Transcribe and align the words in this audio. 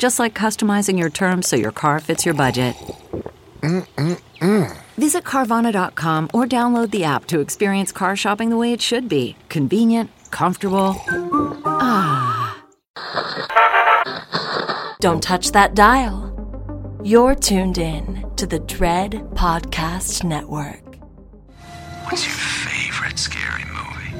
Just 0.00 0.18
like 0.18 0.32
customizing 0.34 0.98
your 0.98 1.10
terms 1.10 1.46
so 1.46 1.56
your 1.56 1.72
car 1.72 2.00
fits 2.00 2.24
your 2.24 2.32
budget. 2.32 2.74
Visit 4.96 5.24
Carvana.com 5.24 6.30
or 6.32 6.46
download 6.46 6.90
the 6.90 7.04
app 7.04 7.26
to 7.26 7.40
experience 7.40 7.92
car 7.92 8.16
shopping 8.16 8.48
the 8.48 8.56
way 8.56 8.72
it 8.72 8.80
should 8.80 9.10
be 9.10 9.36
convenient, 9.50 10.10
comfortable. 10.30 10.96
Ah. 11.66 12.64
Don't 15.00 15.22
touch 15.22 15.52
that 15.52 15.74
dial. 15.74 16.32
You're 17.04 17.34
tuned 17.34 17.76
in 17.76 18.24
to 18.36 18.46
the 18.46 18.60
Dread 18.60 19.12
Podcast 19.34 20.24
Network. 20.24 20.96
What's 22.04 22.24
your 22.24 22.34
favorite 22.34 23.18
scary 23.18 23.64
movie? 23.66 24.14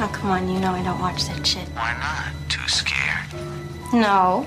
Oh, 0.00 0.10
come 0.12 0.30
on, 0.30 0.48
you 0.48 0.58
know 0.58 0.72
I 0.72 0.82
don't 0.82 0.98
watch 0.98 1.26
that 1.26 1.46
shit. 1.46 1.68
Why 1.68 1.96
not? 2.00 2.32
Too 2.50 2.66
scared? 2.66 3.28
No, 3.92 4.46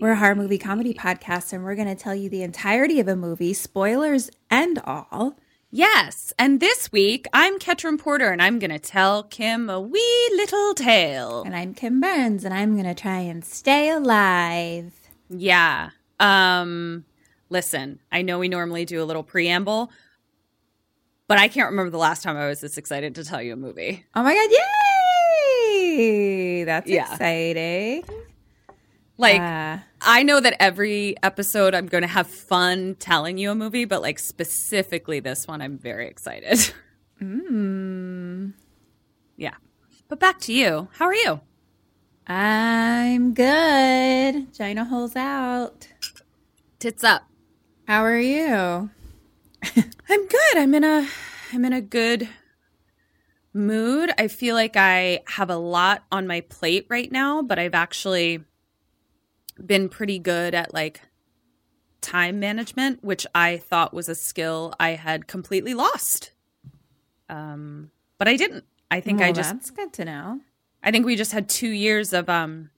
We're 0.03 0.11
a 0.11 0.17
horror 0.17 0.35
movie 0.35 0.59
comedy 0.59 0.93
podcast, 0.93 1.53
and 1.53 1.63
we're 1.63 1.77
going 1.77 1.87
to 1.87 1.95
tell 1.95 2.17
you 2.17 2.29
the 2.29 2.43
entirety 2.43 2.99
of 2.99 3.07
a 3.07 3.15
movie, 3.15 3.55
spoilers 3.55 4.29
and 4.51 4.81
all. 4.81 5.37
Yes, 5.71 6.33
and 6.37 6.59
this 6.59 6.91
week 6.91 7.29
I'm 7.33 7.61
Ketram 7.61 7.97
Porter, 7.97 8.33
and 8.33 8.43
I'm 8.43 8.59
going 8.59 8.73
to 8.73 8.81
tell 8.81 9.23
Kim 9.23 9.71
a 9.71 9.81
wee 9.81 10.31
little 10.35 10.75
tale. 10.75 11.43
And 11.45 11.55
I'm 11.55 11.75
Kim 11.75 12.01
Burns, 12.01 12.45
and 12.45 12.53
I'm 12.53 12.73
going 12.73 12.93
to 12.93 13.01
try 13.01 13.19
and 13.21 13.45
stay 13.45 13.89
alive. 13.91 14.95
Yeah. 15.31 15.91
Um. 16.19 17.05
Listen, 17.51 18.01
I 18.11 18.23
know 18.23 18.41
we 18.41 18.49
normally 18.49 18.85
do 18.85 19.01
a 19.01 19.05
little 19.07 19.23
preamble, 19.23 19.93
but 21.29 21.39
I 21.39 21.47
can't 21.47 21.71
remember 21.71 21.91
the 21.91 21.99
last 21.99 22.25
time 22.25 22.37
I 22.37 22.49
was 22.49 22.61
this 22.61 22.77
excited 22.79 23.15
to 23.15 23.23
tell 23.25 23.41
you 23.41 23.53
a 23.53 23.57
movie. 23.57 24.05
Oh 24.17 24.25
my 24.25 24.35
God, 24.35 24.51
yay! 24.51 24.96
That's 26.65 26.89
Yeah. 26.89 27.11
exciting. 27.13 28.05
Like, 29.19 29.41
Uh, 29.41 29.79
I 30.03 30.23
know 30.25 30.41
that 30.41 30.57
every 30.61 31.17
episode 31.23 31.75
I'm 31.75 31.87
going 31.87 32.03
to 32.03 32.09
have 32.09 32.27
fun 32.27 32.97
telling 32.99 33.39
you 33.39 33.51
a 33.51 33.55
movie, 33.55 33.87
but 33.87 34.03
like 34.03 34.19
specifically 34.19 35.21
this 35.21 35.47
one, 35.47 35.63
I'm 35.63 35.79
very 35.79 36.07
excited. 36.07 36.73
mm, 37.23 38.53
yeah. 39.37 39.55
But 40.09 40.21
back 40.21 40.39
to 40.41 40.53
you. 40.53 40.89
How 40.99 41.07
are 41.07 41.15
you? 41.15 41.41
I'm 42.27 43.33
good. 43.35 44.53
Gina 44.53 44.85
holes 44.85 45.17
out. 45.17 45.89
Tits 46.79 47.03
up. 47.05 47.27
How 47.89 48.03
are 48.05 48.19
you? 48.19 48.91
I'm 50.09 50.27
good. 50.27 50.57
I'm 50.57 50.75
in 50.75 50.85
a 50.85 51.09
I'm 51.53 51.65
in 51.65 51.73
a 51.73 51.81
good 51.81 52.29
mood. 53.57 54.11
I 54.19 54.29
feel 54.29 54.55
like 54.55 54.77
I 54.77 55.21
have 55.27 55.51
a 55.51 55.57
lot 55.57 56.05
on 56.13 56.27
my 56.27 56.43
plate 56.43 56.87
right 56.89 57.11
now, 57.11 57.43
but 57.43 57.59
I've 57.59 57.75
actually 57.75 58.45
been 59.65 59.89
pretty 59.89 60.19
good 60.19 60.55
at 60.55 60.73
like 60.75 61.01
time 62.01 62.39
management, 62.39 63.03
which 63.03 63.27
I 63.35 63.57
thought 63.57 63.95
was 63.95 64.09
a 64.09 64.15
skill 64.15 64.75
I 64.79 64.91
had 64.91 65.27
completely 65.27 65.75
lost. 65.75 66.33
Um 67.29 67.91
but 68.19 68.29
I 68.29 68.37
didn't. 68.37 68.65
I 68.91 69.01
think 69.01 69.21
I 69.21 69.33
just 69.33 69.51
that's 69.53 69.71
good 69.71 69.93
to 69.95 70.05
know. 70.05 70.41
I 70.83 70.91
think 70.93 71.05
we 71.07 71.17
just 71.17 71.33
had 71.33 71.49
2 71.49 71.69
years 71.69 72.13
of 72.13 72.29
um 72.29 72.71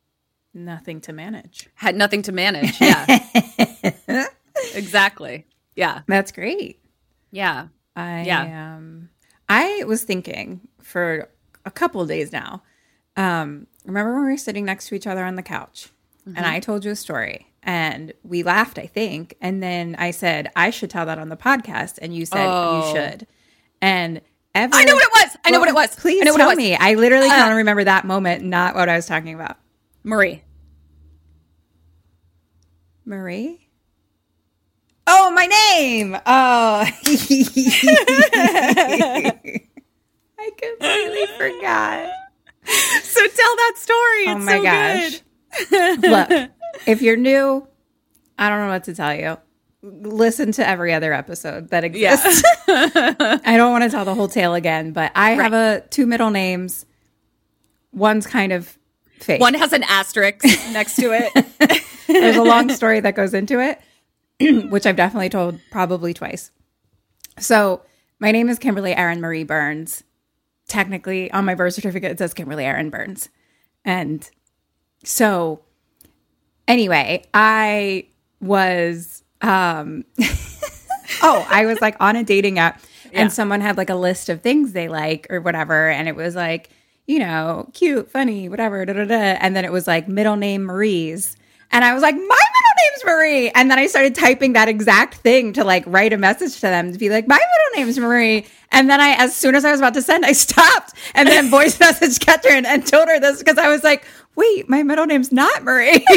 Nothing 0.55 1.01
to 1.03 1.13
manage. 1.13 1.69
had 1.75 1.95
nothing 1.95 2.23
to 2.23 2.33
manage. 2.33 2.81
Yeah. 2.81 4.27
exactly. 4.75 5.47
Yeah. 5.77 6.03
That's 6.07 6.33
great. 6.33 6.81
Yeah. 7.31 7.69
I 7.95 8.23
Yeah. 8.23 8.77
um 8.77 9.11
I 9.49 9.85
was 9.85 10.05
thinking 10.05 10.68
for 10.89 11.29
a 11.65 11.71
couple 11.71 12.05
days 12.07 12.33
now. 12.33 12.63
Um 13.17 13.67
remember 13.85 14.15
when 14.15 14.25
we 14.27 14.31
were 14.33 14.37
sitting 14.37 14.65
next 14.65 14.89
to 14.89 14.95
each 14.95 15.07
other 15.07 15.25
on 15.25 15.35
the 15.37 15.43
couch 15.43 15.91
and 16.27 16.45
I 16.45 16.61
told 16.61 16.85
you 16.85 16.91
a 16.91 16.97
story 16.97 17.47
and 17.63 18.13
we 18.23 18.43
laughed, 18.43 18.79
I 18.79 18.87
think, 18.87 19.37
and 19.41 19.63
then 19.63 19.97
I 19.99 20.11
said 20.11 20.51
I 20.57 20.71
should 20.71 20.91
tell 20.91 21.07
that 21.07 21.19
on 21.19 21.29
the 21.31 21.37
podcast 21.37 21.99
and 22.03 22.15
you 22.15 22.27
said 22.27 22.47
Oh. 22.47 22.87
you 22.87 22.95
should. 22.97 23.27
And 23.81 24.21
ever 24.55 24.75
I 24.75 24.85
know 24.85 24.95
what 24.95 25.05
it 25.05 25.11
was. 25.15 25.37
I 25.45 25.51
know 25.51 25.61
what 25.61 25.69
it 25.69 25.75
was. 25.75 25.95
Please 25.97 26.21
I 26.21 26.25
know 26.25 26.33
what 26.33 26.41
it 26.41 26.43
tell 26.43 26.49
was. 26.51 26.57
me. 26.59 26.75
I 26.77 26.95
literally 26.95 27.27
Uh, 27.29 27.31
can 27.31 27.43
only 27.45 27.57
remember 27.59 27.85
that 27.85 28.05
moment, 28.05 28.45
not 28.45 28.75
what 28.75 28.89
I 28.89 28.97
was 28.97 29.07
talking 29.07 29.35
about. 29.35 29.57
Marie. 30.05 30.43
Marie? 33.05 33.69
Oh, 35.07 35.31
my 35.31 35.47
name. 35.47 36.15
Oh. 36.27 36.85
I 40.39 40.51
completely 40.51 41.27
forgot. 41.37 42.11
So 43.03 43.21
tell 43.27 43.57
that 43.57 43.73
story. 43.77 44.29
Oh 44.29 44.39
my 44.39 44.57
so 44.57 44.63
gosh. 44.63 45.21
Look, 46.31 46.51
if 46.87 47.03
you're 47.03 47.17
new, 47.17 47.67
I 48.39 48.49
don't 48.49 48.61
know 48.61 48.69
what 48.69 48.85
to 48.85 48.95
tell 48.95 49.15
you. 49.15 49.39
Listen 49.83 50.53
to 50.53 50.69
every 50.69 50.93
other 50.93 51.13
episode 51.13 51.71
that 51.71 51.85
exists. 51.85 52.43
I 52.69 53.55
don't 53.57 53.73
want 53.73 53.85
to 53.85 53.91
tell 53.91 54.05
the 54.05 54.15
whole 54.15 54.29
tale 54.29 54.55
again, 54.55 54.93
but 54.93 55.13
I 55.15 55.31
have 55.31 55.53
a 55.53 55.83
two 55.91 56.07
middle 56.07 56.31
names. 56.31 56.85
One's 57.93 58.27
kind 58.27 58.53
of 58.53 58.77
fake. 59.19 59.41
One 59.41 59.55
has 59.55 59.73
an 59.73 59.85
asterisk 59.85 60.45
next 60.73 60.97
to 60.97 61.13
it. 61.13 61.83
There's 62.07 62.37
a 62.37 62.43
long 62.43 62.69
story 62.71 63.01
that 63.01 63.15
goes 63.15 63.35
into 63.35 63.61
it, 63.61 63.81
which 64.71 64.85
I've 64.85 64.97
definitely 64.97 65.31
told 65.31 65.61
probably 65.71 66.13
twice. 66.13 66.51
So, 67.39 67.83
my 68.19 68.33
name 68.33 68.49
is 68.49 68.59
Kimberly 68.59 68.95
Aaron 68.95 69.21
Marie 69.21 69.45
Burns. 69.45 70.03
Technically, 70.69 71.31
on 71.33 71.45
my 71.45 71.55
birth 71.55 71.75
certificate, 71.75 72.13
it 72.13 72.19
says 72.19 72.35
Kimberly 72.35 72.65
Aaron 72.65 72.91
Burns. 72.91 73.29
And 73.85 74.29
so, 75.03 75.61
anyway, 76.67 77.25
I 77.35 78.07
was, 78.41 79.25
um, 79.41 80.05
oh, 81.23 81.47
I 81.51 81.67
was 81.67 81.81
like 81.81 81.97
on 82.01 82.17
a 82.17 82.23
dating 82.23 82.59
app 82.59 82.81
and 83.13 83.33
someone 83.33 83.61
had 83.61 83.77
like 83.77 83.91
a 83.91 83.95
list 83.95 84.29
of 84.29 84.43
things 84.43 84.73
they 84.73 84.89
like 84.89 85.27
or 85.31 85.41
whatever. 85.41 85.89
And 85.89 86.09
it 86.09 86.17
was 86.17 86.35
like, 86.35 86.71
you 87.07 87.19
know, 87.19 87.71
cute, 87.73 88.11
funny, 88.11 88.49
whatever, 88.49 88.85
da 88.85 88.93
da 88.93 89.05
da. 89.05 89.15
And 89.15 89.57
then 89.57 89.65
it 89.65 89.73
was 89.73 89.87
like 89.87 90.09
middle 90.09 90.37
name 90.37 90.65
Marie's. 90.65 91.37
And 91.71 91.85
I 91.85 91.95
was 91.95 92.03
like, 92.03 92.15
my 92.15 92.45
name's 92.85 93.05
Marie. 93.05 93.51
And 93.51 93.71
then 93.71 93.79
I 93.79 93.87
started 93.87 94.15
typing 94.15 94.53
that 94.55 94.69
exact 94.69 95.17
thing 95.17 95.53
to 95.55 95.65
like 95.65 95.85
write 95.87 96.13
a 96.13 96.19
message 96.19 96.55
to 96.57 96.63
them 96.63 96.93
to 96.93 96.99
be 96.99 97.11
like, 97.11 97.27
my 97.29 97.37
middle 97.37 97.85
name's 97.85 97.99
Marie. 97.99 98.47
And 98.71 98.89
then 98.91 99.01
I, 99.01 99.11
as 99.19 99.35
soon 99.35 99.55
as 99.55 99.65
I 99.65 99.71
was 99.71 99.81
about 99.81 99.95
to 99.95 100.03
send, 100.03 100.25
I 100.25 100.33
stopped 100.33 100.95
and 101.15 101.29
then 101.29 101.51
voice 101.51 101.79
messaged 101.79 102.21
Catherine 102.21 102.67
and 102.67 102.87
told 102.87 103.09
her 103.09 103.19
this 103.21 103.39
because 103.39 103.59
I 103.59 103.69
was 103.69 103.83
like, 103.85 104.05
wait, 104.37 104.69
my 104.69 104.83
middle 104.83 105.07
name's 105.07 105.33
not 105.33 105.63
Marie. 105.65 106.05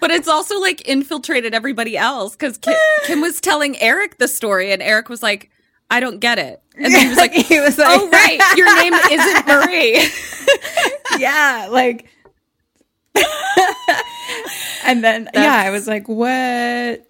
But 0.00 0.10
it's 0.10 0.28
also 0.28 0.60
like 0.60 0.86
infiltrated 0.88 1.54
everybody 1.54 1.96
else 1.96 2.36
because 2.36 2.58
Kim, 2.58 2.76
Kim 3.06 3.20
was 3.20 3.40
telling 3.40 3.76
Eric 3.80 4.18
the 4.18 4.28
story, 4.28 4.72
and 4.72 4.82
Eric 4.82 5.08
was 5.08 5.22
like, 5.22 5.50
"I 5.90 6.00
don't 6.00 6.20
get 6.20 6.38
it," 6.38 6.62
and 6.76 6.94
then 6.94 7.02
he 7.02 7.08
was 7.08 7.18
like, 7.18 7.32
he 7.32 7.60
was 7.60 7.78
like, 7.78 7.88
"Oh 7.90 8.08
right, 8.08 8.38
your 8.56 8.74
name 8.76 8.94
isn't 8.94 9.46
Marie." 9.46 10.08
yeah, 11.20 11.68
like. 11.70 12.06
and 14.84 15.02
then 15.04 15.28
yeah, 15.34 15.62
I 15.66 15.70
was 15.70 15.86
like, 15.86 16.08
what? 16.08 17.04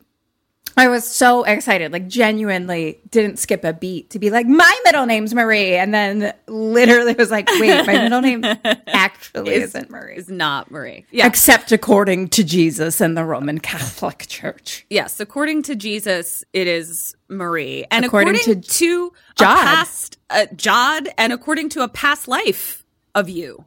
I 0.77 0.87
was 0.87 1.05
so 1.09 1.43
excited, 1.43 1.91
like 1.93 2.07
genuinely 2.07 3.01
didn't 3.11 3.41
skip 3.41 3.65
a 3.65 3.73
beat 3.73 4.11
to 4.11 4.21
be 4.21 4.31
like, 4.31 4.47
my 4.47 4.81
middle 4.85 5.07
name's 5.07 5.35
Marie. 5.35 5.75
And 5.75 5.93
then 5.93 6.33
literally 6.47 7.15
was 7.15 7.33
like, 7.33 7.49
wait, 7.59 7.85
my 7.85 7.95
middle 8.05 8.21
name 8.21 8.45
actually 8.87 9.55
Is- 9.55 9.71
isn't 9.75 9.91
Marie. 9.91 10.15
Is 10.17 10.29
not 10.29 10.71
Marie. 10.71 11.05
Yeah. 11.11 11.27
Except 11.27 11.73
according 11.73 12.29
to 12.29 12.45
Jesus 12.45 13.01
and 13.01 13.17
the 13.17 13.25
Roman 13.25 13.59
Catholic 13.59 14.27
Church. 14.29 14.87
yes. 14.89 15.19
According 15.19 15.65
to 15.65 15.75
Jesus, 15.75 16.45
it 16.53 16.69
is 16.69 17.17
Marie, 17.29 17.85
and 17.91 18.05
According 18.05 18.37
according, 18.37 18.63
to 18.63 18.69
to, 18.79 19.13
a 19.31 19.43
Jod. 19.43 19.57
past 19.57 20.19
uh, 20.31 20.47
Jod, 20.55 21.09
and 21.19 21.33
according 21.33 21.71
to 21.71 21.83
a 21.83 21.89
past 21.89 22.29
life 22.29 22.85
of 23.17 23.29
you. 23.29 23.65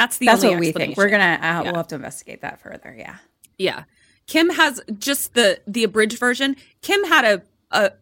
That's 0.00 0.18
the 0.18 0.26
That's 0.26 0.42
only 0.44 0.56
what 0.56 0.60
we 0.60 0.72
think. 0.72 0.96
We're 0.96 1.08
gonna 1.10 1.38
uh, 1.40 1.44
Yeah. 1.44 1.62
we'll 1.62 1.74
have 1.76 1.88
to 1.88 1.94
investigate 1.96 2.42
that 2.42 2.60
further. 2.60 2.94
Yeah. 2.96 3.16
Yeah. 3.58 3.84
Kim 4.26 4.50
has 4.50 4.80
just 4.98 5.34
the 5.34 5.60
the 5.66 5.84
abridged 5.84 6.18
version. 6.18 6.56
Kim 6.82 7.02
had 7.04 7.24
a 7.24 7.42
a 7.70 7.92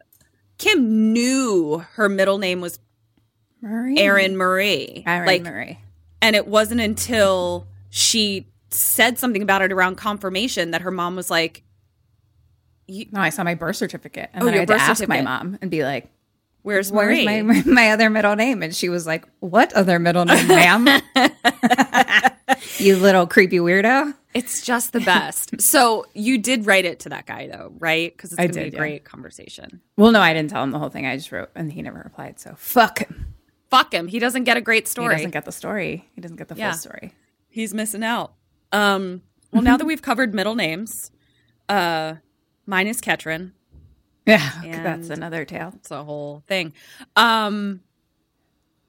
Kim 0.58 1.12
knew 1.12 1.84
her 1.94 2.08
middle 2.08 2.38
name 2.38 2.60
was 2.60 2.78
Marie. 3.62 3.98
Aaron 3.98 4.36
Marie. 4.36 5.02
Erin 5.06 5.26
like 5.26 5.42
Marie. 5.42 5.78
and 6.22 6.34
it 6.36 6.46
wasn't 6.46 6.80
until 6.80 7.66
she 7.90 8.46
said 8.70 9.18
something 9.18 9.42
about 9.42 9.62
it 9.62 9.72
around 9.72 9.96
confirmation 9.96 10.72
that 10.72 10.82
her 10.82 10.90
mom 10.90 11.16
was 11.16 11.30
like 11.30 11.62
No, 12.88 13.20
I 13.20 13.30
saw 13.30 13.42
my 13.44 13.54
birth 13.54 13.76
certificate, 13.76 14.30
and 14.32 14.42
Oh, 14.42 14.46
then 14.46 14.54
I 14.54 14.58
had 14.58 14.68
to 14.68 14.74
ask 14.74 15.08
my 15.08 15.20
mom 15.22 15.58
and 15.60 15.70
be 15.70 15.82
like, 15.84 16.08
Where's 16.66 16.90
"Where's 16.90 17.24
Marie? 17.24 17.42
my 17.42 17.62
my 17.64 17.90
other 17.92 18.10
middle 18.10 18.34
name?" 18.34 18.60
And 18.60 18.74
she 18.74 18.88
was 18.88 19.06
like, 19.06 19.24
"What 19.38 19.72
other 19.74 20.00
middle 20.00 20.24
name, 20.24 20.48
ma'am? 20.48 21.00
you 22.78 22.96
little 22.96 23.28
creepy 23.28 23.58
weirdo." 23.58 24.12
It's 24.34 24.66
just 24.66 24.92
the 24.92 24.98
best. 24.98 25.60
so 25.60 26.06
you 26.12 26.38
did 26.38 26.66
write 26.66 26.84
it 26.84 26.98
to 27.00 27.10
that 27.10 27.24
guy 27.24 27.46
though, 27.46 27.72
right? 27.78 28.12
Because 28.12 28.32
it's 28.32 28.36
gonna 28.38 28.48
be 28.48 28.54
did, 28.54 28.62
a 28.64 28.70
yeah. 28.72 28.78
great 28.78 29.04
conversation. 29.04 29.80
Well, 29.96 30.10
no, 30.10 30.20
I 30.20 30.34
didn't 30.34 30.50
tell 30.50 30.64
him 30.64 30.72
the 30.72 30.80
whole 30.80 30.88
thing. 30.88 31.06
I 31.06 31.16
just 31.16 31.30
wrote, 31.30 31.50
and 31.54 31.72
he 31.72 31.82
never 31.82 32.00
replied. 32.00 32.40
So 32.40 32.54
fuck 32.56 32.98
him. 32.98 33.34
Fuck 33.70 33.94
him. 33.94 34.08
He 34.08 34.18
doesn't 34.18 34.42
get 34.42 34.56
a 34.56 34.60
great 34.60 34.88
story. 34.88 35.14
He 35.14 35.18
doesn't 35.18 35.30
get 35.30 35.44
the 35.44 35.52
story. 35.52 36.08
He 36.16 36.20
doesn't 36.20 36.36
get 36.36 36.48
the 36.48 36.56
Yeah. 36.56 36.72
full 36.72 36.80
story. 36.80 37.12
He's 37.48 37.74
missing 37.74 38.02
out. 38.02 38.32
Um, 38.72 39.22
well, 39.52 39.62
now 39.62 39.76
that 39.76 39.86
we've 39.86 40.02
covered 40.02 40.34
middle 40.34 40.56
names, 40.56 41.12
uh, 41.68 42.14
mine 42.66 42.88
is 42.88 43.00
Ketrin. 43.00 43.52
Yeah, 44.26 44.50
that's 44.82 45.10
another 45.10 45.44
tale. 45.44 45.72
It's 45.76 45.90
a 45.90 46.02
whole 46.02 46.42
thing. 46.48 46.72
Um, 47.14 47.80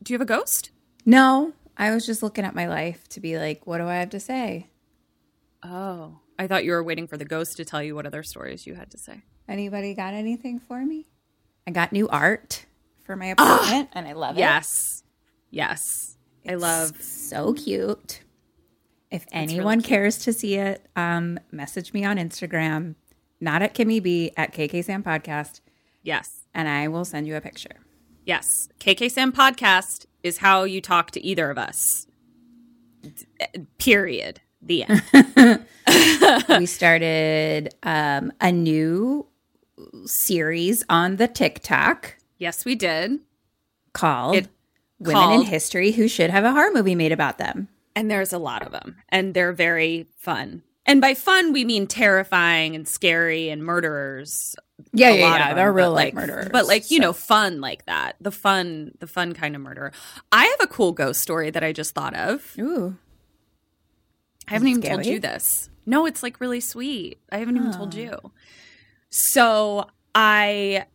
do 0.02 0.14
you 0.14 0.16
have 0.16 0.22
a 0.22 0.26
ghost? 0.26 0.72
No, 1.06 1.54
I 1.78 1.92
was 1.92 2.06
just 2.06 2.24
looking 2.24 2.44
at 2.44 2.56
my 2.56 2.68
life 2.68 3.08
to 3.10 3.20
be 3.20 3.38
like, 3.38 3.68
what 3.68 3.78
do 3.78 3.86
I 3.86 3.96
have 3.98 4.10
to 4.12 4.20
say? 4.20 4.70
Oh, 5.64 6.20
I 6.40 6.48
thought 6.48 6.66
you 6.66 6.72
were 6.72 6.84
waiting 6.84 7.08
for 7.08 7.18
the 7.18 7.26
ghost 7.26 7.58
to 7.58 7.66
tell 7.66 7.82
you 7.84 7.96
what 7.96 8.06
other 8.06 8.24
stories 8.24 8.66
you 8.66 8.76
had 8.76 8.90
to 8.92 8.98
say. 8.98 9.22
Anybody 9.48 9.94
got 9.94 10.14
anything 10.14 10.60
for 10.60 10.84
me? 10.86 11.08
I 11.66 11.72
got 11.72 11.92
new 11.92 12.08
art 12.10 12.66
for 13.04 13.16
my 13.16 13.28
apartment, 13.28 13.90
and 13.94 14.08
I 14.08 14.14
love 14.14 14.38
it. 14.38 14.40
Yes, 14.40 15.04
yes, 15.50 16.18
I 16.48 16.56
love. 16.56 17.02
so 17.02 17.54
cute. 17.54 18.22
If 19.10 19.26
anyone 19.32 19.82
cares 19.82 20.18
to 20.20 20.34
see 20.34 20.56
it, 20.56 20.86
um, 20.96 21.40
message 21.52 21.94
me 21.94 22.04
on 22.04 22.18
Instagram, 22.18 22.96
not 23.40 23.62
at 23.62 23.74
Kimmy 23.76 24.02
B 24.02 24.32
at 24.38 24.54
KK 24.54 24.84
Sam 24.84 25.04
Podcast, 25.04 25.62
Yes, 26.04 26.46
and 26.54 26.68
I 26.70 26.88
will 26.88 27.06
send 27.06 27.28
you 27.28 27.36
a 27.36 27.42
picture. 27.42 27.78
yes. 28.26 28.70
KK 28.80 29.12
Sam 29.12 29.32
podcast 29.32 30.06
is 30.24 30.38
how 30.40 30.64
you 30.64 30.80
talk 30.82 31.12
to 31.12 31.22
either 31.24 31.50
of 31.52 31.58
us. 31.58 32.08
Period. 33.78 34.42
The 34.62 34.86
end. 34.88 35.66
we 36.50 36.66
started 36.66 37.74
um, 37.84 38.32
a 38.42 38.52
new 38.52 39.28
series 40.06 40.84
on 40.90 41.18
the 41.18 41.28
TikTok 41.28 42.18
yes, 42.40 42.66
we 42.66 42.76
did. 42.76 43.20
called 43.94 44.36
It- 44.36 44.48
Women 45.00 45.32
in 45.32 45.42
History 45.44 45.92
Who 45.92 46.08
Should 46.08 46.32
Have 46.32 46.44
a 46.44 46.52
Horror 46.52 46.72
Movie 46.74 46.96
Made 46.96 47.12
About 47.12 47.38
Them. 47.38 47.68
And 47.96 48.10
there's 48.10 48.34
a 48.34 48.40
lot 48.40 48.64
of 48.64 48.72
them, 48.72 48.98
and 49.10 49.34
they're 49.36 49.54
very 49.54 50.08
fun. 50.18 50.64
And 50.88 51.02
by 51.02 51.14
fun, 51.14 51.52
we 51.52 51.66
mean 51.66 51.86
terrifying 51.86 52.74
and 52.74 52.88
scary 52.88 53.50
and 53.50 53.62
murderers. 53.64 54.56
Yeah, 54.94 55.10
yeah, 55.10 55.38
yeah. 55.38 55.54
They're 55.54 55.74
real 55.74 55.92
like, 55.92 56.14
murderers. 56.14 56.48
But 56.52 56.66
like 56.66 56.90
you 56.90 56.98
so- 56.98 57.04
know, 57.04 57.14
fun 57.14 57.60
like 57.60 57.86
that. 57.86 58.16
The 58.22 58.32
fun, 58.32 58.94
the 59.00 59.08
fun 59.08 59.34
kind 59.34 59.56
of 59.56 59.62
murderer. 59.62 59.92
I 60.32 60.46
have 60.46 60.62
a 60.62 60.68
cool 60.68 60.94
ghost 60.94 61.22
story 61.22 61.50
that 61.50 61.64
I 61.64 61.74
just 61.74 61.94
thought 61.94 62.16
of. 62.16 62.56
Ooh. 62.58 62.96
I 64.48 64.54
haven't 64.54 64.70
even 64.70 64.82
told 64.82 65.06
you 65.06 65.20
this. 65.20 65.70
No, 65.86 66.06
it's 66.06 66.24
like 66.24 66.40
really 66.40 66.62
sweet. 66.62 67.20
I 67.32 67.38
haven't 67.40 67.58
even 67.58 67.74
told 67.74 67.94
you. 67.94 68.32
So 69.10 69.88
I 70.16 70.86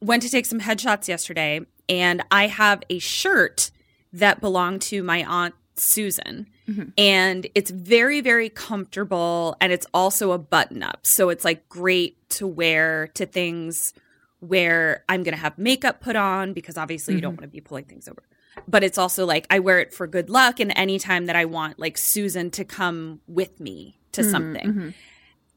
went 0.00 0.22
to 0.22 0.30
take 0.30 0.46
some 0.46 0.60
headshots 0.60 1.08
yesterday, 1.08 1.60
and 1.88 2.22
I 2.30 2.46
have 2.46 2.82
a 2.88 2.98
shirt 2.98 3.70
that 4.12 4.40
belonged 4.40 4.82
to 4.82 5.02
my 5.02 5.24
aunt 5.24 5.54
Susan. 5.76 6.46
Mm-hmm. 6.68 6.90
And 6.98 7.46
it's 7.54 7.70
very, 7.70 8.20
very 8.20 8.48
comfortable. 8.48 9.56
And 9.60 9.72
it's 9.72 9.86
also 9.94 10.32
a 10.32 10.38
button 10.38 10.82
up. 10.82 11.00
So 11.04 11.28
it's 11.28 11.44
like 11.44 11.68
great 11.68 12.28
to 12.30 12.46
wear 12.46 13.08
to 13.14 13.26
things 13.26 13.94
where 14.40 15.04
I'm 15.08 15.22
going 15.22 15.34
to 15.34 15.40
have 15.40 15.58
makeup 15.58 16.00
put 16.00 16.16
on 16.16 16.52
because 16.52 16.76
obviously 16.76 17.14
you 17.14 17.20
don't 17.20 17.32
mm-hmm. 17.32 17.42
want 17.42 17.50
to 17.50 17.54
be 17.54 17.60
pulling 17.60 17.84
things 17.84 18.08
over. 18.08 18.22
But 18.68 18.82
it's 18.82 18.98
also 18.98 19.26
like 19.26 19.46
I 19.50 19.58
wear 19.58 19.80
it 19.80 19.92
for 19.92 20.06
good 20.06 20.30
luck 20.30 20.60
and 20.60 20.72
anytime 20.76 21.26
that 21.26 21.36
I 21.36 21.44
want 21.44 21.78
like 21.78 21.98
Susan 21.98 22.50
to 22.52 22.64
come 22.64 23.20
with 23.26 23.60
me 23.60 23.98
to 24.12 24.22
mm, 24.22 24.30
something. 24.30 24.66
Mm-hmm. 24.66 24.88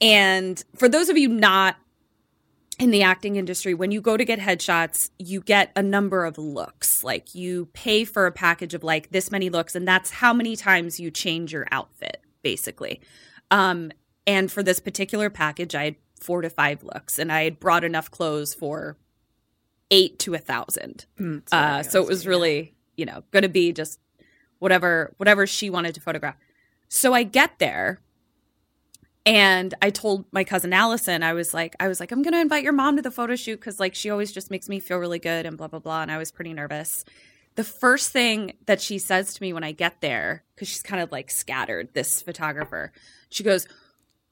And 0.01 0.63
for 0.75 0.87
those 0.89 1.09
of 1.09 1.17
you 1.17 1.27
not 1.29 1.77
in 2.79 2.91
the 2.91 3.03
acting 3.03 3.35
industry, 3.35 3.73
when 3.73 3.91
you 3.91 4.01
go 4.01 4.15
to 4.15 4.23
get 4.23 4.39
headshots, 4.39 5.09
you 5.19 5.41
get 5.41 5.71
a 5.75 5.83
number 5.83 6.25
of 6.25 6.37
looks. 6.37 7.03
Like 7.03 7.35
you 7.35 7.67
pay 7.73 8.05
for 8.05 8.25
a 8.25 8.31
package 8.31 8.73
of 8.73 8.83
like 8.83 9.11
this 9.11 9.29
many 9.29 9.49
looks, 9.49 9.75
and 9.75 9.87
that's 9.87 10.09
how 10.09 10.33
many 10.33 10.55
times 10.55 10.99
you 10.99 11.11
change 11.11 11.51
your 11.51 11.67
outfit, 11.71 12.23
basically. 12.41 13.01
Um, 13.51 13.91
and 14.25 14.51
for 14.51 14.63
this 14.63 14.79
particular 14.79 15.29
package, 15.29 15.75
I 15.75 15.83
had 15.83 15.95
four 16.19 16.41
to 16.41 16.49
five 16.49 16.81
looks, 16.83 17.19
and 17.19 17.31
I 17.31 17.43
had 17.43 17.59
brought 17.59 17.83
enough 17.83 18.09
clothes 18.09 18.53
for 18.53 18.97
eight 19.91 20.17
to 20.19 20.33
a 20.33 20.39
thousand. 20.39 21.05
Uh, 21.51 21.83
so 21.83 22.01
it 22.01 22.07
was 22.07 22.25
really, 22.25 22.75
you 22.95 23.05
know, 23.05 23.23
going 23.31 23.43
to 23.43 23.49
be 23.49 23.73
just 23.73 23.99
whatever 24.59 25.13
whatever 25.17 25.45
she 25.45 25.69
wanted 25.69 25.95
to 25.95 26.01
photograph. 26.01 26.35
So 26.87 27.13
I 27.13 27.23
get 27.23 27.59
there 27.59 27.99
and 29.29 29.73
I 29.81 29.91
told 29.91 30.25
my 30.31 30.43
cousin 30.43 30.73
Allison, 30.73 31.21
I 31.21 31.33
was 31.33 31.53
like, 31.53 31.75
I 31.79 31.87
was 31.87 31.99
like, 31.99 32.11
I'm 32.11 32.23
gonna 32.23 32.39
invite 32.39 32.63
your 32.63 32.73
mom 32.73 32.95
to 32.95 33.01
the 33.01 33.11
photo 33.11 33.35
shoot 33.35 33.59
because 33.59 33.79
like 33.79 33.93
she 33.93 34.09
always 34.09 34.31
just 34.31 34.49
makes 34.49 34.67
me 34.67 34.79
feel 34.79 34.97
really 34.97 35.19
good 35.19 35.45
and 35.45 35.55
blah 35.55 35.67
blah 35.67 35.79
blah. 35.79 36.01
And 36.01 36.11
I 36.11 36.17
was 36.17 36.31
pretty 36.31 36.53
nervous. 36.53 37.05
The 37.55 37.63
first 37.63 38.11
thing 38.11 38.53
that 38.65 38.81
she 38.81 38.97
says 38.97 39.33
to 39.35 39.43
me 39.43 39.53
when 39.53 39.63
I 39.63 39.71
get 39.71 40.01
there, 40.01 40.43
because 40.55 40.67
she's 40.67 40.81
kind 40.81 41.01
of 41.01 41.11
like 41.11 41.29
scattered, 41.29 41.89
this 41.93 42.21
photographer, 42.21 42.91
she 43.29 43.43
goes, 43.43 43.67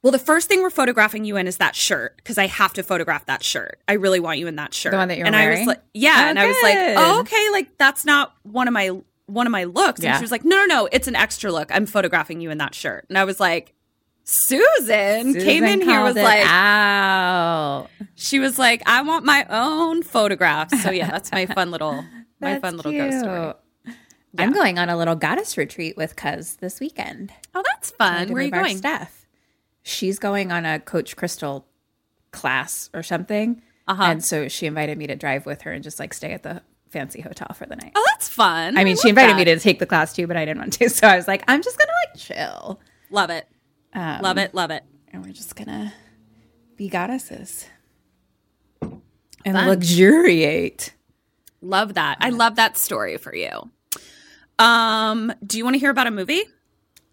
Well, 0.02 0.12
the 0.12 0.20
first 0.20 0.48
thing 0.48 0.62
we're 0.62 0.70
photographing 0.72 1.26
you 1.26 1.38
in 1.38 1.46
is 1.46 1.58
that 1.58 1.76
shirt 1.76 2.16
because 2.18 2.40
I 2.40 2.48
have 2.48 2.74
to 2.74 2.84
photograph 2.84 3.28
that 3.28 3.44
shirt. 3.44 3.80
I 3.88 3.94
really 3.94 4.20
want 4.20 4.40
you 4.40 4.48
in 4.48 4.56
that 4.56 4.74
shirt. 4.74 4.92
The 4.92 4.98
one 4.98 5.10
that 5.10 5.18
you're 5.18 5.28
and 5.28 5.36
I 5.36 5.50
was 5.50 5.68
like, 5.68 5.82
Yeah. 5.94 6.16
Oh, 6.26 6.30
and 6.30 6.40
I 6.40 6.48
was 6.48 6.58
like. 6.64 6.78
Oh, 6.98 7.20
okay, 7.22 7.50
like 7.52 7.78
that's 7.78 8.04
not 8.04 8.34
one 8.44 8.68
of 8.68 8.74
my 8.74 9.00
one 9.28 9.46
of 9.46 9.52
my 9.52 9.66
looks. 9.66 10.04
And 10.04 10.16
she 10.16 10.22
was 10.24 10.32
like, 10.32 10.44
No, 10.46 10.56
no, 10.56 10.66
no, 10.66 10.90
it's 10.92 11.08
an 11.08 11.16
extra 11.16 11.52
look. 11.52 11.70
I'm 11.72 11.86
photographing 11.86 12.42
you 12.42 12.50
in 12.50 12.58
that 12.58 12.74
shirt. 12.74 13.06
And 13.10 13.18
I 13.18 13.26
was 13.26 13.40
like, 13.40 13.76
Susan, 14.30 15.34
came 15.36 15.64
in 15.64 15.80
here 15.80 16.04
was 16.04 16.16
like 16.18 16.46
out. 16.46 17.88
she 18.16 18.40
was 18.40 18.60
like, 18.60 18.84
I 18.86 19.02
want 19.02 19.24
my 19.24 19.46
own 19.50 20.04
photographs. 20.04 20.84
So 20.84 20.92
yeah, 20.92 21.10
that's 21.10 21.32
my 21.32 21.46
fun 21.46 21.72
little 21.72 22.04
my 22.42 22.60
fun 22.60 22.76
little 22.76 22.92
ghost 22.92 23.20
story. 23.20 23.54
cute. 23.86 23.96
I'm 24.38 24.52
going 24.52 24.78
on 24.80 24.90
a 24.90 24.98
little 24.98 25.16
goddess 25.16 25.58
retreat 25.58 25.96
with 25.96 26.18
Cuz 26.18 26.56
this 26.58 26.82
weekend. 26.82 27.32
Oh, 27.56 27.64
that's 27.74 27.92
fun. 27.92 28.28
Where 28.34 28.42
are 28.42 28.46
you 28.46 28.52
going? 28.52 28.78
Staff. 28.78 29.26
She's 29.84 30.20
going 30.20 30.52
on 30.52 30.66
a 30.66 30.80
Coach 30.82 31.16
Crystal 31.16 31.66
class 32.32 32.90
or 32.94 33.04
something, 33.04 33.62
Uh-huh. 33.88 34.04
and 34.04 34.26
so 34.26 34.50
she 34.50 34.66
invited 34.66 34.98
me 34.98 35.08
to 35.08 35.16
drive 35.16 35.46
with 35.46 35.62
her 35.62 35.72
and 35.72 35.82
just 35.86 36.00
like 36.02 36.14
stay 36.14 36.34
at 36.34 36.44
the 36.44 36.62
fancy 36.90 37.22
hotel 37.22 37.48
for 37.56 37.66
the 37.66 37.78
night. 37.78 37.94
Oh, 37.96 38.06
that's 38.10 38.28
fun. 38.28 38.78
I 38.78 38.84
mean, 38.84 38.96
love 38.98 39.02
she 39.04 39.10
invited 39.10 39.32
that. 39.32 39.38
me 39.38 39.46
to 39.46 39.58
take 39.60 39.80
the 39.80 39.86
class 39.86 40.14
too, 40.14 40.28
but 40.28 40.36
I 40.36 40.44
didn't 40.44 40.58
want 40.60 40.74
to, 40.74 40.90
so 41.00 41.08
I 41.08 41.16
was 41.16 41.30
like, 41.30 41.46
I'm 41.48 41.62
just 41.62 41.78
gonna 41.80 41.92
like 42.06 42.20
chill, 42.22 42.82
love 43.10 43.30
it. 43.30 43.48
Um, 43.94 44.22
Love 44.22 44.38
it. 44.38 44.54
Love 44.54 44.72
it. 44.72 44.84
and 45.12 45.24
we're 45.26 45.32
just 45.34 45.56
gonna 45.56 45.94
be 46.76 46.90
goddesses 46.90 47.66
and 48.82 49.02
Fun. 49.56 49.68
luxuriate. 49.68 50.94
Love 51.62 51.96
that. 51.96 52.18
I 52.22 52.30
love 52.30 52.56
that 52.58 52.78
story 52.78 53.18
for 53.18 53.34
you. 53.36 53.72
Um, 54.60 55.34
do 55.46 55.58
you 55.58 55.64
want 55.64 55.76
to 55.76 55.80
hear 55.80 55.90
about 55.90 56.08
a 56.08 56.12
movie? 56.12 56.44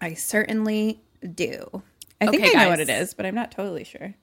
I 0.01 0.15
certainly 0.15 1.01
do. 1.35 1.83
I 2.21 2.27
think 2.27 2.43
Okay, 2.45 2.57
I 2.59 2.65
know 2.65 2.71
what 2.71 2.81
it 2.81 2.89
is, 2.91 3.15
but 3.15 3.25
I'm 3.27 3.35
not 3.35 3.51
totally 3.51 3.85
sure. 3.85 4.15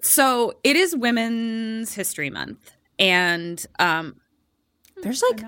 So 0.00 0.54
it 0.64 0.74
is 0.76 0.96
Women's 0.96 1.94
History 1.94 2.28
Month, 2.30 2.72
and 2.98 3.64
um, 3.78 4.16
There's 5.02 5.22
like, 5.22 5.42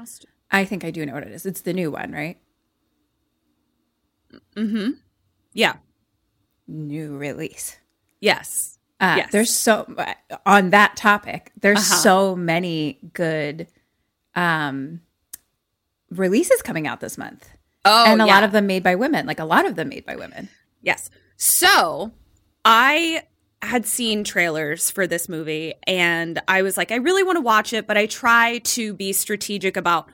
I 0.50 0.64
think 0.64 0.84
I 0.84 0.90
do 0.92 1.04
know 1.04 1.14
what 1.14 1.24
it 1.24 1.32
is. 1.32 1.44
It's 1.44 1.62
the 1.62 1.72
new 1.72 1.90
one, 1.90 2.12
right? 2.12 2.38
Mm-hmm. 4.56 4.90
Yeah, 5.52 5.74
New 6.66 7.16
release. 7.16 7.76
yes, 8.20 8.78
Uh, 9.00 9.14
Yes. 9.18 9.32
There's 9.32 9.52
so 9.54 9.92
on 10.46 10.70
that 10.70 10.96
topic. 10.96 11.52
There's 11.60 11.78
Uh-huh. 11.78 11.96
so 11.96 12.36
many 12.36 12.98
good 13.12 13.66
um, 14.34 15.00
releases 16.10 16.62
coming 16.62 16.86
out 16.86 17.00
this 17.00 17.18
month, 17.18 17.48
oh, 17.84 18.04
and 18.06 18.22
a 18.22 18.26
yeah. 18.26 18.34
lot 18.34 18.44
of 18.44 18.52
them 18.52 18.66
made 18.66 18.82
by 18.82 18.94
women. 18.94 19.26
Like 19.26 19.40
a 19.40 19.44
lot 19.44 19.66
of 19.66 19.76
them 19.76 19.88
made 19.90 20.06
by 20.06 20.16
women. 20.16 20.48
Yes. 20.82 21.10
So 21.36 22.12
I 22.64 23.24
had 23.62 23.86
seen 23.86 24.24
trailers 24.24 24.90
for 24.90 25.06
this 25.06 25.28
movie 25.28 25.74
and 25.86 26.40
I 26.48 26.62
was 26.62 26.76
like, 26.76 26.92
I 26.92 26.96
really 26.96 27.22
want 27.22 27.36
to 27.36 27.40
watch 27.40 27.72
it, 27.72 27.86
but 27.86 27.96
I 27.96 28.06
try 28.06 28.58
to 28.58 28.92
be 28.92 29.12
strategic 29.12 29.76
about 29.76 30.08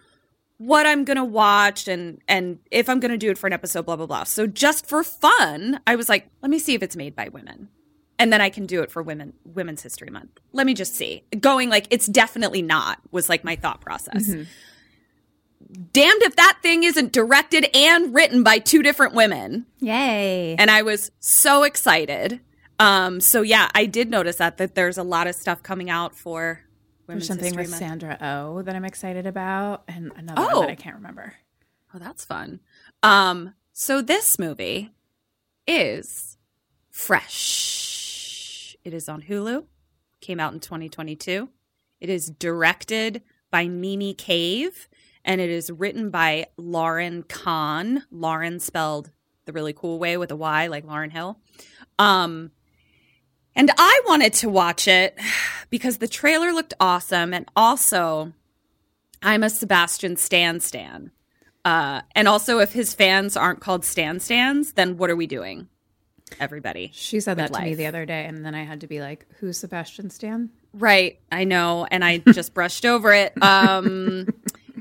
what 0.61 0.85
I'm 0.85 1.05
gonna 1.05 1.25
watch 1.25 1.89
and 1.89 2.21
and 2.29 2.59
if 2.71 2.91
I'm 2.91 3.01
gonna 3.01 3.17
do 3.17 3.31
it 3.31 3.39
for 3.39 3.47
an 3.47 3.55
episode, 3.55 3.87
blah 3.87 3.97
blah 3.97 4.05
blah. 4.05 4.25
So 4.25 4.47
just 4.47 4.85
for 4.85 5.03
fun, 5.03 5.81
I 5.87 5.97
was 5.97 6.11
like, 6.11 6.29
let 6.43 6.51
me 6.51 6.59
see 6.59 6.75
if 6.75 6.83
it's 6.83 6.97
made 6.97 7.17
by 7.17 7.29
women. 7.29 7.71
And 8.19 8.31
then 8.31 8.43
I 8.43 8.51
can 8.51 8.67
do 8.67 8.83
it 8.83 8.91
for 8.91 9.03
women 9.03 9.33
Women's 9.47 9.83
History 9.83 10.11
Month. 10.11 10.39
Let 10.53 10.67
me 10.67 10.75
just 10.75 10.95
see. 10.95 11.25
Going 11.41 11.71
like 11.71 11.87
it's 11.89 12.07
definitely 12.07 12.61
not 12.61 12.99
was 13.11 13.31
like 13.31 13.43
my 13.43 13.57
thought 13.57 13.81
process. 13.81 14.29
Damned 14.29 16.23
if 16.23 16.37
that 16.37 16.59
thing 16.63 16.83
isn't 16.83 17.13
directed 17.13 17.75
and 17.75 18.15
written 18.15 18.43
by 18.43 18.59
two 18.59 18.83
different 18.83 19.15
women 19.15 19.65
Yay! 19.79 20.57
and 20.57 20.71
I 20.71 20.83
was 20.83 21.11
so 21.21 21.63
excited. 21.63 22.41
Um, 22.79 23.21
so 23.21 23.41
yeah, 23.41 23.71
I 23.75 23.87
did 23.87 24.11
notice 24.11 24.37
that 24.37 24.59
that 24.59 24.75
there's 24.75 24.99
a 24.99 25.03
lot 25.03 25.27
of 25.27 25.35
stuff 25.37 25.63
coming 25.63 25.89
out 25.89 26.15
for 26.15 26.65
There's 27.19 27.27
something 27.27 27.45
History 27.47 27.63
with 27.65 27.71
Month. 27.71 27.81
Sandra 27.83 28.19
Oh 28.21 28.63
that 28.63 28.75
I'm 28.77 28.85
excited 28.85 29.27
about, 29.27 29.85
and 29.89 30.13
another 30.17 30.43
Oh. 30.43 30.59
one 30.61 30.67
that 30.67 30.73
I 30.73 30.77
can't 30.77 30.97
remember. 30.97 31.35
Oh, 31.95 31.99
that's 31.99 32.25
fun. 32.25 32.61
Um, 33.03 33.55
so 33.73 34.01
this 34.03 34.39
movie 34.39 34.91
is 35.67 36.37
fresh. 36.91 38.77
It 38.85 38.95
is 38.95 39.09
on 39.09 39.23
Hulu. 39.23 39.65
Came 40.21 40.41
out 40.41 40.53
in 40.53 40.61
2022. 40.61 41.49
It 42.01 42.09
is 42.09 42.31
directed 42.31 43.23
by 43.51 43.69
Mimi 43.69 44.15
Cave, 44.15 44.89
and 45.25 45.41
it 45.41 45.51
is 45.51 45.71
written 45.71 46.11
by 46.11 46.47
Lauryn 46.59 47.27
Kahn. 47.29 48.05
Lauryn 48.13 48.61
spelled 48.61 49.11
the 49.47 49.53
really 49.53 49.73
cool 49.73 49.99
way 49.99 50.17
with 50.17 50.31
a 50.31 50.37
Y, 50.37 50.67
like 50.69 50.85
Lauryn 50.87 51.11
Hill. 51.11 51.39
Um, 51.99 52.53
and 53.57 53.71
I 53.77 54.01
wanted 54.07 54.33
to 54.35 54.49
watch 54.49 54.89
it 54.89 55.19
because 55.71 55.99
the 55.99 56.09
trailer 56.09 56.53
looked 56.53 56.75
awesome, 56.81 57.35
and 57.35 57.47
also 57.57 58.33
I'm 59.23 59.43
a 59.43 59.51
Sebastian 59.51 60.17
Stan 60.17 60.61
Stan. 60.61 61.11
Uh, 61.65 62.01
and 62.15 62.27
also, 62.27 62.59
if 62.59 62.73
his 62.73 62.95
fans 62.95 63.37
aren't 63.37 63.61
called 63.61 63.85
Stan 63.85 64.19
Stans, 64.19 64.73
then 64.73 64.97
what 64.97 65.11
are 65.11 65.17
we 65.17 65.27
doing? 65.27 65.69
Everybody. 66.39 66.91
She 66.95 67.21
said 67.21 67.37
that 67.39 67.51
With 67.51 67.59
to 67.59 67.65
me 67.65 67.75
the 67.75 67.87
other 67.87 68.07
day, 68.07 68.25
and 68.25 68.45
then 68.45 68.55
I 68.55 68.65
had 68.65 68.81
to 68.83 68.87
be 68.87 69.01
like, 69.01 69.27
"Who's 69.41 69.59
Sebastian 69.59 70.11
Stan?" 70.11 70.51
Right. 70.73 71.19
I 71.31 71.45
know. 71.45 71.87
And 71.91 72.05
I 72.05 72.19
just 72.33 72.55
brushed 72.55 72.85
over 72.85 73.13
it. 73.13 73.33
Um, 73.43 74.29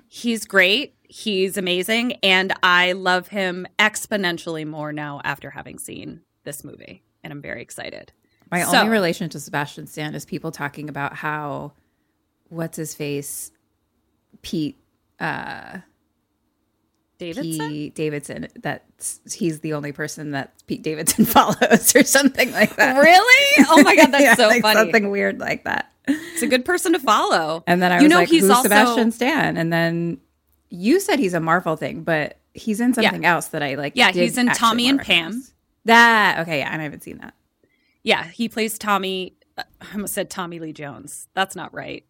he's 0.08 0.46
great. 0.46 0.96
He's 1.04 1.58
amazing. 1.58 2.14
And 2.24 2.54
I 2.62 2.92
love 2.92 3.30
him 3.30 3.68
exponentially 3.80 4.66
more 4.66 4.94
now 4.94 5.22
after 5.24 5.50
having 5.50 5.80
seen 5.80 6.22
this 6.44 6.64
movie. 6.64 7.04
And 7.24 7.34
I'm 7.34 7.42
very 7.42 7.62
excited. 7.62 8.14
My 8.52 8.64
So- 8.64 8.78
only 8.80 8.90
relation 8.90 9.30
to 9.30 9.40
Sebastian 9.40 9.88
Stan 9.88 10.16
is 10.16 10.26
people 10.26 10.52
talking 10.52 10.90
about 10.90 11.16
how 11.16 11.74
what's 12.50 12.78
his 12.78 12.96
face, 12.96 13.52
Pete 14.42 14.78
Davidson? 17.20 17.70
Pete 17.70 17.96
Davidson. 17.96 18.48
That 18.62 18.86
he's 19.32 19.60
the 19.60 19.74
only 19.74 19.92
person 19.92 20.32
that 20.32 20.54
Pete 20.68 20.82
Davidson 20.82 21.26
follows, 21.26 21.96
or 21.96 22.04
something 22.04 22.52
like 22.52 22.76
that. 22.78 22.98
Really? 22.98 23.66
Oh 23.70 23.84
my 23.84 23.96
God, 23.96 24.12
that's 24.12 24.24
Yeah, 24.24 24.36
so 24.36 24.48
like 24.48 24.62
funny. 24.62 24.80
Something 24.80 25.10
weird 25.12 25.40
like 25.40 25.66
that. 25.66 25.92
It's 26.08 26.42
a 26.42 26.48
good 26.48 26.66
person 26.66 26.94
to 26.94 27.00
follow. 27.00 27.64
And 27.68 27.82
then 27.84 27.92
I 27.92 27.98
you 27.98 28.04
was 28.04 28.10
know, 28.10 28.16
like, 28.20 28.30
he's 28.30 28.42
"Who's 28.44 28.50
also, 28.52 28.64
Sebastian 28.64 29.12
Stan?" 29.12 29.58
And 29.58 29.72
then 29.72 30.20
you 30.70 31.00
said 31.00 31.20
he's 31.20 31.34
a 31.34 31.40
Marvel 31.40 31.76
thing, 31.76 32.02
but 32.04 32.38
he's 32.54 32.80
in 32.80 32.94
something 32.94 33.26
else 33.26 33.48
that 33.50 33.62
I 33.62 33.76
like. 33.76 33.94
Yeah, 33.96 34.12
he's 34.12 34.38
in 34.38 34.48
Tommy 34.48 34.88
and 34.90 35.00
Pam. 35.00 35.44
That 35.86 36.40
okay? 36.40 36.60
Yeah, 36.60 36.74
I 36.76 36.82
haven't 36.82 37.04
seen 37.04 37.18
that. 37.20 37.34
Yeah, 38.04 38.26
he 38.26 38.50
plays 38.50 38.78
Tommy. 38.78 39.36
uh, 39.58 39.64
I 39.82 39.94
almost 39.94 40.14
said 40.14 40.30
Tommy 40.30 40.60
Lee 40.60 40.74
Jones. 40.74 41.28
That's 41.34 41.56
not 41.56 41.74
right. 41.74 42.06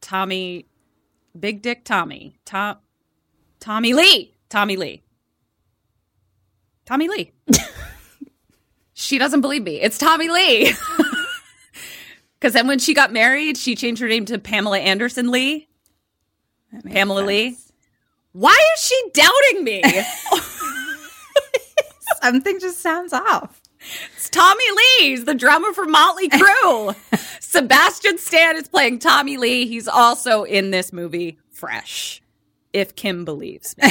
Tommy, 0.00 0.66
Big 1.38 1.62
Dick 1.62 1.84
Tommy. 1.84 2.38
Tom, 2.44 2.78
Tommy 3.60 3.94
Lee. 3.94 4.34
Tommy 4.48 4.76
Lee. 4.76 5.02
Tommy 6.84 7.08
Lee. 7.08 7.32
she 8.92 9.18
doesn't 9.18 9.40
believe 9.40 9.62
me. 9.62 9.80
It's 9.80 9.98
Tommy 9.98 10.28
Lee. 10.28 10.72
Because 12.42 12.54
then 12.54 12.66
when 12.66 12.80
she 12.80 12.92
got 12.92 13.12
married, 13.12 13.56
she 13.56 13.76
changed 13.76 14.02
her 14.02 14.08
name 14.08 14.24
to 14.24 14.36
Pamela 14.36 14.80
Anderson 14.80 15.30
Lee. 15.30 15.68
Pamela 16.90 17.20
Lee. 17.20 17.56
Why 18.32 18.58
is 18.74 18.84
she 18.84 19.00
doubting 19.14 19.62
me? 19.62 19.80
Something 22.20 22.58
just 22.58 22.80
sounds 22.80 23.12
off. 23.12 23.61
It's 24.14 24.28
Tommy 24.30 24.64
Lee. 24.70 25.10
He's 25.10 25.24
the 25.24 25.34
drummer 25.34 25.72
for 25.72 25.84
Motley 25.84 26.28
Crue. 26.28 26.94
Sebastian 27.40 28.18
Stan 28.18 28.56
is 28.56 28.68
playing 28.68 28.98
Tommy 28.98 29.36
Lee. 29.36 29.66
He's 29.66 29.88
also 29.88 30.44
in 30.44 30.70
this 30.70 30.92
movie, 30.92 31.38
Fresh, 31.50 32.22
if 32.72 32.94
Kim 32.94 33.24
believes 33.24 33.76
me. 33.76 33.90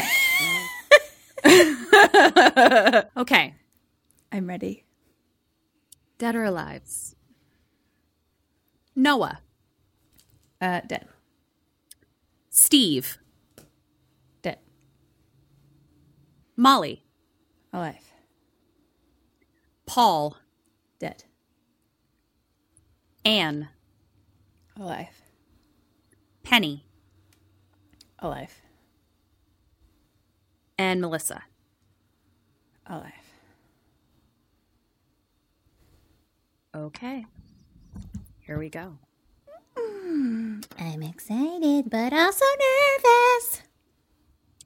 okay. 3.17 3.55
I'm 4.31 4.48
ready. 4.48 4.86
Dead 6.17 6.36
or 6.36 6.43
alive? 6.43 6.83
Noah. 8.95 9.39
Uh, 10.60 10.81
dead. 10.88 11.07
Steve. 12.50 13.17
Dead. 14.41 14.60
Molly. 16.55 17.03
Alive. 17.74 18.11
Paul. 19.91 20.38
Dead. 21.00 21.25
Anne. 23.25 23.67
Alive. 24.79 25.21
Penny. 26.43 26.86
Alive. 28.19 28.62
And 30.77 31.01
Melissa. 31.01 31.43
Alive. 32.88 33.12
Okay. 36.74 37.25
Here 38.39 38.57
we 38.57 38.69
go. 38.69 38.98
Mm, 39.77 40.63
I'm 40.79 41.03
excited, 41.03 41.89
but 41.89 42.13
also 42.13 42.45
nervous. 42.45 43.62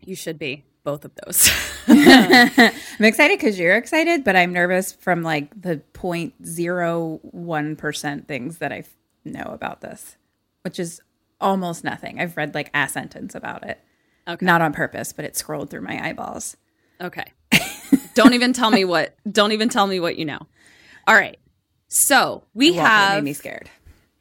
You 0.06 0.16
should 0.16 0.38
be. 0.38 0.66
Both 0.86 1.04
of 1.04 1.12
those. 1.26 1.52
I'm 1.88 3.04
excited 3.06 3.38
because 3.38 3.60
you're 3.60 3.76
excited, 3.76 4.24
but 4.24 4.38
I'm 4.38 4.54
nervous 4.54 4.94
from 4.94 5.24
like 5.24 5.50
the 5.62 5.82
0.01% 5.94 8.28
things 8.28 8.58
that 8.60 8.72
I 8.72 8.84
know 9.26 9.50
about 9.52 9.82
this, 9.82 10.16
which 10.62 10.80
is 10.80 11.02
almost 11.42 11.84
nothing. 11.84 12.22
I've 12.22 12.38
read 12.38 12.56
like 12.56 12.72
a 12.74 12.88
sentence 12.88 13.36
about 13.36 13.66
it. 13.68 13.80
Okay. 14.28 14.46
Not 14.46 14.62
on 14.62 14.74
purpose, 14.74 15.14
but 15.14 15.26
it 15.26 15.36
scrolled 15.36 15.70
through 15.70 15.82
my 15.82 16.04
eyeballs. 16.10 16.58
Okay. 17.02 17.26
don't 18.14 18.34
even 18.34 18.54
tell 18.54 18.72
me 18.72 18.86
what 18.86 19.16
don't 19.30 19.52
even 19.52 19.70
tell 19.70 19.88
me 19.88 20.00
what 20.00 20.18
you 20.18 20.26
know. 20.26 20.40
All 21.08 21.16
right. 21.16 21.38
So 21.88 22.44
we 22.54 22.72
Well, 22.72 22.86
have 22.86 23.16
made 23.16 23.24
me 23.24 23.34
scared. 23.34 23.70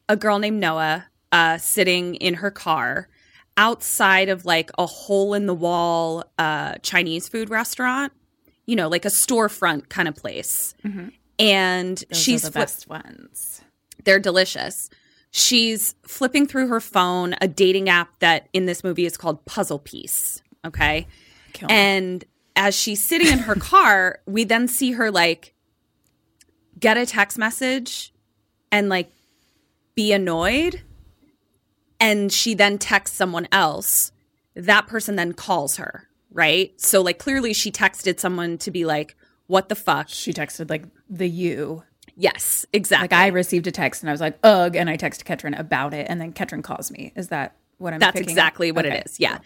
a 0.08 0.16
girl 0.16 0.38
named 0.38 0.60
Noah 0.60 1.06
uh, 1.32 1.58
sitting 1.58 2.14
in 2.16 2.34
her 2.34 2.50
car 2.50 3.08
outside 3.56 4.28
of 4.28 4.44
like 4.44 4.70
a 4.78 4.86
hole 4.86 5.34
in 5.34 5.46
the 5.46 5.54
wall 5.54 6.24
uh, 6.38 6.74
Chinese 6.82 7.28
food 7.28 7.50
restaurant, 7.50 8.12
you 8.66 8.76
know, 8.76 8.88
like 8.88 9.04
a 9.04 9.08
storefront 9.08 9.88
kind 9.88 10.08
of 10.08 10.14
place. 10.16 10.74
And 11.38 11.98
Those 12.10 12.18
she's 12.20 12.42
the 12.42 12.50
best 12.50 12.88
ones. 12.88 13.60
they're 14.04 14.20
delicious. 14.20 14.90
She's 15.30 15.94
flipping 16.06 16.46
through 16.46 16.68
her 16.68 16.80
phone 16.80 17.34
a 17.40 17.48
dating 17.48 17.88
app 17.88 18.18
that 18.20 18.48
in 18.52 18.66
this 18.66 18.84
movie 18.84 19.04
is 19.04 19.16
called 19.16 19.44
Puzzle 19.44 19.80
Piece. 19.80 20.42
Okay. 20.64 21.06
Kill 21.52 21.68
me. 21.68 21.74
And 21.74 22.24
as 22.54 22.74
she's 22.76 23.04
sitting 23.04 23.26
in 23.28 23.40
her 23.40 23.54
car, 23.58 24.20
we 24.26 24.44
then 24.44 24.68
see 24.68 24.92
her 24.92 25.10
like 25.10 25.54
get 26.78 26.96
a 26.96 27.04
text 27.06 27.36
message 27.36 28.12
and 28.70 28.88
like 28.88 29.10
be 29.96 30.12
annoyed. 30.12 30.82
And 32.00 32.32
she 32.32 32.54
then 32.54 32.78
texts 32.78 33.16
someone 33.16 33.48
else. 33.52 34.12
That 34.54 34.86
person 34.86 35.16
then 35.16 35.32
calls 35.32 35.76
her 35.76 36.08
right? 36.36 36.72
So 36.80 37.00
like 37.00 37.20
clearly 37.20 37.52
she 37.54 37.70
texted 37.70 38.18
someone 38.18 38.58
to 38.58 38.72
be 38.72 38.84
like, 38.84 39.14
"What 39.46 39.68
the 39.68 39.76
fuck?" 39.76 40.08
She 40.08 40.32
texted 40.32 40.68
like 40.68 40.84
the 41.08 41.28
you. 41.28 41.84
Yes, 42.16 42.66
exactly. 42.72 43.04
Like 43.04 43.12
I 43.12 43.28
received 43.28 43.68
a 43.68 43.70
text 43.70 44.02
and 44.02 44.10
I 44.10 44.12
was 44.12 44.20
like, 44.20 44.36
ugh, 44.42 44.74
and 44.74 44.90
I 44.90 44.96
text 44.96 45.24
Ketrin 45.24 45.56
about 45.56 45.94
it, 45.94 46.06
and 46.10 46.20
then 46.20 46.32
Ketrin 46.32 46.62
calls 46.64 46.90
me. 46.90 47.12
Is 47.14 47.28
that 47.28 47.54
what 47.78 47.92
I'm? 47.92 48.00
That's 48.00 48.14
picking 48.14 48.28
up? 48.28 48.30
exactly 48.32 48.72
what 48.72 48.84
Okay. 48.84 48.96
it 48.98 49.06
is. 49.06 49.20
Yeah. 49.20 49.38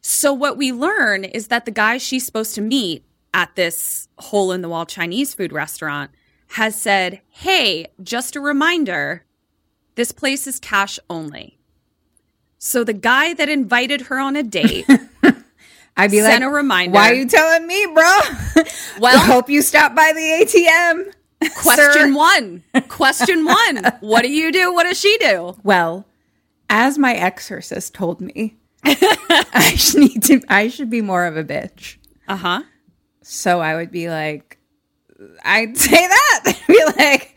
So 0.00 0.32
what 0.32 0.56
we 0.56 0.72
learn 0.72 1.22
is 1.24 1.46
that 1.48 1.66
the 1.66 1.70
guy 1.70 1.98
she's 1.98 2.26
supposed 2.26 2.56
to 2.56 2.60
meet 2.60 3.04
at 3.32 3.54
this 3.54 4.08
hole 4.18 4.50
in 4.50 4.60
the 4.60 4.68
wall 4.68 4.86
Chinese 4.86 5.34
food 5.34 5.52
restaurant 5.52 6.10
has 6.48 6.74
said, 6.80 7.20
"Hey, 7.28 7.86
just 8.02 8.34
a 8.34 8.40
reminder, 8.40 9.24
this 9.94 10.10
place 10.10 10.48
is 10.48 10.58
cash 10.58 10.98
only." 11.08 11.58
So 12.66 12.82
the 12.82 12.94
guy 12.94 13.34
that 13.34 13.50
invited 13.50 14.00
her 14.00 14.18
on 14.18 14.36
a 14.36 14.42
date 14.42 14.86
I'd 15.98 16.10
be 16.10 16.20
Send 16.20 16.42
like, 16.42 16.50
a 16.50 16.52
reminder. 16.52 16.94
Why 16.94 17.10
are 17.10 17.14
you 17.14 17.28
telling 17.28 17.66
me, 17.66 17.86
bro? 17.92 18.18
Well- 19.00 19.18
hope 19.32 19.50
you 19.50 19.60
stop 19.60 19.94
by 19.94 20.12
the 20.14 20.20
ATM. 20.20 21.12
Question 21.62 22.14
one. 22.14 22.64
Question 22.88 23.44
one. 23.44 23.84
What 24.00 24.22
do 24.22 24.32
you 24.32 24.50
do? 24.50 24.72
What 24.72 24.84
does 24.84 24.98
she 24.98 25.16
do? 25.18 25.56
Well, 25.62 26.06
as 26.70 26.96
my 26.96 27.12
exorcist 27.14 27.92
told 27.92 28.22
me, 28.22 28.56
I 28.82 29.74
should 29.76 30.00
need 30.00 30.22
to. 30.24 30.40
I 30.48 30.68
should 30.68 30.88
be 30.88 31.02
more 31.02 31.26
of 31.26 31.36
a 31.36 31.44
bitch. 31.44 31.98
Uh 32.28 32.36
huh. 32.36 32.62
So 33.20 33.60
I 33.60 33.74
would 33.76 33.90
be 33.90 34.08
like, 34.08 34.58
I'd 35.44 35.76
say 35.76 35.90
that. 36.08 36.40
I'd 36.46 36.66
be 36.66 36.84
like, 36.96 37.36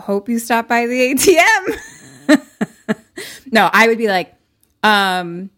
hope 0.00 0.28
you 0.28 0.38
stop 0.38 0.68
by 0.68 0.86
the 0.86 1.14
ATM. 1.14 1.78
No, 3.50 3.70
I 3.72 3.88
would 3.88 3.98
be 3.98 4.08
like, 4.08 4.34
um, 4.82 5.50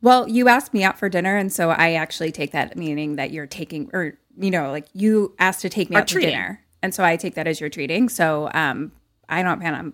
well, 0.00 0.28
you 0.28 0.48
asked 0.48 0.74
me 0.74 0.82
out 0.82 0.98
for 0.98 1.08
dinner, 1.08 1.36
and 1.36 1.52
so 1.52 1.70
I 1.70 1.94
actually 1.94 2.32
take 2.32 2.52
that 2.52 2.76
meaning 2.76 3.16
that 3.16 3.30
you're 3.30 3.46
taking, 3.46 3.90
or 3.92 4.18
you 4.36 4.50
know, 4.50 4.70
like 4.70 4.86
you 4.92 5.34
asked 5.38 5.62
to 5.62 5.68
take 5.68 5.90
me 5.90 5.96
out 5.96 6.08
treating. 6.08 6.30
to 6.30 6.36
dinner, 6.36 6.64
and 6.82 6.94
so 6.94 7.04
I 7.04 7.16
take 7.16 7.34
that 7.34 7.46
as 7.46 7.60
you're 7.60 7.70
treating. 7.70 8.08
So, 8.08 8.50
um, 8.52 8.92
I 9.28 9.42
don't 9.42 9.60
plan 9.60 9.74
on 9.74 9.92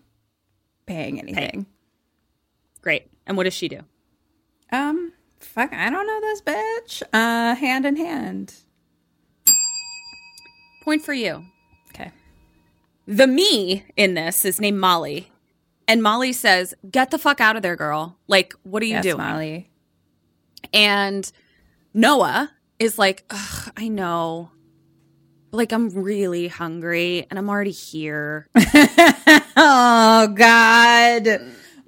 paying 0.87 1.21
anything. 1.21 1.67
Great. 2.83 3.07
And 3.27 3.37
what 3.37 3.45
does 3.45 3.55
she 3.55 3.69
do? 3.69 3.81
Um, 4.73 5.13
fuck, 5.39 5.73
I 5.73 5.91
don't 5.91 6.07
know 6.07 6.21
this 6.21 6.43
bitch. 6.43 7.03
Uh, 7.13 7.55
hand 7.55 7.85
in 7.85 7.97
hand. 7.97 8.55
Point 10.83 11.03
for 11.03 11.13
you. 11.13 11.45
Okay. 11.91 12.11
The 13.07 13.27
me 13.27 13.85
in 13.97 14.15
this 14.15 14.45
is 14.45 14.61
named 14.61 14.79
Molly. 14.81 15.31
And 15.89 16.03
Molly 16.03 16.33
says, 16.33 16.75
Get 16.89 17.11
the 17.11 17.19
fuck 17.19 17.41
out 17.41 17.57
of 17.57 17.63
there, 17.63 17.75
girl. 17.77 18.17
Like, 18.29 18.55
what 18.63 18.83
are 18.83 18.87
you 18.87 18.93
Yes, 18.95 19.03
doing? 19.03 19.19
Molly. 19.19 19.71
And 20.73 21.31
Noah 21.95 22.51
is 22.79 22.99
like, 22.99 23.25
Ugh, 23.31 23.73
I 23.77 23.89
know. 23.89 24.51
Like, 25.51 25.73
I'm 25.73 25.89
really 25.89 26.47
hungry 26.49 27.27
and 27.31 27.39
I'm 27.39 27.49
already 27.51 27.71
here. 27.73 28.47
Oh 29.61 30.29
God. 30.29 31.27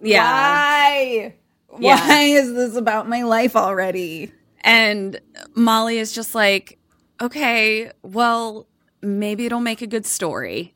Yeah. 0.02 0.24
Why? 0.24 1.34
Yeah. 1.78 2.08
Why 2.08 2.22
is 2.22 2.52
this 2.52 2.74
about 2.74 3.08
my 3.08 3.22
life 3.22 3.54
already? 3.54 4.32
And 4.62 5.20
Molly 5.54 5.98
is 5.98 6.12
just 6.12 6.34
like, 6.34 6.78
okay, 7.20 7.92
well, 8.02 8.66
maybe 9.02 9.46
it'll 9.46 9.60
make 9.60 9.82
a 9.82 9.86
good 9.86 10.04
story. 10.04 10.74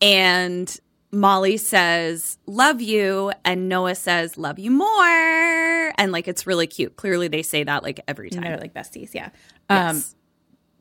And 0.00 0.74
Molly 1.12 1.58
says, 1.58 2.38
love 2.46 2.80
you. 2.80 3.32
And 3.44 3.68
Noah 3.68 3.94
says, 3.94 4.38
love 4.38 4.58
you 4.58 4.70
more. 4.70 5.92
And 5.98 6.10
like, 6.10 6.26
it's 6.26 6.46
really 6.46 6.66
cute. 6.66 6.96
Clearly, 6.96 7.28
they 7.28 7.42
say 7.42 7.64
that 7.64 7.82
like 7.82 8.00
every 8.08 8.28
And 8.28 8.34
time. 8.36 8.44
they're 8.44 8.58
like 8.58 8.74
besties, 8.74 9.12
yeah. 9.14 9.28
Um 9.68 9.96
Yes. 9.96 10.14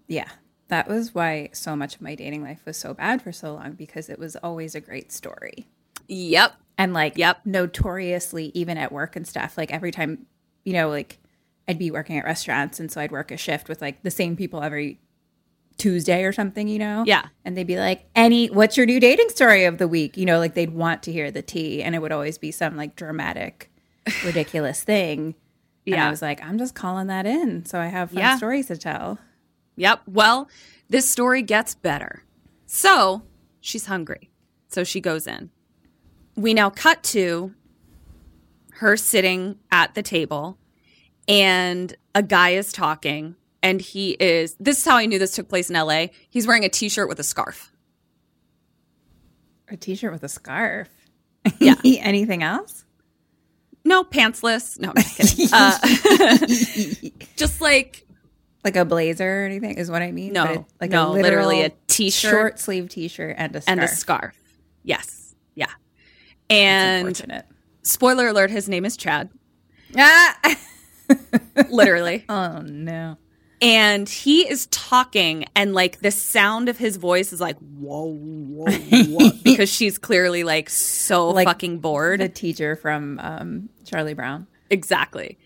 yeah. 0.08 0.28
That 0.70 0.88
was 0.88 1.14
why 1.14 1.50
so 1.52 1.76
much 1.76 1.96
of 1.96 2.02
my 2.02 2.16
dating 2.16 2.44
life 2.44 2.62
was 2.66 2.78
so 2.78 2.94
bad 2.94 3.22
for 3.22 3.34
so 3.34 3.54
long 3.56 3.74
because 3.74 4.10
it 4.10 4.18
was 4.18 4.38
always 4.38 4.74
a 4.74 4.80
great 4.80 5.12
story. 5.12 5.68
Yep. 6.08 6.54
And 6.78 6.94
like 6.94 7.18
Yep. 7.18 7.42
notoriously 7.46 8.52
even 8.54 8.78
at 8.78 8.92
work 8.94 9.18
and 9.18 9.28
stuff, 9.28 9.58
like 9.58 9.74
every 9.74 9.92
time, 9.92 10.26
you 10.64 10.72
know, 10.74 10.88
like 10.88 11.20
I'd 11.68 11.78
be 11.78 11.92
working 11.92 12.18
at 12.18 12.24
restaurants 12.24 12.80
and 12.80 12.90
so 12.90 13.02
I'd 13.02 13.12
work 13.12 13.32
a 13.32 13.38
shift 13.38 13.68
with 13.68 13.82
like 13.82 14.02
the 14.04 14.12
same 14.12 14.38
people 14.38 14.64
every 14.64 15.00
Tuesday 15.78 16.24
or 16.24 16.32
something, 16.32 16.68
you 16.68 16.78
know? 16.80 17.04
Yeah. 17.08 17.26
And 17.46 17.58
they'd 17.58 17.66
be 17.68 17.78
like, 17.78 18.06
Any 18.16 18.48
what's 18.48 18.78
your 18.78 18.86
new 18.86 19.00
dating 19.00 19.30
story 19.30 19.66
of 19.66 19.78
the 19.78 19.88
week? 19.88 20.18
You 20.18 20.26
know, 20.26 20.38
like 20.40 20.54
they'd 20.54 20.72
want 20.74 21.04
to 21.04 21.12
hear 21.12 21.32
the 21.32 21.42
tea 21.42 21.82
and 21.82 21.96
it 21.96 22.00
would 22.00 22.12
always 22.12 22.38
be 22.38 22.52
some 22.52 22.76
like 22.78 22.96
dramatic, 22.96 23.72
ridiculous 24.26 24.84
thing. 24.84 25.36
And 25.88 25.96
Yeah. 25.96 26.08
I 26.08 26.10
was 26.12 26.22
like, 26.22 26.44
I'm 26.44 26.58
just 26.58 26.76
calling 26.76 27.08
that 27.08 27.26
in. 27.26 27.66
So 27.66 27.80
I 27.80 27.88
have 27.88 28.12
fun 28.12 28.20
Yeah. 28.20 28.38
stories 28.38 28.68
to 28.68 28.78
tell. 28.78 29.18
Yep. 29.78 30.02
Well, 30.08 30.48
this 30.90 31.10
story 31.10 31.42
gets 31.42 31.74
better. 31.74 32.24
So 32.68 33.24
she's 33.60 33.88
hungry. 33.88 34.30
So 34.68 34.84
she 34.84 35.02
goes 35.02 35.26
in. 35.26 35.50
We 36.36 36.54
now 36.54 36.70
cut 36.70 37.02
to 37.06 37.54
her 38.76 38.96
sitting 38.98 39.58
at 39.72 39.94
the 39.96 40.02
table, 40.04 40.58
and 41.28 41.94
a 42.16 42.24
guy 42.24 42.52
is 42.52 42.72
talking. 42.72 43.36
And 43.64 43.80
he 43.80 44.12
is, 44.12 44.56
this 44.60 44.80
is 44.80 44.86
how 44.86 44.98
I 44.98 45.06
knew 45.06 45.20
this 45.20 45.36
took 45.36 45.48
place 45.50 45.70
in 45.70 45.76
LA. 45.76 46.08
He's 46.30 46.48
wearing 46.48 46.66
a 46.66 46.70
t 46.70 46.90
shirt 46.90 47.08
with 47.08 47.20
a 47.20 47.24
scarf. 47.24 47.72
A 49.70 49.78
t 49.78 49.96
shirt 49.96 50.12
with 50.12 50.24
a 50.24 50.30
scarf. 50.30 50.90
Yeah. 51.60 51.76
Anything 51.86 52.44
else? 52.44 52.86
No, 53.84 54.04
pantsless. 54.04 54.80
No, 54.80 54.90
I'm 54.90 54.96
just 54.96 55.38
kidding. 55.38 55.48
uh, 55.54 57.20
just 57.36 57.62
like, 57.62 58.06
Like 58.64 58.76
a 58.76 58.86
blazer 58.86 59.42
or 59.44 59.46
anything 59.46 59.76
is 59.78 59.90
what 59.90 60.02
I 60.04 60.12
mean. 60.12 60.34
No, 60.34 60.46
it- 60.46 60.66
like 60.80 60.92
no, 60.92 61.12
a 61.12 61.14
literally 61.14 61.64
a 61.64 61.72
t-shirt 61.88 62.32
short 62.32 62.60
sleeve 62.60 62.90
t 62.90 63.08
shirt, 63.08 63.36
and 63.38 63.56
a 63.56 63.62
scarf. 63.62 63.72
and 63.72 63.84
a 63.84 63.88
scarf. 63.88 64.38
Yes. 64.84 65.36
Yeah. 65.56 65.66
And 66.50 67.44
spoiler 67.84 68.28
alert, 68.28 68.52
his 68.52 68.68
name 68.70 68.86
is 68.86 68.98
Chad. 68.98 69.30
Ah! 69.98 70.56
Literally. 71.70 72.24
oh 72.30 72.60
no. 72.62 73.18
And 73.62 74.10
he 74.10 74.50
is 74.50 74.66
talking 74.68 75.46
and 75.56 75.74
like 75.74 76.00
the 76.00 76.12
sound 76.12 76.68
of 76.70 76.78
his 76.78 76.98
voice 76.98 77.32
is 77.32 77.40
like 77.40 77.58
whoa 77.60 78.06
whoa 78.14 78.72
whoa 78.72 79.30
because 79.44 79.70
she's 79.72 79.98
clearly 79.98 80.44
like 80.44 80.70
so 80.70 81.30
Like 81.30 81.48
fucking 81.48 81.80
bored. 81.80 82.20
The 82.20 82.30
teacher 82.30 82.76
from 82.76 83.20
um, 83.20 83.70
Charlie 83.86 84.14
Brown. 84.16 84.48
exactly. 84.70 85.38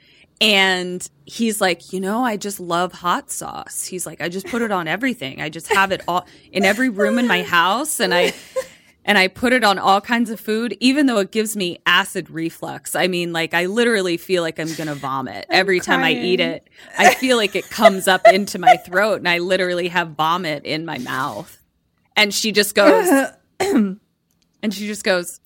And 0.41 1.07
he's 1.25 1.61
like 1.61 1.93
you 1.93 1.99
know 2.01 2.23
i 2.23 2.35
just 2.37 2.59
love 2.59 2.91
hot 2.91 3.31
sauce. 3.31 3.85
He's 3.85 4.05
like 4.05 4.21
i 4.21 4.29
just 4.29 4.47
put 4.47 4.61
it 4.61 4.71
on 4.71 4.87
everything. 4.87 5.41
I 5.41 5.49
just 5.49 5.67
have 5.73 5.91
it 5.91 6.01
all 6.07 6.25
in 6.51 6.65
every 6.65 6.89
room 6.89 7.17
in 7.19 7.27
my 7.27 7.41
house 7.57 7.99
and 7.99 8.13
i 8.13 8.33
and 9.07 9.17
i 9.17 9.27
put 9.29 9.53
it 9.53 9.63
on 9.63 9.79
all 9.79 10.01
kinds 10.01 10.29
of 10.29 10.39
food 10.39 10.75
even 10.81 11.05
though 11.05 11.19
it 11.19 11.31
gives 11.31 11.55
me 11.55 11.77
acid 11.85 12.29
reflux. 12.29 12.95
I 12.95 13.07
mean 13.07 13.31
like 13.31 13.53
i 13.53 13.67
literally 13.67 14.17
feel 14.17 14.41
like 14.43 14.59
i'm 14.59 14.73
gonna 14.73 14.95
vomit. 14.95 15.45
Every 15.49 15.79
time 15.79 16.03
i 16.03 16.11
eat 16.11 16.39
it 16.41 16.67
i 16.97 17.13
feel 17.13 17.37
like 17.37 17.55
it 17.55 17.69
comes 17.69 18.07
up 18.07 18.27
into 18.27 18.59
my 18.59 18.75
throat 18.77 19.19
and 19.19 19.29
i 19.29 19.37
literally 19.37 19.87
have 19.87 20.09
vomit 20.09 20.65
in 20.65 20.83
my 20.85 20.97
mouth. 20.97 21.57
And 22.17 22.33
she 22.33 22.51
just 22.51 22.75
goes 22.75 23.07
and 23.59 23.99
she 24.71 24.87
just 24.87 25.03
goes 25.03 25.39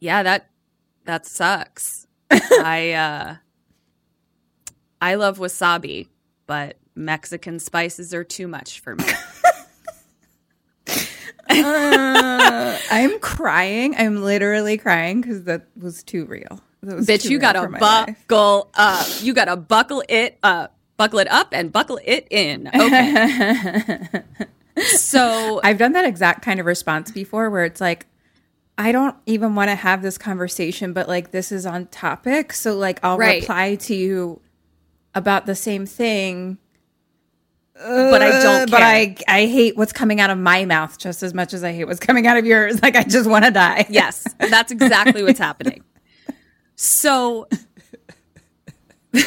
yeah 0.00 0.22
that 0.24 0.50
that 1.06 1.26
sucks. 1.26 2.06
I 2.30 2.92
uh 2.92 3.36
i 5.00 5.14
love 5.16 5.38
wasabi 5.38 6.08
but 6.46 6.78
mexican 6.94 7.58
spices 7.58 8.14
are 8.14 8.24
too 8.24 8.48
much 8.48 8.80
for 8.80 8.96
me 8.96 9.04
Uh, 11.50 12.78
I'm 12.90 13.18
crying. 13.20 13.94
I'm 13.96 14.22
literally 14.22 14.76
crying 14.78 15.20
because 15.20 15.44
that 15.44 15.66
was 15.76 16.02
too 16.02 16.24
real. 16.26 16.60
That 16.82 16.96
was 16.96 17.06
bitch 17.06 17.22
too 17.22 17.28
you 17.30 17.38
real 17.38 17.40
gotta 17.52 17.68
my 17.68 17.78
life. 17.78 18.26
buckle 18.28 18.70
up 18.74 19.06
you 19.22 19.32
gotta 19.32 19.56
buckle 19.56 20.02
it 20.08 20.38
up 20.42 20.76
buckle 20.98 21.18
it 21.18 21.28
up 21.28 21.48
and 21.52 21.72
buckle 21.72 21.98
it 22.04 22.26
in 22.30 22.70
okay 22.74 24.06
so 24.86 25.60
I've 25.64 25.78
done 25.78 25.92
that 25.92 26.04
exact 26.04 26.42
kind 26.42 26.60
of 26.60 26.66
response 26.66 27.10
before 27.10 27.48
where 27.50 27.64
it's 27.64 27.80
like, 27.80 28.06
I 28.76 28.92
don't 28.92 29.16
even 29.26 29.54
want 29.54 29.70
to 29.70 29.74
have 29.76 30.02
this 30.02 30.18
conversation, 30.18 30.92
but 30.92 31.08
like 31.08 31.30
this 31.30 31.52
is 31.52 31.64
on 31.64 31.86
topic. 31.86 32.52
So 32.52 32.74
like 32.76 32.98
I'll 33.02 33.16
Right. 33.18 33.40
reply 33.40 33.76
to 33.76 33.94
you 33.94 34.40
about 35.14 35.46
the 35.46 35.54
same 35.54 35.86
thing. 35.86 36.58
But 37.74 38.22
i 38.22 38.28
uh, 38.30 38.42
don't 38.42 38.70
but. 38.70 38.82
I 38.82 39.16
I 39.26 39.46
hate 39.46 39.76
what's 39.76 39.92
coming 39.92 40.20
out 40.20 40.30
of 40.30 40.38
my 40.38 40.64
mouth 40.64 40.96
just 40.98 41.22
as 41.22 41.34
much 41.34 41.52
as 41.52 41.64
I 41.64 41.72
hate 41.72 41.84
what's 41.86 42.00
coming 42.00 42.26
out 42.26 42.36
of 42.36 42.46
yours. 42.46 42.78
Like 42.82 42.96
I 42.96 43.02
just 43.02 43.28
want 43.28 43.44
to 43.44 43.50
die. 43.50 43.86
Yes, 43.90 44.26
that's 44.38 44.70
exactly 44.70 45.22
what's 45.22 45.38
happening. 45.38 45.82
So 46.76 47.48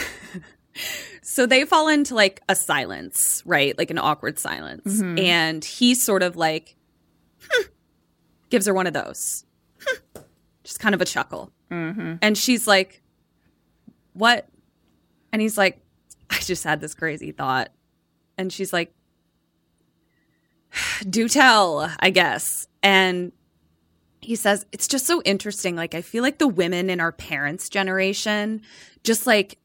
So 1.22 1.46
they 1.46 1.66
fall 1.66 1.88
into 1.88 2.16
like 2.16 2.42
a 2.50 2.56
silence, 2.56 3.44
right? 3.46 3.78
Like 3.78 3.92
an 3.92 4.00
awkward 4.00 4.40
silence. 4.40 5.02
And 5.02 5.64
he 5.64 5.94
sort 5.94 6.24
of 6.24 6.36
like 6.36 6.76
"Hmm," 7.50 7.64
gives 8.50 8.66
her 8.66 8.74
one 8.74 8.88
of 8.88 8.94
those. 8.94 9.46
"Hmm," 9.86 10.22
Just 10.64 10.80
kind 10.80 10.96
of 10.96 11.02
a 11.02 11.06
chuckle. 11.06 11.52
And 11.70 12.38
she's 12.38 12.66
like, 12.66 13.02
What? 14.14 14.48
And 15.32 15.42
he's 15.42 15.58
like, 15.58 15.80
I 16.30 16.40
just 16.40 16.64
had 16.64 16.80
this 16.80 16.96
crazy 16.96 17.32
thought. 17.32 17.72
And 18.38 18.52
she's 18.52 18.72
like, 18.74 18.94
do 21.10 21.28
tell, 21.28 21.92
I 22.00 22.10
guess. 22.10 22.68
And 22.84 23.32
he 24.22 24.36
says, 24.36 24.66
it's 24.72 24.88
just 24.88 25.06
so 25.06 25.22
interesting. 25.24 25.76
Like, 25.76 25.96
I 25.96 26.02
feel 26.02 26.24
like 26.24 26.38
the 26.38 26.48
women 26.48 26.90
in 26.90 27.00
our 27.00 27.12
parents' 27.12 27.70
generation 27.70 28.62
just 29.04 29.26
like 29.26 29.58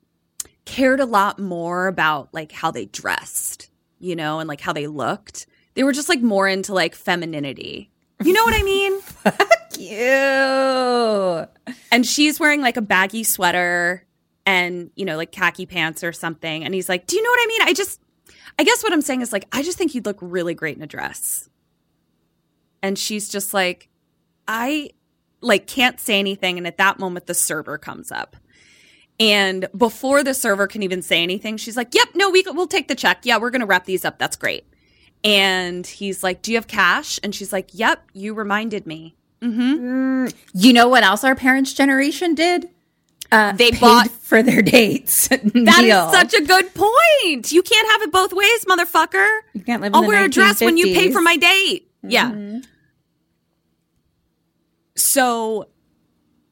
cared 0.65 1.01
a 1.01 1.07
lot 1.07 1.39
more 1.39 1.87
about 1.87 2.29
like 2.33 2.53
how 2.53 2.71
they 2.71 2.87
dressed, 2.87 3.71
you 3.99 4.15
know, 4.15 4.39
and 4.39 4.49
like 4.49 4.61
how 4.61 4.73
they 4.73 4.87
looked. 4.87 5.47
They 5.75 5.83
were 5.85 5.93
just 5.93 6.09
like 6.09 6.23
more 6.23 6.47
into 6.49 6.73
like 6.75 6.95
femininity. 6.95 7.91
You 8.25 8.33
know 8.33 8.45
what 8.45 8.55
I 8.55 8.63
mean? 8.63 9.01
You. 9.79 11.47
and 11.91 12.05
she's 12.07 12.39
wearing 12.39 12.61
like 12.61 12.77
a 12.77 12.83
baggy 12.83 13.25
sweater 13.25 14.05
and 14.45 14.91
you 14.97 15.07
know 15.07 15.17
like 15.17 15.33
khaki 15.33 15.65
pants 15.65 16.05
or 16.05 16.13
something 16.13 16.63
and 16.63 16.75
he's 16.75 16.91
like 16.91 17.07
do 17.07 17.17
you 17.17 17.23
know 17.23 17.31
what 17.31 17.41
i 17.43 17.47
mean 17.47 17.63
i 17.63 17.73
just 17.73 18.02
i 18.59 18.65
guess 18.65 18.83
what 18.83 18.93
i'm 18.93 19.03
saying 19.03 19.21
is 19.21 19.33
like 19.33 19.47
i 19.53 19.63
just 19.63 19.79
think 19.79 19.95
you'd 19.95 20.07
look 20.07 20.19
really 20.21 20.55
great 20.55 20.77
in 20.77 20.83
a 20.83 20.87
dress. 20.87 21.49
And 22.83 22.99
she's 22.99 23.29
just 23.29 23.55
like 23.55 23.89
i 24.49 24.91
like 25.41 25.67
can't 25.67 25.99
say 25.99 26.19
anything. 26.19 26.59
And 26.59 26.67
at 26.67 26.79
that 26.79 26.99
moment 26.99 27.27
the 27.27 27.35
server 27.35 27.79
comes 27.79 28.13
up. 28.13 28.37
And 29.21 29.69
before 29.77 30.25
the 30.25 30.35
server 30.35 30.67
can 30.67 30.83
even 30.83 31.03
say 31.03 31.23
anything 31.23 31.57
she's 31.57 31.77
like 31.77 31.95
yep 31.95 32.09
no 32.15 32.31
we, 32.31 32.45
we'll 32.47 32.67
take 32.67 32.89
the 32.89 32.95
check. 32.95 33.21
Yeah 33.25 33.39
we're 33.39 33.51
gonna 33.51 33.67
wrap 33.67 33.85
these 33.85 34.05
up. 34.05 34.19
That's 34.19 34.37
great. 34.37 34.65
And 35.25 35.87
he's 35.87 36.23
like 36.23 36.43
do 36.43 36.53
you 36.53 36.57
have 36.57 36.67
cash? 36.67 37.21
And 37.23 37.35
she's 37.35 37.53
like 37.53 37.71
yep 37.73 38.05
you 38.13 38.35
reminded 38.35 38.87
me. 38.87 39.17
Mm-hmm. 39.41 40.27
Mm, 40.27 40.35
you 40.55 40.73
know 40.73 40.89
what 40.89 41.03
else 41.03 41.25
our 41.25 41.35
parents' 41.35 41.73
generation 41.73 42.35
did? 42.35 42.69
Uh, 43.33 43.53
They 43.53 43.71
paid 43.71 43.81
bought- 43.81 44.11
for 44.11 44.43
their 44.43 44.61
dates. 44.63 45.29
That 45.31 45.85
is 45.85 46.13
such 46.13 46.35
a 46.35 46.45
good 46.45 46.75
point. 46.75 47.51
You 47.51 47.63
can't 47.63 47.91
have 47.91 48.03
it 48.03 48.13
both 48.13 48.33
ways, 48.33 48.65
motherfucker. 48.67 49.41
You 49.55 49.63
can't 49.63 49.81
live 49.83 49.95
I'll 49.95 50.03
the 50.03 50.09
wear 50.09 50.25
a 50.25 50.29
dress 50.29 50.61
when 50.61 50.77
you 50.77 50.87
pay 50.95 51.11
for 51.11 51.23
my 51.23 51.37
date. 51.37 51.91
Yeah. 52.03 52.61
So 54.97 55.69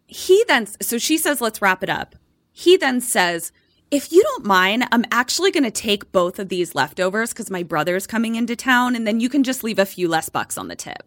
he 0.06 0.42
then, 0.48 0.66
so 0.80 0.98
she 0.98 1.18
says, 1.18 1.40
let's 1.40 1.60
wrap 1.62 1.82
it 1.82 1.90
up. 1.90 2.16
He 2.52 2.76
then 2.76 3.00
says, 3.00 3.52
if 3.90 4.12
you 4.12 4.22
don't 4.22 4.44
mind, 4.46 4.84
I'm 4.92 5.04
actually 5.12 5.50
going 5.50 5.64
to 5.64 5.70
take 5.70 6.12
both 6.12 6.38
of 6.38 6.48
these 6.48 6.74
leftovers 6.74 7.32
because 7.32 7.50
my 7.50 7.62
brother's 7.62 8.06
coming 8.06 8.36
into 8.36 8.56
town, 8.56 8.94
and 8.96 9.06
then 9.06 9.20
you 9.20 9.28
can 9.28 9.42
just 9.44 9.62
leave 9.64 9.78
a 9.78 9.86
few 9.86 10.08
less 10.08 10.28
bucks 10.28 10.56
on 10.56 10.68
the 10.68 10.76
tip. 10.76 11.02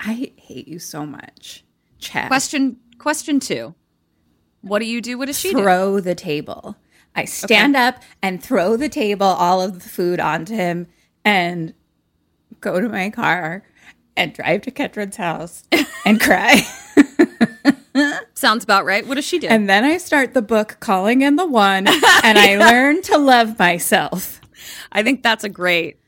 I 0.00 0.32
hate 0.36 0.68
you 0.68 0.78
so 0.78 1.04
much. 1.06 1.64
Chad. 1.98 2.28
Question 2.28 2.78
question 2.98 3.40
two. 3.40 3.74
What 4.64 4.78
do 4.80 4.86
you 4.86 5.00
do? 5.00 5.18
What 5.18 5.26
does 5.26 5.38
she 5.38 5.52
do? 5.52 5.58
throw 5.62 6.00
the 6.00 6.14
table. 6.14 6.76
I 7.14 7.26
stand 7.26 7.76
up 7.76 8.02
and 8.22 8.42
throw 8.42 8.76
the 8.76 8.88
table, 8.88 9.26
all 9.26 9.62
of 9.62 9.74
the 9.82 9.88
food 9.88 10.18
onto 10.18 10.54
him, 10.54 10.88
and 11.24 11.74
go 12.60 12.80
to 12.80 12.88
my 12.88 13.10
car 13.10 13.62
and 14.16 14.32
drive 14.32 14.62
to 14.62 14.70
Ketron's 14.70 15.16
house 15.16 15.62
and 16.06 16.20
cry. 16.20 16.62
Sounds 18.34 18.64
about 18.64 18.84
right. 18.84 19.06
What 19.06 19.14
does 19.14 19.24
she 19.24 19.38
do? 19.38 19.46
and 19.46 19.68
then 19.68 19.84
I 19.84 19.98
start 19.98 20.34
the 20.34 20.42
book 20.42 20.78
Calling 20.80 21.22
in 21.22 21.36
the 21.36 21.46
One, 21.46 21.86
and 22.24 22.38
I 22.38 22.56
learn 22.58 23.02
to 23.02 23.18
love 23.18 23.58
myself. 23.58 24.40
I 24.90 25.02
think 25.02 25.22
that's 25.22 25.44
a 25.44 25.48
great, 25.48 26.00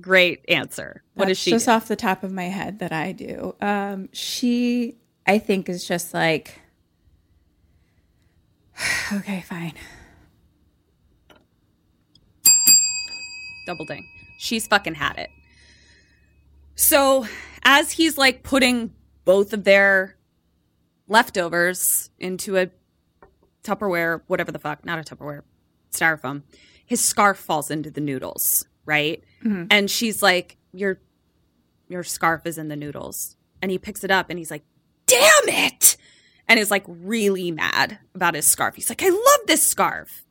great 0.00 0.44
answer. 0.48 1.02
What 1.14 1.26
does 1.28 1.38
she 1.38 1.50
just 1.50 1.66
do? 1.66 1.72
off 1.72 1.88
the 1.88 1.96
top 1.96 2.22
of 2.22 2.32
my 2.32 2.44
head 2.44 2.78
that 2.78 2.92
I 2.92 3.12
do. 3.12 3.56
Um, 3.60 4.08
she, 4.12 4.96
I 5.26 5.38
think, 5.38 5.68
is 5.68 5.86
just 5.86 6.14
like, 6.14 6.60
okay, 9.12 9.42
fine. 9.42 9.74
double 13.66 13.84
ding. 13.84 14.06
She's 14.38 14.66
fucking 14.66 14.94
had 14.94 15.18
it. 15.18 15.30
So, 16.74 17.26
as 17.62 17.92
he's 17.92 18.18
like 18.18 18.42
putting 18.42 18.92
both 19.24 19.52
of 19.52 19.64
their 19.64 20.16
leftovers 21.08 22.10
into 22.18 22.56
a 22.56 22.70
Tupperware, 23.62 24.22
whatever 24.26 24.50
the 24.50 24.58
fuck, 24.58 24.84
not 24.84 24.98
a 24.98 25.02
Tupperware, 25.02 25.42
styrofoam, 25.92 26.42
his 26.84 27.00
scarf 27.00 27.38
falls 27.38 27.70
into 27.70 27.90
the 27.90 28.00
noodles, 28.00 28.66
right? 28.84 29.22
Mm-hmm. 29.44 29.66
And 29.70 29.90
she's 29.90 30.22
like, 30.22 30.56
"Your 30.72 31.00
your 31.88 32.02
scarf 32.02 32.46
is 32.46 32.58
in 32.58 32.68
the 32.68 32.76
noodles." 32.76 33.36
And 33.60 33.70
he 33.70 33.78
picks 33.78 34.02
it 34.02 34.10
up 34.10 34.30
and 34.30 34.38
he's 34.38 34.50
like, 34.50 34.64
"Damn 35.06 35.48
it!" 35.48 35.96
And 36.52 36.60
is 36.60 36.70
like 36.70 36.84
really 36.86 37.50
mad 37.50 37.98
about 38.14 38.34
his 38.34 38.46
scarf. 38.46 38.74
He's 38.74 38.90
like, 38.90 39.02
"I 39.02 39.08
love 39.08 39.40
this 39.46 39.66
scarf." 39.66 40.22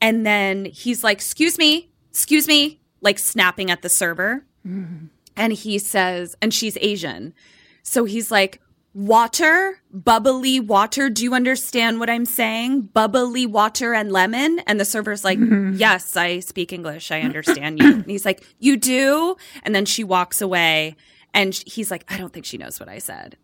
And 0.00 0.26
then 0.26 0.66
he's 0.66 1.02
like, 1.02 1.18
Excuse 1.18 1.58
me, 1.58 1.90
excuse 2.10 2.46
me, 2.46 2.80
like 3.00 3.18
snapping 3.18 3.70
at 3.70 3.82
the 3.82 3.88
server. 3.88 4.44
Mm-hmm. 4.66 5.06
And 5.36 5.52
he 5.52 5.78
says, 5.78 6.36
and 6.40 6.52
she's 6.52 6.78
Asian. 6.80 7.34
So 7.82 8.04
he's 8.04 8.30
like, 8.30 8.60
Water, 8.94 9.78
bubbly 9.92 10.58
water. 10.58 11.10
Do 11.10 11.22
you 11.22 11.34
understand 11.34 12.00
what 12.00 12.08
I'm 12.08 12.24
saying? 12.24 12.82
Bubbly 12.94 13.44
water 13.44 13.92
and 13.92 14.10
lemon. 14.10 14.60
And 14.60 14.80
the 14.80 14.86
server's 14.86 15.22
like, 15.22 15.38
mm-hmm. 15.38 15.74
Yes, 15.76 16.16
I 16.16 16.40
speak 16.40 16.72
English. 16.72 17.10
I 17.10 17.20
understand 17.20 17.78
you. 17.78 17.92
And 17.94 18.06
he's 18.06 18.24
like, 18.24 18.42
You 18.58 18.76
do? 18.76 19.36
And 19.62 19.74
then 19.74 19.84
she 19.84 20.04
walks 20.04 20.40
away. 20.40 20.96
And 21.34 21.54
he's 21.66 21.90
like, 21.90 22.10
I 22.10 22.16
don't 22.16 22.32
think 22.32 22.46
she 22.46 22.56
knows 22.56 22.80
what 22.80 22.88
I 22.88 22.98
said. 22.98 23.36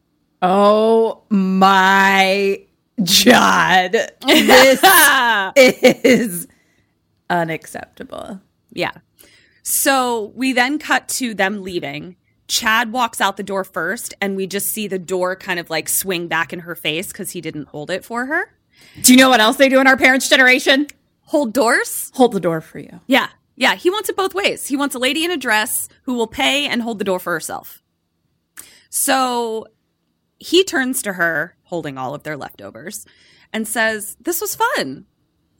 Oh 0.43 1.23
my 1.31 2.61
God. 3.25 3.93
This 4.27 4.83
is 5.57 6.49
unacceptable. 7.31 8.41
Yeah. 8.73 8.93
So 9.63 10.33
we 10.35 10.53
then 10.53 10.79
cut 10.79 11.09
to 11.11 11.35
them 11.35 11.63
leaving. 11.63 12.17
Chad 12.49 12.93
walks 12.93 13.21
out 13.21 13.37
the 13.37 13.43
door 13.45 13.65
first, 13.65 14.15
and 14.21 14.37
we 14.37 14.47
just 14.47 14.67
see 14.67 14.89
the 14.89 14.99
door 14.99 15.37
kind 15.37 15.59
of 15.61 15.71
like 15.71 15.89
swing 15.89 16.27
back 16.27 16.53
in 16.53 16.59
her 16.61 16.75
face 16.75 17.07
because 17.09 17.31
he 17.31 17.41
didn't 17.41 17.69
hold 17.69 17.91
it 17.91 18.05
for 18.05 18.27
her. 18.27 18.53
Do 19.03 19.13
you 19.13 19.19
know 19.19 19.31
what 19.31 19.41
else 19.41 19.57
they 19.57 19.69
do 19.69 19.81
in 19.81 19.87
our 19.87 19.97
parents' 19.97 20.29
generation? 20.29 20.89
Hold 21.27 21.53
doors? 21.55 22.11
Hold 22.15 22.33
the 22.33 22.41
door 22.41 22.61
for 22.61 22.81
you. 22.81 23.01
Yeah. 23.07 23.29
Yeah. 23.55 23.77
He 23.77 23.91
wants 23.91 24.09
it 24.09 24.17
both 24.17 24.35
ways. 24.35 24.67
He 24.67 24.77
wants 24.77 24.95
a 24.95 24.99
lady 24.99 25.25
in 25.25 25.31
a 25.31 25.37
dress 25.37 25.89
who 26.03 26.15
will 26.15 26.27
pay 26.27 26.67
and 26.67 26.83
hold 26.83 26.99
the 26.99 27.05
door 27.05 27.21
for 27.21 27.33
herself. 27.33 27.81
So 28.91 29.69
he 30.43 30.65
turns 30.65 31.03
to 31.03 31.15
her, 31.15 31.57
holding 31.65 31.97
all 31.97 32.15
of 32.15 32.25
their 32.25 32.37
leftovers, 32.37 33.07
and 33.53 33.67
says, 33.67 34.17
This 34.21 34.41
was 34.41 34.57
fun. 34.57 35.07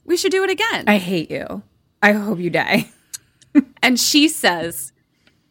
We 0.05 0.17
should 0.17 0.31
do 0.31 0.43
it 0.43 0.49
again. 0.49 0.85
I 0.87 0.97
hate 0.97 1.31
you. 1.31 1.63
I 2.01 2.11
hope 2.11 2.39
you 2.39 2.49
die. 2.49 2.89
And 3.83 3.99
she 3.99 4.29
says, 4.29 4.93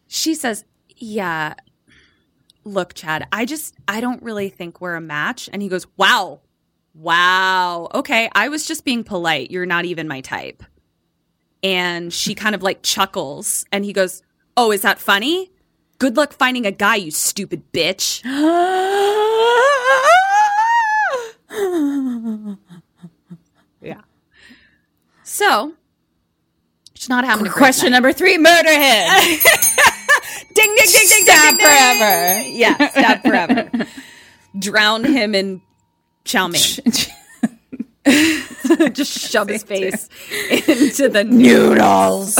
she 0.07 0.35
says, 0.35 0.65
yeah, 0.97 1.53
look, 2.65 2.93
Chad, 2.95 3.27
I 3.31 3.45
just, 3.45 3.75
I 3.87 4.01
don't 4.01 4.21
really 4.21 4.49
think 4.49 4.81
we're 4.81 4.95
a 4.95 5.01
match. 5.01 5.49
And 5.53 5.61
he 5.61 5.69
goes, 5.69 5.87
wow, 5.95 6.41
wow. 6.93 7.87
Okay. 7.93 8.29
I 8.35 8.49
was 8.49 8.65
just 8.65 8.83
being 8.83 9.05
polite. 9.05 9.51
You're 9.51 9.65
not 9.65 9.85
even 9.85 10.09
my 10.09 10.19
type. 10.19 10.63
And 11.63 12.11
she 12.11 12.35
kind 12.35 12.55
of 12.55 12.61
like 12.61 12.83
chuckles 12.83 13.65
and 13.71 13.85
he 13.85 13.93
goes, 13.93 14.21
oh, 14.57 14.71
is 14.71 14.81
that 14.81 14.99
funny? 14.99 15.52
Good 16.03 16.17
luck 16.17 16.33
finding 16.33 16.65
a 16.65 16.71
guy, 16.71 16.95
you 16.95 17.11
stupid 17.11 17.63
bitch. 17.71 18.21
yeah. 23.81 24.01
So, 25.23 25.75
she's 26.93 27.07
not 27.07 27.23
a 27.23 27.49
Question 27.49 27.93
number 27.93 28.11
three 28.11 28.37
murder 28.37 28.73
him. 28.73 29.07
ding 30.53 30.75
ding 30.75 30.77
ding 30.77 30.87
ding 30.91 31.23
Stab 31.23 31.25
ding, 31.25 31.55
ding, 31.55 31.65
forever. 31.65 32.43
ding. 32.43 32.55
Yeah, 32.57 32.89
stab 32.89 33.21
forever. 33.21 33.71
Drown 34.59 35.05
him 35.05 35.33
in 35.33 35.61
chow 36.25 36.49
mein. 36.49 36.59
Just 38.91 39.11
shove 39.31 39.47
his 39.47 39.63
face 39.63 40.09
into 40.49 41.09
the 41.09 41.23
noodles. 41.29 42.35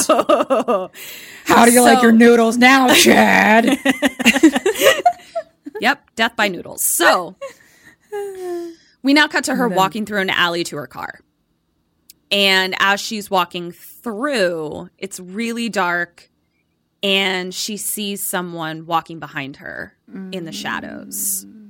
How 1.46 1.66
do 1.66 1.72
you 1.72 1.82
like 1.82 2.02
your 2.02 2.12
noodles 2.12 2.58
now, 2.58 2.94
Chad? 2.94 3.78
Yep, 5.80 6.16
death 6.16 6.36
by 6.36 6.48
noodles. 6.48 6.84
So 6.96 7.36
we 9.02 9.14
now 9.14 9.28
cut 9.28 9.46
to 9.46 9.56
her 9.56 9.68
walking 9.68 10.06
through 10.06 10.22
an 10.22 10.30
alley 10.30 10.64
to 10.66 10.78
her 10.78 10.88
car. 10.88 11.20
And 12.32 12.76
as 12.80 13.00
she's 13.00 13.30
walking 13.30 13.72
through, 13.72 14.90
it's 14.98 15.20
really 15.20 15.70
dark 15.70 16.30
and 17.04 17.54
she 17.54 17.76
sees 17.78 18.28
someone 18.28 18.86
walking 18.86 19.20
behind 19.20 19.58
her 19.58 19.96
in 20.32 20.46
the 20.46 20.52
shadows. 20.52 21.46
Mm. 21.46 21.63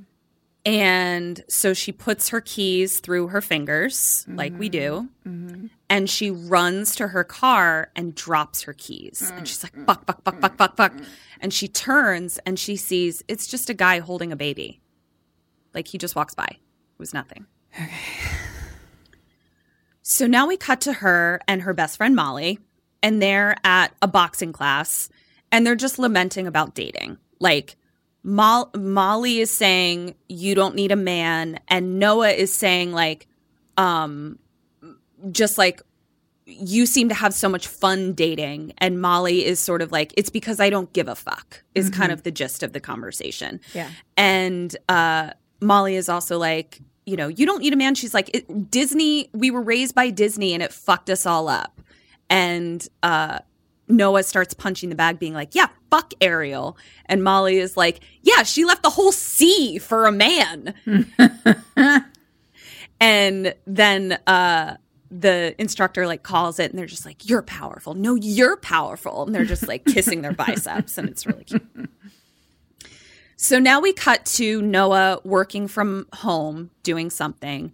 And 0.66 1.44
so 1.48 1.74
she 1.74 1.92
puts 1.92 2.30
her 2.30 2.40
keys 2.40 3.00
through 3.00 3.28
her 3.28 3.42
fingers, 3.42 4.24
like 4.26 4.58
we 4.58 4.70
do, 4.70 5.08
mm-hmm. 5.26 5.48
Mm-hmm. 5.48 5.66
and 5.90 6.08
she 6.08 6.30
runs 6.30 6.96
to 6.96 7.08
her 7.08 7.22
car 7.22 7.90
and 7.94 8.14
drops 8.14 8.62
her 8.62 8.72
keys. 8.72 9.30
And 9.34 9.46
she's 9.46 9.62
like, 9.62 9.74
fuck, 9.86 10.06
fuck, 10.06 10.22
fuck, 10.24 10.40
fuck, 10.40 10.56
fuck, 10.56 10.76
fuck. 10.76 10.92
Mm-hmm. 10.94 11.04
And 11.42 11.52
she 11.52 11.68
turns 11.68 12.38
and 12.46 12.58
she 12.58 12.76
sees 12.76 13.22
it's 13.28 13.46
just 13.46 13.68
a 13.68 13.74
guy 13.74 13.98
holding 13.98 14.32
a 14.32 14.36
baby. 14.36 14.80
Like 15.74 15.86
he 15.86 15.98
just 15.98 16.16
walks 16.16 16.34
by. 16.34 16.46
It 16.46 16.98
was 16.98 17.12
nothing. 17.12 17.44
Okay. 17.78 17.90
So 20.06 20.26
now 20.26 20.46
we 20.46 20.56
cut 20.56 20.82
to 20.82 20.92
her 20.92 21.40
and 21.48 21.62
her 21.62 21.72
best 21.72 21.96
friend 21.96 22.14
Molly, 22.14 22.58
and 23.02 23.20
they're 23.22 23.56
at 23.64 23.94
a 24.00 24.06
boxing 24.06 24.52
class 24.52 25.08
and 25.50 25.66
they're 25.66 25.74
just 25.74 25.98
lamenting 25.98 26.46
about 26.46 26.74
dating. 26.74 27.18
Like, 27.40 27.76
Mo- 28.24 28.70
Molly 28.74 29.38
is 29.38 29.50
saying, 29.50 30.14
You 30.28 30.54
don't 30.54 30.74
need 30.74 30.90
a 30.90 30.96
man. 30.96 31.60
And 31.68 31.98
Noah 31.98 32.30
is 32.30 32.52
saying, 32.52 32.92
like, 32.92 33.28
um, 33.76 34.38
just 35.30 35.58
like, 35.58 35.82
you 36.46 36.86
seem 36.86 37.08
to 37.10 37.14
have 37.14 37.32
so 37.32 37.48
much 37.48 37.68
fun 37.68 38.12
dating. 38.14 38.72
And 38.78 39.00
Molly 39.00 39.44
is 39.44 39.60
sort 39.60 39.82
of 39.82 39.92
like, 39.92 40.14
It's 40.16 40.30
because 40.30 40.58
I 40.58 40.70
don't 40.70 40.92
give 40.94 41.06
a 41.06 41.14
fuck, 41.14 41.62
is 41.74 41.90
kind 41.90 42.10
of 42.10 42.22
the 42.22 42.30
gist 42.30 42.62
of 42.62 42.72
the 42.72 42.80
conversation. 42.80 43.60
Yeah. 43.74 43.90
And 44.16 44.74
uh, 44.88 45.30
Molly 45.60 45.96
is 45.96 46.08
also 46.08 46.38
like, 46.38 46.80
you 47.06 47.16
know, 47.16 47.28
you 47.28 47.44
don't 47.44 47.60
need 47.60 47.74
a 47.74 47.76
man. 47.76 47.94
She's 47.94 48.14
like, 48.14 48.30
it, 48.34 48.70
Disney, 48.70 49.28
we 49.34 49.50
were 49.50 49.62
raised 49.62 49.94
by 49.94 50.08
Disney 50.08 50.54
and 50.54 50.62
it 50.62 50.72
fucked 50.72 51.10
us 51.10 51.26
all 51.26 51.48
up. 51.48 51.80
And 52.30 52.86
uh, 53.02 53.40
Noah 53.88 54.22
starts 54.22 54.54
punching 54.54 54.88
the 54.88 54.94
bag, 54.94 55.18
being 55.18 55.34
like, 55.34 55.54
yeah, 55.54 55.66
fuck 55.94 56.12
Ariel. 56.20 56.76
And 57.06 57.22
Molly 57.22 57.58
is 57.58 57.76
like, 57.76 58.00
yeah, 58.22 58.42
she 58.42 58.64
left 58.64 58.82
the 58.82 58.90
whole 58.90 59.12
sea 59.12 59.78
for 59.78 60.06
a 60.06 60.12
man. 60.12 60.74
and 63.00 63.54
then 63.64 64.18
uh, 64.26 64.76
the 65.08 65.54
instructor 65.56 66.08
like 66.08 66.24
calls 66.24 66.58
it 66.58 66.72
and 66.72 66.78
they're 66.78 66.86
just 66.86 67.06
like, 67.06 67.28
you're 67.28 67.42
powerful. 67.42 67.94
No, 67.94 68.16
you're 68.16 68.56
powerful. 68.56 69.24
And 69.24 69.32
they're 69.32 69.44
just 69.44 69.68
like 69.68 69.84
kissing 69.86 70.22
their 70.22 70.32
biceps 70.32 70.98
and 70.98 71.08
it's 71.08 71.26
really 71.26 71.44
cute. 71.44 71.62
So 73.36 73.60
now 73.60 73.80
we 73.80 73.92
cut 73.92 74.24
to 74.26 74.60
Noah 74.62 75.20
working 75.22 75.68
from 75.68 76.08
home 76.12 76.70
doing 76.82 77.08
something. 77.08 77.72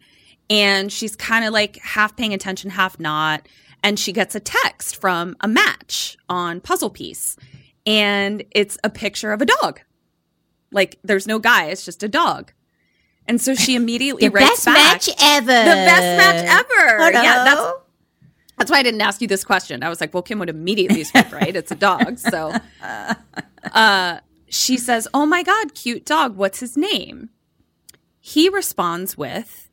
And 0.51 0.93
she's 0.93 1.17
kind 1.17 1.47
of 1.47 1.55
like 1.55 1.79
half 1.79 2.17
paying 2.17 2.35
attention, 2.35 2.69
half 2.69 3.01
not. 3.01 3.49
And 3.83 3.99
she 3.99 4.13
gets 4.13 4.35
a 4.35 4.41
text 4.41 5.01
from 5.01 5.37
a 5.41 5.49
match 5.49 6.19
on 6.29 6.61
Puzzle 6.61 6.91
Piece. 6.91 7.39
And 7.91 8.45
it's 8.53 8.79
a 8.85 8.91
picture 8.91 9.33
of 9.33 9.43
a 9.43 9.47
dog. 9.47 9.81
Like 10.71 10.99
there's 11.03 11.27
no 11.27 11.39
guy, 11.39 11.67
it's 11.67 11.85
just 11.85 12.03
a 12.03 12.09
dog. 12.09 12.53
And 13.27 13.41
so 13.41 13.55
she 13.55 13.75
immediately 13.75 14.23
The 14.29 14.31
writes 14.31 14.51
best 14.51 14.65
back, 14.67 14.77
match 14.77 15.09
ever. 15.21 15.47
The 15.47 15.53
best 15.53 16.17
match 16.19 16.45
ever. 16.45 16.97
Hello? 16.99 17.23
Yeah, 17.23 17.45
that's 17.45 17.73
that's 18.59 18.71
why 18.71 18.79
I 18.79 18.83
didn't 18.83 19.01
ask 19.01 19.23
you 19.23 19.27
this 19.29 19.43
question. 19.43 19.83
I 19.83 19.89
was 19.89 20.01
like, 20.03 20.13
well, 20.13 20.23
Kim 20.23 20.39
would 20.39 20.51
immediately 20.51 21.03
swipe 21.03 21.33
right. 21.41 21.57
It's 21.57 21.71
a 21.73 21.77
dog. 21.77 22.19
So 22.19 22.55
uh, 23.73 24.21
she 24.49 24.77
says, 24.77 25.09
Oh 25.15 25.27
my 25.27 25.43
God, 25.43 25.75
cute 25.75 26.05
dog. 26.05 26.37
What's 26.37 26.61
his 26.61 26.77
name? 26.77 27.31
He 28.21 28.49
responds 28.49 29.17
with, 29.17 29.71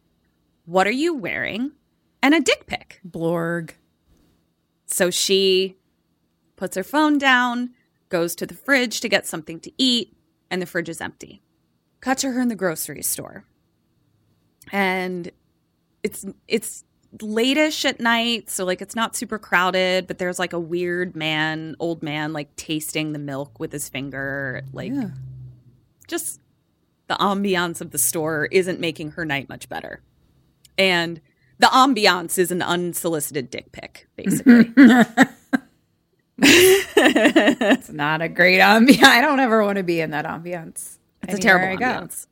What 0.66 0.88
are 0.88 0.92
you 0.92 1.14
wearing? 1.14 1.74
And 2.24 2.34
a 2.34 2.40
dick 2.40 2.66
pic. 2.66 3.02
Blorg. 3.08 3.72
So 4.86 5.12
she 5.12 5.76
puts 6.56 6.78
her 6.78 6.84
phone 6.84 7.18
down, 7.18 7.72
goes 8.10 8.36
to 8.36 8.46
the 8.46 8.54
fridge 8.54 9.02
to 9.02 9.10
get 9.10 9.26
something 9.26 9.60
to 9.62 9.72
eat, 9.78 10.16
and 10.50 10.62
the 10.62 10.66
fridge 10.66 10.90
is 10.90 11.02
empty. 11.02 11.42
Cut 12.00 12.18
to 12.20 12.32
her 12.32 12.42
in 12.42 12.48
the 12.48 12.56
grocery 12.56 13.04
store. 13.04 13.46
And 14.72 15.32
it's 16.04 16.26
it's 16.48 16.84
latish 17.18 17.86
at 17.86 18.00
night, 18.00 18.50
so 18.50 18.66
like 18.66 18.82
it's 18.82 18.96
not 18.96 19.16
super 19.16 19.40
crowded, 19.40 20.08
but 20.08 20.18
there's 20.18 20.40
like 20.40 20.54
a 20.54 20.60
weird 20.60 21.16
man, 21.16 21.76
old 21.80 22.04
man, 22.04 22.34
like 22.34 22.56
tasting 22.56 23.14
the 23.14 23.20
milk 23.20 23.60
with 23.60 23.72
his 23.72 23.90
finger. 23.90 24.64
Like 24.74 24.94
just 26.08 26.42
the 27.08 27.16
ambiance 27.16 27.82
of 27.82 27.92
the 27.92 27.98
store 27.98 28.48
isn't 28.52 28.80
making 28.80 29.12
her 29.12 29.26
night 29.26 29.50
much 29.50 29.70
better. 29.70 30.02
And 30.78 31.22
the 31.60 31.68
ambiance 31.68 32.38
is 32.38 32.52
an 32.52 32.62
unsolicited 32.62 33.50
dick 33.50 33.72
pic, 33.72 34.08
basically. 34.16 34.72
It's 36.40 37.90
not 37.90 38.22
a 38.22 38.30
great 38.30 38.60
ambiance. 38.60 39.04
I 39.04 39.22
don't 39.22 39.40
ever 39.40 39.64
want 39.64 39.78
to 39.78 39.84
be 39.84 40.02
in 40.02 40.12
that 40.12 40.26
ambiance. 40.26 40.98
It's 41.24 41.34
a 41.34 41.38
terrible 41.38 41.78
ambiance. 41.78 42.28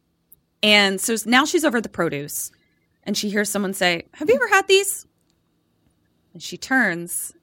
And 0.62 1.00
so 1.00 1.16
now 1.26 1.46
she's 1.46 1.64
over 1.64 1.78
at 1.78 1.84
the 1.84 1.90
produce 1.90 2.52
and 3.04 3.18
she 3.18 3.30
hears 3.30 3.50
someone 3.50 3.74
say, 3.74 4.04
Have 4.14 4.30
you 4.30 4.36
ever 4.36 4.48
had 4.48 4.68
these? 4.68 5.06
And 6.34 6.42
she 6.42 6.58
turns 6.58 7.34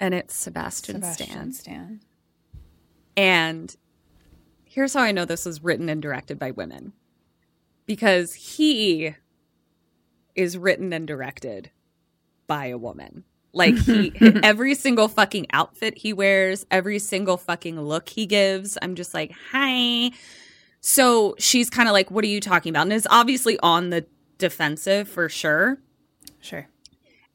and 0.00 0.14
it's 0.14 0.34
Sebastian, 0.34 0.96
Sebastian 0.96 1.52
Stan. 1.52 1.52
Stan. 1.52 2.00
And 3.16 3.76
here's 4.64 4.94
how 4.94 5.02
I 5.02 5.12
know 5.12 5.26
this 5.26 5.44
was 5.44 5.62
written 5.62 5.90
and 5.90 6.00
directed 6.00 6.38
by 6.38 6.50
women 6.52 6.94
because 7.84 8.34
he 8.34 9.14
is 10.34 10.56
written 10.56 10.92
and 10.92 11.06
directed 11.06 11.70
by 12.46 12.66
a 12.66 12.78
woman. 12.78 13.24
Like 13.52 13.76
he 13.78 14.12
every 14.42 14.74
single 14.74 15.08
fucking 15.08 15.46
outfit 15.52 15.98
he 15.98 16.12
wears, 16.12 16.64
every 16.70 16.98
single 16.98 17.36
fucking 17.36 17.80
look 17.80 18.08
he 18.08 18.26
gives, 18.26 18.78
I'm 18.80 18.94
just 18.94 19.12
like, 19.14 19.32
"Hi." 19.52 20.12
So 20.80 21.34
she's 21.38 21.68
kind 21.70 21.88
of 21.88 21.92
like, 21.92 22.10
"What 22.10 22.24
are 22.24 22.28
you 22.28 22.40
talking 22.40 22.70
about?" 22.70 22.82
And 22.82 22.92
is 22.92 23.06
obviously 23.10 23.58
on 23.60 23.90
the 23.90 24.06
defensive 24.38 25.08
for 25.08 25.28
sure. 25.28 25.78
Sure. 26.40 26.68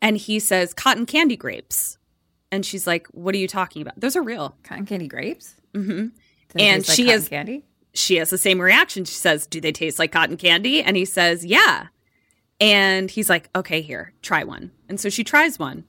And 0.01 0.17
he 0.17 0.39
says, 0.39 0.73
"Cotton 0.73 1.05
candy 1.05 1.35
grapes." 1.37 1.97
And 2.51 2.65
she's 2.65 2.87
like, 2.87 3.07
"What 3.07 3.35
are 3.35 3.37
you 3.39 3.47
talking 3.47 3.81
about? 3.81 3.99
Those 3.99 4.15
are 4.15 4.23
real." 4.23 4.55
Cotton 4.63 4.85
candy 4.85 5.07
grapes? 5.07 5.55
Mhm. 5.73 6.11
And 6.57 6.87
like 6.87 6.95
she 6.95 7.09
is- 7.11 7.27
candy. 7.27 7.65
she 7.93 8.15
has 8.15 8.29
the 8.29 8.37
same 8.37 8.61
reaction. 8.61 9.03
She 9.03 9.15
says, 9.15 9.45
Do 9.47 9.59
they 9.59 9.71
taste 9.73 9.99
like 9.99 10.11
cotton 10.13 10.37
candy? 10.37 10.81
And 10.81 10.95
he 10.95 11.03
says, 11.05 11.43
Yeah. 11.45 11.87
And 12.61 13.11
he's 13.11 13.29
like, 13.29 13.49
Okay, 13.55 13.81
here, 13.81 14.13
try 14.21 14.43
one. 14.45 14.71
And 14.87 14.97
so 14.99 15.09
she 15.09 15.23
tries 15.25 15.59
one. 15.59 15.83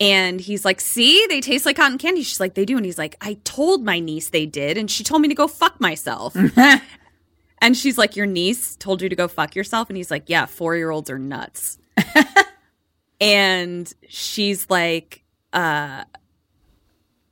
And 0.00 0.40
he's 0.40 0.64
like, 0.64 0.80
See, 0.80 1.26
they 1.28 1.40
taste 1.40 1.66
like 1.66 1.76
cotton 1.76 1.98
candy. 1.98 2.22
She's 2.22 2.40
like, 2.40 2.54
They 2.54 2.64
do. 2.64 2.76
And 2.76 2.84
he's 2.84 2.98
like, 2.98 3.16
I 3.20 3.38
told 3.44 3.84
my 3.84 4.00
niece 4.00 4.30
they 4.30 4.46
did. 4.46 4.76
And 4.76 4.90
she 4.90 5.04
told 5.04 5.22
me 5.22 5.28
to 5.28 5.34
go 5.34 5.46
fuck 5.46 5.80
myself. 5.80 6.36
and 7.58 7.76
she's 7.76 7.96
like, 7.96 8.16
Your 8.16 8.26
niece 8.26 8.76
told 8.76 9.02
you 9.02 9.08
to 9.08 9.16
go 9.16 9.28
fuck 9.28 9.54
yourself? 9.54 9.88
And 9.88 9.96
he's 9.96 10.10
like, 10.10 10.24
Yeah, 10.26 10.46
four 10.46 10.76
year 10.76 10.90
olds 10.90 11.10
are 11.10 11.18
nuts. 11.18 11.78
and 13.20 13.92
she's 14.08 14.68
like, 14.68 15.22
uh, 15.52 16.04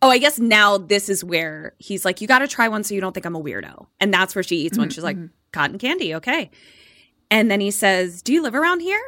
Oh, 0.00 0.10
I 0.10 0.18
guess 0.18 0.38
now 0.38 0.78
this 0.78 1.08
is 1.08 1.22
where 1.22 1.74
he's 1.78 2.04
like, 2.04 2.20
you 2.20 2.26
got 2.26 2.40
to 2.40 2.48
try 2.48 2.66
one 2.66 2.82
so 2.82 2.92
you 2.94 3.00
don't 3.00 3.12
think 3.12 3.24
I'm 3.24 3.36
a 3.36 3.42
weirdo. 3.42 3.86
And 4.00 4.12
that's 4.12 4.34
where 4.34 4.42
she 4.42 4.56
eats 4.56 4.76
one. 4.76 4.88
Mm-hmm, 4.88 4.94
she's 4.94 5.04
like, 5.04 5.16
mm-hmm. 5.16 5.26
cotton 5.52 5.78
candy, 5.78 6.16
okay. 6.16 6.50
And 7.30 7.50
then 7.50 7.60
he 7.60 7.70
says, 7.70 8.20
Do 8.20 8.32
you 8.32 8.42
live 8.42 8.54
around 8.54 8.80
here? 8.80 9.02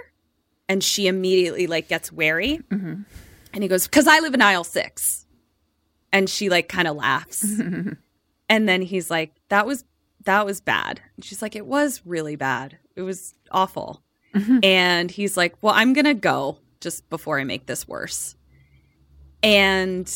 And 0.69 0.83
she 0.83 1.09
immediately 1.09 1.67
like 1.67 1.89
gets 1.89 2.11
wary. 2.11 2.61
Mm-hmm. 2.71 3.03
And 3.55 3.63
he 3.63 3.69
goes, 3.69 3.87
Because 3.87 4.07
I 4.07 4.19
live 4.19 4.35
in 4.35 4.43
aisle 4.43 4.65
six. 4.65 5.25
And 6.13 6.29
she 6.29 6.49
like 6.49 6.69
kind 6.69 6.87
of 6.87 6.97
laughs. 6.97 7.45
and 8.49 8.69
then 8.69 8.83
he's 8.83 9.11
like, 9.11 9.35
That 9.49 9.67
was 9.67 9.85
that 10.25 10.45
was 10.45 10.61
bad. 10.61 11.01
And 11.17 11.25
she's 11.25 11.41
like, 11.41 11.57
It 11.57 11.67
was 11.67 12.03
really 12.05 12.37
bad. 12.37 12.79
It 12.97 13.03
was 13.03 13.35
awful. 13.51 14.03
Mm-hmm. 14.35 14.59
And 14.63 15.11
he's 15.11 15.37
like, 15.37 15.55
Well, 15.63 15.75
I'm 15.75 15.93
gonna 15.93 16.15
go 16.15 16.59
just 16.81 17.09
before 17.09 17.39
I 17.39 17.45
make 17.45 17.67
this 17.67 17.89
worse. 17.89 18.37
And 19.43 20.11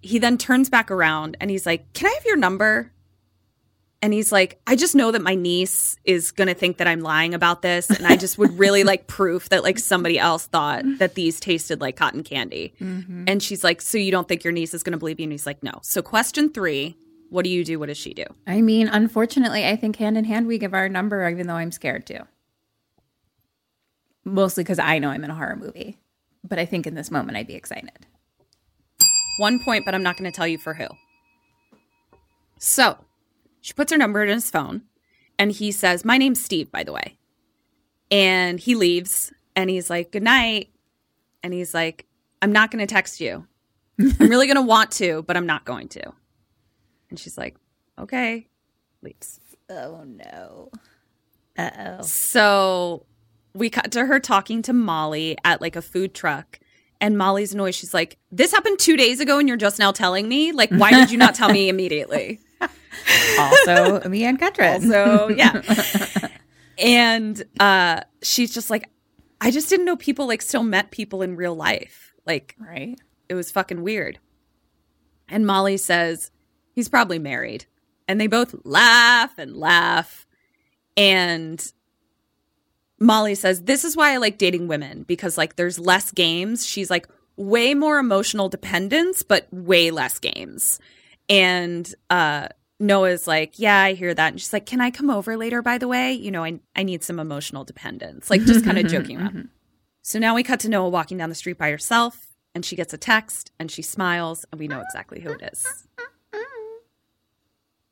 he 0.00 0.18
then 0.18 0.38
turns 0.38 0.68
back 0.68 0.90
around 0.90 1.36
and 1.40 1.50
he's 1.50 1.66
like, 1.66 1.92
Can 1.92 2.08
I 2.08 2.14
have 2.14 2.24
your 2.24 2.36
number? 2.36 2.91
And 4.02 4.12
he's 4.12 4.32
like, 4.32 4.60
I 4.66 4.74
just 4.74 4.96
know 4.96 5.12
that 5.12 5.22
my 5.22 5.36
niece 5.36 5.96
is 6.04 6.32
going 6.32 6.48
to 6.48 6.54
think 6.54 6.78
that 6.78 6.88
I'm 6.88 7.00
lying 7.00 7.34
about 7.34 7.62
this. 7.62 7.88
And 7.88 8.04
I 8.04 8.16
just 8.16 8.36
would 8.36 8.58
really 8.58 8.82
like 8.92 9.06
proof 9.06 9.48
that 9.50 9.62
like 9.62 9.78
somebody 9.78 10.18
else 10.18 10.46
thought 10.46 10.82
that 10.98 11.14
these 11.14 11.38
tasted 11.38 11.80
like 11.80 11.96
cotton 11.96 12.24
candy. 12.24 12.74
Mm-hmm. 12.80 13.24
And 13.28 13.40
she's 13.40 13.62
like, 13.62 13.80
So 13.80 13.98
you 13.98 14.10
don't 14.10 14.26
think 14.26 14.42
your 14.42 14.52
niece 14.52 14.74
is 14.74 14.82
going 14.82 14.92
to 14.92 14.98
believe 14.98 15.20
you? 15.20 15.24
And 15.24 15.32
he's 15.32 15.46
like, 15.46 15.62
No. 15.62 15.78
So 15.82 16.02
question 16.02 16.50
three 16.50 16.96
What 17.30 17.44
do 17.44 17.50
you 17.50 17.64
do? 17.64 17.78
What 17.78 17.86
does 17.86 17.96
she 17.96 18.12
do? 18.12 18.24
I 18.44 18.60
mean, 18.60 18.88
unfortunately, 18.88 19.64
I 19.66 19.76
think 19.76 19.96
hand 19.96 20.18
in 20.18 20.24
hand 20.24 20.48
we 20.48 20.58
give 20.58 20.74
our 20.74 20.88
number, 20.88 21.28
even 21.28 21.46
though 21.46 21.54
I'm 21.54 21.70
scared 21.70 22.04
to. 22.06 22.26
Mostly 24.24 24.64
because 24.64 24.80
I 24.80 24.98
know 24.98 25.10
I'm 25.10 25.22
in 25.22 25.30
a 25.30 25.34
horror 25.34 25.56
movie. 25.56 25.98
But 26.42 26.58
I 26.58 26.66
think 26.66 26.88
in 26.88 26.96
this 26.96 27.12
moment 27.12 27.38
I'd 27.38 27.46
be 27.46 27.54
excited. 27.54 28.06
One 29.38 29.60
point, 29.60 29.84
but 29.84 29.94
I'm 29.94 30.02
not 30.02 30.16
going 30.16 30.30
to 30.30 30.34
tell 30.34 30.46
you 30.46 30.58
for 30.58 30.74
who. 30.74 30.88
So 32.58 32.98
she 33.62 33.72
puts 33.72 33.90
her 33.92 33.96
number 33.96 34.22
in 34.22 34.28
his 34.28 34.50
phone 34.50 34.82
and 35.38 35.50
he 35.50 35.72
says, 35.72 36.04
My 36.04 36.18
name's 36.18 36.42
Steve, 36.42 36.70
by 36.70 36.82
the 36.82 36.92
way. 36.92 37.16
And 38.10 38.60
he 38.60 38.74
leaves 38.74 39.32
and 39.56 39.70
he's 39.70 39.88
like, 39.88 40.10
Good 40.12 40.24
night. 40.24 40.68
And 41.42 41.54
he's 41.54 41.72
like, 41.72 42.06
I'm 42.42 42.52
not 42.52 42.70
going 42.70 42.86
to 42.86 42.92
text 42.92 43.20
you. 43.20 43.46
I'm 43.98 44.28
really 44.28 44.46
going 44.46 44.56
to 44.56 44.62
want 44.62 44.90
to, 44.92 45.22
but 45.22 45.36
I'm 45.36 45.46
not 45.46 45.64
going 45.64 45.88
to. 45.88 46.12
And 47.08 47.18
she's 47.18 47.38
like, 47.38 47.56
Okay. 47.98 48.48
Leaves. 49.00 49.40
Oh 49.70 50.04
no. 50.04 50.70
Uh 51.56 51.70
oh. 51.78 52.02
So 52.02 53.06
we 53.54 53.70
cut 53.70 53.92
to 53.92 54.06
her 54.06 54.18
talking 54.18 54.60
to 54.62 54.72
Molly 54.72 55.36
at 55.44 55.60
like 55.60 55.76
a 55.76 55.82
food 55.82 56.14
truck. 56.14 56.58
And 57.00 57.18
Molly's 57.18 57.52
annoyed. 57.52 57.74
She's 57.74 57.94
like, 57.94 58.18
This 58.32 58.50
happened 58.50 58.80
two 58.80 58.96
days 58.96 59.20
ago 59.20 59.38
and 59.38 59.46
you're 59.46 59.56
just 59.56 59.78
now 59.78 59.92
telling 59.92 60.28
me? 60.28 60.50
Like, 60.50 60.70
why 60.70 60.90
did 60.90 61.12
you 61.12 61.18
not 61.18 61.36
tell 61.36 61.52
me 61.52 61.68
immediately? 61.68 62.40
Also, 63.38 64.08
me 64.08 64.24
and 64.24 64.38
Katrin. 64.38 64.82
So, 64.82 65.28
yeah. 65.30 65.62
and 66.78 67.42
uh, 67.58 68.02
she's 68.22 68.54
just 68.54 68.70
like, 68.70 68.88
I 69.40 69.50
just 69.50 69.68
didn't 69.68 69.86
know 69.86 69.96
people 69.96 70.26
like 70.26 70.42
still 70.42 70.62
met 70.62 70.90
people 70.90 71.22
in 71.22 71.36
real 71.36 71.54
life. 71.54 72.12
Like 72.26 72.54
Right. 72.58 72.96
it 73.28 73.34
was 73.34 73.50
fucking 73.50 73.82
weird. 73.82 74.18
And 75.28 75.46
Molly 75.46 75.76
says 75.76 76.30
he's 76.72 76.88
probably 76.88 77.18
married. 77.18 77.66
And 78.06 78.20
they 78.20 78.26
both 78.26 78.54
laugh 78.64 79.38
and 79.38 79.56
laugh. 79.56 80.26
And 80.96 81.72
Molly 83.00 83.34
says, 83.34 83.62
This 83.62 83.84
is 83.84 83.96
why 83.96 84.12
I 84.12 84.18
like 84.18 84.38
dating 84.38 84.68
women 84.68 85.02
because, 85.04 85.38
like, 85.38 85.56
there's 85.56 85.78
less 85.78 86.10
games. 86.12 86.66
She's 86.66 86.90
like, 86.90 87.08
way 87.36 87.74
more 87.74 87.98
emotional 87.98 88.48
dependence, 88.48 89.22
but 89.22 89.48
way 89.50 89.90
less 89.90 90.18
games. 90.18 90.78
And 91.28 91.92
uh, 92.10 92.48
Noah's 92.80 93.26
like, 93.26 93.58
Yeah, 93.58 93.78
I 93.78 93.94
hear 93.94 94.12
that. 94.14 94.32
And 94.32 94.40
she's 94.40 94.52
like, 94.52 94.66
Can 94.66 94.80
I 94.80 94.90
come 94.90 95.10
over 95.10 95.36
later, 95.36 95.62
by 95.62 95.78
the 95.78 95.88
way? 95.88 96.12
You 96.12 96.30
know, 96.30 96.44
I, 96.44 96.60
I 96.76 96.82
need 96.82 97.02
some 97.02 97.18
emotional 97.18 97.64
dependence. 97.64 98.30
Like, 98.30 98.42
just 98.44 98.64
kind 98.64 98.78
of 98.78 98.86
joking 98.88 99.18
around. 99.20 99.48
So 100.02 100.18
now 100.18 100.34
we 100.34 100.42
cut 100.42 100.60
to 100.60 100.68
Noah 100.68 100.88
walking 100.88 101.16
down 101.16 101.28
the 101.28 101.34
street 101.34 101.58
by 101.58 101.70
herself, 101.70 102.26
and 102.54 102.64
she 102.64 102.74
gets 102.74 102.92
a 102.92 102.98
text 102.98 103.52
and 103.58 103.70
she 103.70 103.82
smiles, 103.82 104.44
and 104.50 104.58
we 104.58 104.66
know 104.68 104.80
exactly 104.80 105.20
who 105.20 105.30
it 105.30 105.50
is. 105.52 105.86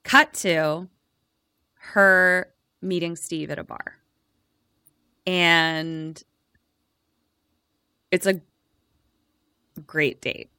Cut 0.03 0.33
to 0.35 0.89
her 1.75 2.53
meeting 2.83 3.17
Steve 3.17 3.51
at 3.51 3.59
a 3.59 3.65
bar. 3.65 3.97
And 5.27 6.21
it's 8.11 8.27
a 8.27 8.41
great 9.87 10.21
date. 10.21 10.51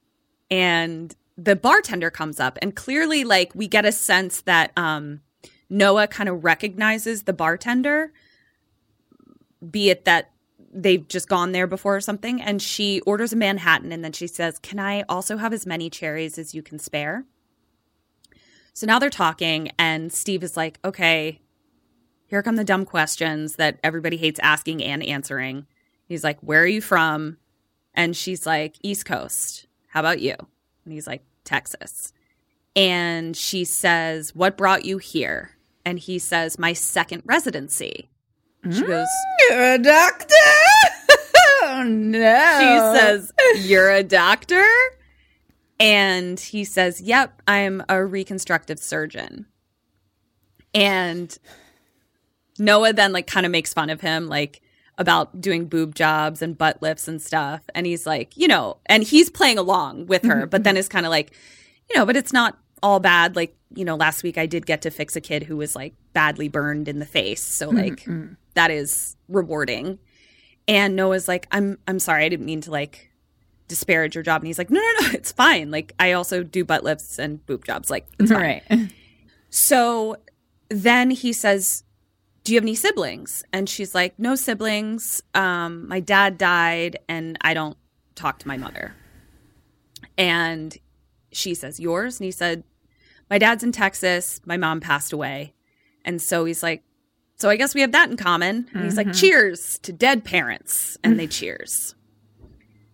And 0.50 1.14
the 1.36 1.56
bartender 1.56 2.10
comes 2.10 2.40
up, 2.40 2.58
and 2.60 2.74
clearly, 2.74 3.24
like, 3.24 3.54
we 3.54 3.68
get 3.68 3.84
a 3.84 3.92
sense 3.92 4.42
that 4.42 4.72
um, 4.76 5.20
Noah 5.70 6.06
kind 6.06 6.28
of 6.28 6.44
recognizes 6.44 7.22
the 7.22 7.32
bartender, 7.32 8.12
be 9.70 9.90
it 9.90 10.04
that 10.04 10.30
they've 10.72 11.06
just 11.06 11.28
gone 11.28 11.52
there 11.52 11.66
before 11.66 11.96
or 11.96 12.00
something. 12.00 12.40
And 12.40 12.60
she 12.60 13.00
orders 13.02 13.32
a 13.32 13.36
Manhattan, 13.36 13.92
and 13.92 14.04
then 14.04 14.12
she 14.12 14.26
says, 14.26 14.58
Can 14.58 14.78
I 14.78 15.02
also 15.08 15.36
have 15.36 15.52
as 15.52 15.66
many 15.66 15.90
cherries 15.90 16.38
as 16.38 16.54
you 16.54 16.62
can 16.62 16.78
spare? 16.78 17.24
So 18.74 18.86
now 18.86 18.98
they're 18.98 19.10
talking, 19.10 19.70
and 19.78 20.12
Steve 20.12 20.42
is 20.42 20.56
like, 20.56 20.78
Okay, 20.84 21.40
here 22.26 22.42
come 22.42 22.56
the 22.56 22.64
dumb 22.64 22.84
questions 22.84 23.56
that 23.56 23.78
everybody 23.84 24.16
hates 24.16 24.40
asking 24.40 24.82
and 24.82 25.02
answering. 25.02 25.66
He's 26.06 26.24
like, 26.24 26.40
Where 26.40 26.62
are 26.62 26.66
you 26.66 26.80
from? 26.80 27.38
And 27.94 28.16
she's 28.16 28.46
like, 28.46 28.76
East 28.82 29.04
Coast. 29.04 29.66
How 29.88 30.00
about 30.00 30.20
you? 30.20 30.34
And 30.84 30.92
he's 30.92 31.06
like, 31.06 31.22
Texas. 31.44 32.12
And 32.74 33.36
she 33.36 33.64
says, 33.64 34.34
What 34.34 34.56
brought 34.56 34.84
you 34.84 34.98
here? 34.98 35.52
And 35.84 35.98
he 35.98 36.18
says, 36.18 36.58
My 36.58 36.72
second 36.72 37.22
residency. 37.26 38.08
She 38.70 38.82
goes, 38.82 39.08
mm, 39.08 39.50
You're 39.50 39.72
a 39.74 39.78
doctor. 39.78 40.34
oh 41.62 41.84
no. 41.84 42.58
She 42.60 42.98
says, 42.98 43.32
You're 43.68 43.90
a 43.90 44.02
doctor? 44.02 44.64
And 45.80 46.38
he 46.38 46.64
says, 46.64 47.00
Yep, 47.00 47.42
I'm 47.48 47.82
a 47.88 48.04
reconstructive 48.04 48.78
surgeon. 48.78 49.46
And 50.74 51.36
Noah 52.58 52.92
then 52.92 53.12
like 53.12 53.26
kind 53.26 53.44
of 53.44 53.52
makes 53.52 53.74
fun 53.74 53.90
of 53.90 54.00
him, 54.00 54.28
like 54.28 54.62
about 54.98 55.40
doing 55.40 55.66
boob 55.66 55.94
jobs 55.94 56.42
and 56.42 56.56
butt 56.56 56.82
lifts 56.82 57.08
and 57.08 57.20
stuff. 57.20 57.62
And 57.74 57.86
he's 57.86 58.06
like, 58.06 58.36
you 58.36 58.46
know, 58.46 58.78
and 58.86 59.02
he's 59.02 59.30
playing 59.30 59.58
along 59.58 60.06
with 60.06 60.24
her, 60.24 60.46
but 60.46 60.64
then 60.64 60.76
is 60.78 60.88
kind 60.88 61.06
of 61.06 61.10
like, 61.10 61.32
you 61.90 61.96
know, 61.96 62.06
but 62.06 62.16
it's 62.16 62.32
not 62.32 62.58
all 62.82 63.00
bad. 63.00 63.36
Like, 63.36 63.56
you 63.74 63.84
know, 63.84 63.96
last 63.96 64.22
week 64.22 64.36
I 64.36 64.46
did 64.46 64.66
get 64.66 64.82
to 64.82 64.90
fix 64.90 65.16
a 65.16 65.20
kid 65.20 65.44
who 65.44 65.56
was 65.56 65.74
like 65.74 65.94
badly 66.12 66.48
burned 66.48 66.88
in 66.88 66.98
the 66.98 67.06
face. 67.06 67.42
So 67.42 67.70
mm, 67.70 67.82
like 67.82 68.04
mm. 68.04 68.36
that 68.54 68.70
is 68.70 69.16
rewarding. 69.28 69.98
And 70.68 70.94
Noah's 70.94 71.26
like, 71.26 71.46
I'm 71.50 71.78
I'm 71.88 71.98
sorry, 71.98 72.24
I 72.24 72.28
didn't 72.28 72.46
mean 72.46 72.60
to 72.62 72.70
like 72.70 73.10
disparage 73.68 74.14
your 74.14 74.22
job. 74.22 74.42
And 74.42 74.46
he's 74.46 74.58
like, 74.58 74.70
No, 74.70 74.80
no, 74.80 75.06
no, 75.06 75.10
it's 75.14 75.32
fine. 75.32 75.70
Like 75.70 75.92
I 75.98 76.12
also 76.12 76.42
do 76.42 76.64
butt 76.64 76.84
lifts 76.84 77.18
and 77.18 77.44
boob 77.46 77.64
jobs. 77.64 77.90
Like 77.90 78.06
it's 78.18 78.30
fine. 78.30 78.40
right. 78.70 78.92
So 79.54 80.16
then 80.70 81.10
he 81.10 81.34
says, 81.34 81.84
Do 82.44 82.52
you 82.52 82.56
have 82.56 82.64
any 82.64 82.74
siblings? 82.74 83.44
And 83.52 83.68
she's 83.68 83.94
like, 83.94 84.18
No 84.18 84.34
siblings. 84.34 85.22
Um, 85.34 85.88
my 85.88 86.00
dad 86.00 86.38
died 86.38 86.98
and 87.08 87.38
I 87.40 87.54
don't 87.54 87.76
talk 88.14 88.38
to 88.40 88.48
my 88.48 88.56
mother. 88.56 88.94
And 90.18 90.76
she 91.30 91.54
says, 91.54 91.78
Yours? 91.80 92.18
And 92.18 92.24
he 92.24 92.30
said, 92.30 92.64
My 93.30 93.38
dad's 93.38 93.62
in 93.62 93.72
Texas. 93.72 94.40
My 94.44 94.56
mom 94.56 94.80
passed 94.80 95.12
away. 95.12 95.54
And 96.04 96.20
so 96.20 96.44
he's 96.44 96.62
like, 96.62 96.82
So 97.36 97.48
I 97.48 97.56
guess 97.56 97.74
we 97.74 97.80
have 97.80 97.92
that 97.92 98.10
in 98.10 98.16
common. 98.16 98.68
And 98.74 98.84
he's 98.84 98.96
like, 98.96 99.12
Cheers 99.12 99.78
to 99.82 99.92
dead 99.92 100.24
parents. 100.24 100.98
And 101.04 101.18
they 101.18 101.26
cheers. 101.26 101.94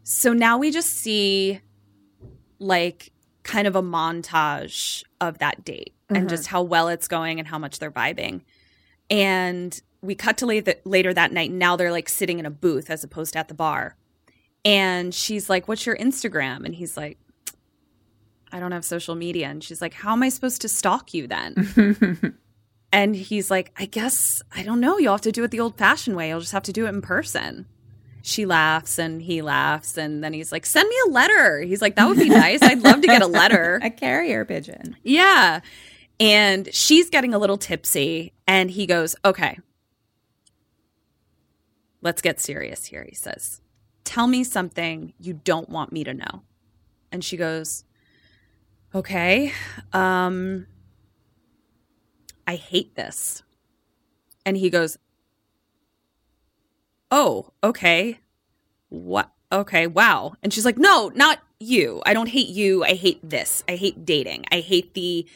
So 0.02 0.32
now 0.32 0.56
we 0.58 0.70
just 0.70 0.90
see 0.90 1.60
like 2.58 3.12
kind 3.42 3.66
of 3.66 3.76
a 3.76 3.82
montage 3.82 5.04
of 5.20 5.38
that 5.38 5.64
date 5.64 5.94
and 6.10 6.28
just 6.28 6.46
how 6.46 6.62
well 6.62 6.88
it's 6.88 7.08
going 7.08 7.38
and 7.38 7.46
how 7.46 7.58
much 7.58 7.78
they're 7.78 7.90
vibing. 7.90 8.42
And 9.10 9.80
we 10.00 10.14
cut 10.14 10.38
to 10.38 10.46
later, 10.46 10.74
later 10.84 11.12
that 11.14 11.32
night. 11.32 11.50
And 11.50 11.58
now 11.58 11.76
they're 11.76 11.92
like 11.92 12.08
sitting 12.08 12.38
in 12.38 12.46
a 12.46 12.50
booth 12.50 12.90
as 12.90 13.02
opposed 13.04 13.32
to 13.32 13.38
at 13.38 13.48
the 13.48 13.54
bar. 13.54 13.96
And 14.64 15.14
she's 15.14 15.48
like, 15.48 15.68
What's 15.68 15.86
your 15.86 15.96
Instagram? 15.96 16.64
And 16.64 16.74
he's 16.74 16.96
like, 16.96 17.18
I 18.50 18.60
don't 18.60 18.72
have 18.72 18.84
social 18.84 19.14
media. 19.14 19.48
And 19.48 19.62
she's 19.62 19.80
like, 19.80 19.94
How 19.94 20.12
am 20.12 20.22
I 20.22 20.28
supposed 20.28 20.60
to 20.62 20.68
stalk 20.68 21.14
you 21.14 21.26
then? 21.26 22.34
and 22.92 23.14
he's 23.16 23.50
like, 23.50 23.72
I 23.76 23.86
guess, 23.86 24.42
I 24.54 24.62
don't 24.62 24.80
know. 24.80 24.98
You'll 24.98 25.12
have 25.12 25.20
to 25.22 25.32
do 25.32 25.44
it 25.44 25.50
the 25.50 25.60
old 25.60 25.76
fashioned 25.76 26.16
way. 26.16 26.28
You'll 26.28 26.40
just 26.40 26.52
have 26.52 26.62
to 26.64 26.72
do 26.72 26.86
it 26.86 26.90
in 26.90 27.02
person. 27.02 27.66
She 28.22 28.44
laughs 28.46 28.98
and 28.98 29.22
he 29.22 29.42
laughs. 29.42 29.96
And 29.96 30.22
then 30.22 30.32
he's 30.32 30.52
like, 30.52 30.66
Send 30.66 30.88
me 30.88 30.96
a 31.06 31.10
letter. 31.10 31.60
He's 31.60 31.80
like, 31.80 31.96
That 31.96 32.08
would 32.08 32.18
be 32.18 32.28
nice. 32.46 32.62
I'd 32.62 32.82
love 32.82 33.00
to 33.00 33.06
get 33.06 33.22
a 33.22 33.26
letter. 33.26 33.80
a 33.82 33.90
carrier 33.90 34.44
pigeon. 34.44 34.96
Yeah. 35.02 35.60
And 36.20 36.72
she's 36.74 37.10
getting 37.10 37.34
a 37.34 37.38
little 37.38 37.58
tipsy. 37.58 38.32
And 38.46 38.70
he 38.70 38.86
goes, 38.86 39.14
Okay, 39.24 39.58
let's 42.02 42.20
get 42.20 42.40
serious 42.40 42.86
here. 42.86 43.04
He 43.08 43.14
says, 43.14 43.60
Tell 44.04 44.26
me 44.26 44.44
something 44.44 45.12
you 45.18 45.34
don't 45.34 45.68
want 45.68 45.92
me 45.92 46.04
to 46.04 46.14
know. 46.14 46.42
And 47.12 47.24
she 47.24 47.36
goes, 47.36 47.84
Okay, 48.94 49.52
um, 49.92 50.66
I 52.46 52.56
hate 52.56 52.94
this. 52.94 53.42
And 54.46 54.56
he 54.56 54.70
goes, 54.70 54.96
Oh, 57.10 57.52
okay. 57.62 58.18
What? 58.88 59.30
Okay, 59.50 59.86
wow. 59.86 60.34
And 60.42 60.52
she's 60.52 60.64
like, 60.64 60.78
No, 60.78 61.10
not 61.14 61.38
you. 61.60 62.02
I 62.06 62.14
don't 62.14 62.28
hate 62.28 62.48
you. 62.48 62.84
I 62.84 62.94
hate 62.94 63.20
this. 63.22 63.62
I 63.68 63.76
hate 63.76 64.04
dating. 64.04 64.46
I 64.50 64.60
hate 64.60 64.94
the 64.94 65.26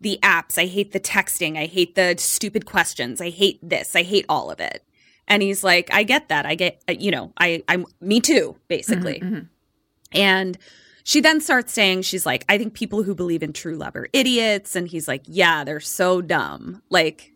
the 0.00 0.18
apps. 0.22 0.58
I 0.58 0.66
hate 0.66 0.92
the 0.92 1.00
texting. 1.00 1.58
I 1.58 1.66
hate 1.66 1.94
the 1.94 2.14
stupid 2.18 2.66
questions. 2.66 3.20
I 3.20 3.30
hate 3.30 3.58
this. 3.62 3.94
I 3.94 4.02
hate 4.02 4.26
all 4.28 4.50
of 4.50 4.60
it. 4.60 4.84
And 5.28 5.42
he's 5.42 5.62
like, 5.62 5.92
I 5.92 6.02
get 6.02 6.28
that. 6.28 6.46
I 6.46 6.54
get, 6.54 6.82
uh, 6.88 6.94
you 6.98 7.10
know, 7.10 7.32
I, 7.36 7.62
I'm 7.68 7.86
me 8.00 8.20
too, 8.20 8.56
basically. 8.68 9.20
Mm-hmm, 9.20 9.34
mm-hmm. 9.34 10.18
And 10.18 10.58
she 11.04 11.20
then 11.20 11.40
starts 11.40 11.72
saying, 11.72 12.02
she's 12.02 12.26
like, 12.26 12.44
I 12.48 12.58
think 12.58 12.74
people 12.74 13.02
who 13.02 13.14
believe 13.14 13.42
in 13.42 13.52
true 13.52 13.76
love 13.76 13.94
are 13.94 14.08
idiots. 14.12 14.74
And 14.74 14.88
he's 14.88 15.06
like, 15.06 15.22
yeah, 15.26 15.64
they're 15.64 15.80
so 15.80 16.20
dumb. 16.20 16.82
Like, 16.90 17.32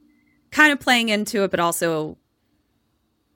kind 0.51 0.73
of 0.73 0.81
playing 0.81 1.09
into 1.09 1.43
it, 1.45 1.51
but 1.51 1.61
also, 1.61 2.17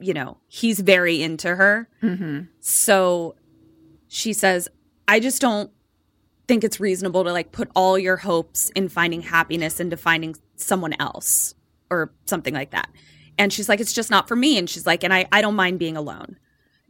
you 0.01 0.15
know, 0.15 0.39
he's 0.47 0.81
very 0.81 1.23
into 1.23 1.55
her. 1.55 1.89
Mm-hmm. 2.03 2.43
So 2.61 3.35
she 4.07 4.33
says, 4.33 4.69
I 5.07 5.21
just 5.21 5.41
don't 5.41 5.71
think 6.49 6.65
it's 6.65 6.81
reasonable 6.81 7.25
to 7.25 7.33
like 7.33 7.53
put 7.53 7.71
all 7.77 7.99
your 7.99 8.17
hopes 8.17 8.71
in 8.71 8.89
finding 8.89 9.21
happiness 9.21 9.79
into 9.79 9.97
finding 9.97 10.35
someone 10.57 10.95
else 10.99 11.55
or 11.91 12.13
something 12.27 12.55
like 12.55 12.71
that. 12.71 12.89
And 13.39 13.53
she's 13.53 13.69
like, 13.69 13.81
it's 13.81 13.93
just 13.93 14.11
not 14.11 14.27
for 14.27 14.35
me. 14.35 14.59
And 14.59 14.69
she's 14.69 14.87
like, 14.87 15.05
and 15.05 15.15
I, 15.15 15.27
I 15.31 15.41
don't 15.41 15.55
mind 15.55 15.79
being 15.79 15.97
alone. 15.97 16.39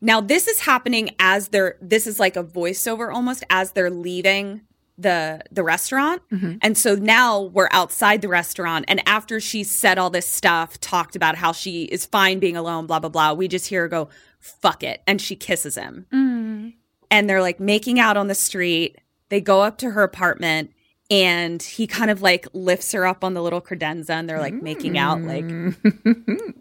Now 0.01 0.21
this 0.21 0.47
is 0.47 0.61
happening 0.61 1.11
as 1.19 1.49
they're 1.49 1.77
this 1.81 2.07
is 2.07 2.21
like 2.21 2.37
a 2.37 2.45
voiceover 2.45 3.13
almost 3.13 3.45
as 3.51 3.73
they're 3.73 3.91
leaving 3.91 4.63
the 4.97 5.41
the 5.51 5.65
restaurant. 5.65 6.23
Mm-hmm. 6.31 6.59
And 6.63 6.79
so 6.79 6.95
now 6.95 7.43
we're 7.43 7.69
outside 7.73 8.23
the 8.23 8.29
restaurant 8.29 8.85
and 8.89 9.03
after 9.09 9.41
she 9.41 9.65
said 9.65 9.99
all 9.99 10.11
this 10.11 10.27
stuff, 10.27 10.79
talked 10.81 11.17
about 11.17 11.35
how 11.35 11.53
she 11.53 11.85
is 11.85 12.07
fine 12.07 12.39
being 12.39 12.57
alone, 12.57 12.87
blah 12.87 13.01
blah 13.01 13.11
blah, 13.11 13.33
we 13.33 13.49
just 13.49 13.67
hear 13.67 13.83
her 13.83 13.89
go, 13.89 14.09
fuck 14.39 14.85
it. 14.85 15.03
And 15.07 15.21
she 15.21 15.35
kisses 15.35 15.77
him. 15.77 16.07
Mm. 16.13 16.75
And 17.11 17.29
they're 17.29 17.43
like 17.43 17.59
making 17.59 17.99
out 17.99 18.17
on 18.17 18.29
the 18.29 18.35
street. 18.35 18.99
They 19.29 19.41
go 19.41 19.62
up 19.62 19.79
to 19.79 19.91
her 19.91 20.03
apartment 20.03 20.72
and 21.11 21.62
he 21.62 21.87
kind 21.87 22.11
of 22.11 22.20
like 22.20 22.47
lifts 22.53 22.93
her 22.93 23.07
up 23.07 23.24
on 23.24 23.35
the 23.35 23.43
little 23.43 23.61
credenza 23.61 24.11
and 24.11 24.29
they're 24.29 24.41
like 24.41 24.55
making 24.55 24.99
out 24.99 25.22
like 25.22 25.45
mm. 25.45 25.74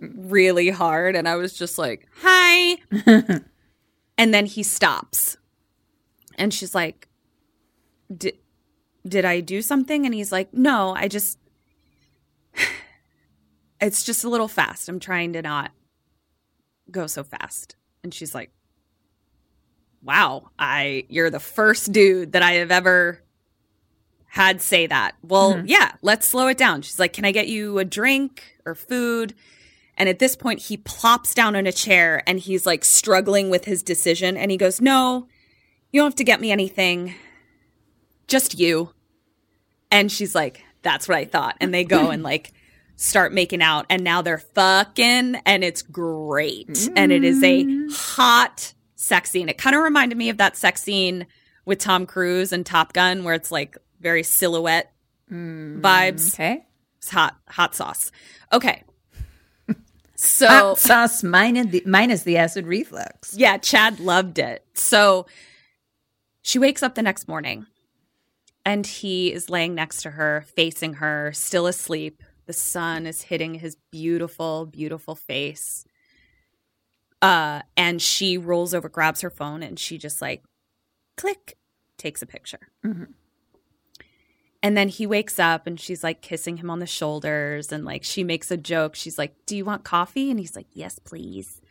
really 0.32 0.70
hard. 0.70 1.16
And 1.16 1.28
i 1.28 1.36
was 1.36 1.54
just 1.54 1.78
like 1.78 2.08
hi. 2.22 2.78
And 4.20 4.34
then 4.34 4.48
he 4.48 4.64
stops. 4.64 5.38
And 6.40 6.54
she's 6.54 6.74
like 6.74 7.08
did 8.16 8.38
did 9.08 9.26
i 9.26 9.42
do 9.42 9.62
something? 9.62 10.06
And 10.06 10.14
he's 10.14 10.32
like 10.32 10.54
no 10.54 10.94
i 10.96 11.08
just 11.08 11.38
it's 13.82 14.04
just 14.04 14.24
a 14.24 14.30
little 14.30 14.48
fast. 14.48 14.90
I'm 14.90 15.00
trying 15.00 15.34
to 15.34 15.42
not 15.42 15.72
go 16.92 17.08
so 17.08 17.24
fast. 17.24 17.76
And 18.04 18.14
she's 18.14 18.34
like, 18.34 18.52
Wow, 20.08 20.52
I 20.58 21.04
you're 21.10 21.30
the 21.30 21.40
first 21.40 21.92
dude 21.92 22.32
that 22.32 22.42
I 22.42 22.54
have 22.54 22.72
ever 22.72 23.22
had 24.28 24.62
say 24.62 24.88
that. 24.88 25.16
Well, 25.22 25.56
mm-hmm. 25.56 25.66
yeah, 25.68 25.92
let's 26.02 26.28
slow 26.28 26.48
it 26.48 26.58
down. 26.58 26.82
She's 26.82 26.98
like, 26.98 27.12
Can 27.12 27.26
I 27.26 27.34
get 27.34 27.50
you 27.50 27.78
a 27.78 27.84
drink 27.84 28.58
or 28.66 28.74
food? 28.74 29.36
And 29.98 30.08
at 30.08 30.20
this 30.20 30.36
point, 30.36 30.62
he 30.62 30.78
plops 30.78 31.34
down 31.34 31.56
in 31.56 31.68
a 31.68 31.72
chair 31.74 32.24
and 32.26 32.40
he's 32.40 32.66
like 32.66 32.86
struggling 32.86 33.50
with 33.50 33.66
his 33.66 33.84
decision. 33.84 34.38
And 34.38 34.50
he 34.50 34.56
goes, 34.56 34.80
No, 34.80 35.28
you 35.92 36.00
don't 36.00 36.08
have 36.08 36.16
to 36.16 36.24
get 36.24 36.40
me 36.40 36.54
anything. 36.54 37.14
Just 38.28 38.58
you. 38.58 38.94
And 39.92 40.10
she's 40.10 40.34
like, 40.34 40.64
That's 40.84 41.10
what 41.10 41.18
I 41.18 41.26
thought. 41.26 41.58
And 41.60 41.74
they 41.74 41.84
go 41.84 42.12
and 42.12 42.24
like 42.24 42.54
start 42.96 43.34
making 43.34 43.62
out. 43.62 43.86
And 43.90 44.06
now 44.06 44.22
they're 44.22 44.38
fucking 44.38 45.36
and 45.46 45.64
it's 45.66 45.82
great. 45.82 46.90
And 46.96 47.12
it 47.12 47.26
is 47.26 47.44
a 47.44 47.66
mm. 47.66 47.94
hot 47.94 48.74
sex 48.98 49.32
scene. 49.32 49.48
It 49.48 49.58
kind 49.58 49.76
of 49.76 49.82
reminded 49.84 50.18
me 50.18 50.28
of 50.30 50.38
that 50.38 50.58
sex 50.58 50.84
scene 50.84 51.26
with 51.64 51.80
Tom 51.80 52.06
Cruise 52.06 52.52
and 52.52 52.66
Top 52.66 52.92
Gun 52.92 53.24
where 53.24 53.34
it's 53.34 53.52
like 53.52 53.78
very 54.02 54.24
silhouette 54.24 54.92
mm, 55.32 55.80
vibes. 55.82 56.34
Okay. 56.34 56.66
It's 56.98 57.10
hot, 57.10 57.38
hot 57.48 57.74
sauce. 57.76 58.12
Okay. 58.52 58.84
So 60.20 60.48
Hot 60.48 60.80
sauce 60.80 61.22
minus 61.22 61.68
the, 61.68 61.84
minus 61.86 62.24
the 62.24 62.38
acid 62.38 62.66
reflux. 62.66 63.36
yeah, 63.36 63.60
Chad 63.60 64.00
loved 64.00 64.40
it. 64.40 64.66
So 64.74 65.28
she 66.42 66.58
wakes 66.58 66.82
up 66.82 66.96
the 66.96 67.04
next 67.04 67.28
morning 67.28 67.68
and 68.66 68.88
he 68.88 69.32
is 69.32 69.48
laying 69.48 69.76
next 69.76 70.02
to 70.02 70.10
her, 70.10 70.44
facing 70.56 70.94
her, 70.96 71.32
still 71.36 71.68
asleep. 71.68 72.24
The 72.48 72.54
sun 72.54 73.06
is 73.06 73.22
hitting 73.22 73.54
his 73.54 73.78
beautiful, 73.92 74.66
beautiful 74.66 75.14
face. 75.14 75.86
Uh, 77.22 77.62
and 77.76 78.02
she 78.02 78.38
rolls 78.38 78.74
over, 78.74 78.90
grabs 78.90 79.22
her 79.22 79.30
phone, 79.30 79.64
and 79.64 79.80
she 79.80 79.98
just 79.98 80.22
like 80.22 80.44
click, 81.16 81.58
takes 81.98 82.22
a 82.22 82.26
picture. 82.26 82.70
And 84.64 84.76
then 84.76 84.90
he 84.90 85.06
wakes 85.06 85.40
up 85.40 85.68
and 85.68 85.80
she's 85.80 86.04
like 86.04 86.22
kissing 86.22 86.58
him 86.58 86.70
on 86.70 86.80
the 86.80 86.86
shoulders 86.88 87.72
and 87.72 87.86
like 87.86 88.04
she 88.04 88.24
makes 88.24 88.50
a 88.52 88.58
joke. 88.58 88.96
She's 88.96 89.18
like, 89.18 89.36
Do 89.46 89.56
you 89.56 89.64
want 89.64 89.84
coffee? 89.84 90.30
And 90.32 90.40
he's 90.40 90.56
like, 90.56 90.68
Yes, 90.74 91.00
please. 91.00 91.62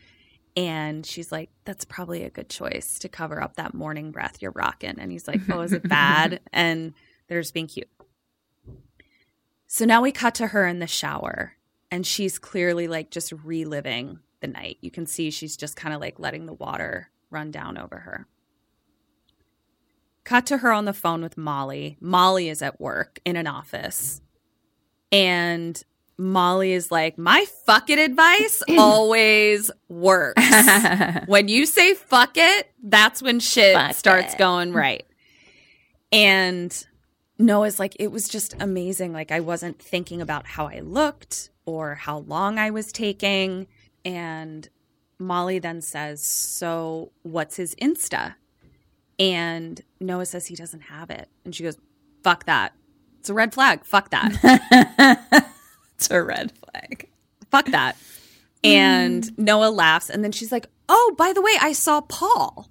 And 0.57 1.05
she's 1.05 1.31
like, 1.33 1.51
That's 1.65 1.85
probably 1.85 2.23
a 2.23 2.31
good 2.31 2.49
choice 2.49 2.99
to 3.01 3.09
cover 3.09 3.43
up 3.43 3.57
that 3.57 3.75
morning 3.75 4.13
breath 4.13 4.39
you're 4.41 4.53
rocking. 4.53 4.99
And 4.99 5.11
he's 5.11 5.27
like, 5.29 5.41
Oh, 5.51 5.61
is 5.63 5.73
it 5.73 5.89
bad? 5.89 6.41
and 6.53 6.95
they're 7.29 7.41
just 7.41 7.55
being 7.55 7.67
cute. 7.67 7.91
So 9.67 9.85
now 9.85 10.01
we 10.01 10.13
cut 10.13 10.37
to 10.37 10.49
her 10.49 10.65
in 10.67 10.79
the 10.79 10.87
shower 10.87 11.55
and 11.91 12.07
she's 12.07 12.39
clearly 12.39 12.87
like 12.87 13.11
just 13.11 13.33
reliving 13.33 14.21
the 14.41 14.47
night. 14.47 14.79
You 14.81 14.91
can 14.91 15.07
see 15.07 15.31
she's 15.31 15.57
just 15.57 15.77
kind 15.77 15.95
of 15.95 16.01
like 16.01 16.19
letting 16.19 16.47
the 16.47 16.53
water 16.53 17.11
run 17.31 17.51
down 17.51 17.79
over 17.79 17.99
her. 17.99 18.27
Cut 20.25 20.47
to 20.47 20.59
her 20.59 20.73
on 20.73 20.85
the 20.87 20.93
phone 20.93 21.23
with 21.23 21.37
Molly. 21.37 21.97
Molly 22.01 22.49
is 22.49 22.61
at 22.61 22.81
work 22.81 23.21
in 23.25 23.37
an 23.37 23.47
office. 23.47 24.21
And 25.13 25.81
Molly 26.19 26.73
is 26.73 26.91
like, 26.91 27.17
My 27.17 27.45
fuck 27.65 27.91
it 27.91 27.99
advice 27.99 28.63
always 28.79 29.71
works. 29.89 30.43
when 31.27 31.49
you 31.49 31.65
say 31.65 31.95
fuck 31.95 32.33
it, 32.37 32.71
that's 32.83 33.23
when 33.23 33.39
shit 33.39 33.77
Fuck 33.77 33.95
starts 33.95 34.35
it. 34.35 34.39
going 34.39 34.73
right. 34.73 35.07
And 36.11 36.87
Noah's 37.39 37.79
like, 37.79 37.97
It 38.01 38.11
was 38.11 38.29
just 38.29 38.55
amazing. 38.59 39.13
Like, 39.13 39.31
I 39.31 39.41
wasn't 39.41 39.81
thinking 39.81 40.21
about 40.21 40.47
how 40.47 40.67
I 40.67 40.81
looked 40.81 41.51
or 41.67 41.95
how 41.95 42.19
long 42.19 42.59
I 42.59 42.71
was 42.71 42.91
taking. 42.93 43.67
And 44.07 44.67
Molly 45.19 45.59
then 45.59 45.83
says, 45.83 46.25
So 46.25 47.13
what's 47.23 47.57
his 47.57 47.75
Insta? 47.75 48.37
And 49.19 49.81
Noah 50.01 50.27
says 50.27 50.47
he 50.47 50.55
doesn't 50.55 50.83
have 50.83 51.11
it. 51.11 51.29
And 51.45 51.55
she 51.55 51.63
goes, 51.63 51.77
Fuck 52.23 52.47
that. 52.47 52.73
It's 53.21 53.29
a 53.29 53.35
red 53.35 53.53
flag. 53.53 53.85
Fuck 53.85 54.11
that. 54.11 55.53
It's 55.97 56.11
a 56.11 56.23
red 56.23 56.53
flag. 56.53 57.09
Fuck 57.51 57.67
that. 57.67 57.97
And 58.63 59.25
hmm. 59.25 59.45
Noah 59.45 59.71
laughs. 59.71 60.11
And 60.11 60.23
then 60.23 60.33
she's 60.33 60.53
like, 60.53 60.67
Oh, 60.89 61.15
by 61.19 61.33
the 61.33 61.43
way, 61.43 61.57
I 61.61 61.73
saw 61.73 62.01
Paul. 62.01 62.71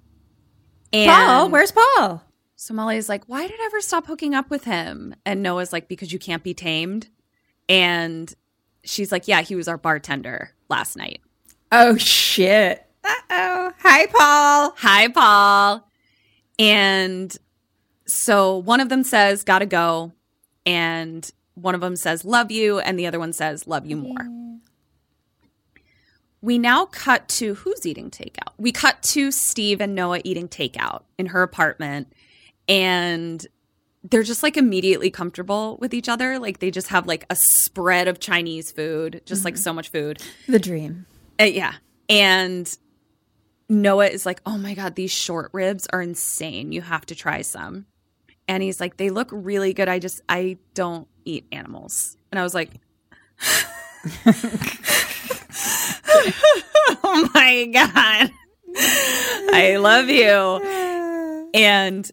And 0.92 1.10
Paul, 1.10 1.50
where's 1.50 1.72
Paul? 1.72 2.22
so 2.54 2.72
Molly's 2.72 3.08
like, 3.08 3.24
Why 3.26 3.46
did 3.46 3.60
I 3.60 3.64
ever 3.66 3.80
stop 3.80 4.06
hooking 4.06 4.34
up 4.34 4.48
with 4.48 4.64
him? 4.64 5.14
And 5.24 5.42
Noah's 5.42 5.72
like, 5.72 5.88
Because 5.88 6.12
you 6.12 6.18
can't 6.18 6.42
be 6.42 6.54
tamed. 6.54 7.08
And 7.68 8.32
she's 8.84 9.10
like, 9.10 9.26
Yeah, 9.28 9.42
he 9.42 9.56
was 9.56 9.68
our 9.68 9.78
bartender 9.78 10.52
last 10.68 10.96
night. 10.96 11.20
Oh 11.72 11.96
shit. 11.96 12.84
Uh 13.04 13.14
oh. 13.30 13.72
Hi, 13.80 14.06
Paul. 14.06 14.74
Hi, 14.78 15.08
Paul. 15.08 15.88
And 16.58 17.36
so 18.06 18.56
one 18.58 18.80
of 18.80 18.88
them 18.88 19.02
says, 19.04 19.42
Gotta 19.42 19.66
go. 19.66 20.12
And 20.64 21.28
one 21.54 21.74
of 21.74 21.80
them 21.80 21.96
says, 21.96 22.24
Love 22.24 22.50
you. 22.50 22.78
And 22.78 22.98
the 22.98 23.06
other 23.06 23.18
one 23.18 23.32
says, 23.32 23.66
Love 23.66 23.86
you 23.86 23.96
more. 23.96 24.28
We 26.42 26.58
now 26.58 26.86
cut 26.86 27.28
to 27.30 27.54
who's 27.54 27.84
eating 27.86 28.10
takeout? 28.10 28.52
We 28.58 28.70
cut 28.70 29.02
to 29.04 29.32
Steve 29.32 29.80
and 29.80 29.94
Noah 29.94 30.20
eating 30.22 30.48
takeout 30.48 31.02
in 31.18 31.26
her 31.26 31.42
apartment. 31.42 32.12
And 32.68 33.44
they're 34.04 34.22
just 34.22 34.42
like 34.42 34.56
immediately 34.56 35.10
comfortable 35.10 35.76
with 35.80 35.92
each 35.92 36.08
other. 36.08 36.38
Like 36.38 36.60
they 36.60 36.70
just 36.70 36.88
have 36.88 37.06
like 37.06 37.26
a 37.30 37.36
spread 37.36 38.06
of 38.06 38.20
Chinese 38.20 38.70
food, 38.70 39.22
just 39.26 39.44
like 39.44 39.56
so 39.56 39.72
much 39.72 39.90
food. 39.90 40.22
The 40.46 40.58
dream. 40.60 41.06
Uh, 41.40 41.44
yeah. 41.44 41.74
And 42.08 42.76
Noah 43.68 44.06
is 44.06 44.24
like, 44.24 44.40
oh 44.46 44.56
my 44.56 44.74
God, 44.74 44.94
these 44.94 45.10
short 45.10 45.50
ribs 45.52 45.86
are 45.92 46.00
insane. 46.02 46.72
You 46.72 46.82
have 46.82 47.06
to 47.06 47.14
try 47.14 47.42
some. 47.42 47.86
And 48.48 48.62
he's 48.62 48.80
like, 48.80 48.96
they 48.96 49.10
look 49.10 49.28
really 49.32 49.74
good. 49.74 49.88
I 49.88 49.98
just, 49.98 50.20
I 50.28 50.58
don't 50.74 51.08
eat 51.24 51.46
animals. 51.50 52.16
And 52.30 52.38
I 52.38 52.42
was 52.42 52.54
like, 52.54 52.70
oh 57.02 57.28
my 57.34 57.68
God. 57.72 58.30
I 58.78 59.76
love 59.80 60.08
you. 60.08 60.82
And 61.54 62.10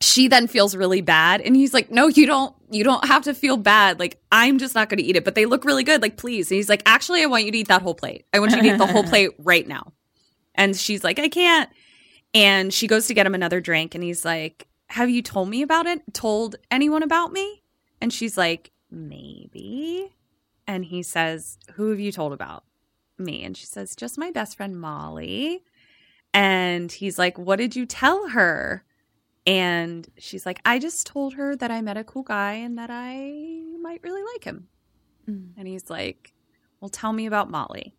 she 0.00 0.28
then 0.28 0.46
feels 0.46 0.74
really 0.74 1.02
bad. 1.02 1.40
And 1.40 1.54
he's 1.54 1.74
like 1.74 1.90
no 1.90 2.08
you 2.08 2.26
don't 2.26 2.54
you 2.70 2.82
don't 2.84 3.04
have 3.06 3.24
to 3.24 3.34
feel 3.34 3.56
bad. 3.56 4.00
Like 4.00 4.18
i'm 4.32 4.58
just 4.58 4.74
not 4.74 4.88
going 4.88 4.98
to 4.98 5.04
eat 5.04 5.16
it 5.16 5.24
but 5.24 5.34
they 5.34 5.46
look 5.46 5.64
really 5.64 5.84
good. 5.84 6.02
Like 6.02 6.16
please. 6.16 6.50
And 6.50 6.56
he's 6.56 6.68
like 6.68 6.82
actually 6.86 7.22
i 7.22 7.26
want 7.26 7.44
you 7.44 7.52
to 7.52 7.58
eat 7.58 7.68
that 7.68 7.82
whole 7.82 7.94
plate. 7.94 8.26
I 8.32 8.40
want 8.40 8.52
you 8.52 8.62
to 8.62 8.68
eat 8.74 8.78
the 8.78 8.86
whole 8.86 9.04
plate 9.12 9.30
right 9.38 9.66
now. 9.66 9.92
And 10.54 10.76
she's 10.76 11.04
like 11.04 11.18
i 11.18 11.28
can't. 11.28 11.70
And 12.32 12.72
she 12.72 12.86
goes 12.86 13.06
to 13.08 13.14
get 13.14 13.26
him 13.26 13.34
another 13.34 13.60
drink. 13.60 13.94
And 13.94 14.02
he's 14.02 14.24
like 14.24 14.66
have 14.88 15.10
you 15.10 15.22
told 15.22 15.48
me 15.48 15.62
about 15.62 15.86
it 15.86 16.02
told 16.14 16.56
anyone 16.70 17.02
about 17.02 17.32
me? 17.32 17.62
And 18.00 18.12
she's 18.12 18.38
like 18.38 18.72
maybe. 18.90 20.14
And 20.66 20.84
he 20.84 21.02
says 21.02 21.58
who 21.74 21.90
have 21.90 22.00
you 22.00 22.10
told 22.10 22.32
about 22.32 22.64
me? 23.18 23.44
And 23.44 23.54
she 23.54 23.66
says 23.66 23.94
just 23.94 24.16
my 24.16 24.30
best 24.30 24.56
friend 24.56 24.80
molly. 24.80 25.62
And 26.32 26.90
he's 26.90 27.18
like 27.18 27.38
what 27.38 27.56
did 27.56 27.76
you 27.76 27.84
tell 27.84 28.30
her 28.30 28.84
and 29.46 30.06
she's 30.18 30.44
like, 30.44 30.60
I 30.64 30.78
just 30.78 31.06
told 31.06 31.34
her 31.34 31.56
that 31.56 31.70
I 31.70 31.80
met 31.80 31.96
a 31.96 32.04
cool 32.04 32.22
guy 32.22 32.54
and 32.54 32.78
that 32.78 32.90
I 32.90 33.62
might 33.80 34.02
really 34.02 34.22
like 34.34 34.44
him. 34.44 34.68
Mm. 35.28 35.52
And 35.56 35.66
he's 35.66 35.88
like, 35.88 36.34
Well, 36.80 36.88
tell 36.88 37.12
me 37.12 37.26
about 37.26 37.50
Molly. 37.50 37.96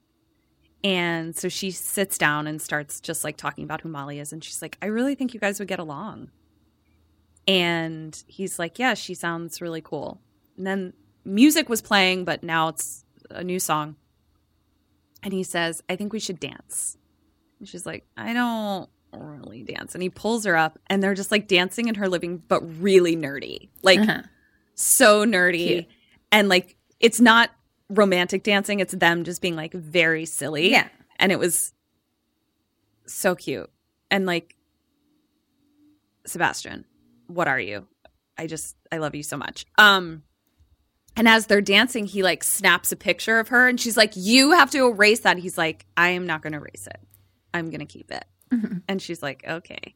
And 0.84 1.36
so 1.36 1.48
she 1.48 1.72
sits 1.72 2.18
down 2.18 2.48
and 2.48 2.62
starts 2.62 3.00
just 3.00 3.24
like 3.24 3.38
talking 3.38 3.64
about 3.64 3.82
who 3.82 3.90
Molly 3.90 4.20
is. 4.20 4.34
And 4.34 4.44
she's 4.44 4.62
like, 4.62 4.78
I 4.82 4.88
really 4.88 5.16
think 5.16 5.34
you 5.34 5.40
guys 5.40 5.60
would 5.60 5.68
get 5.68 5.80
along. 5.80 6.32
And 7.48 8.22
he's 8.28 8.60
like, 8.60 8.78
Yeah, 8.78 8.94
she 8.94 9.14
sounds 9.16 9.62
really 9.62 9.82
cool. 9.82 10.22
And 10.58 10.68
then 10.68 10.94
music 11.26 11.70
was 11.70 11.82
playing, 11.82 12.26
but 12.26 12.44
now 12.44 12.68
it's 12.68 13.04
a 13.30 13.44
new 13.44 13.60
song. 13.60 13.96
And 15.24 15.34
he 15.34 15.44
says, 15.44 15.84
I 15.90 15.96
think 15.96 16.14
we 16.14 16.20
should 16.20 16.40
dance. 16.40 16.98
And 17.60 17.68
she's 17.68 17.86
like, 17.86 18.06
I 18.18 18.34
don't 18.34 18.90
really 19.14 19.64
dance. 19.64 19.94
And 19.96 20.02
he 20.02 20.10
pulls 20.10 20.46
her 20.46 20.56
up 20.56 20.80
and 20.88 21.02
they're 21.02 21.14
just 21.14 21.32
like 21.32 21.48
dancing 21.48 21.88
in 21.88 21.96
her 21.96 22.08
living, 22.10 22.38
but 22.48 22.62
really 22.82 23.16
nerdy. 23.16 23.70
Like 23.84 24.00
Uh-huh. 24.00 24.22
so 24.76 25.26
nerdy. 25.26 25.68
Cute. 25.68 25.86
And 26.32 26.48
like 26.50 26.76
it's 27.00 27.20
not 27.20 27.50
romantic 27.90 28.44
dancing, 28.44 28.80
it's 28.80 28.94
them 28.94 29.24
just 29.24 29.42
being 29.42 29.56
like 29.56 29.74
very 29.74 30.26
silly. 30.26 30.72
Yeah. 30.72 30.88
And 31.18 31.32
it 31.32 31.40
was 31.40 31.74
so 33.06 33.36
cute. 33.36 33.70
And 34.10 34.26
like 34.26 34.56
Sebastian, 36.26 36.86
what 37.28 37.48
are 37.48 37.60
you? 37.60 37.88
I 38.38 38.48
just 38.48 38.76
I 38.92 38.98
love 38.98 39.16
you 39.16 39.24
so 39.24 39.38
much. 39.38 39.66
Um 39.78 40.24
and 41.18 41.28
as 41.28 41.48
they're 41.48 41.60
dancing, 41.62 42.06
he 42.06 42.24
like 42.24 42.44
snaps 42.44 42.92
a 42.94 42.96
picture 42.96 43.40
of 43.40 43.50
her 43.50 43.68
and 43.68 43.80
she's 43.80 43.98
like, 43.98 44.14
You 44.16 44.52
have 44.52 44.72
to 44.72 44.88
erase 44.88 45.22
that. 45.22 45.38
He's 45.38 45.58
like, 45.58 45.86
I 45.98 46.10
am 46.10 46.26
not 46.26 46.42
gonna 46.42 46.58
erase 46.58 46.88
it. 46.88 47.00
I'm 47.54 47.70
gonna 47.70 47.86
keep 47.86 48.12
it. 48.12 48.24
And 48.88 49.02
she's 49.02 49.22
like, 49.22 49.44
Okay. 49.48 49.94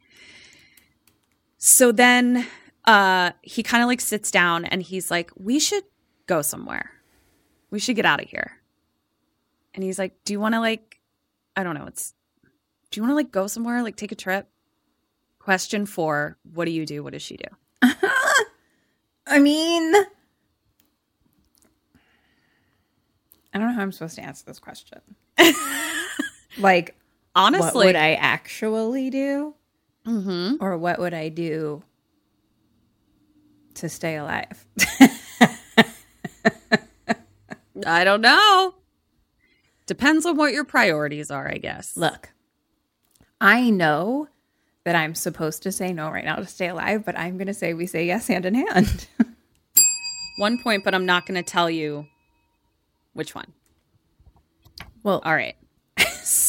So 1.57 1.91
then 1.91 2.47
uh 2.85 3.31
he 3.41 3.63
kind 3.63 3.83
of 3.83 3.87
like 3.87 4.01
sits 4.01 4.31
down 4.31 4.65
and 4.65 4.81
he's 4.81 5.11
like, 5.11 5.31
We 5.35 5.59
should 5.59 5.83
go 6.27 6.41
somewhere. 6.41 6.91
We 7.71 7.79
should 7.79 7.95
get 7.95 8.05
out 8.05 8.21
of 8.21 8.29
here. 8.29 8.53
And 9.73 9.83
he's 9.83 9.99
like, 9.99 10.13
Do 10.23 10.33
you 10.33 10.39
wanna 10.39 10.59
like 10.59 10.99
I 11.55 11.63
don't 11.63 11.75
know, 11.75 11.85
it's 11.85 12.13
Do 12.91 12.99
you 12.99 13.03
want 13.03 13.11
to 13.11 13.15
like 13.15 13.31
go 13.31 13.47
somewhere, 13.47 13.81
like 13.83 13.95
take 13.95 14.11
a 14.11 14.15
trip? 14.15 14.47
Question 15.39 15.85
four 15.85 16.37
What 16.53 16.65
do 16.65 16.71
you 16.71 16.85
do? 16.85 17.03
What 17.03 17.13
does 17.13 17.21
she 17.21 17.37
do? 17.37 17.47
I 19.27 19.39
mean, 19.39 19.93
I 23.53 23.57
don't 23.57 23.67
know 23.67 23.73
how 23.73 23.81
I'm 23.81 23.91
supposed 23.91 24.15
to 24.15 24.21
answer 24.21 24.43
this 24.45 24.59
question. 24.59 24.99
like, 26.59 26.95
Honestly, 27.35 27.65
what 27.65 27.85
would 27.85 27.95
I 27.95 28.13
actually 28.13 29.09
do? 29.09 29.55
Mm-hmm. 30.05 30.63
Or 30.63 30.77
what 30.77 30.99
would 30.99 31.13
I 31.13 31.29
do 31.29 31.83
to 33.75 33.89
stay 33.89 34.15
alive? 34.15 34.65
I 37.85 38.03
don't 38.03 38.21
know. 38.21 38.75
Depends 39.85 40.25
on 40.25 40.37
what 40.37 40.53
your 40.53 40.63
priorities 40.63 41.29
are, 41.29 41.47
I 41.47 41.57
guess. 41.57 41.97
Look, 41.97 42.29
I 43.41 43.69
know 43.69 44.29
that 44.85 44.95
I'm 44.95 45.13
supposed 45.15 45.63
to 45.63 45.71
say 45.71 45.91
no 45.91 46.09
right 46.09 46.23
now 46.23 46.37
to 46.37 46.45
stay 46.45 46.69
alive, 46.69 47.03
but 47.05 47.17
I'm 47.17 47.37
going 47.37 47.47
to 47.47 47.53
say 47.53 47.73
we 47.73 47.85
say 47.85 48.05
yes 48.05 48.27
hand 48.27 48.45
in 48.45 48.53
hand. 48.55 49.07
One 50.37 50.57
point, 50.61 50.83
but 50.83 50.93
I'm 50.95 51.05
not 51.05 51.25
going 51.25 51.41
to 51.41 51.49
tell 51.49 51.69
you 51.69 52.07
which 53.13 53.33
one. 53.33 53.53
well, 55.03 55.21
All 55.23 55.33
right. 55.33 55.55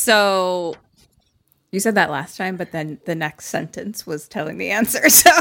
So 0.07 0.77
you 1.73 1.81
said 1.81 1.97
that 1.97 2.13
last 2.13 2.37
time, 2.37 2.57
but 2.57 2.71
then 2.71 3.01
the 3.07 3.17
next 3.17 3.47
sentence 3.47 4.07
was 4.07 4.29
telling 4.29 4.57
the 4.57 4.71
answer. 4.71 5.09
So, 5.11 5.33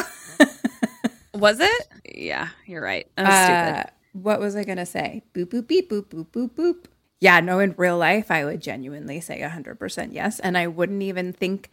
was 1.36 1.59
it? 1.59 1.88
Yeah, 2.03 2.49
you're 2.66 2.82
right. 2.82 3.07
Uh, 3.16 3.82
stupid. 3.84 3.91
what 4.13 4.39
was 4.39 4.55
I 4.55 4.63
going 4.63 4.80
to 4.80 4.86
say? 4.88 5.22
Boop, 5.36 5.47
boop, 5.47 5.68
beep, 5.68 5.91
boop, 5.91 6.05
boop, 6.05 6.28
boop, 6.30 6.49
boop. 6.51 6.86
Yeah, 7.20 7.41
no, 7.41 7.59
in 7.59 7.76
real 7.78 7.97
life, 7.97 8.32
I 8.32 8.43
would 8.43 8.59
genuinely 8.59 9.22
say 9.22 9.39
100% 9.41 10.13
yes. 10.13 10.39
And 10.39 10.57
I 10.57 10.66
wouldn't 10.66 11.03
even 11.03 11.32
think 11.32 11.70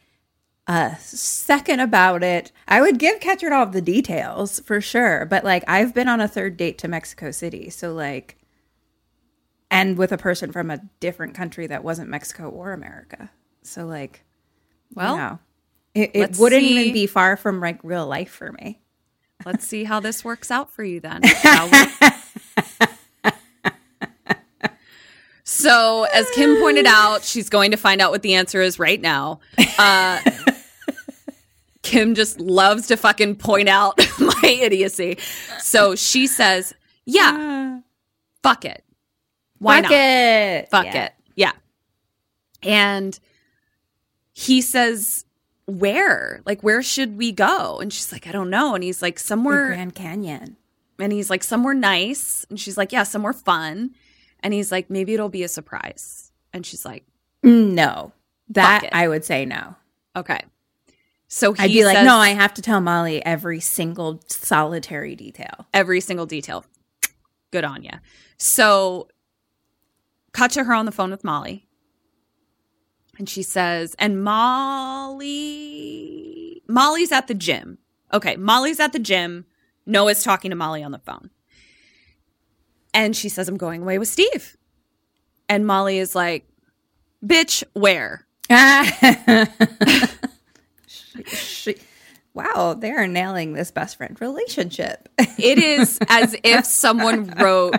a 0.66 0.96
second 0.98 1.80
about 1.80 2.22
it. 2.22 2.52
I 2.68 2.82
would 2.82 2.98
give 2.98 3.20
Catherine 3.20 3.54
all 3.54 3.66
the 3.66 3.80
details 3.80 4.60
for 4.60 4.82
sure. 4.82 5.24
But 5.24 5.44
like, 5.44 5.64
I've 5.66 5.94
been 5.94 6.08
on 6.08 6.20
a 6.20 6.28
third 6.28 6.58
date 6.58 6.76
to 6.78 6.88
Mexico 6.88 7.30
City. 7.30 7.70
So, 7.70 7.94
like, 7.94 8.36
and 9.72 9.98
with 9.98 10.12
a 10.12 10.18
person 10.18 10.52
from 10.52 10.70
a 10.70 10.78
different 11.00 11.34
country 11.34 11.66
that 11.66 11.82
wasn't 11.82 12.08
Mexico 12.08 12.48
or 12.48 12.72
America. 12.72 13.30
So, 13.62 13.86
like, 13.86 14.24
Well, 14.94 15.16
wow. 15.16 15.38
It, 15.94 16.10
it 16.14 16.38
wouldn't 16.38 16.62
see. 16.62 16.78
even 16.80 16.92
be 16.94 17.06
far 17.06 17.36
from 17.36 17.60
like 17.60 17.78
real 17.82 18.06
life 18.06 18.30
for 18.30 18.52
me. 18.52 18.80
let's 19.44 19.66
see 19.66 19.84
how 19.84 20.00
this 20.00 20.24
works 20.24 20.50
out 20.50 20.70
for 20.72 20.84
you 20.84 21.00
then. 21.00 21.20
so, 25.44 26.04
as 26.14 26.30
Kim 26.30 26.56
pointed 26.60 26.86
out, 26.86 27.22
she's 27.24 27.48
going 27.50 27.72
to 27.72 27.76
find 27.76 28.00
out 28.00 28.10
what 28.10 28.22
the 28.22 28.34
answer 28.34 28.60
is 28.62 28.78
right 28.78 29.00
now. 29.00 29.40
Uh, 29.78 30.20
Kim 31.82 32.14
just 32.14 32.40
loves 32.40 32.86
to 32.86 32.96
fucking 32.96 33.36
point 33.36 33.68
out 33.68 33.98
my 34.20 34.48
idiocy. 34.62 35.18
So 35.58 35.94
she 35.96 36.26
says, 36.26 36.72
Yeah, 37.04 37.80
fuck 38.42 38.64
it. 38.64 38.84
Why 39.62 39.76
Fuck 39.80 39.90
not? 39.90 39.92
it. 39.92 40.68
Fuck 40.70 40.84
Yeah. 40.86 41.04
it. 41.04 41.12
Yeah. 41.36 41.52
And 42.62 43.18
he 44.32 44.60
says, 44.60 45.24
Where? 45.66 46.42
Like, 46.44 46.62
where 46.62 46.82
should 46.82 47.16
we 47.16 47.30
go? 47.32 47.78
And 47.78 47.92
she's 47.92 48.10
like, 48.12 48.26
I 48.26 48.32
don't 48.32 48.50
know. 48.50 48.74
And 48.74 48.82
he's 48.82 49.00
like, 49.02 49.16
The 49.16 49.22
Somewhere. 49.24 49.66
Grand 49.68 49.94
Canyon. 49.94 50.56
and 50.98 51.12
he's 51.12 51.30
like, 51.30 51.44
Somewhere 51.44 51.74
nice. 51.74 52.44
And 52.50 52.58
she's 52.58 52.76
like, 52.76 52.92
Yeah, 52.92 53.04
somewhere 53.04 53.32
fun. 53.32 53.92
And 54.40 54.52
he's 54.52 54.72
like, 54.72 54.90
Maybe 54.90 55.14
it'll 55.14 55.28
be 55.28 55.44
a 55.44 55.48
surprise. 55.48 56.32
And 56.52 56.66
she's 56.66 56.84
like, 56.84 57.04
No. 57.42 58.12
That. 58.48 58.88
I 58.92 59.06
would 59.08 59.24
say 59.24 59.44
no. 59.46 59.76
Okay. 60.16 60.40
So 61.28 61.54
he 61.54 61.62
I'd 61.62 61.68
be 61.68 61.84
like, 61.86 61.96
says 61.96 62.04
no, 62.04 62.16
I 62.16 62.30
have 62.30 62.52
to 62.54 62.62
tell 62.62 62.80
Molly 62.82 63.24
every 63.24 63.60
single 63.60 64.20
solitary 64.26 65.14
detail. 65.16 65.66
every 65.72 66.00
single 66.02 66.26
detail. 66.26 66.64
Good 67.52 67.64
on 67.64 67.82
you. 67.84 67.92
So, 68.36 69.08
cut 70.32 70.50
to 70.52 70.64
her 70.64 70.74
on 70.74 70.86
the 70.86 70.92
phone 70.92 71.10
with 71.10 71.24
Molly. 71.24 71.68
And 73.18 73.28
she 73.28 73.42
says, 73.42 73.94
and 73.98 74.24
Molly, 74.24 75.22
Molly's 76.66 77.12
at 77.12 77.26
the 77.26 77.34
gym. 77.34 77.78
Okay, 78.12 78.36
Molly's 78.36 78.80
at 78.80 78.92
the 78.92 78.98
gym. 78.98 79.44
Noah's 79.86 80.22
talking 80.22 80.50
to 80.50 80.56
Molly 80.56 80.82
on 80.82 80.92
the 80.92 80.98
phone. 80.98 81.30
And 82.94 83.16
she 83.16 83.28
says, 83.28 83.48
I'm 83.48 83.56
going 83.56 83.82
away 83.82 83.98
with 83.98 84.08
Steve. 84.08 84.56
And 85.48 85.66
Molly 85.66 85.98
is 85.98 86.14
like, 86.14 86.46
bitch, 87.24 87.64
where? 87.74 88.26
She- 91.26 91.76
wow, 92.34 92.74
they 92.78 92.90
are 92.90 93.06
nailing 93.06 93.52
this 93.52 93.70
best 93.70 93.96
friend 93.96 94.18
relationship. 94.20 95.08
It 95.18 95.58
is 95.58 95.98
as 96.08 96.34
if 96.42 96.64
someone 96.64 97.26
wrote 97.30 97.74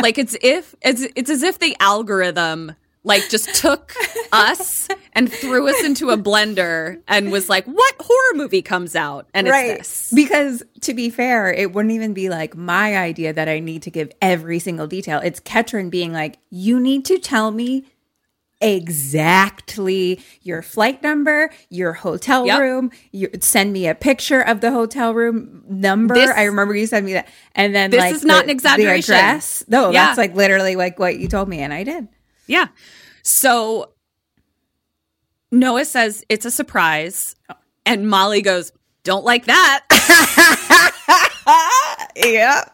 like 0.00 0.18
it's 0.18 0.36
if 0.42 0.74
it's 0.82 1.06
it's 1.14 1.30
as 1.30 1.42
if 1.42 1.58
the 1.58 1.76
algorithm 1.80 2.74
like 3.04 3.28
just 3.28 3.54
took 3.54 3.94
us 4.32 4.88
and 5.12 5.32
threw 5.32 5.68
us 5.68 5.82
into 5.84 6.10
a 6.10 6.16
blender 6.16 7.00
and 7.08 7.32
was 7.32 7.48
like, 7.48 7.64
"What 7.66 7.94
horror 7.98 8.34
movie 8.34 8.62
comes 8.62 8.94
out?" 8.94 9.28
And 9.34 9.48
it's 9.48 9.78
this. 9.78 10.12
Because 10.14 10.62
to 10.82 10.94
be 10.94 11.10
fair, 11.10 11.52
it 11.52 11.72
wouldn't 11.72 11.92
even 11.92 12.14
be 12.14 12.28
like 12.28 12.56
my 12.56 12.96
idea 12.96 13.32
that 13.32 13.48
I 13.48 13.58
need 13.58 13.82
to 13.82 13.90
give 13.90 14.10
every 14.20 14.58
single 14.58 14.86
detail. 14.86 15.20
It's 15.22 15.40
Ketrin 15.40 15.90
being 15.90 16.12
like, 16.12 16.38
you 16.50 16.78
need 16.78 17.04
to 17.06 17.18
tell 17.18 17.50
me 17.50 17.84
exactly 18.62 20.20
your 20.42 20.62
flight 20.62 21.02
number, 21.02 21.50
your 21.68 21.92
hotel 21.92 22.46
Yep. 22.46 22.60
room, 22.60 22.90
you 23.10 23.28
send 23.40 23.72
me 23.72 23.88
a 23.88 23.94
picture 23.94 24.40
of 24.40 24.60
the 24.60 24.70
hotel 24.70 25.12
room 25.12 25.64
number. 25.68 26.14
This- 26.14 26.30
I 26.30 26.44
remember 26.44 26.74
you 26.74 26.86
sent 26.86 27.04
me 27.04 27.14
that. 27.14 27.28
And 27.54 27.74
then 27.74 27.90
This 27.90 28.00
like 28.00 28.14
is 28.14 28.24
not 28.24 28.38
the- 28.38 28.44
an 28.44 28.50
exaggeration. 28.50 29.12
The 29.14 29.18
address. 29.20 29.64
No, 29.68 29.90
Yeah. 29.90 30.06
that's 30.06 30.18
like 30.18 30.34
literally 30.34 30.76
like 30.76 30.98
what 30.98 31.18
you 31.18 31.28
told 31.28 31.48
me 31.48 31.58
and 31.60 31.74
I 31.74 31.82
did. 31.84 32.08
Yeah. 32.46 32.68
So 33.22 33.90
Noah 35.50 35.84
says 35.84 36.24
it's 36.30 36.46
a 36.46 36.50
surprise, 36.50 37.36
and 37.84 38.08
Molly 38.08 38.40
goes, 38.40 38.72
"Don't 39.04 39.24
like 39.24 39.44
that." 39.46 39.80
Yeah. 42.16 42.64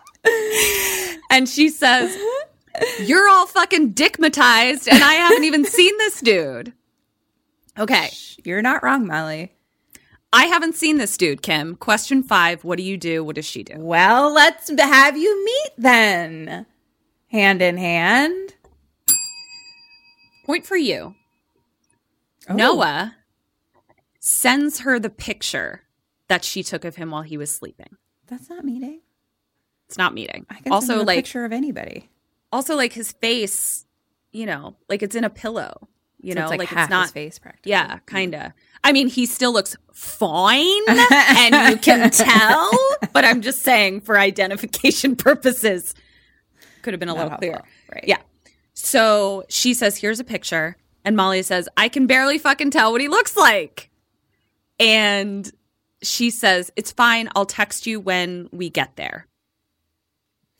and 1.30 1.48
she 1.48 1.68
says, 1.70 2.16
"You're 3.00 3.28
all 3.28 3.46
fucking 3.46 3.94
dickmatized, 3.94 4.88
and 4.90 5.02
I 5.02 5.14
haven't 5.14 5.44
even 5.44 5.64
seen 5.66 5.96
this 5.98 6.20
dude." 6.20 6.72
Okay. 7.78 8.10
You're 8.44 8.62
not 8.62 8.82
wrong, 8.82 9.06
Molly. 9.06 9.52
I 10.32 10.44
haven't 10.46 10.74
seen 10.74 10.98
this 10.98 11.16
dude, 11.16 11.42
Kim. 11.42 11.76
Question 11.76 12.22
five 12.22 12.64
What 12.64 12.76
do 12.76 12.82
you 12.82 12.96
do? 12.96 13.24
What 13.24 13.36
does 13.36 13.46
she 13.46 13.62
do? 13.62 13.74
Well, 13.78 14.32
let's 14.32 14.70
have 14.78 15.16
you 15.16 15.44
meet 15.44 15.70
then. 15.78 16.66
Hand 17.28 17.62
in 17.62 17.76
hand. 17.76 18.54
Point 20.44 20.66
for 20.66 20.76
you. 20.76 21.14
Oh. 22.48 22.54
Noah 22.54 23.16
sends 24.18 24.80
her 24.80 24.98
the 24.98 25.10
picture 25.10 25.82
that 26.28 26.44
she 26.44 26.62
took 26.62 26.84
of 26.84 26.96
him 26.96 27.10
while 27.10 27.22
he 27.22 27.36
was 27.36 27.54
sleeping. 27.54 27.96
That's 28.26 28.48
not 28.50 28.64
meeting. 28.64 29.00
It's 29.86 29.98
not 29.98 30.12
meeting. 30.14 30.46
I 30.50 30.60
can 30.60 30.72
Also, 30.72 30.88
send 30.88 31.00
a 31.00 31.04
like, 31.04 31.18
picture 31.18 31.44
of 31.44 31.52
anybody. 31.52 32.10
Also 32.52 32.76
like 32.76 32.92
his 32.92 33.12
face, 33.12 33.84
you 34.32 34.46
know, 34.46 34.76
like 34.88 35.02
it's 35.02 35.14
in 35.16 35.24
a 35.24 35.30
pillow. 35.30 35.88
You 36.20 36.32
So 36.32 36.38
know, 36.40 36.44
it's 36.46 36.50
like, 36.50 36.58
like 36.58 36.72
it's 36.72 36.90
not. 36.90 37.02
his 37.04 37.12
face 37.12 37.38
practically. 37.38 37.70
Yeah, 37.70 37.98
kind 38.06 38.34
of. 38.34 38.52
I 38.82 38.90
mean, 38.92 39.06
he 39.08 39.24
still 39.24 39.52
looks 39.52 39.76
fine, 39.92 40.82
and 40.88 41.70
you 41.70 41.76
can 41.76 42.10
tell. 42.10 42.70
But 43.12 43.24
I'm 43.24 43.40
just 43.40 43.62
saying, 43.62 44.00
for 44.00 44.18
identification 44.18 45.14
purposes, 45.28 45.94
could 46.82 46.92
have 46.92 46.98
been 46.98 47.08
a 47.08 47.14
Not 47.14 47.22
little 47.22 47.38
clearer. 47.38 47.62
right. 47.94 48.04
Yeah. 48.04 48.18
So 48.74 49.44
she 49.48 49.74
says, 49.74 49.96
"Here's 49.96 50.18
a 50.18 50.24
picture," 50.24 50.76
and 51.04 51.16
Molly 51.16 51.42
says, 51.42 51.68
"I 51.76 51.88
can 51.88 52.08
barely 52.08 52.38
fucking 52.38 52.72
tell 52.72 52.90
what 52.90 53.00
he 53.00 53.06
looks 53.06 53.36
like." 53.36 53.88
And 54.80 55.48
she 56.02 56.30
says, 56.30 56.72
"It's 56.74 56.90
fine. 56.90 57.28
I'll 57.36 57.46
text 57.46 57.86
you 57.86 58.00
when 58.00 58.48
we 58.50 58.70
get 58.70 58.96
there." 58.96 59.27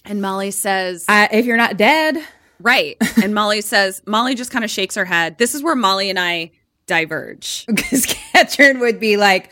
And 0.09 0.20
Molly 0.20 0.50
says, 0.50 1.04
Uh, 1.09 1.28
if 1.30 1.46
you're 1.46 1.56
not 1.56 1.76
dead, 1.76 2.18
Right. 2.61 2.96
And 3.22 3.34
Molly 3.34 3.61
says, 3.61 4.02
Molly 4.06 4.34
just 4.34 4.50
kind 4.50 4.64
of 4.64 4.70
shakes 4.70 4.94
her 4.94 5.04
head. 5.04 5.38
This 5.38 5.54
is 5.54 5.62
where 5.62 5.76
Molly 5.76 6.11
and 6.11 6.18
I 6.18 6.52
diverge. 6.86 7.66
because 7.74 8.06
Catherine 8.06 8.80
would 8.80 9.00
be 9.00 9.16
like, 9.16 9.50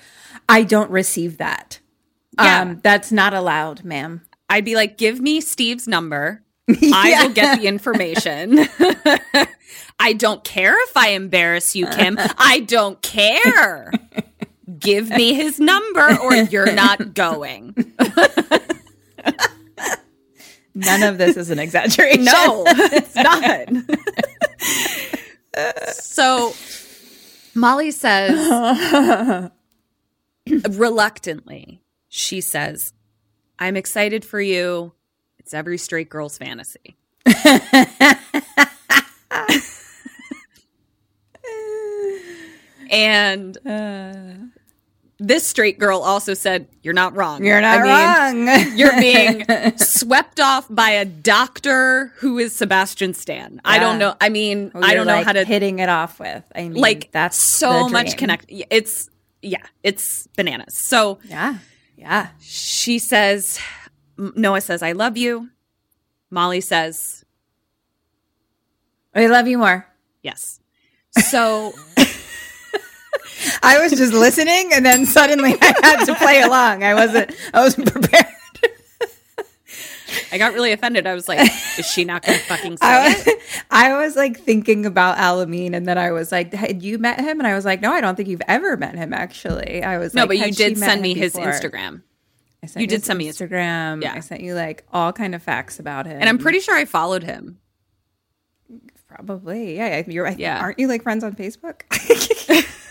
I 0.48 0.62
don't 0.62 0.90
receive 0.90 1.38
that. 1.38 1.80
Yeah. 2.38 2.62
Um, 2.62 2.80
that's 2.82 3.11
not 3.11 3.34
allowed, 3.34 3.84
ma'am. 3.84 4.22
I'd 4.48 4.64
be 4.64 4.74
like, 4.74 4.98
give 4.98 5.20
me 5.20 5.40
Steve's 5.40 5.88
number. 5.88 6.42
I 6.68 7.22
will 7.22 7.32
get 7.32 7.59
the 7.59 7.66
information. 7.66 8.66
I 9.98 10.12
don't 10.12 10.44
care 10.44 10.80
if 10.84 10.96
I 10.96 11.11
embarrass 11.11 11.74
you, 11.74 11.86
Kim. 11.86 12.18
I 12.38 12.61
don't 12.61 13.00
care. 13.02 13.92
Give 14.78 15.09
me 15.09 15.34
his 15.34 15.59
number 15.59 16.16
or 16.20 16.34
you're 16.34 16.72
not 16.72 17.14
going. 17.14 17.94
None 20.77 21.03
of 21.05 21.16
this 21.16 21.39
is 21.39 21.51
an 21.51 21.59
exaggeration. 21.59 22.24
No, 22.24 22.64
it's 22.66 23.14
not. 23.16 23.68
so 25.95 26.53
Molly 27.55 27.91
says, 27.91 29.51
reluctantly, 30.68 31.81
she 32.09 32.43
says, 32.43 32.93
I'm 33.59 33.74
excited 33.74 34.22
for 34.22 34.39
you. 34.39 34.93
It's 35.39 35.55
every 35.55 35.79
straight 35.79 36.11
girl's 36.11 36.37
fantasy. 36.37 36.99
and 42.91 43.57
uh. 43.66 44.55
This 45.19 45.47
straight 45.47 45.79
girl 45.79 46.01
also 46.01 46.35
said, 46.35 46.69
You're 46.83 46.93
not 46.95 47.17
wrong. 47.17 47.43
You're 47.45 47.61
not 47.61 47.81
I 47.81 48.33
mean, 48.35 48.47
wrong. 48.47 48.73
You're 48.77 48.99
being 49.01 49.45
swept 49.79 50.41
off 50.41 50.67
by 50.69 50.91
a 50.91 51.05
doctor 51.05 52.12
who 52.17 52.39
is 52.39 52.55
Sebastian 52.55 53.14
Stan. 53.14 53.61
I 53.64 53.79
don't 53.79 53.99
know. 53.99 54.14
I 54.21 54.29
mean, 54.29 54.71
Who 54.73 54.83
I 54.83 54.95
don't 54.95 55.07
know 55.07 55.23
how 55.23 55.33
to 55.33 55.45
hitting 55.45 55.79
it 55.79 55.89
off 55.89 56.21
with. 56.21 56.45
I 56.55 56.62
mean, 56.69 56.75
like 56.75 57.11
that's 57.12 57.37
so 57.39 57.89
much 57.89 58.17
connect. 58.17 58.47
It's 58.49 59.09
yeah, 59.43 59.64
it's 59.83 60.27
bananas. 60.37 60.75
So 60.77 61.19
Yeah, 61.25 61.59
yeah. 61.97 62.29
she 62.41 62.99
says, 62.99 63.59
Noah 64.19 64.61
says, 64.61 64.83
I 64.83 64.93
love 64.93 65.17
you. 65.17 65.49
Molly 66.31 66.61
says, 66.61 67.25
I 69.14 69.27
love 69.29 69.47
you 69.49 69.59
more. 69.59 69.87
yes. 70.23 70.61
So 71.19 71.73
I 73.62 73.78
was 73.80 73.93
just 73.93 74.12
listening, 74.12 74.70
and 74.72 74.84
then 74.84 75.07
suddenly 75.07 75.55
I 75.61 75.74
had 75.82 76.05
to 76.07 76.14
play 76.14 76.41
along. 76.43 76.82
I 76.82 76.95
wasn't. 76.95 77.32
I 77.53 77.61
wasn't 77.62 77.91
prepared. 77.93 78.26
I 80.32 80.39
got 80.39 80.55
really 80.55 80.72
offended. 80.72 81.07
I 81.07 81.14
was 81.14 81.28
like, 81.28 81.41
is 81.78 81.87
she 81.87 82.05
not 82.05 82.24
going 82.24 82.39
to 82.39 82.45
fucking 82.45 82.76
say 82.78 82.87
I 82.87 83.11
it? 83.11 83.26
was, 83.26 83.62
I 83.70 83.97
was 83.99 84.16
like 84.16 84.41
thinking 84.41 84.87
about 84.87 85.18
Alameen, 85.18 85.74
and 85.74 85.87
then 85.87 85.99
I 85.99 86.12
was 86.12 86.30
like, 86.32 86.53
"Had 86.55 86.82
you 86.82 86.99
met 86.99 87.20
him?" 87.20 87.39
And 87.41 87.47
I 87.47 87.55
was 87.55 87.64
like, 87.64 87.80
"No, 87.80 87.93
I 87.93 88.01
don't 88.01 88.14
think 88.16 88.28
you've 88.28 88.43
ever 88.49 88.76
met 88.76 88.95
him." 88.95 89.12
Actually, 89.12 89.82
I 89.82 89.99
was 89.99 90.14
No, 90.14 90.22
like, 90.22 90.28
but 90.28 90.39
you 90.39 90.53
did 90.53 90.78
send 90.78 91.03
me 91.03 91.14
his 91.14 91.32
before?" 91.32 91.51
Instagram. 91.53 92.03
I 92.62 92.66
sent 92.66 92.80
you 92.80 92.87
did 92.87 93.05
send 93.05 93.18
me 93.18 93.26
his- 93.26 93.39
Instagram. 93.39 94.03
Yeah. 94.03 94.14
I 94.14 94.20
sent 94.20 94.41
you 94.41 94.55
like 94.55 94.84
all 94.93 95.12
kind 95.12 95.34
of 95.34 95.43
facts 95.43 95.78
about 95.78 96.07
him, 96.07 96.16
And 96.18 96.28
I'm 96.28 96.39
pretty 96.39 96.61
sure 96.61 96.74
I 96.74 96.84
followed 96.87 97.22
him. 97.22 97.59
probably 99.09 99.76
yeah. 99.76 100.03
You're 100.07 100.28
Yeah. 100.30 100.61
Aren't 100.61 100.78
you 100.78 100.89
like 100.89 101.03
friends 101.03 101.22
on 101.24 101.34
Facebook? 101.34 101.82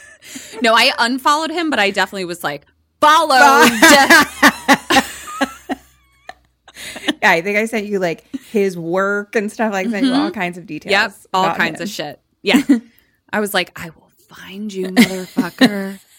No, 0.62 0.74
I 0.74 0.92
unfollowed 0.98 1.52
him, 1.52 1.70
but 1.70 1.80
I 1.80 1.92
definitely 1.92 2.26
was 2.26 2.44
like, 2.44 2.66
followed. 3.02 3.30
yeah, 7.22 7.32
I 7.32 7.42
think 7.42 7.58
I 7.58 7.66
sent 7.66 7.86
you 7.86 8.00
like 8.00 8.26
his 8.36 8.78
work 8.78 9.36
and 9.36 9.52
stuff. 9.52 9.74
Like 9.74 9.90
sent 9.90 10.06
you 10.06 10.12
mm-hmm. 10.12 10.22
all 10.22 10.32
kinds 10.32 10.58
of 10.58 10.66
details. 10.66 10.92
yep, 10.92 11.14
all 11.34 11.54
kinds 11.54 11.80
him. 11.80 11.84
of 11.84 11.90
shit. 11.90 12.20
Yeah. 12.42 12.62
I 13.32 13.40
was 13.40 13.54
like, 13.54 13.78
I 13.80 13.90
will 13.90 14.10
find 14.30 14.74
you, 14.74 14.88
motherfucker. 14.88 16.00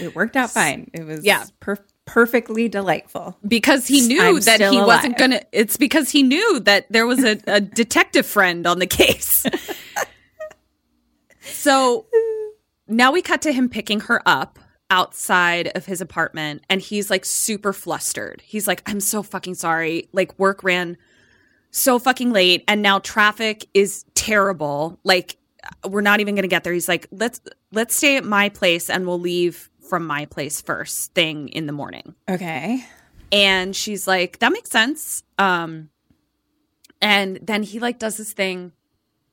It 0.00 0.14
worked 0.14 0.36
out 0.36 0.50
fine. 0.50 0.90
It 0.92 1.04
was 1.04 1.24
Yeah. 1.24 1.44
per- 1.60 1.84
perfectly 2.06 2.68
delightful. 2.68 3.36
because 3.46 3.86
he 3.86 4.06
knew 4.06 4.20
I'm 4.20 4.40
that 4.40 4.60
he 4.60 4.80
wasn't 4.80 5.16
gonna 5.16 5.42
it's 5.52 5.76
because 5.76 6.10
he 6.10 6.22
knew 6.22 6.60
that 6.60 6.86
there 6.90 7.06
was 7.06 7.22
a, 7.22 7.38
a 7.46 7.60
detective 7.60 8.26
friend 8.26 8.66
on 8.66 8.78
the 8.78 8.86
case 8.86 9.46
so 11.52 12.06
now 12.88 13.12
we 13.12 13.22
cut 13.22 13.42
to 13.42 13.52
him 13.52 13.68
picking 13.68 14.00
her 14.00 14.22
up 14.26 14.58
outside 14.90 15.70
of 15.76 15.86
his 15.86 16.00
apartment 16.00 16.64
and 16.68 16.80
he's 16.80 17.10
like 17.10 17.24
super 17.24 17.72
flustered. 17.72 18.42
He's 18.44 18.66
like 18.66 18.82
i'm 18.86 19.00
so 19.00 19.22
fucking 19.22 19.54
sorry. 19.54 20.08
Like 20.12 20.36
work 20.38 20.64
ran 20.64 20.96
so 21.70 21.98
fucking 21.98 22.32
late 22.32 22.64
and 22.66 22.82
now 22.82 22.98
traffic 22.98 23.66
is 23.74 24.04
terrible. 24.14 24.98
Like 25.04 25.36
we're 25.88 26.00
not 26.00 26.20
even 26.20 26.34
gonna 26.34 26.48
get 26.48 26.64
there. 26.64 26.72
He's 26.72 26.88
like 26.88 27.06
let's 27.12 27.40
let's 27.70 27.94
stay 27.94 28.16
at 28.16 28.24
my 28.24 28.48
place 28.48 28.90
and 28.90 29.06
we'll 29.06 29.20
leave 29.20 29.70
from 29.88 30.06
my 30.06 30.24
place 30.26 30.60
first 30.60 31.14
thing 31.14 31.48
in 31.48 31.66
the 31.66 31.72
morning. 31.72 32.14
Okay. 32.28 32.84
and 33.30 33.76
she's 33.76 34.08
like 34.08 34.40
that 34.40 34.50
makes 34.52 34.70
sense. 34.70 35.22
Um 35.38 35.90
and 37.00 37.38
then 37.40 37.62
he 37.62 37.78
like 37.78 38.00
does 38.00 38.16
this 38.16 38.32
thing 38.32 38.72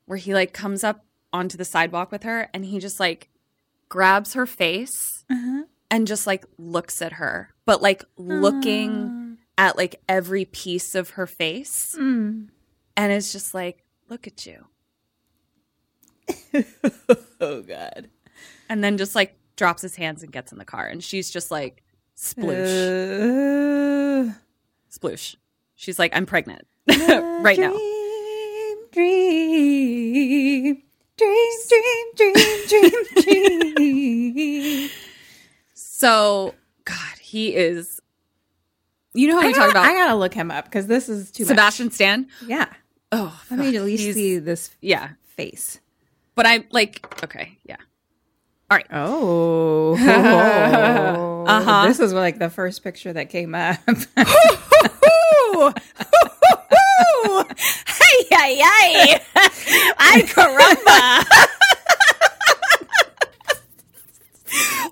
where 0.06 0.18
he 0.20 0.36
like 0.36 0.54
comes 0.54 0.84
up 0.84 1.04
onto 1.34 1.58
the 1.58 1.66
sidewalk 1.66 2.12
with 2.12 2.24
her 2.24 2.50
and 2.54 2.66
he 2.66 2.80
just 2.80 3.00
like 3.00 3.30
grabs 3.90 4.34
her 4.34 4.46
face 4.46 5.26
uh-huh. 5.30 5.64
and 5.92 6.08
just 6.08 6.28
like 6.28 6.46
looks 6.58 7.02
at 7.02 7.14
her 7.14 7.54
but 7.66 7.82
like 7.82 8.04
looking 8.18 9.38
ah. 9.58 9.70
at 9.70 9.78
like 9.78 10.02
every 10.08 10.46
piece 10.46 10.96
of 10.96 11.12
her 11.12 11.28
face 11.28 11.96
mm. 12.00 12.48
and 12.96 13.12
is 13.12 13.32
just 13.32 13.54
like 13.54 13.84
look 14.10 14.28
at 14.28 14.46
you. 14.46 14.66
Oh 17.40 17.62
God. 17.62 18.10
and 18.68 18.84
then 18.84 18.98
just 18.98 19.14
like 19.14 19.38
drops 19.56 19.84
his 19.84 19.96
hands 19.96 20.24
and 20.24 20.32
gets 20.32 20.52
in 20.52 20.58
the 20.58 20.66
car 20.66 20.88
and 20.88 21.04
she's 21.04 21.30
just 21.30 21.52
like 21.52 21.84
sploosh. 22.18 24.28
Uh, 24.28 24.34
sploosh. 24.92 25.36
She's 25.76 26.00
like 26.00 26.16
i'm 26.16 26.26
pregnant. 26.26 26.66
Right 27.38 27.60
now. 27.60 27.78
Dream, 28.92 30.82
dream, 31.18 31.52
dream, 31.68 32.34
dream, 32.70 32.94
dream, 33.24 33.74
dream. 33.76 34.90
So, 35.74 36.54
God, 36.86 37.18
he 37.20 37.56
is. 37.56 38.00
You 39.14 39.28
know 39.30 39.36
how 39.36 39.42
I 39.44 39.48
we 39.48 39.54
gotta, 39.54 39.62
talk 39.66 39.72
about 39.72 39.86
I 39.86 39.94
gotta 39.94 40.16
look 40.16 40.34
him 40.34 40.52
up 40.52 40.66
because 40.66 40.86
this 40.88 41.10
is 41.10 41.32
too 41.32 41.46
Sebastian 41.46 41.90
Stan? 41.92 42.28
Yeah, 42.46 42.68
Oh, 43.12 43.40
let 43.50 43.60
me 43.60 43.68
fuck, 43.68 43.76
at 43.76 43.84
least 43.84 44.14
see 44.14 44.38
this 44.38 44.70
Yeah, 44.82 45.10
face. 45.26 45.80
but 46.36 46.46
I'm 46.46 46.66
like. 46.72 47.24
Okay, 47.24 47.58
yeah. 47.64 47.78
All 48.70 48.78
right. 48.78 48.86
Oh, 48.92 49.96
Uh-huh. 51.48 51.88
This 51.88 52.00
is 52.02 52.12
like 52.14 52.38
the 52.38 52.50
first 52.50 52.84
picture 52.84 53.14
that 53.14 53.30
came 53.30 53.56
up. 53.56 53.78
Ooh. 57.26 57.44
hey, 57.48 58.26
hey, 58.30 58.56
hey! 58.58 59.20
Ay, 59.98 60.22
caramba! 60.26 61.26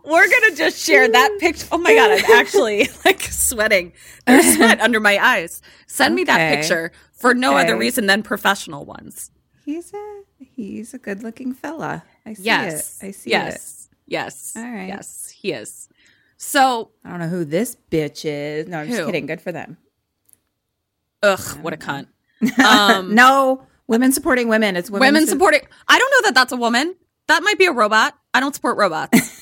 We're 0.04 0.30
gonna 0.30 0.56
just 0.56 0.86
share 0.86 1.08
that 1.08 1.38
picture. 1.40 1.66
Oh 1.72 1.78
my 1.78 1.94
god, 1.96 2.12
I'm 2.12 2.32
actually 2.40 2.88
like 3.06 3.22
sweating. 3.22 3.94
There's 4.28 4.56
sweat 4.56 4.80
under 4.80 5.00
my 5.00 5.18
eyes. 5.18 5.62
Send 5.88 6.14
me 6.14 6.24
that 6.26 6.56
picture 6.56 6.92
for 7.14 7.34
no 7.34 7.56
other 7.58 7.76
reason 7.78 8.06
than 8.06 8.22
professional 8.22 8.86
ones. 8.86 9.32
he's 9.64 9.94
a 9.94 10.22
he's 10.38 10.94
a 10.94 11.00
good 11.00 11.24
looking 11.24 11.54
fella. 11.54 12.04
I 12.26 12.34
see 12.34 12.44
Yes. 12.44 13.02
it. 13.02 13.08
I 13.08 13.12
see 13.12 13.30
it. 13.30 13.34
yes. 13.34 13.90
Yes. 14.06 14.54
All 14.56 14.64
right. 14.64 14.88
Yes, 14.88 15.30
he 15.36 15.52
is. 15.54 15.90
So, 16.38 16.92
I 17.04 17.10
don't 17.10 17.20
know 17.20 17.28
who 17.30 17.46
this 17.46 17.76
bitch 17.90 18.26
is. 18.26 18.68
No, 18.68 18.80
I'm 18.80 18.88
just 18.90 19.06
kidding. 19.06 19.26
Good 19.26 19.42
for 19.42 19.52
them. 19.52 19.78
Ugh, 21.24 21.40
what 21.62 21.74
a 21.74 21.78
cunt. 21.78 22.08
Um, 22.64 23.16
no, 23.16 23.66
women 23.88 24.12
supporting 24.12 24.50
women. 24.50 24.76
It's 24.76 24.90
women, 24.92 25.08
women 25.08 25.24
su- 25.24 25.30
supporting. 25.30 25.62
I 25.88 25.98
don't 25.98 26.12
know 26.12 26.28
that 26.28 26.36
that's 26.36 26.52
a 26.52 26.58
woman. 26.58 26.96
That 27.28 27.42
might 27.44 27.58
be 27.58 27.66
a 27.66 27.72
robot. 27.72 28.14
I 28.34 28.40
don't 28.40 28.54
support 28.54 28.78
robots. 28.78 29.42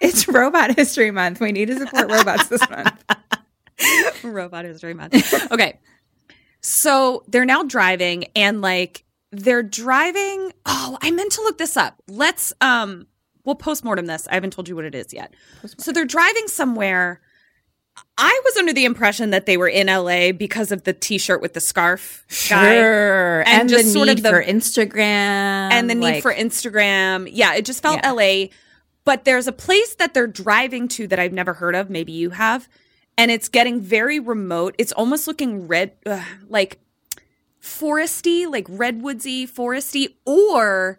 It's 0.00 0.28
Robot 0.28 0.76
History 0.76 1.10
Month. 1.10 1.40
We 1.40 1.52
need 1.52 1.68
to 1.68 1.78
support 1.78 2.10
robots 2.10 2.48
this 2.48 2.60
month. 2.68 3.04
robot 4.22 4.64
history 4.64 4.94
month. 4.94 5.14
Okay. 5.50 5.78
So 6.60 7.24
they're 7.28 7.44
now 7.44 7.62
driving 7.62 8.26
and 8.34 8.60
like 8.60 9.04
they're 9.32 9.62
driving. 9.62 10.52
Oh, 10.64 10.98
I 11.00 11.10
meant 11.10 11.32
to 11.32 11.42
look 11.42 11.58
this 11.58 11.76
up. 11.76 12.02
Let's 12.08 12.52
um 12.60 13.06
we'll 13.44 13.54
postmortem 13.54 14.06
this. 14.06 14.26
I 14.28 14.34
haven't 14.34 14.52
told 14.52 14.68
you 14.68 14.76
what 14.76 14.84
it 14.84 14.94
is 14.94 15.12
yet. 15.12 15.34
So 15.78 15.92
they're 15.92 16.04
driving 16.04 16.48
somewhere. 16.48 17.20
I 18.18 18.40
was 18.44 18.56
under 18.56 18.72
the 18.72 18.84
impression 18.86 19.30
that 19.30 19.44
they 19.46 19.56
were 19.56 19.68
in 19.68 19.88
LA 19.88 20.32
because 20.32 20.72
of 20.72 20.84
the 20.84 20.92
t-shirt 20.94 21.42
with 21.42 21.52
the 21.52 21.60
scarf 21.60 22.24
guy 22.48 22.74
Sure. 22.76 23.40
And 23.40 23.60
And, 23.62 23.68
just 23.68 23.84
the 23.84 23.90
sort 23.90 24.06
need 24.08 24.18
of 24.18 24.22
the- 24.22 24.30
for 24.30 24.42
Instagram. 24.42 24.96
and 25.72 25.90
the 25.90 25.94
need 25.94 26.00
like- 26.02 26.22
for 26.22 26.32
Instagram. 26.32 27.28
Yeah, 27.30 27.54
it 27.54 27.64
just 27.66 27.82
felt 27.82 28.00
Yeah. 28.02 28.12
LA. 28.12 28.48
But 29.04 29.24
there's 29.24 29.46
a 29.46 29.52
place 29.52 29.94
that 29.96 30.14
they're 30.14 30.26
driving 30.26 30.88
to 30.88 31.06
that 31.08 31.18
I've 31.18 31.32
never 31.32 31.52
heard 31.54 31.74
of. 31.74 31.90
Maybe 31.90 32.12
you 32.12 32.30
have. 32.30 32.68
And 33.18 33.30
it's 33.30 33.48
getting 33.48 33.80
very 33.80 34.18
remote. 34.18 34.74
It's 34.78 34.92
almost 34.92 35.26
looking 35.26 35.68
red, 35.68 35.92
uh, 36.04 36.22
like 36.48 36.78
foresty, 37.62 38.50
like 38.50 38.66
redwoodsy, 38.68 39.46
foresty, 39.50 40.14
or 40.24 40.98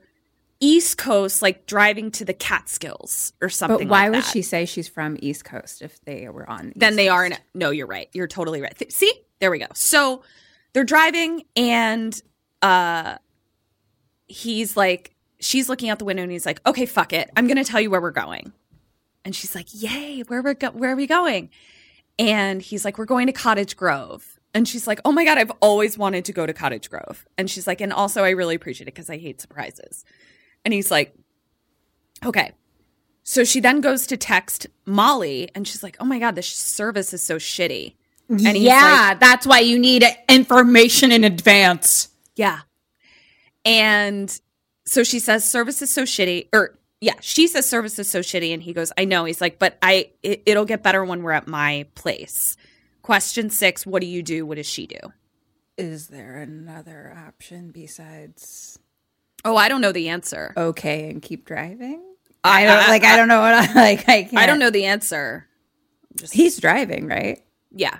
East 0.60 0.98
Coast, 0.98 1.42
like 1.42 1.66
driving 1.68 2.10
to 2.12 2.26
the 2.26 2.34
Catskills 2.34 3.34
or 3.42 3.50
something. 3.50 3.88
But 3.88 3.92
why 3.92 4.08
like 4.08 4.16
would 4.24 4.26
she 4.32 4.42
say 4.42 4.66
she's 4.66 4.88
from 4.88 5.18
East 5.20 5.46
Coast 5.46 5.82
if 5.82 6.00
they 6.02 6.28
were 6.30 6.50
on? 6.50 6.74
then 6.76 6.94
East 6.94 6.98
they 6.98 7.10
are 7.10 7.28
Coast? 7.30 7.42
in 7.54 7.60
no 7.60 7.70
you're 7.70 7.88
right 7.88 8.10
you're 8.14 8.28
totally 8.28 8.62
right 8.62 8.76
Th- 8.78 8.92
see 8.92 9.14
there 9.40 9.52
we 9.52 9.60
go 9.60 9.68
so 9.74 10.24
they're 10.74 10.84
driving 10.84 11.44
and 11.56 12.20
uh 12.62 13.18
he's 14.28 14.76
like 14.76 15.16
she's 15.40 15.70
looking 15.70 15.90
out 15.90 16.00
the 16.00 16.06
window 16.06 16.24
and 16.24 16.32
he's 16.32 16.46
like 16.46 16.60
okay 16.66 16.86
fuck 16.86 17.14
it 17.14 17.30
i'm 17.38 17.48
gonna 17.48 17.64
tell 17.64 17.80
you 17.80 17.90
where 17.90 18.02
we're 18.02 18.12
going 18.12 18.52
and 19.24 19.36
she's 19.36 19.54
like 19.56 19.68
yay 19.72 20.22
where 20.28 20.42
we're 20.42 20.54
go- 20.54 20.72
where 20.72 20.92
are 20.94 20.96
we 20.96 21.08
going 21.08 21.50
and 22.20 22.62
he's 22.62 22.84
like 22.84 22.98
we're 22.98 23.06
going 23.06 23.28
to 23.28 23.34
cottage 23.34 23.78
grove 23.78 24.40
And 24.56 24.68
she's 24.68 24.88
like, 24.88 25.00
"Oh 25.06 25.12
my 25.12 25.24
god, 25.24 25.38
I've 25.38 25.52
always 25.62 25.98
wanted 26.00 26.26
to 26.26 26.34
go 26.34 26.48
to 26.48 26.54
Cottage 26.54 26.90
Grove." 26.90 27.28
And 27.38 27.48
she's 27.48 27.68
like, 27.68 27.80
"And 27.82 27.94
also 27.94 28.24
I 28.24 28.32
really 28.32 28.56
appreciate 28.56 28.88
it 28.88 28.96
cuz 28.96 29.08
I 29.10 29.18
hate 29.20 29.40
surprises." 29.40 30.04
And 30.68 30.74
he's 30.74 30.92
like, 30.92 31.16
"Okay." 32.26 32.52
So 33.24 33.46
she 33.46 33.62
then 33.62 33.80
goes 33.80 34.06
to 34.08 34.18
text 34.18 34.68
Molly 34.86 35.48
and 35.56 35.66
she's 35.66 35.82
like, 35.82 35.96
"Oh 36.02 36.04
my 36.04 36.20
god, 36.20 36.36
this 36.36 36.50
service 36.50 37.14
is 37.14 37.24
so 37.24 37.38
shitty." 37.38 37.96
And 38.28 38.42
he's 38.42 38.64
yeah, 38.64 39.12
like, 39.12 39.22
that's 39.22 39.48
why 39.48 39.60
you 39.60 39.80
need 39.80 40.04
information 40.28 41.14
in 41.14 41.24
advance. 41.24 42.10
Yeah. 42.36 42.60
And 43.64 44.38
so 44.86 45.06
she 45.06 45.20
says 45.20 45.50
service 45.50 45.82
is 45.82 45.90
so 45.90 46.04
shitty 46.04 46.50
or 46.52 46.78
yeah, 47.00 47.14
she 47.22 47.48
says 47.48 47.70
service 47.70 47.98
is 47.98 48.12
so 48.12 48.20
shitty 48.20 48.54
and 48.54 48.62
he 48.62 48.74
goes, 48.74 48.92
"I 48.98 49.06
know." 49.06 49.24
He's 49.24 49.40
like, 49.40 49.58
"But 49.58 49.78
I 49.82 50.12
it, 50.22 50.44
it'll 50.46 50.66
get 50.66 50.84
better 50.84 51.06
when 51.06 51.24
we're 51.24 51.32
at 51.32 51.48
my 51.48 51.86
place." 51.96 52.58
Question 53.04 53.50
6, 53.50 53.86
what 53.86 54.02
do 54.02 54.06
you 54.06 54.22
do? 54.22 54.46
What 54.46 54.58
does 54.58 54.68
she 54.68 54.86
do? 54.86 55.00
Is 55.78 56.08
there 56.10 56.36
another 56.36 57.16
option 57.26 57.72
besides 57.72 58.78
Oh, 59.48 59.56
I 59.56 59.70
don't 59.70 59.80
know 59.80 59.94
the 59.94 60.10
answer. 60.10 60.54
okay 60.58 61.10
and 61.10 61.22
keep 61.22 61.46
driving? 61.46 62.04
I 62.44 62.66
don't 62.66 62.88
like. 62.90 63.04
I 63.04 63.16
don't 63.16 63.30
know 63.30 63.40
what 63.40 63.54
I 63.54 63.74
like. 63.76 64.10
I, 64.10 64.24
can't. 64.24 64.38
I 64.38 64.46
don't 64.46 64.60
know 64.60 64.70
the 64.70 64.86
answer. 64.86 65.48
Just, 66.16 66.34
He's 66.34 66.58
driving, 66.60 67.08
right? 67.08 67.42
Yeah. 67.72 67.98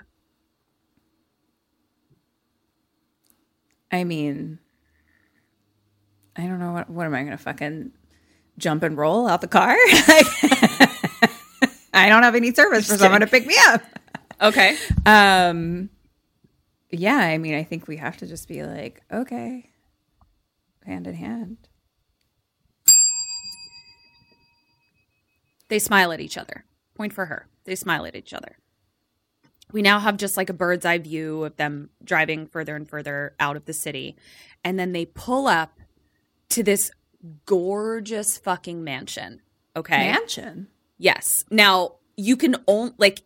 I 3.90 4.04
mean, 4.04 4.58
I 6.36 6.42
don't 6.42 6.58
know 6.58 6.72
what. 6.72 6.90
What 6.90 7.06
am 7.06 7.14
I 7.14 7.20
going 7.20 7.36
to 7.36 7.42
fucking 7.42 7.92
jump 8.58 8.82
and 8.82 8.96
roll 8.96 9.26
out 9.26 9.40
the 9.40 9.48
car? 9.48 9.74
I 11.94 12.08
don't 12.10 12.22
have 12.24 12.34
any 12.34 12.52
service 12.52 12.88
for 12.88 12.98
someone 12.98 13.22
to 13.22 13.26
pick 13.26 13.46
me 13.46 13.56
up. 13.68 13.82
Okay. 14.40 14.76
Um, 15.06 15.88
yeah, 16.90 17.16
I 17.16 17.38
mean, 17.38 17.54
I 17.54 17.64
think 17.64 17.88
we 17.88 17.96
have 17.96 18.18
to 18.18 18.26
just 18.26 18.46
be 18.48 18.62
like, 18.62 19.02
okay, 19.10 19.70
hand 20.88 21.06
in 21.06 21.14
hand. 21.14 21.56
They 25.68 25.78
smile 25.78 26.12
at 26.12 26.20
each 26.20 26.38
other. 26.38 26.64
Point 26.94 27.12
for 27.12 27.26
her. 27.26 27.46
They 27.64 27.74
smile 27.74 28.06
at 28.06 28.16
each 28.16 28.32
other. 28.32 28.58
We 29.70 29.82
now 29.82 30.00
have 30.00 30.16
just 30.16 30.36
like 30.36 30.48
a 30.48 30.54
bird's 30.54 30.86
eye 30.86 30.98
view 30.98 31.44
of 31.44 31.56
them 31.56 31.90
driving 32.02 32.46
further 32.46 32.74
and 32.74 32.88
further 32.88 33.34
out 33.38 33.56
of 33.56 33.66
the 33.66 33.74
city. 33.74 34.16
And 34.64 34.78
then 34.78 34.92
they 34.92 35.04
pull 35.04 35.46
up 35.46 35.78
to 36.50 36.62
this 36.62 36.90
gorgeous 37.44 38.38
fucking 38.38 38.82
mansion. 38.82 39.42
Okay. 39.76 40.10
Mansion. 40.10 40.68
Yes. 40.96 41.44
Now 41.50 41.96
you 42.16 42.36
can 42.36 42.56
only 42.66 42.94
like 42.96 43.22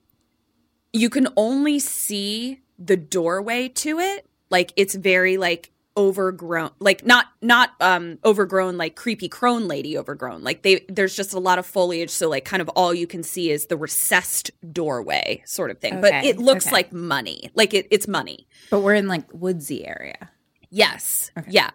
you 0.92 1.08
can 1.08 1.28
only 1.36 1.78
see 1.78 2.60
the 2.76 2.96
doorway 2.96 3.68
to 3.68 4.00
it. 4.00 4.26
Like 4.50 4.72
it's 4.76 4.96
very 4.96 5.36
like 5.36 5.70
overgrown 5.96 6.70
like 6.78 7.04
not 7.04 7.26
not 7.42 7.72
um 7.80 8.18
overgrown 8.24 8.78
like 8.78 8.96
creepy 8.96 9.28
crone 9.28 9.68
lady 9.68 9.98
overgrown 9.98 10.42
like 10.42 10.62
they 10.62 10.84
there's 10.88 11.14
just 11.14 11.34
a 11.34 11.38
lot 11.38 11.58
of 11.58 11.66
foliage 11.66 12.08
so 12.08 12.30
like 12.30 12.46
kind 12.46 12.62
of 12.62 12.68
all 12.70 12.94
you 12.94 13.06
can 13.06 13.22
see 13.22 13.50
is 13.50 13.66
the 13.66 13.76
recessed 13.76 14.50
doorway 14.72 15.42
sort 15.44 15.70
of 15.70 15.78
thing 15.80 16.00
but 16.00 16.12
it 16.24 16.38
looks 16.38 16.66
okay. 16.66 16.76
like 16.76 16.92
money 16.94 17.50
like 17.54 17.74
it, 17.74 17.86
it's 17.90 18.08
money 18.08 18.46
But 18.70 18.80
we're 18.80 18.94
in 18.94 19.08
like 19.08 19.24
woodsy 19.32 19.86
area. 19.86 20.30
Yes. 20.70 21.30
Yeah. 21.48 21.70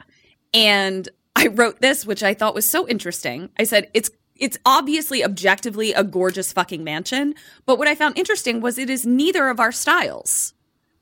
And 0.54 1.08
I 1.36 1.48
wrote 1.48 1.82
this, 1.82 2.06
which 2.06 2.24
I 2.24 2.34
thought 2.34 2.56
was 2.56 2.70
so 2.70 2.88
interesting. 2.88 3.50
I 3.60 3.64
said, 3.64 3.90
it's 3.94 4.10
it's 4.36 4.58
obviously 4.66 5.24
objectively 5.24 5.94
a 5.94 6.04
gorgeous 6.04 6.54
fucking 6.54 6.84
mansion, 6.84 7.34
but 7.66 7.80
what 7.80 7.88
I 7.88 7.96
found 7.96 8.18
interesting 8.18 8.62
was 8.62 8.78
it 8.78 8.90
is 8.90 9.06
neither 9.06 9.50
of 9.50 9.60
our 9.60 9.72
styles 9.72 10.54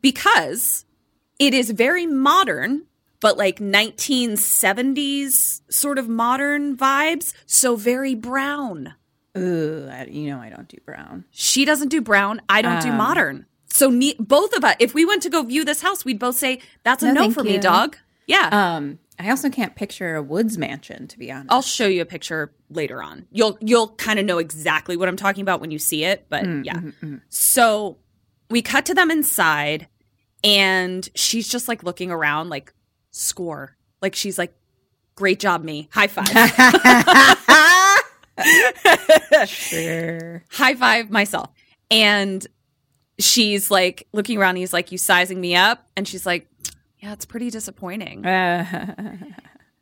because 0.01 0.85
it 1.37 1.53
is 1.53 1.71
very 1.71 2.05
modern, 2.05 2.83
but 3.25 3.37
like 3.37 3.59
1970s 3.59 5.31
sort 5.69 5.97
of 5.97 6.07
modern 6.07 6.77
vibes, 6.77 7.33
so 7.45 7.75
very 7.75 8.15
brown. 8.15 8.93
Ooh, 9.37 9.87
I, 9.91 10.05
you 10.05 10.29
know 10.29 10.39
I 10.39 10.49
don't 10.49 10.67
do 10.67 10.77
brown. 10.85 11.25
She 11.31 11.65
doesn't 11.65 11.89
do 11.89 12.01
brown, 12.01 12.41
I 12.47 12.61
don't 12.61 12.81
do 12.81 12.89
Um, 12.89 12.97
modern. 12.97 13.45
So 13.67 13.89
ne- 13.89 14.15
both 14.19 14.55
of 14.55 14.63
us, 14.63 14.75
if 14.79 14.93
we 14.93 15.03
went 15.05 15.23
to 15.23 15.29
go 15.29 15.43
view 15.43 15.65
this 15.65 15.81
house, 15.81 16.05
we'd 16.05 16.19
both 16.19 16.37
say 16.37 16.61
that's 16.83 17.03
a 17.03 17.11
No, 17.11 17.25
no, 17.25 17.31
for 17.31 17.43
me, 17.43 17.57
dog. 17.57 17.97
Yeah. 18.27 18.49
Um, 18.51 18.99
I 19.19 19.29
also 19.29 19.49
can't 19.49 19.75
picture 19.75 20.15
a 20.15 20.21
woods 20.21 20.57
mansion 20.57 21.07
to 21.07 21.19
be 21.19 21.31
honest. 21.31 21.51
I'll 21.51 21.61
show 21.61 21.87
you 21.87 22.01
a 22.01 22.05
picture 22.05 22.53
later 22.69 23.01
on. 23.03 23.25
You'll 23.31 23.57
you'll 23.59 23.89
kind 23.89 24.19
of 24.19 24.25
know 24.25 24.37
exactly 24.37 24.95
what 24.97 25.09
I'm 25.09 25.17
talking 25.17 25.41
about 25.41 25.59
when 25.61 25.71
you 25.71 25.79
see 25.79 26.05
it, 26.05 26.25
but 26.29 26.43
Mm, 26.43 26.65
yeah. 26.65 26.75
mm-hmm, 26.75 27.15
So 27.29 27.97
we 28.49 28.61
cut 28.61 28.85
to 28.85 28.93
them 28.93 29.11
inside 29.11 29.87
and 30.43 31.07
she's 31.15 31.47
just 31.49 31.67
like 31.67 31.83
looking 31.83 32.11
around 32.11 32.49
like 32.49 32.73
score. 33.15 33.75
Like 34.01 34.15
she's 34.15 34.37
like 34.37 34.55
great 35.15 35.39
job 35.39 35.63
me. 35.63 35.89
High 35.91 36.07
five. 36.07 36.27
sure. 39.49 40.43
High 40.51 40.75
five 40.75 41.09
myself. 41.09 41.49
And 41.89 42.45
she's 43.17 43.71
like 43.71 44.07
looking 44.11 44.37
around 44.37 44.57
he's 44.57 44.73
like 44.73 44.91
you 44.91 44.97
sizing 44.97 45.39
me 45.39 45.55
up 45.55 45.87
and 45.95 46.07
she's 46.07 46.25
like 46.25 46.47
yeah, 46.99 47.13
it's 47.13 47.25
pretty 47.25 47.49
disappointing. 47.49 48.25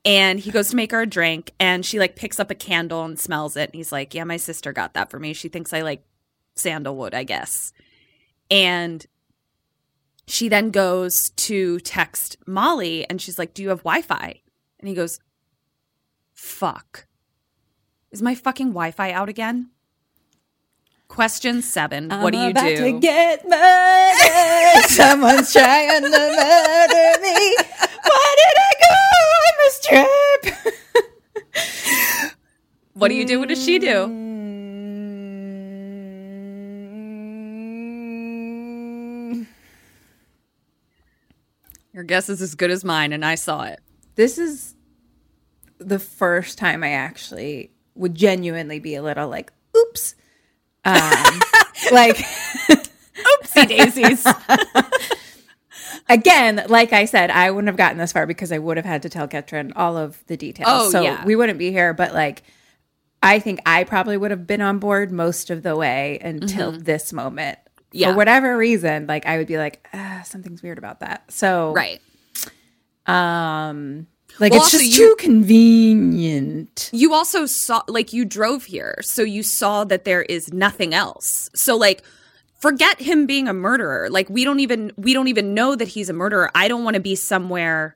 And 0.06 0.40
he 0.40 0.52
goes 0.52 0.70
to 0.70 0.76
make 0.76 0.92
her 0.92 1.02
a 1.02 1.08
drink 1.08 1.54
and 1.60 1.86
she 1.86 1.98
like 1.98 2.16
picks 2.16 2.40
up 2.40 2.52
a 2.52 2.56
candle 2.56 3.06
and 3.06 3.18
smells 3.18 3.56
it. 3.56 3.70
And 3.70 3.76
he's 3.76 3.92
like, 3.92 4.14
Yeah, 4.14 4.26
my 4.26 4.38
sister 4.38 4.74
got 4.74 4.96
that 4.96 5.10
for 5.10 5.20
me. 5.20 5.34
She 5.34 5.48
thinks 5.48 5.72
I 5.72 5.82
like 5.82 6.04
sandalwood, 6.56 7.14
I 7.14 7.24
guess. 7.24 7.72
And 8.52 9.06
she 10.28 10.48
then 10.50 10.72
goes 10.72 11.32
to 11.32 11.80
text 11.82 12.38
Molly 12.48 13.08
and 13.10 13.22
she's 13.22 13.38
like, 13.38 13.54
Do 13.54 13.62
you 13.64 13.70
have 13.70 13.80
Wi 13.80 14.02
Fi? 14.02 14.42
And 14.80 14.88
he 14.88 14.96
goes, 14.96 15.20
Fuck. 16.34 17.08
Is 18.12 18.22
my 18.22 18.36
fucking 18.36 18.68
Wi 18.70 18.92
Fi 18.92 19.12
out 19.12 19.30
again? 19.30 19.70
Question 21.08 21.62
seven. 21.62 22.10
what 22.10 22.34
do 22.34 22.40
I'm 22.40 22.46
you 22.46 22.52
about 22.52 22.66
do? 22.66 22.78
To 22.94 23.00
get 23.00 23.48
murdered. 23.48 24.84
Someone's 24.90 25.52
trying 25.54 26.02
to 26.02 26.10
murder 26.10 27.22
me. 27.22 27.56
Why 28.04 28.36
did 28.40 28.58
I 28.58 28.74
go 28.82 28.96
on 29.44 29.54
this 29.60 29.80
trip? 29.86 30.74
what 32.94 33.10
do 33.10 33.16
you 33.16 33.26
do? 33.26 33.40
What 33.40 33.50
does 33.50 33.64
she 33.64 33.78
do? 33.78 34.06
Hmm. 34.08 34.43
Your 41.94 42.04
guess 42.04 42.30
is 42.30 42.42
as 42.42 42.56
good 42.56 42.72
as 42.72 42.84
mine, 42.84 43.14
and 43.14 43.24
I 43.24 43.36
saw 43.36 43.64
it. 43.64 43.80
This 44.16 44.38
is 44.38 44.76
the 45.78 46.00
first 46.00 46.58
time 46.58 46.84
I 46.84 46.92
actually 46.92 47.72
would 47.96 48.16
genuinely 48.16 48.80
be 48.80 48.96
a 48.96 49.04
little 49.04 49.30
like, 49.30 49.54
oops. 49.78 50.16
Um, 50.86 50.96
like, 51.92 52.18
Oopsie 52.18 53.68
daisies. 53.68 54.26
again, 56.10 56.66
like 56.68 56.94
I 56.94 57.06
said, 57.06 57.30
I 57.30 57.52
wouldn't 57.52 57.68
have 57.68 57.78
gotten 57.78 57.98
this 57.98 58.12
far 58.12 58.26
because 58.26 58.52
I 58.52 58.58
would 58.58 58.78
have 58.78 58.86
had 58.86 59.04
to 59.04 59.10
tell 59.10 59.28
Ketrin 59.28 59.72
all 59.76 59.98
of 59.98 60.24
the 60.28 60.38
details. 60.38 60.68
Oh, 60.70 60.90
so 60.90 61.02
yeah. 61.02 61.24
we 61.26 61.36
wouldn't 61.36 61.60
be 61.60 61.72
here. 61.72 61.94
But 61.94 62.14
like, 62.14 62.44
I 63.22 63.40
think 63.40 63.62
I 63.66 63.84
probably 63.84 64.18
would 64.18 64.32
have 64.32 64.48
been 64.48 64.62
on 64.62 64.80
board 64.80 65.12
most 65.12 65.50
of 65.50 65.64
the 65.64 65.76
way 65.76 66.20
until 66.22 66.72
this 66.72 67.14
moment. 67.14 67.60
Yeah. 67.94 68.12
For 68.12 68.18
whatever 68.18 68.58
reason, 68.58 69.06
like 69.08 69.26
I 69.26 69.38
would 69.38 69.48
be 69.48 69.58
like, 69.58 69.88
ah, 69.94 70.24
something's 70.26 70.62
weird 70.64 70.78
about 70.78 71.00
that. 71.02 71.32
So 71.32 71.74
right. 71.74 72.02
um, 73.06 74.08
like 74.40 74.52
Well, 74.52 74.62
it's 74.62 74.72
just 74.72 74.86
you- 74.98 75.10
too 75.10 75.16
convenient. 75.20 76.90
You 76.92 77.14
also 77.14 77.46
saw, 77.46 77.84
like, 77.88 78.14
you 78.14 78.26
drove 78.26 78.66
here, 78.66 78.98
so 79.02 79.22
you 79.22 79.44
saw 79.44 79.84
that 79.86 80.06
there 80.06 80.24
is 80.24 80.52
nothing 80.52 80.94
else. 80.94 81.50
So, 81.54 81.76
like, 81.78 82.04
forget 82.60 83.00
him 83.00 83.28
being 83.28 83.48
a 83.48 83.54
murderer. 83.54 84.10
Like, 84.10 84.30
we 84.30 84.44
don't 84.44 84.60
even 84.60 84.92
we 84.98 85.14
don't 85.14 85.28
even 85.28 85.54
know 85.54 85.76
that 85.76 85.88
he's 85.88 86.10
a 86.10 86.14
murderer. 86.14 86.50
I 86.56 86.68
don't 86.68 86.84
want 86.84 86.96
to 86.96 87.00
be 87.02 87.16
somewhere. 87.16 87.96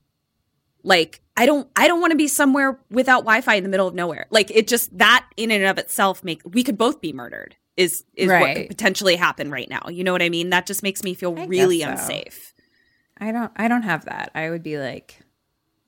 Like, 0.84 1.22
I 1.36 1.45
don't 1.48 1.68
I 1.76 1.88
don't 1.88 2.02
want 2.02 2.12
to 2.12 2.18
be 2.18 2.28
somewhere 2.28 2.80
without 2.91 3.22
Wi-Fi 3.22 3.56
in 3.56 3.64
the 3.64 3.70
middle 3.70 3.88
of 3.88 3.95
nowhere. 3.95 4.28
Like, 4.30 4.52
it 4.52 4.68
just 4.68 4.95
that 4.98 5.26
in 5.38 5.50
and 5.52 5.64
of 5.66 5.78
itself 5.80 6.24
make 6.24 6.41
we 6.45 6.64
could 6.64 6.78
both 6.78 7.02
be 7.02 7.14
murdered. 7.14 7.56
Is 7.78 8.04
is 8.16 8.28
what 8.30 8.56
could 8.56 8.68
potentially 8.70 9.16
happen 9.16 9.52
right 9.52 9.70
now. 9.70 9.84
You 9.90 10.04
know 10.04 10.12
what 10.12 10.24
I 10.24 10.30
mean? 10.30 10.50
That 10.50 10.66
just 10.66 10.82
makes 10.84 11.04
me 11.04 11.14
feel 11.14 11.38
I 11.38 11.46
really 11.46 11.82
so. 11.82 11.90
unsafe. 11.90 12.54
I 13.20 13.32
don't 13.32 13.52
I 13.56 13.68
don't 13.68 13.84
have 13.84 14.06
that. 14.06 14.32
I 14.36 14.50
would 14.50 14.64
be 14.64 14.78
like, 14.80 15.20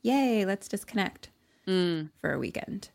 yay, 0.04 0.46
let's 0.46 0.68
disconnect 0.68 1.30
for 1.66 2.32
a 2.34 2.38
weekend. 2.40 2.90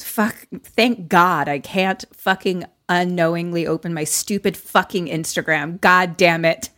Fuck 0.00 0.46
thank 0.62 1.08
God 1.08 1.48
I 1.48 1.58
can't 1.58 2.04
fucking 2.12 2.64
unknowingly 2.88 3.66
open 3.66 3.94
my 3.94 4.04
stupid 4.04 4.56
fucking 4.56 5.06
Instagram. 5.06 5.80
God 5.80 6.16
damn 6.16 6.44
it. 6.44 6.70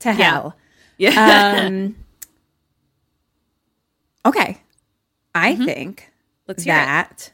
To 0.00 0.12
hell. 0.12 0.56
Yeah. 0.98 1.62
Um 1.66 1.96
Okay. 4.26 4.58
I 5.34 5.54
think 5.56 6.00
Mm-hmm. 6.00 6.10
Let's 6.48 6.64
hear 6.64 6.74
it. 6.74 6.76
that 6.76 7.30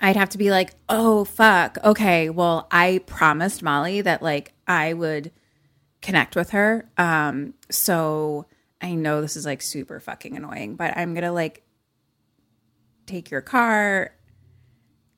I'd 0.00 0.16
have 0.16 0.30
to 0.30 0.38
be 0.38 0.50
like, 0.50 0.74
oh 0.88 1.24
fuck, 1.24 1.78
okay, 1.82 2.28
well, 2.28 2.66
I 2.70 3.00
promised 3.06 3.62
Molly 3.62 4.02
that 4.02 4.22
like 4.22 4.52
I 4.66 4.92
would 4.92 5.32
connect 6.02 6.36
with 6.36 6.50
her. 6.50 6.88
Um, 6.98 7.54
so 7.70 8.46
I 8.80 8.94
know 8.94 9.20
this 9.20 9.36
is 9.36 9.46
like 9.46 9.62
super 9.62 10.00
fucking 10.00 10.36
annoying, 10.36 10.76
but 10.76 10.96
I'm 10.96 11.14
gonna 11.14 11.32
like 11.32 11.62
take 13.06 13.30
your 13.30 13.40
car 13.40 14.12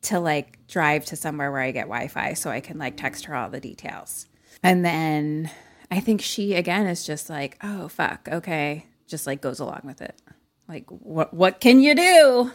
to 0.03 0.20
like 0.20 0.66
drive 0.68 1.05
to 1.07 1.16
somewhere 1.16 1.51
where 1.51 1.61
I 1.61 1.72
get 1.72 1.87
Wi-Fi 1.87 2.35
so 2.35 2.51
I 2.51 2.61
can 2.61 2.79
like 2.79 2.97
text 2.97 3.24
her 3.24 3.35
all 3.35 3.51
the 3.51 3.61
details. 3.61 4.26
And 4.62 4.85
then 4.85 5.51
I 5.91 6.01
think 6.01 6.20
she 6.20 6.55
again 6.55 6.87
is 6.87 7.05
just 7.05 7.29
like, 7.29 7.59
oh 7.62 7.89
fuck, 7.89 8.29
okay, 8.31 8.87
just 9.07 9.26
like 9.26 9.41
goes 9.41 9.59
along 9.59 9.83
with 9.85 10.01
it. 10.01 10.20
Like 10.68 10.89
what 10.89 11.35
what 11.35 11.61
can 11.61 11.81
you 11.81 11.95
do? 11.95 12.53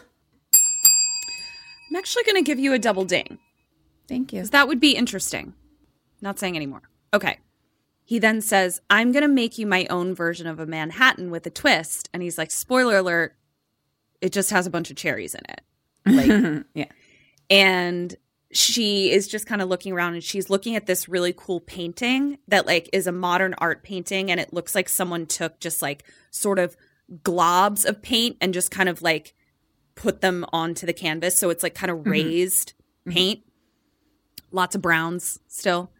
I'm 1.90 1.96
actually 1.96 2.24
going 2.24 2.36
to 2.36 2.42
give 2.42 2.58
you 2.58 2.72
a 2.72 2.78
double 2.78 3.04
ding. 3.04 3.38
Thank 4.08 4.32
you. 4.32 4.44
That 4.44 4.68
would 4.68 4.80
be 4.80 4.92
interesting. 4.96 5.54
Not 6.20 6.38
saying 6.38 6.56
anymore. 6.56 6.82
Okay. 7.12 7.38
He 8.04 8.18
then 8.18 8.40
says, 8.40 8.80
I'm 8.90 9.12
going 9.12 9.22
to 9.22 9.28
make 9.28 9.56
you 9.58 9.66
my 9.66 9.86
own 9.88 10.14
version 10.14 10.46
of 10.46 10.60
a 10.60 10.66
Manhattan 10.66 11.30
with 11.30 11.46
a 11.46 11.50
twist. 11.50 12.10
And 12.12 12.22
he's 12.22 12.36
like, 12.36 12.50
spoiler 12.50 12.98
alert, 12.98 13.34
it 14.20 14.32
just 14.32 14.50
has 14.50 14.66
a 14.66 14.70
bunch 14.70 14.90
of 14.90 14.96
cherries 14.96 15.34
in 15.34 15.42
it. 15.48 15.60
Like, 16.06 16.64
Yeah. 16.74 16.86
and 17.48 18.14
she 18.52 19.10
is 19.10 19.26
just 19.26 19.46
kind 19.46 19.60
of 19.62 19.68
looking 19.68 19.92
around 19.92 20.14
and 20.14 20.22
she's 20.22 20.48
looking 20.50 20.76
at 20.76 20.86
this 20.86 21.08
really 21.08 21.34
cool 21.36 21.60
painting 21.60 22.38
that 22.46 22.66
like 22.66 22.88
is 22.92 23.06
a 23.08 23.12
modern 23.12 23.54
art 23.58 23.82
painting 23.82 24.30
and 24.30 24.38
it 24.38 24.52
looks 24.52 24.74
like 24.76 24.88
someone 24.88 25.26
took 25.26 25.58
just 25.58 25.82
like 25.82 26.04
sort 26.30 26.58
of 26.60 26.76
globs 27.24 27.84
of 27.84 28.00
paint 28.00 28.36
and 28.40 28.54
just 28.54 28.70
kind 28.70 28.88
of 28.88 29.02
like 29.02 29.34
put 29.94 30.20
them 30.20 30.44
onto 30.52 30.86
the 30.86 30.92
canvas 30.92 31.38
so 31.38 31.50
it's 31.50 31.62
like 31.62 31.74
kind 31.74 31.90
of 31.90 32.06
raised 32.06 32.72
paint. 33.08 33.42
Lots 34.50 34.74
of 34.74 34.82
browns 34.82 35.38
still. 35.48 35.90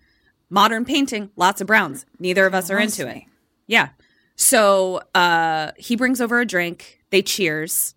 Modern 0.50 0.84
painting 0.84 1.30
lots 1.36 1.60
of 1.60 1.66
browns. 1.66 2.06
Neither 2.18 2.46
of 2.46 2.54
us 2.54 2.70
are 2.70 2.78
into 2.78 3.08
it. 3.08 3.24
Yeah. 3.66 3.90
So 4.36 5.02
uh 5.14 5.72
he 5.76 5.96
brings 5.96 6.20
over 6.20 6.40
a 6.40 6.46
drink. 6.46 7.00
They 7.10 7.22
cheers. 7.22 7.94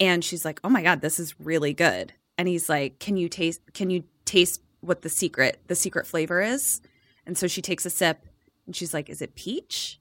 And 0.00 0.24
she's 0.24 0.44
like 0.44 0.60
oh 0.64 0.68
my 0.68 0.82
god 0.82 1.00
this 1.00 1.18
is 1.18 1.38
really 1.40 1.74
good. 1.74 2.12
And 2.36 2.48
he's 2.48 2.68
like 2.68 2.98
can 2.98 3.16
you 3.16 3.28
taste 3.28 3.60
can 3.74 3.90
you 3.90 4.04
taste 4.24 4.62
what 4.80 5.02
the 5.02 5.08
secret 5.08 5.60
the 5.66 5.74
secret 5.74 6.06
flavor 6.06 6.40
is? 6.40 6.80
And 7.26 7.36
so 7.36 7.46
she 7.46 7.60
takes 7.60 7.84
a 7.84 7.90
sip 7.90 8.24
and 8.66 8.74
she's 8.74 8.94
like 8.94 9.10
is 9.10 9.20
it 9.20 9.34
peach? 9.34 10.00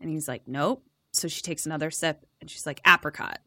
And 0.00 0.10
he's 0.10 0.28
like 0.28 0.46
nope. 0.46 0.82
So 1.12 1.28
she 1.28 1.40
takes 1.40 1.64
another 1.64 1.90
sip 1.90 2.26
and 2.40 2.50
she's 2.50 2.66
like 2.66 2.80
apricot 2.86 3.40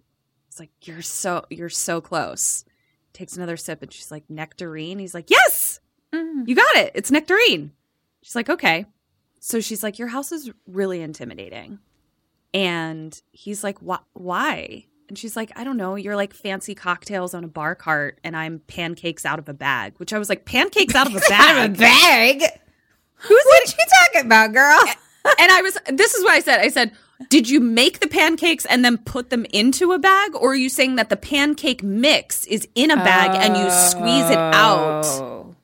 it's 0.59 0.71
like 0.71 0.87
you're 0.87 1.01
so 1.01 1.45
you're 1.49 1.69
so 1.69 2.01
close. 2.01 2.65
Takes 3.13 3.35
another 3.35 3.57
sip 3.57 3.81
and 3.81 3.91
she's 3.91 4.11
like 4.11 4.29
nectarine? 4.29 4.99
He's 4.99 5.13
like 5.13 5.29
yes 5.29 5.79
mm. 6.13 6.47
you 6.47 6.55
got 6.55 6.75
it. 6.75 6.91
It's 6.95 7.11
nectarine. 7.11 7.71
She's 8.21 8.35
like 8.35 8.49
okay. 8.49 8.85
So 9.39 9.61
she's 9.61 9.83
like 9.83 9.99
your 9.99 10.09
house 10.09 10.31
is 10.31 10.51
really 10.67 11.01
intimidating. 11.01 11.79
And 12.53 13.17
he's 13.31 13.63
like 13.63 13.79
why? 13.79 14.85
And 15.07 15.17
she's 15.17 15.35
like 15.35 15.51
i 15.55 15.63
don't 15.63 15.77
know. 15.77 15.95
You're 15.95 16.15
like 16.15 16.33
fancy 16.33 16.75
cocktails 16.75 17.33
on 17.33 17.43
a 17.43 17.47
bar 17.47 17.75
cart 17.75 18.19
and 18.23 18.35
i'm 18.35 18.59
pancakes 18.67 19.25
out 19.25 19.39
of 19.39 19.49
a 19.49 19.53
bag 19.53 19.93
which 19.97 20.13
i 20.13 20.19
was 20.19 20.29
like 20.29 20.45
pancakes 20.45 20.93
out 20.93 21.07
of 21.07 21.15
a 21.15 21.19
bag 21.19 21.31
out 21.57 21.69
of 21.69 21.75
a 21.75 21.77
bag. 21.77 22.41
Who's 23.21 23.43
what 23.45 23.77
you 23.77 23.85
talking 24.05 24.25
about, 24.25 24.53
girl? 24.53 24.79
and 25.39 25.51
I 25.51 25.61
was 25.61 25.77
this 25.87 26.13
is 26.13 26.23
what 26.23 26.33
I 26.33 26.39
said. 26.39 26.59
I 26.59 26.69
said, 26.69 26.93
"Did 27.27 27.49
you 27.49 27.59
make 27.59 27.99
the 27.99 28.07
pancakes 28.07 28.65
and 28.65 28.83
then 28.85 28.97
put 28.97 29.29
them 29.29 29.45
into 29.51 29.91
a 29.91 29.99
bag 29.99 30.35
or 30.35 30.51
are 30.51 30.55
you 30.55 30.69
saying 30.69 30.95
that 30.95 31.09
the 31.09 31.17
pancake 31.17 31.83
mix 31.83 32.45
is 32.45 32.67
in 32.75 32.91
a 32.91 32.95
bag 32.95 33.31
and 33.35 33.57
you 33.57 33.69
squeeze 33.69 34.29
it 34.29 34.37
out?" 34.37 35.05
Oh. 35.05 35.55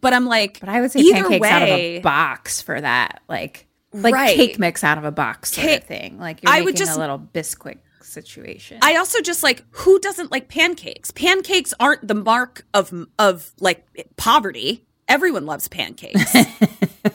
But 0.00 0.12
I'm 0.14 0.26
like, 0.26 0.60
But 0.60 0.68
I 0.68 0.80
would 0.80 0.90
say 0.90 1.00
either 1.00 1.22
pancakes 1.22 1.46
out 1.46 1.62
of 1.62 1.68
a 1.68 1.98
box 2.00 2.62
for 2.62 2.80
that, 2.80 3.20
like 3.28 3.66
like 3.92 4.14
Right. 4.14 4.36
cake 4.36 4.58
mix 4.58 4.84
out 4.84 4.98
of 4.98 5.04
a 5.04 5.10
box 5.10 5.52
sort 5.52 5.66
Ca- 5.66 5.76
of 5.78 5.84
thing. 5.84 6.18
Like 6.18 6.42
you're 6.42 6.50
I 6.50 6.56
making 6.56 6.64
would 6.66 6.76
just- 6.76 6.96
a 6.96 7.00
little 7.00 7.18
biscuit 7.18 7.78
situation. 8.02 8.78
I 8.82 8.96
also 8.96 9.20
just 9.20 9.42
like 9.42 9.64
who 9.70 9.98
doesn't 10.00 10.30
like 10.30 10.48
pancakes? 10.48 11.10
Pancakes 11.10 11.72
aren't 11.80 12.06
the 12.06 12.14
mark 12.14 12.64
of 12.74 12.92
of 13.18 13.52
like 13.60 13.84
poverty. 14.16 14.84
Everyone 15.08 15.44
loves 15.46 15.68
pancakes. 15.68 16.34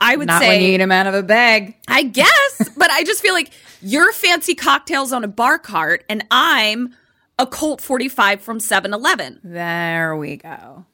I 0.00 0.16
would 0.16 0.28
Not 0.28 0.40
say 0.40 0.48
when 0.48 0.60
you 0.62 0.68
eat 0.68 0.78
them 0.78 0.92
out 0.92 1.06
of 1.06 1.14
a 1.14 1.22
bag. 1.22 1.76
I 1.86 2.02
guess, 2.04 2.68
but 2.76 2.90
I 2.90 3.04
just 3.04 3.20
feel 3.20 3.34
like 3.34 3.50
you're 3.82 4.12
fancy 4.12 4.54
cocktails 4.54 5.12
on 5.12 5.24
a 5.24 5.28
bar 5.28 5.58
cart 5.58 6.04
and 6.08 6.24
I'm 6.30 6.94
a 7.38 7.46
Colt 7.46 7.80
45 7.80 8.40
from 8.40 8.58
7-Eleven. 8.58 9.40
There 9.44 10.16
we 10.16 10.36
go. 10.36 10.84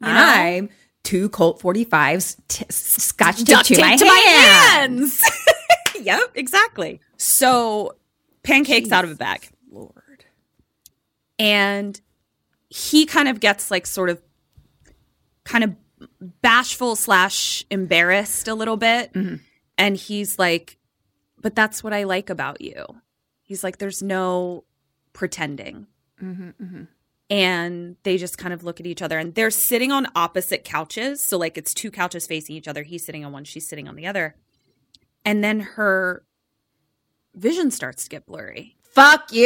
You 0.00 0.08
know? 0.08 0.14
I'm 0.14 0.68
two 1.02 1.28
Colt 1.28 1.60
45s, 1.60 2.36
t- 2.48 2.64
scotch 2.70 3.44
to, 3.44 3.52
my, 3.80 3.96
to 3.96 4.04
hand. 4.06 5.00
hands. 5.00 5.22
yep, 6.00 6.32
exactly. 6.34 7.00
So 7.16 7.96
pancakes 8.42 8.90
out 8.90 9.04
of 9.04 9.10
a 9.10 9.14
bag. 9.14 9.48
Lord. 9.70 10.24
And 11.38 12.00
he 12.68 13.06
kind 13.06 13.28
of 13.28 13.40
gets 13.40 13.70
like 13.70 13.86
sort 13.86 14.10
of 14.10 14.20
kind 15.44 15.62
of 15.64 15.74
bashful 16.42 16.96
slash 16.96 17.64
embarrassed 17.70 18.48
a 18.48 18.54
little 18.54 18.76
bit. 18.76 19.12
Mm-hmm. 19.12 19.36
And 19.76 19.96
he's 19.96 20.38
like, 20.38 20.78
but 21.40 21.54
that's 21.54 21.82
what 21.82 21.92
I 21.92 22.04
like 22.04 22.30
about 22.30 22.60
you. 22.60 22.84
He's 23.42 23.62
like, 23.62 23.78
there's 23.78 24.02
no 24.02 24.64
pretending. 25.12 25.86
Mm-hmm, 26.22 26.48
mm-hmm. 26.48 26.82
And 27.30 27.96
they 28.02 28.16
just 28.16 28.38
kind 28.38 28.54
of 28.54 28.64
look 28.64 28.80
at 28.80 28.86
each 28.86 29.02
other 29.02 29.18
and 29.18 29.34
they're 29.34 29.50
sitting 29.50 29.90
on 29.90 30.06
opposite 30.14 30.64
couches. 30.64 31.26
So, 31.26 31.36
like, 31.38 31.58
it's 31.58 31.74
two 31.74 31.90
couches 31.90 32.26
facing 32.26 32.56
each 32.56 32.68
other. 32.68 32.82
He's 32.82 33.04
sitting 33.04 33.24
on 33.24 33.32
one, 33.32 33.44
she's 33.44 33.68
sitting 33.68 33.88
on 33.88 33.96
the 33.96 34.06
other. 34.06 34.36
And 35.24 35.42
then 35.42 35.60
her 35.60 36.24
vision 37.34 37.70
starts 37.70 38.04
to 38.04 38.10
get 38.10 38.26
blurry. 38.26 38.76
Fuck 38.82 39.32
you 39.32 39.42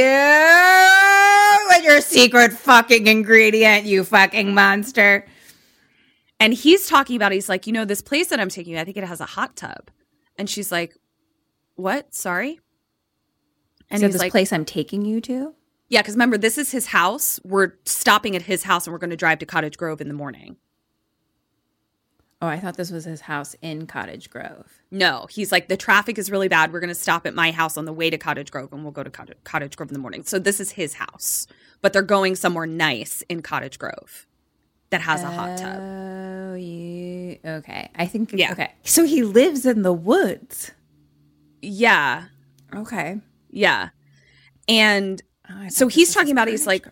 with 1.69 1.85
your 1.85 2.01
secret 2.01 2.53
fucking 2.53 3.07
ingredient, 3.07 3.87
you 3.87 4.05
fucking 4.05 4.53
monster. 4.53 5.25
And 6.41 6.55
he's 6.55 6.89
talking 6.89 7.17
about, 7.17 7.33
he's 7.33 7.49
like, 7.49 7.67
you 7.67 7.73
know, 7.73 7.85
this 7.85 8.03
place 8.03 8.29
that 8.29 8.39
I'm 8.41 8.49
taking 8.49 8.75
you, 8.75 8.79
I 8.79 8.85
think 8.85 8.97
it 8.97 9.05
has 9.05 9.21
a 9.21 9.27
hot 9.27 9.57
tub. 9.57 9.91
And 10.37 10.49
she's 10.49 10.71
like, 10.71 10.97
what? 11.75 12.15
Sorry? 12.15 12.61
And 13.91 14.01
so 14.01 14.07
he's 14.07 14.15
this 14.15 14.21
like, 14.21 14.33
place 14.33 14.53
I'm 14.53 14.65
taking 14.65 15.05
you 15.05 15.21
to? 15.23 15.55
yeah, 15.89 16.01
because 16.01 16.15
remember, 16.15 16.39
this 16.39 16.59
is 16.59 16.71
his 16.71 16.87
house. 16.87 17.41
We're 17.45 17.73
stopping 17.85 18.37
at 18.37 18.43
his 18.43 18.63
house 18.63 18.87
and 18.87 18.93
we're 18.93 18.99
going 18.99 19.11
to 19.11 19.17
drive 19.17 19.39
to 19.39 19.47
Cottage 19.47 19.79
Grove 19.79 20.01
in 20.01 20.09
the 20.09 20.15
morning. 20.15 20.57
Oh, 22.41 22.47
I 22.47 22.61
thought 22.61 22.77
this 22.77 22.93
was 22.93 23.05
his 23.05 23.23
house 23.23 23.57
in 23.63 23.87
Cottage 23.87 24.31
Grove. 24.31 24.81
No, 24.93 25.27
he's 25.29 25.51
like, 25.51 25.67
the 25.67 25.77
traffic 25.77 26.19
is 26.19 26.31
really 26.31 26.47
bad. 26.47 26.73
We're 26.73 26.79
going 26.79 26.89
to 26.89 26.95
stop 26.95 27.27
at 27.27 27.35
my 27.35 27.51
house 27.51 27.77
on 27.77 27.85
the 27.85 27.93
way 27.93 28.11
to 28.11 28.19
Cottage 28.19 28.53
Grove 28.53 28.73
and 28.73 28.85
we'll 28.85 28.93
go 28.93 29.03
to 29.03 29.11
Cottage, 29.11 29.39
Cottage 29.43 29.77
Grove 29.77 29.89
in 29.89 29.95
the 29.95 29.99
morning. 29.99 30.23
So 30.23 30.39
this 30.39 30.61
is 30.61 30.73
his 30.73 30.95
house, 30.95 31.49
but 31.81 31.93
they're 31.93 32.03
going 32.03 32.37
somewhere 32.37 32.67
nice 32.67 33.23
in 33.23 33.43
Cottage 33.43 33.79
Grove 33.79 34.28
that 34.91 35.01
has 35.03 35.23
a 35.23 35.31
hot 35.31 35.59
tub. 35.59 35.79
Oh, 35.81 36.55
you 36.55 37.39
okay? 37.45 37.91
I 37.95 38.07
think 38.07 38.33
Yeah. 38.33 38.53
Okay, 38.53 38.73
so 38.85 39.05
he 39.05 39.23
lives 39.23 39.67
in 39.67 39.83
the 39.83 39.93
woods. 39.93 40.73
Yeah. 41.61 42.27
Okay. 42.75 43.21
Yeah. 43.51 43.91
And 44.69 45.23
Oh, 45.51 45.69
So 45.69 45.89
he's 45.89 46.13
talking 46.13 46.33
about 46.33 46.49
he's 46.49 46.67
like. 46.67 46.87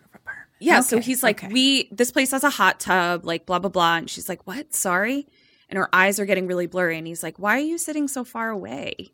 Yeah, 0.59 0.79
so 0.79 0.99
he's 0.99 1.21
like, 1.21 1.43
okay. 1.43 1.53
we 1.53 1.87
this 1.91 2.09
place 2.09 2.31
has 2.31 2.43
a 2.43 2.49
hot 2.49 2.79
tub, 2.79 3.23
like 3.23 3.45
blah 3.45 3.59
blah 3.59 3.69
blah, 3.69 3.97
and 3.97 4.09
she's 4.09 4.27
like, 4.27 4.47
what? 4.47 4.73
Sorry, 4.73 5.27
and 5.69 5.77
her 5.77 5.87
eyes 5.93 6.19
are 6.19 6.25
getting 6.25 6.47
really 6.47 6.65
blurry, 6.65 6.97
and 6.97 7.05
he's 7.05 7.21
like, 7.21 7.37
why 7.37 7.57
are 7.57 7.63
you 7.63 7.77
sitting 7.77 8.07
so 8.07 8.23
far 8.23 8.49
away? 8.49 9.11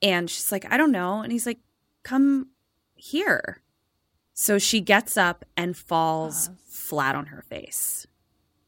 And 0.00 0.30
she's 0.30 0.50
like, 0.50 0.64
I 0.72 0.78
don't 0.78 0.92
know, 0.92 1.20
and 1.20 1.30
he's 1.30 1.44
like, 1.44 1.58
come 2.04 2.48
here. 2.94 3.60
So 4.40 4.56
she 4.56 4.80
gets 4.80 5.16
up 5.16 5.44
and 5.56 5.76
falls 5.76 6.50
flat 6.64 7.16
on 7.16 7.26
her 7.26 7.42
face. 7.42 8.06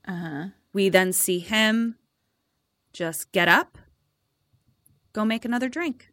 Uh-huh. 0.05 0.47
We 0.73 0.89
then 0.89 1.13
see 1.13 1.39
him 1.39 1.95
just 2.93 3.31
get 3.31 3.47
up, 3.47 3.79
go 5.13 5.25
make 5.25 5.45
another 5.45 5.69
drink. 5.69 6.11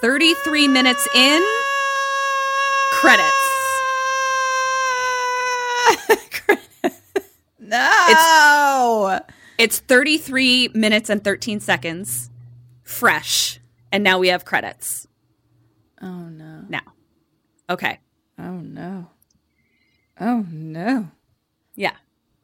33 0.00 0.68
minutes 0.68 1.08
in, 1.16 1.44
credits. 3.00 3.26
no. 7.58 9.20
It's 9.58 9.80
33 9.80 10.68
minutes 10.74 11.10
and 11.10 11.24
13 11.24 11.58
seconds, 11.58 12.30
fresh. 12.84 13.58
And 13.90 14.04
now 14.04 14.20
we 14.20 14.28
have 14.28 14.44
credits. 14.44 15.08
oh 16.00 16.28
no. 16.28 16.64
Now. 16.68 16.82
Okay. 17.70 17.98
Oh 18.38 18.58
no. 18.58 19.08
Oh 20.20 20.44
no. 20.50 21.10
Yeah. 21.74 21.94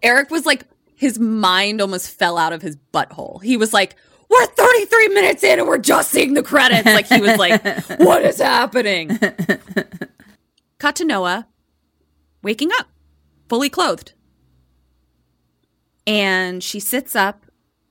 Eric 0.03 0.31
was 0.31 0.47
like, 0.47 0.64
his 0.97 1.18
mind 1.18 1.81
almost 1.81 2.11
fell 2.11 2.39
out 2.39 2.53
of 2.53 2.62
his 2.62 2.77
butthole. 2.93 3.43
He 3.43 3.57
was 3.57 3.72
like, 3.72 3.97
we're 4.31 4.47
33 4.47 5.09
minutes 5.09 5.45
in 5.45 5.59
and 5.59 5.68
we're 5.68 5.79
just 5.79 6.11
seeing 6.11 6.35
the 6.35 6.43
credits. 6.43 6.87
Like, 6.87 7.07
he 7.07 7.20
was 7.20 7.37
like, 7.39 7.62
what 7.99 8.22
is 8.25 8.39
happening? 8.39 9.18
Cut 10.79 10.97
to 10.97 11.05
Noah 11.05 11.47
waking 12.43 12.70
up, 12.79 12.89
fully 13.49 13.68
clothed. 13.68 14.12
And 16.07 16.62
she 16.62 16.81
sits 16.81 17.16
up 17.16 17.47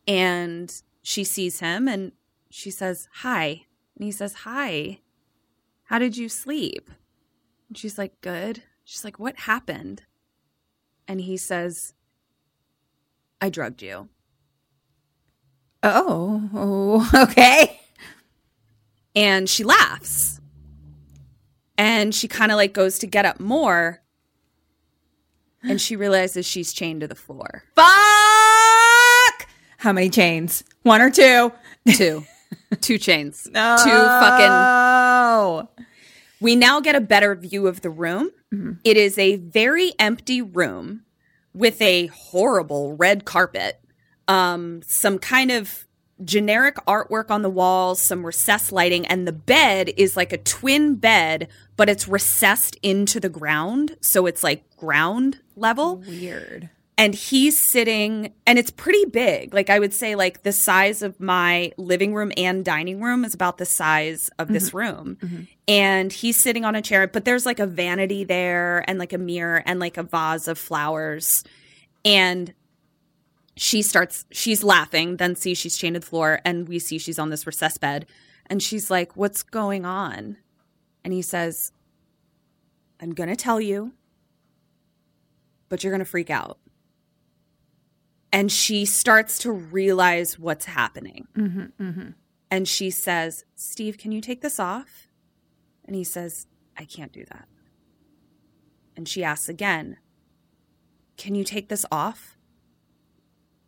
and 0.08 0.74
she 1.02 1.24
sees 1.24 1.60
him 1.60 1.88
and 1.88 2.12
she 2.50 2.70
says, 2.70 3.08
Hi. 3.16 3.66
And 3.96 4.06
he 4.06 4.12
says, 4.12 4.34
Hi. 4.44 5.00
How 5.86 6.00
did 6.00 6.16
you 6.18 6.30
sleep? 6.30 6.90
And 7.74 7.78
she's 7.80 7.98
like, 7.98 8.22
Good. 8.22 8.62
She's 8.84 9.04
like, 9.04 9.18
What 9.18 9.36
happened? 9.36 10.04
And 11.08 11.20
he 11.20 11.38
says, 11.38 11.96
I 13.42 13.50
drugged 13.50 13.82
you. 13.82 14.10
Oh, 15.82 16.52
oh, 16.54 17.10
okay. 17.32 17.80
And 19.16 19.50
she 19.50 19.64
laughs. 19.64 20.40
And 21.76 22.14
she 22.14 22.28
kind 22.28 22.52
of 22.52 22.58
like 22.58 22.74
goes 22.74 23.00
to 23.00 23.08
get 23.08 23.26
up 23.26 23.40
more. 23.40 24.04
And 25.64 25.82
she 25.82 25.96
realizes 25.96 26.46
she's 26.46 26.74
chained 26.74 27.02
to 27.02 27.08
the 27.08 27.16
floor. 27.16 27.64
Fuck! 27.74 27.88
How 29.80 29.94
many 29.94 30.12
chains? 30.12 30.64
One 30.84 31.02
or 31.02 31.10
two? 31.10 31.52
Two. 31.92 32.24
Two 32.82 33.00
chains. 33.00 33.50
No. 33.52 33.78
Two 33.84 33.90
fucking. 33.90 35.86
We 36.44 36.58
now 36.58 36.82
get 36.82 36.96
a 36.96 37.02
better 37.02 37.36
view 37.36 37.68
of 37.68 37.82
the 37.82 37.90
room. 37.90 38.30
It 38.84 38.98
is 38.98 39.18
a 39.18 39.38
very 39.38 39.94
empty 39.98 40.42
room 40.42 41.04
with 41.54 41.82
a 41.82 42.08
horrible 42.08 42.96
red 42.98 43.24
carpet, 43.24 43.80
um, 44.28 44.82
some 44.86 45.20
kind 45.20 45.52
of 45.52 45.88
generic 46.24 46.76
artwork 46.86 47.32
on 47.32 47.44
the 47.44 47.50
walls, 47.50 48.06
some 48.06 48.26
recessed 48.26 48.72
lighting, 48.74 49.06
and 49.08 49.26
the 49.26 49.32
bed 49.32 49.92
is 49.96 50.18
like 50.18 50.34
a 50.34 50.38
twin 50.38 50.96
bed, 50.96 51.48
but 51.78 51.90
it's 51.90 52.08
recessed 52.08 52.78
into 52.84 53.20
the 53.20 53.30
ground. 53.30 53.96
So 54.02 54.26
it's 54.26 54.44
like 54.44 54.64
ground 54.76 55.40
level 55.56 55.98
Weird. 55.98 56.70
And 56.98 57.16
he's 57.16 57.72
sitting 57.72 58.34
and 58.46 58.60
it's 58.60 58.72
pretty 58.72 59.06
big. 59.06 59.54
Like 59.54 59.70
i 59.70 59.80
would 59.80 59.94
say 59.94 60.16
like 60.16 60.44
the 60.44 60.52
size 60.52 61.02
of 61.02 61.20
my 61.20 61.72
living 61.78 62.14
room 62.14 62.32
and 62.38 62.64
dining 62.64 63.02
room 63.02 63.26
is 63.26 63.34
about 63.34 63.58
the 63.58 63.66
size 63.66 64.30
of 64.40 64.48
this 64.48 64.70
mm-hmm. 64.70 64.78
room. 64.78 65.18
Mm-hmm. 65.22 65.44
And 65.68 66.14
he's 66.14 66.42
sitting 66.44 66.66
on 66.66 66.76
a 66.76 66.82
chair 66.82 67.08
but 67.08 67.26
there's 67.26 67.46
like 67.46 67.60
a 67.60 67.66
vanity 67.66 68.24
there 68.24 68.84
and 68.88 69.00
like 69.00 69.14
a 69.14 69.18
mirror 69.18 69.64
and 69.66 69.80
like 69.80 69.98
a 69.98 70.04
vase 70.04 70.48
of 70.48 70.58
flowers. 70.58 71.44
And 72.06 72.54
she 73.56 73.82
starts 73.82 74.26
she's 74.32 74.64
laughing 74.64 75.18
then 75.18 75.36
see 75.36 75.54
she's 75.54 75.78
chained 75.78 75.94
to 75.94 76.00
the 76.00 76.06
floor 76.06 76.42
and 76.44 76.68
we 76.68 76.80
see 76.80 76.98
she's 76.98 77.20
on 77.20 77.30
this 77.30 77.46
recess 77.48 77.78
bed. 77.78 78.06
And 78.48 78.62
she's 78.62 78.92
like 78.92 79.16
what's 79.16 79.42
going 79.42 79.86
on? 79.86 80.38
And 81.04 81.14
he 81.14 81.22
says 81.22 81.72
i'm 83.00 83.14
gonna 83.14 83.36
tell 83.36 83.60
you 83.60 83.94
but 85.74 85.84
you're 85.84 85.90
going 85.90 85.98
to 85.98 86.06
freak 86.06 86.30
out. 86.30 86.60
And 88.34 88.52
she 88.52 88.84
starts 88.86 89.38
to 89.40 89.52
realize 89.52 90.40
what's 90.40 90.66
happening. 90.66 91.28
Mm-hmm, 91.38 91.84
mm-hmm. 91.84 92.10
And 92.50 92.68
she 92.68 92.90
says, 92.90 93.46
Steve, 93.56 94.00
can 94.00 94.12
you 94.12 94.22
take 94.22 94.42
this 94.42 94.60
off? 94.60 95.08
And 95.86 95.96
he 95.96 96.04
says, 96.04 96.48
I 96.76 96.86
can't 96.86 97.14
do 97.14 97.26
that. 97.26 97.48
And 98.96 99.08
she 99.08 99.24
asks 99.24 99.48
again, 99.48 99.98
Can 101.16 101.36
you 101.36 101.44
take 101.44 101.70
this 101.70 101.86
off? 101.92 102.38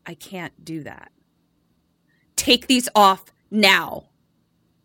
I 0.05 0.15
can't 0.15 0.65
do 0.65 0.83
that. 0.83 1.11
Take 2.35 2.67
these 2.67 2.89
off 2.95 3.25
now. 3.49 4.09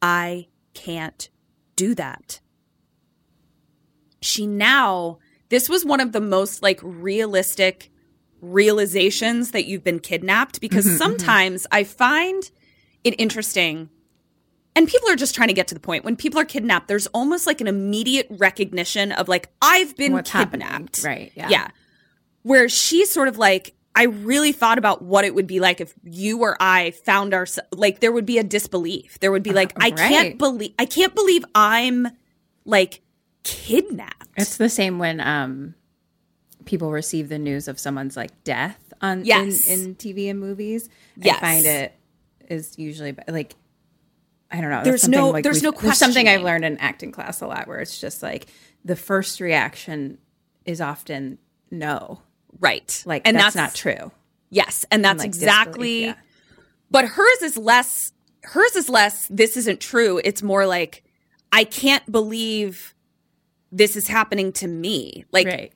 I 0.03 0.49
can't 0.75 1.29
do 1.77 1.95
that. 1.95 2.41
She 4.21 4.47
now, 4.47 5.19
this 5.49 5.69
was 5.69 5.85
one 5.85 6.01
of 6.01 6.13
the 6.13 6.21
most 6.21 6.63
like 6.63 6.81
realistic 6.83 7.90
realizations 8.41 9.53
that 9.53 9.67
you've 9.67 9.85
been 9.85 10.01
kidnapped 10.01 10.61
because 10.61 10.85
mm-hmm, 10.85 10.95
mm-hmm. 10.95 11.19
sometimes 11.19 11.67
I 11.71 11.85
find 11.85 12.51
it 13.05 13.15
interesting 13.19 13.91
and 14.77 14.89
people 14.89 15.09
are 15.11 15.17
just 15.17 15.35
trying 15.35 15.49
to 15.49 15.55
get 15.55 15.69
to 15.69 15.75
the 15.75 15.81
point. 15.81 16.05
When 16.05 16.17
people 16.17 16.41
are 16.41 16.45
kidnapped 16.45 16.89
there's 16.89 17.07
almost 17.09 17.47
like 17.47 17.61
an 17.61 17.67
immediate 17.67 18.27
recognition 18.31 19.13
of 19.13 19.29
like 19.29 19.51
i've 19.61 19.97
been 19.97 20.13
What's 20.13 20.31
happening, 20.31 20.67
kidnapped. 20.67 21.05
Right, 21.05 21.33
yeah. 21.35 21.49
yeah. 21.49 21.69
Where 22.43 22.69
she's 22.69 23.13
sort 23.13 23.29
of 23.29 23.39
like 23.39 23.75
i 23.95 24.05
really 24.05 24.53
thought 24.53 24.79
about 24.79 25.03
what 25.03 25.25
it 25.25 25.35
would 25.35 25.47
be 25.47 25.59
like 25.59 25.81
if 25.81 25.95
you 26.05 26.41
or 26.41 26.57
i 26.61 26.93
found 26.93 27.35
ourselves 27.35 27.69
like 27.73 28.01
there 28.01 28.13
would 28.13 28.27
be 28.27 28.39
a 28.39 28.45
disbelief. 28.45 29.19
There 29.21 29.33
would 29.33 29.43
be 29.43 29.53
like 29.53 29.73
uh, 29.73 29.85
i 29.85 29.89
right. 29.89 29.97
can't 29.97 30.39
believe 30.39 30.73
i 30.79 30.85
can't 30.85 31.15
believe 31.15 31.45
i'm 31.55 32.09
like 32.65 33.03
kidnapped. 33.43 34.29
It's 34.37 34.57
the 34.57 34.69
same 34.69 34.99
when 34.99 35.21
um 35.21 35.75
people 36.71 36.93
receive 36.93 37.29
the 37.29 37.39
news 37.39 37.67
of 37.67 37.79
someone's 37.81 38.17
like 38.17 38.31
death 38.45 38.93
on 39.03 39.25
Yes. 39.25 39.67
in, 39.69 39.81
in 39.81 39.95
TV 39.97 40.31
and 40.31 40.39
movies. 40.39 40.89
Yes. 41.17 41.37
I 41.39 41.41
find 41.41 41.67
it 41.67 41.95
is 42.49 42.79
usually 42.79 43.15
like 43.29 43.57
I 44.53 44.61
don't 44.61 44.71
know. 44.71 44.83
There's 44.83 45.07
no- 45.09 45.31
like, 45.31 45.45
there's 45.45 45.63
no 45.63 45.73
something 45.93 46.27
I've 46.29 46.43
learned 46.43 46.65
in 46.65 46.77
acting 46.79 47.13
class 47.13 47.41
a 47.41 47.47
lot 47.47 47.69
where 47.69 47.79
it's 47.81 48.01
just 48.01 48.23
like 48.23 48.47
the 48.85 48.97
first 48.97 49.41
reaction 49.41 50.19
is 50.65 50.81
often 50.81 51.39
no. 51.71 52.21
right 52.61 53.03
Like 53.07 53.23
and 53.27 53.37
that's, 53.37 53.55
that's, 53.55 53.57
not 53.57 53.75
true. 53.75 54.11
yes 54.51 54.85
and 54.91 55.05
that's 55.05 55.19
like, 55.21 55.27
exactly 55.27 56.01
disbelief, 56.07 56.17
but 56.91 57.05
hers 57.07 57.43
is 57.43 57.57
less 57.57 58.13
hers 58.43 58.75
is 58.77 58.89
less 58.89 59.27
this 59.29 59.57
isn't 59.57 59.81
true 59.81 60.21
it's 60.25 60.43
more 60.43 60.67
like 60.67 61.05
i 61.53 61.63
can't 61.63 62.11
believe 62.11 62.95
this 63.71 63.95
is 63.97 64.09
happening 64.09 64.53
to 64.53 64.67
me 64.67 65.25
like 65.31 65.47
right. 65.47 65.73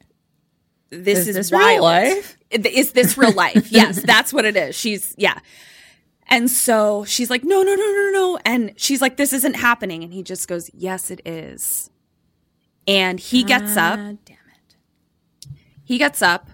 This 1.03 1.21
Is 1.21 1.29
is, 1.29 1.37
this 1.37 1.53
wild. 1.53 1.67
real 1.67 1.83
life? 1.83 2.39
Is 2.51 2.93
this 2.93 3.19
real 3.19 3.33
life? 3.33 3.71
yes, 3.73 4.01
that's 4.03 4.33
what 4.33 4.45
it 4.45 4.57
is. 4.57 4.75
She's 4.75 5.15
yeah. 5.17 5.39
And 6.29 6.51
so 6.51 7.05
she's 7.05 7.29
like, 7.31 7.45
no, 7.45 7.63
no, 7.63 7.75
no, 7.75 7.85
no, 7.85 8.11
no. 8.13 8.39
And 8.45 8.73
she's 8.77 9.03
like, 9.03 9.17
this 9.17 9.33
isn't 9.33 9.55
happening. 9.55 10.03
And 10.03 10.13
he 10.13 10.23
just 10.23 10.49
goes, 10.49 10.71
yes, 10.73 11.11
it 11.11 11.21
is. 11.27 11.91
And 12.87 13.21
he 13.21 13.45
gets 13.45 13.77
up. 13.77 13.99
Ah, 13.99 14.13
damn 14.25 14.37
it. 14.37 14.77
He 15.85 15.99
gets 15.99 16.23
up 16.23 16.49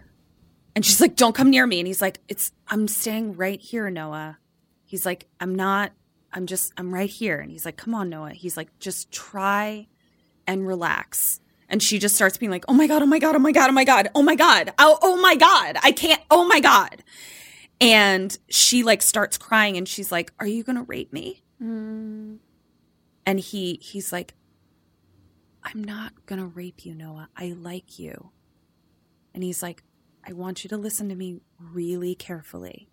and 0.74 0.84
she's 0.84 1.00
like, 1.00 1.16
don't 1.16 1.34
come 1.34 1.50
near 1.50 1.66
me. 1.66 1.78
And 1.78 1.86
he's 1.86 2.02
like, 2.02 2.20
it's, 2.28 2.52
I'm 2.68 2.88
staying 2.88 3.36
right 3.36 3.60
here, 3.60 3.90
Noah. 3.90 4.38
He's 4.84 5.06
like, 5.06 5.26
I'm 5.38 5.54
not, 5.54 5.92
I'm 6.32 6.46
just, 6.46 6.72
I'm 6.76 6.92
right 6.92 7.10
here. 7.10 7.38
And 7.38 7.50
he's 7.50 7.64
like, 7.64 7.76
come 7.76 7.94
on, 7.94 8.08
Noah. 8.08 8.30
He's 8.30 8.56
like, 8.56 8.76
just 8.78 9.12
try 9.12 9.86
and 10.46 10.66
relax. 10.66 11.40
And 11.70 11.82
she 11.82 11.98
just 11.98 12.16
starts 12.16 12.36
being 12.36 12.50
like, 12.50 12.64
oh 12.68 12.74
my 12.74 12.86
God, 12.86 13.00
oh 13.00 13.06
my 13.06 13.18
God, 13.18 13.36
oh 13.36 13.38
my 13.38 13.52
God, 13.52 13.70
oh 13.70 13.72
my 13.72 13.84
God, 13.84 14.08
oh 14.14 14.22
my 14.22 14.34
God, 14.34 14.72
oh, 14.78 14.98
oh 15.00 15.16
my 15.16 15.36
God, 15.36 15.76
I 15.82 15.92
can't, 15.92 16.20
oh 16.30 16.46
my 16.46 16.60
God. 16.60 17.02
And 17.80 18.36
she 18.48 18.82
like 18.82 19.00
starts 19.00 19.38
crying 19.38 19.76
and 19.76 19.88
she's 19.88 20.12
like, 20.12 20.32
are 20.38 20.46
you 20.46 20.64
going 20.64 20.76
to 20.76 20.82
rape 20.82 21.12
me? 21.12 21.42
Mm. 21.62 22.38
And 23.24 23.40
he, 23.40 23.78
he's 23.80 24.12
like, 24.12 24.34
I'm 25.62 25.82
not 25.84 26.26
going 26.26 26.40
to 26.40 26.46
rape 26.46 26.84
you, 26.84 26.94
Noah. 26.94 27.28
I 27.36 27.54
like 27.56 27.98
you. 27.98 28.30
And 29.32 29.42
he's 29.42 29.62
like, 29.62 29.84
I 30.26 30.32
want 30.32 30.64
you 30.64 30.68
to 30.70 30.76
listen 30.76 31.08
to 31.08 31.14
me 31.14 31.40
really 31.58 32.14
carefully. 32.14 32.88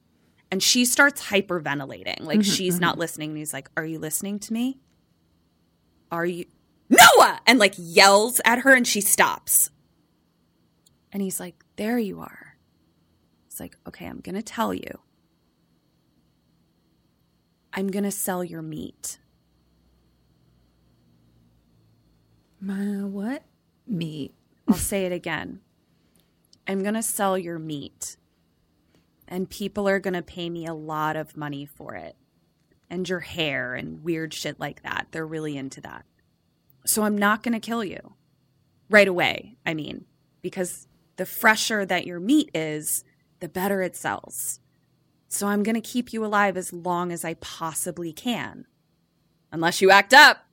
And 0.50 0.64
she 0.64 0.86
starts 0.86 1.24
hyperventilating, 1.24 2.22
like 2.22 2.40
mm-hmm, 2.40 2.52
she's 2.52 2.80
not 2.80 2.94
mm-hmm. 2.94 3.02
listening. 3.02 3.30
And 3.32 3.38
he's 3.38 3.54
like, 3.54 3.70
Are 3.76 3.86
you 3.86 4.00
listening 4.00 4.40
to 4.40 4.54
me? 4.54 4.80
Are 6.10 6.26
you 6.26 6.46
Noah? 6.90 7.40
And 7.46 7.60
like 7.60 7.76
yells 7.78 8.40
at 8.46 8.60
her 8.60 8.74
and 8.74 8.88
she 8.88 9.02
stops. 9.02 9.70
And 11.12 11.22
he's 11.22 11.40
like, 11.40 11.64
There 11.76 11.98
you 11.98 12.20
are. 12.20 12.58
It's 13.48 13.60
like, 13.60 13.78
Okay, 13.88 14.06
I'm 14.06 14.20
going 14.20 14.36
to 14.36 14.42
tell 14.42 14.74
you. 14.74 15.00
I'm 17.74 17.90
going 17.90 18.06
to 18.06 18.12
sell 18.12 18.44
your 18.44 18.62
meat. 18.62 19.20
My 22.60 23.04
what? 23.04 23.44
Meat. 23.86 24.34
I'll 24.68 24.76
say 24.76 25.06
it 25.06 25.12
again. 25.12 25.62
I'm 26.68 26.82
going 26.82 26.96
to 26.96 27.04
sell 27.04 27.38
your 27.38 27.60
meat. 27.60 28.18
And 29.28 29.50
people 29.50 29.88
are 29.88 30.00
going 30.00 30.16
to 30.16 30.22
pay 30.22 30.50
me 30.50 30.66
a 30.66 30.74
lot 30.74 31.16
of 31.16 31.38
money 31.38 31.66
for 31.66 31.96
it. 31.96 32.16
And 32.90 33.08
your 33.08 33.20
hair 33.20 33.76
and 33.76 34.04
weird 34.04 34.34
shit 34.34 34.60
like 34.60 34.82
that. 34.84 35.08
They're 35.12 35.28
really 35.28 35.58
into 35.58 35.82
that. 35.82 36.06
So 36.88 37.04
I'm 37.04 37.18
not 37.18 37.44
going 37.44 37.54
to 37.54 37.60
kill 37.60 37.84
you 37.84 38.14
right 38.90 39.08
away. 39.08 39.58
I 39.66 39.74
mean, 39.74 40.06
because 40.42 40.88
the 41.18 41.26
fresher 41.26 41.86
that 41.86 42.08
your 42.08 42.20
meat 42.20 42.50
is, 42.54 43.04
the 43.42 43.50
better 43.50 43.82
it 43.82 43.96
sells. 43.96 44.62
So 45.28 45.48
I'm 45.48 45.64
going 45.64 45.76
to 45.76 45.82
keep 45.82 46.14
you 46.14 46.26
alive 46.26 46.56
as 46.56 46.72
long 46.72 47.12
as 47.12 47.26
I 47.26 47.34
possibly 47.36 48.14
can. 48.14 48.66
Unless 49.52 49.82
you 49.82 49.92
act 49.92 50.14
up. 50.14 50.46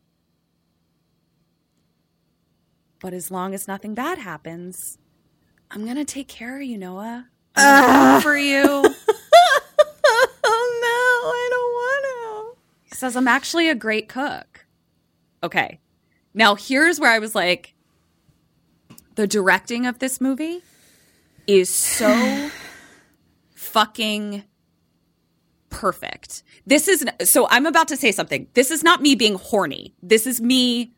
But 3.00 3.14
as 3.14 3.30
long 3.30 3.54
as 3.54 3.68
nothing 3.68 3.94
bad 3.94 4.18
happens, 4.18 4.98
I'm 5.70 5.84
going 5.84 5.96
to 5.96 6.04
take 6.04 6.26
care 6.26 6.56
of 6.56 6.62
you, 6.62 6.76
Noah. 6.78 7.28
I'm 7.54 7.86
gonna 7.86 8.20
for 8.20 8.36
you. 8.36 8.64
oh 8.64 8.84
no, 10.82 11.30
I 11.30 11.48
don't 11.50 11.72
want 11.72 12.56
to. 12.56 12.88
He 12.88 12.94
says, 12.96 13.14
I'm 13.14 13.28
actually 13.28 13.68
a 13.68 13.74
great 13.76 14.08
cook. 14.08 14.66
Okay. 15.44 15.78
Now, 16.34 16.56
here's 16.56 16.98
where 16.98 17.12
I 17.12 17.20
was 17.20 17.34
like, 17.34 17.74
the 19.14 19.26
directing 19.26 19.86
of 19.86 20.00
this 20.00 20.20
movie 20.20 20.62
is 21.46 21.70
so 21.70 22.50
fucking 23.54 24.44
perfect. 25.70 26.42
This 26.66 26.88
is 26.88 27.04
so 27.22 27.46
I'm 27.50 27.66
about 27.66 27.88
to 27.88 27.96
say 27.96 28.12
something. 28.12 28.48
This 28.54 28.70
is 28.70 28.82
not 28.82 29.02
me 29.02 29.14
being 29.14 29.34
horny. 29.36 29.94
This 30.02 30.26
is 30.26 30.40
me 30.40 30.92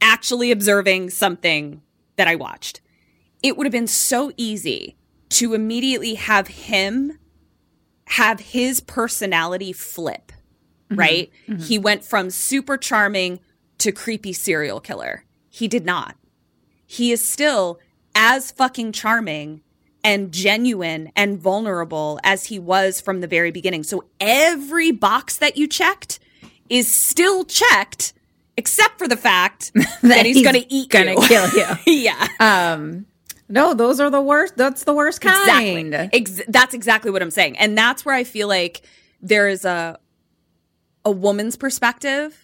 actually 0.00 0.50
observing 0.50 1.10
something 1.10 1.82
that 2.16 2.28
I 2.28 2.36
watched. 2.36 2.80
It 3.42 3.56
would 3.56 3.66
have 3.66 3.72
been 3.72 3.86
so 3.86 4.32
easy 4.36 4.96
to 5.30 5.54
immediately 5.54 6.14
have 6.14 6.48
him 6.48 7.18
have 8.06 8.38
his 8.40 8.80
personality 8.80 9.72
flip, 9.72 10.30
mm-hmm. 10.90 10.98
right? 10.98 11.32
Mm-hmm. 11.48 11.62
He 11.62 11.78
went 11.78 12.04
from 12.04 12.30
super 12.30 12.76
charming 12.76 13.40
to 13.78 13.92
creepy 13.92 14.32
serial 14.32 14.80
killer. 14.80 15.24
He 15.50 15.68
did 15.68 15.84
not. 15.84 16.16
He 16.86 17.12
is 17.12 17.28
still 17.28 17.78
as 18.14 18.50
fucking 18.50 18.92
charming 18.92 19.62
and 20.02 20.32
genuine 20.32 21.10
and 21.16 21.38
vulnerable 21.38 22.20
as 22.22 22.44
he 22.46 22.58
was 22.58 23.00
from 23.00 23.20
the 23.20 23.26
very 23.26 23.50
beginning. 23.50 23.82
So 23.82 24.04
every 24.20 24.92
box 24.92 25.38
that 25.38 25.56
you 25.56 25.66
checked 25.66 26.20
is 26.68 27.06
still 27.08 27.44
checked, 27.44 28.12
except 28.56 28.98
for 28.98 29.08
the 29.08 29.16
fact 29.16 29.72
that, 30.02 30.26
he's, 30.26 30.36
he's 30.36 30.44
going 30.44 30.62
to 30.62 30.72
eat 30.72 30.90
gonna 30.90 31.12
you. 31.12 31.22
kill 31.22 31.48
you. 31.50 31.66
yeah. 31.86 32.28
Um, 32.38 33.06
no, 33.48 33.74
those 33.74 34.00
are 34.00 34.10
the 34.10 34.20
worst. 34.20 34.56
That's 34.56 34.84
the 34.84 34.94
worst 34.94 35.20
kind. 35.20 35.94
Exactly. 35.94 36.08
Ex- 36.20 36.42
that's 36.48 36.74
exactly 36.74 37.10
what 37.10 37.22
I'm 37.22 37.30
saying. 37.30 37.58
And 37.58 37.76
that's 37.76 38.04
where 38.04 38.14
I 38.14 38.24
feel 38.24 38.48
like 38.48 38.82
there 39.20 39.48
is 39.48 39.64
a 39.64 39.98
a 41.06 41.10
woman's 41.10 41.56
perspective 41.56 42.43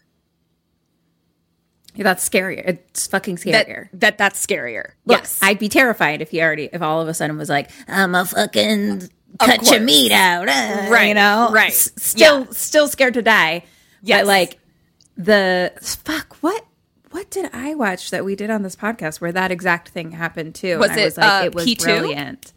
that's 1.97 2.29
scarier. 2.29 2.63
It's 2.67 3.07
fucking 3.07 3.37
scarier. 3.37 3.89
that 3.95 4.19
that's 4.19 4.45
scarier. 4.45 4.93
Look, 5.07 5.19
yes. 5.21 5.39
I'd 5.43 5.59
be 5.59 5.69
terrified 5.69 6.23
if 6.23 6.31
he 6.31 6.41
already, 6.43 6.69
if 6.73 6.83
all 6.83 7.01
of 7.01 7.09
a 7.09 7.15
sudden 7.15 7.37
was 7.37 7.49
like, 7.49 7.71
I'm 7.89 8.15
a 8.15 8.25
fucking 8.25 9.09
cut 9.39 9.71
your 9.71 9.81
meat 9.81 10.13
out, 10.13 10.49
uh, 10.49 10.89
Right, 10.91 11.09
You 11.09 11.15
know, 11.15 11.51
right. 11.53 11.71
S- 11.71 11.91
still, 11.97 12.41
Yeah. 12.41 12.47
still 12.53 12.89
scared 12.89 13.15
to 13.15 13.23
die. 13.23 13.65
Yes. 14.03 14.21
But 14.21 14.27
like 14.27 14.59
the 15.17 15.73
fuck, 15.83 16.37
what, 16.41 16.65
what 17.11 17.29
did 17.31 17.51
I 17.53 17.75
watch 17.75 18.11
that 18.11 18.25
we 18.25 18.37
did 18.37 18.51
on 18.51 18.63
this 18.63 18.77
podcast 18.77 19.21
where 19.21 19.33
that 19.33 19.51
exact 19.51 19.89
thing 19.91 20.13
happened 20.13 20.55
too? 20.55 20.79
Was 20.79 20.91
and 20.91 20.99
I 20.99 21.03
it, 21.03 21.05
was 21.07 21.17
like, 21.19 21.43
uh, 21.43 21.45
it 21.47 21.55
was 21.55 21.67
P2? 21.67 21.83
brilliant. 21.85 22.53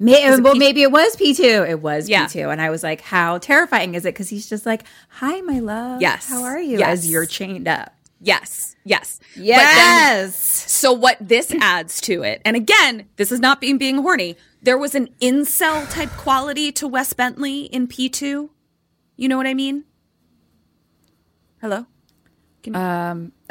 May, 0.00 0.30
well, 0.40 0.54
maybe 0.54 0.82
it 0.82 0.92
was 0.92 1.16
P 1.16 1.34
two. 1.34 1.66
It 1.68 1.80
was 1.82 2.08
Yeah. 2.08 2.28
P 2.28 2.34
two, 2.34 2.50
and 2.50 2.62
I 2.62 2.70
was 2.70 2.84
like, 2.84 3.00
"How 3.00 3.38
terrifying 3.38 3.96
is 3.96 4.04
it?" 4.04 4.14
Because 4.14 4.28
he's 4.28 4.48
just 4.48 4.64
like, 4.64 4.84
"Hi, 5.08 5.40
my 5.40 5.58
love. 5.58 6.00
Yes. 6.00 6.28
how 6.28 6.44
are 6.44 6.60
you?" 6.60 6.78
Yes. 6.78 7.00
As 7.00 7.10
you're 7.10 7.26
chained 7.26 7.66
up. 7.66 7.92
Yes. 8.20 8.74
Yes. 8.84 9.18
But 9.20 9.26
then- 9.34 9.56
Yes. 9.56 10.70
So 10.70 10.92
what 10.92 11.16
this 11.20 11.52
adds 11.60 12.00
to 12.02 12.22
it, 12.22 12.40
and 12.44 12.56
again, 12.56 13.08
this 13.16 13.30
is 13.32 13.40
not 13.40 13.60
being 13.60 13.78
being 13.78 13.98
horny. 13.98 14.36
There 14.62 14.78
was 14.78 14.94
an 14.94 15.08
incel 15.20 15.88
type 15.90 16.10
quality 16.10 16.72
to 16.72 16.88
Wes 16.88 17.12
Bentley 17.12 17.62
in 17.62 17.86
P 17.86 18.08
two. 18.08 18.50
You 19.16 19.28
know 19.28 19.36
what 19.36 19.46
I 19.46 19.54
mean? 19.54 19.84
Hello. 21.60 21.86
Um, 22.74 23.32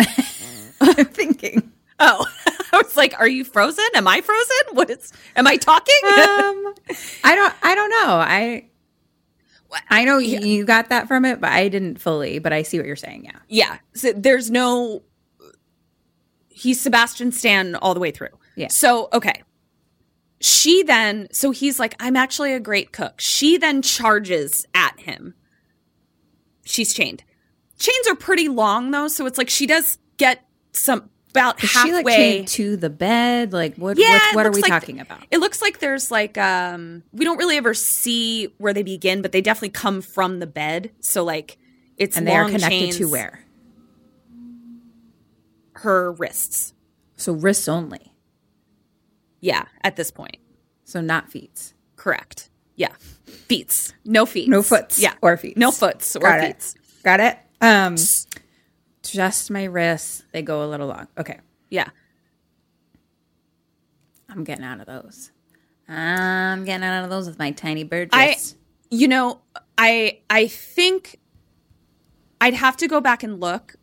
I'm 0.82 1.05
thinking. 1.05 1.72
Oh, 1.99 2.26
I 2.72 2.78
was 2.78 2.95
like, 2.95 3.15
"Are 3.20 3.28
you 3.28 3.43
frozen? 3.43 3.84
Am 3.95 4.07
I 4.07 4.22
frozen? 4.22 4.55
What 4.74 4.89
is? 4.89 5.11
Am 5.36 5.47
I 5.47 5.57
talking?" 5.57 5.95
um, 6.05 6.74
I 7.24 7.36
don't. 7.36 7.53
I 7.63 7.76
don't 7.76 7.89
know. 7.89 8.13
I. 8.20 8.65
I 9.89 10.05
know 10.05 10.18
you 10.18 10.39
you 10.39 10.65
got 10.65 10.89
that 10.89 11.07
from 11.07 11.26
it, 11.26 11.41
but 11.41 11.51
I 11.51 11.68
didn't 11.68 11.99
fully. 11.99 12.39
But 12.39 12.53
I 12.53 12.63
see 12.63 12.78
what 12.78 12.88
you're 12.88 12.95
saying. 12.95 13.26
Yeah. 13.26 13.39
yeah. 13.47 13.78
So 13.93 14.13
there's 14.13 14.49
no. 14.49 15.03
He's 16.49 16.82
Sebastian 16.82 17.32
Stan 17.32 17.76
all 17.76 17.93
the 17.93 17.99
way 17.99 18.11
through. 18.11 18.30
Yeah. 18.55 18.68
So 18.70 19.09
okay. 19.13 19.43
She 20.39 20.84
then, 20.84 21.28
so 21.32 21.49
he's 21.49 21.80
like, 21.80 21.95
I'm 21.99 22.15
actually 22.15 22.53
a 22.53 22.59
great 22.59 22.91
cook. 22.91 23.20
She 23.20 23.57
then 23.57 23.82
charges 23.82 24.68
at 24.76 24.99
him. 24.99 25.34
She's 26.63 26.93
chained. 26.93 27.24
Chains 27.80 28.07
are 28.07 28.15
pretty 28.15 28.47
long 28.47 28.91
though, 28.91 29.07
so 29.07 29.26
it's 29.26 29.38
like 29.38 29.49
she 29.49 29.65
does 29.65 29.97
get 30.18 30.45
some 30.74 31.09
about 31.38 31.63
Is 31.63 31.73
halfway 31.73 31.89
she 31.89 31.93
like 31.93 32.07
chained 32.07 32.47
to 32.49 32.77
the 32.77 32.89
bed? 32.89 33.53
Like 33.53 33.75
what? 33.75 33.97
yeah, 33.97 34.19
what, 34.27 34.35
what 34.35 34.45
are 34.47 34.51
we 34.51 34.61
like- 34.61 34.69
talking 34.71 34.99
about? 34.99 35.19
It 35.31 35.39
looks 35.39 35.61
like 35.61 35.79
there's 35.79 36.11
like 36.11 36.38
um 36.38 37.03
we 37.13 37.25
don't 37.25 37.38
really 37.38 37.57
ever 37.57 37.73
see 37.73 38.53
where 38.57 38.73
they 38.73 38.83
begin, 38.83 39.21
but 39.21 39.31
they 39.31 39.41
definitely 39.41 39.69
come 39.69 40.01
from 40.01 40.39
the 40.39 40.47
bed. 40.47 40.91
So 40.99 41.23
like 41.23 41.57
it's 41.97 42.17
And 42.17 42.27
they 42.27 42.35
are 42.35 42.45
connected 42.45 42.69
chains, 42.69 42.97
to 42.97 43.05
where? 43.09 43.43
her 45.73 46.11
wrists. 46.11 46.73
So 47.17 47.33
wrists 47.33 47.67
only. 47.67 48.13
Yeah, 49.39 49.65
at 49.83 49.95
this 49.95 50.11
point. 50.11 50.38
So 50.85 51.01
not 51.01 51.29
feet. 51.31 51.73
Correct. 51.95 52.49
Yeah. 52.75 52.93
Feets. 53.25 53.93
No 54.05 54.25
feet. 54.25 54.49
No 54.49 54.61
foots. 54.63 54.99
Yeah. 54.99 55.13
Or 55.21 55.38
feet. 55.38 55.57
No 55.57 55.71
foots 55.71 56.15
or 56.15 56.21
Got 56.21 56.43
it. 56.43 56.61
feet. 56.63 56.75
Got 57.03 57.19
it. 57.19 57.38
Um, 57.61 57.95
just 59.10 59.51
my 59.51 59.66
wrists. 59.66 60.24
They 60.32 60.41
go 60.41 60.64
a 60.64 60.68
little 60.68 60.88
long. 60.88 61.08
Okay. 61.18 61.39
Yeah. 61.70 61.89
I'm 64.30 64.43
getting 64.43 64.66
out 64.66 64.80
of 64.80 64.86
those. 64.86 65.32
I'm 65.88 66.66
getting 66.66 66.84
out 66.84 67.03
of 67.03 67.10
those 67.10 67.28
with 67.28 67.39
my 67.39 67.51
tiny 67.51 67.84
bird 67.84 68.10
I 68.12 68.36
you 68.89 69.08
know, 69.08 69.41
I 69.78 70.20
I 70.30 70.47
think 70.47 71.20
I'd 72.39 72.53
have 72.53 72.78
to 72.78 72.88
go 72.88 73.01
back 73.01 73.24
and 73.24 73.39
look. 73.39 73.76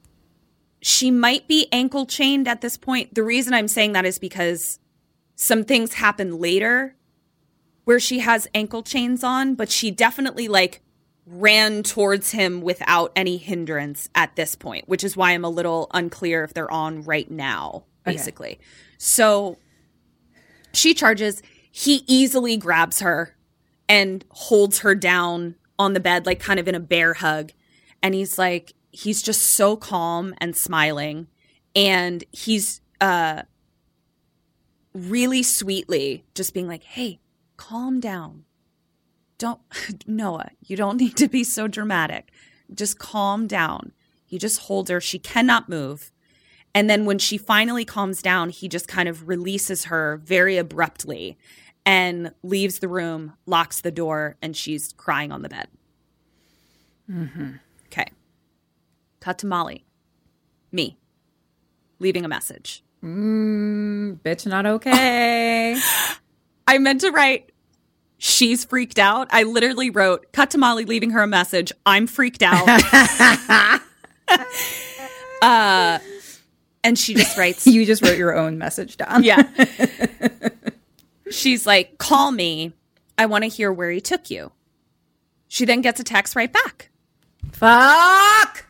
She 0.80 1.10
might 1.10 1.48
be 1.48 1.68
ankle 1.72 2.06
chained 2.06 2.46
at 2.46 2.60
this 2.60 2.76
point. 2.76 3.14
The 3.14 3.22
reason 3.22 3.54
I'm 3.54 3.68
saying 3.68 3.92
that 3.92 4.04
is 4.04 4.18
because 4.18 4.78
some 5.34 5.64
things 5.64 5.94
happen 5.94 6.38
later 6.38 6.94
where 7.84 8.00
she 8.00 8.20
has 8.20 8.48
ankle 8.54 8.82
chains 8.82 9.24
on, 9.24 9.54
but 9.54 9.70
she 9.70 9.90
definitely 9.90 10.48
like 10.48 10.80
ran 11.26 11.82
towards 11.82 12.30
him 12.32 12.60
without 12.60 13.12
any 13.16 13.36
hindrance 13.38 14.08
at 14.14 14.36
this 14.36 14.54
point, 14.54 14.88
which 14.88 15.02
is 15.02 15.16
why 15.16 15.32
I'm 15.32 15.44
a 15.44 15.50
little 15.50 15.88
unclear 15.94 16.44
if 16.44 16.52
they're 16.52 16.70
on 16.70 17.02
right 17.02 17.30
now, 17.30 17.84
basically. 18.04 18.60
So 18.98 19.58
she 20.72 20.92
charges, 20.92 21.42
he 21.70 22.04
easily 22.06 22.56
grabs 22.56 23.00
her 23.00 23.36
and 23.88 24.24
holds 24.30 24.80
her 24.80 24.94
down 24.94 25.54
on 25.78 25.94
the 25.94 26.00
bed, 26.00 26.26
like 26.26 26.40
kind 26.40 26.60
of 26.60 26.68
in 26.68 26.74
a 26.74 26.80
bear 26.80 27.14
hug. 27.14 27.52
And 28.02 28.14
he's 28.14 28.38
like, 28.38 28.74
he's 28.90 29.22
just 29.22 29.42
so 29.54 29.76
calm 29.76 30.34
and 30.38 30.54
smiling. 30.54 31.28
And 31.74 32.22
he's 32.32 32.80
uh 33.00 33.42
really 34.92 35.42
sweetly 35.42 36.24
just 36.34 36.54
being 36.54 36.68
like, 36.68 36.84
hey, 36.84 37.20
calm 37.56 37.98
down. 37.98 38.44
Don't, 39.38 39.60
Noah, 40.06 40.50
you 40.60 40.76
don't 40.76 40.96
need 40.96 41.16
to 41.16 41.28
be 41.28 41.44
so 41.44 41.68
dramatic. 41.68 42.30
Just 42.72 42.98
calm 42.98 43.46
down. 43.46 43.92
He 44.26 44.38
just 44.38 44.60
holds 44.62 44.90
her. 44.90 45.00
She 45.00 45.18
cannot 45.18 45.68
move. 45.68 46.10
And 46.74 46.90
then 46.90 47.04
when 47.04 47.18
she 47.18 47.38
finally 47.38 47.84
calms 47.84 48.20
down, 48.20 48.50
he 48.50 48.68
just 48.68 48.88
kind 48.88 49.08
of 49.08 49.28
releases 49.28 49.84
her 49.84 50.20
very 50.24 50.56
abruptly 50.56 51.38
and 51.86 52.32
leaves 52.42 52.80
the 52.80 52.88
room, 52.88 53.34
locks 53.46 53.80
the 53.80 53.92
door, 53.92 54.36
and 54.42 54.56
she's 54.56 54.92
crying 54.92 55.30
on 55.30 55.42
the 55.42 55.48
bed. 55.48 55.68
Mm-hmm. 57.08 57.52
Okay. 57.86 58.06
Cut 59.20 59.38
to 59.38 59.46
Molly. 59.46 59.84
Me. 60.72 60.98
Leaving 62.00 62.24
a 62.24 62.28
message. 62.28 62.82
Mm, 63.04 64.18
Bitch, 64.20 64.46
not 64.46 64.66
okay. 64.66 65.78
I 66.66 66.78
meant 66.78 67.02
to 67.02 67.10
write, 67.10 67.50
she's 68.18 68.64
freaked 68.64 68.98
out. 68.98 69.28
I 69.30 69.42
literally 69.44 69.90
wrote, 69.90 70.32
cut 70.32 70.50
to 70.50 70.58
Molly 70.58 70.84
leaving 70.84 71.10
her 71.10 71.22
a 71.22 71.26
message. 71.26 71.72
I'm 71.86 72.06
freaked 72.06 72.42
out. 72.42 72.68
uh, 75.42 75.98
and 76.82 76.98
she 76.98 77.14
just 77.14 77.36
writes, 77.38 77.66
you 77.66 77.84
just 77.86 78.02
wrote 78.02 78.18
your 78.18 78.36
own 78.36 78.58
message 78.58 78.96
down. 78.96 79.24
yeah. 79.24 79.42
She's 81.30 81.66
like, 81.66 81.98
call 81.98 82.30
me. 82.30 82.72
I 83.16 83.26
want 83.26 83.44
to 83.44 83.48
hear 83.48 83.72
where 83.72 83.90
he 83.90 84.00
took 84.00 84.30
you. 84.30 84.52
She 85.48 85.64
then 85.64 85.80
gets 85.82 86.00
a 86.00 86.04
text 86.04 86.34
right 86.34 86.52
back. 86.52 86.90
Fuck. 87.52 88.66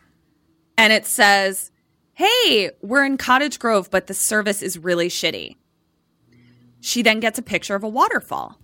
And 0.77 0.93
it 0.93 1.05
says, 1.05 1.71
Hey, 2.13 2.71
we're 2.81 3.03
in 3.03 3.17
Cottage 3.17 3.59
Grove, 3.59 3.89
but 3.91 4.07
the 4.07 4.13
service 4.13 4.61
is 4.61 4.77
really 4.77 5.09
shitty. 5.09 5.57
She 6.79 7.01
then 7.01 7.19
gets 7.19 7.39
a 7.39 7.41
picture 7.41 7.75
of 7.75 7.83
a 7.83 7.89
waterfall. 7.89 8.57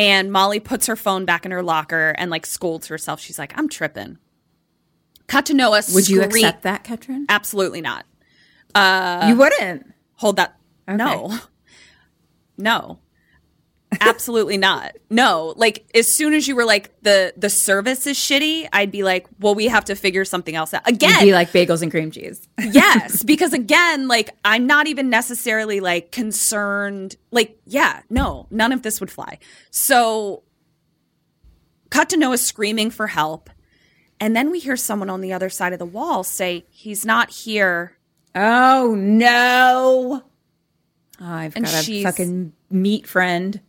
And 0.00 0.32
Molly 0.32 0.60
puts 0.60 0.86
her 0.86 0.96
phone 0.96 1.26
back 1.26 1.44
in 1.44 1.50
her 1.52 1.62
locker 1.62 2.14
and 2.16 2.30
like 2.30 2.46
scolds 2.46 2.86
herself. 2.86 3.20
She's 3.20 3.38
like, 3.38 3.52
I'm 3.58 3.68
tripping. 3.68 4.16
Cut 5.26 5.44
to 5.46 5.54
Noah. 5.54 5.82
Would 5.92 6.08
you 6.08 6.22
accept 6.22 6.62
that, 6.62 6.84
Katrin? 6.84 7.26
Absolutely 7.28 7.82
not. 7.82 8.06
Uh, 8.74 9.26
you 9.28 9.36
wouldn't. 9.36 9.92
Hold 10.14 10.36
that. 10.36 10.56
No. 10.88 11.38
No. 12.56 12.98
Absolutely 14.00 14.56
not. 14.56 14.96
No. 15.10 15.52
Like 15.56 15.84
as 15.94 16.14
soon 16.14 16.32
as 16.32 16.46
you 16.46 16.54
were 16.54 16.64
like 16.64 16.92
the 17.02 17.32
the 17.36 17.50
service 17.50 18.06
is 18.06 18.16
shitty, 18.16 18.68
I'd 18.72 18.90
be 18.92 19.02
like, 19.02 19.26
well, 19.40 19.54
we 19.54 19.66
have 19.66 19.84
to 19.86 19.96
figure 19.96 20.24
something 20.24 20.54
else 20.54 20.72
out. 20.72 20.88
Again, 20.88 21.10
You'd 21.20 21.26
be 21.26 21.32
like 21.32 21.50
bagels 21.50 21.82
and 21.82 21.90
cream 21.90 22.10
cheese. 22.12 22.46
yes, 22.58 23.22
because 23.24 23.52
again, 23.52 24.06
like 24.06 24.30
I'm 24.44 24.66
not 24.66 24.86
even 24.86 25.10
necessarily 25.10 25.80
like 25.80 26.12
concerned. 26.12 27.16
Like, 27.32 27.58
yeah, 27.66 28.02
no, 28.08 28.46
none 28.50 28.70
of 28.72 28.82
this 28.82 29.00
would 29.00 29.10
fly. 29.10 29.38
So 29.70 30.44
cut 31.90 32.10
to 32.10 32.16
Noah 32.16 32.38
screaming 32.38 32.90
for 32.90 33.08
help. 33.08 33.50
And 34.20 34.36
then 34.36 34.50
we 34.50 34.60
hear 34.60 34.76
someone 34.76 35.10
on 35.10 35.20
the 35.22 35.32
other 35.32 35.48
side 35.48 35.72
of 35.72 35.78
the 35.80 35.86
wall 35.86 36.22
say, 36.22 36.64
He's 36.70 37.04
not 37.04 37.30
here. 37.30 37.96
Oh 38.34 38.94
no. 38.96 40.22
Oh, 41.20 41.24
I've 41.26 41.56
And 41.56 41.64
got 41.64 41.88
a 41.88 42.02
fucking 42.04 42.52
meat 42.70 43.06
friend. 43.06 43.60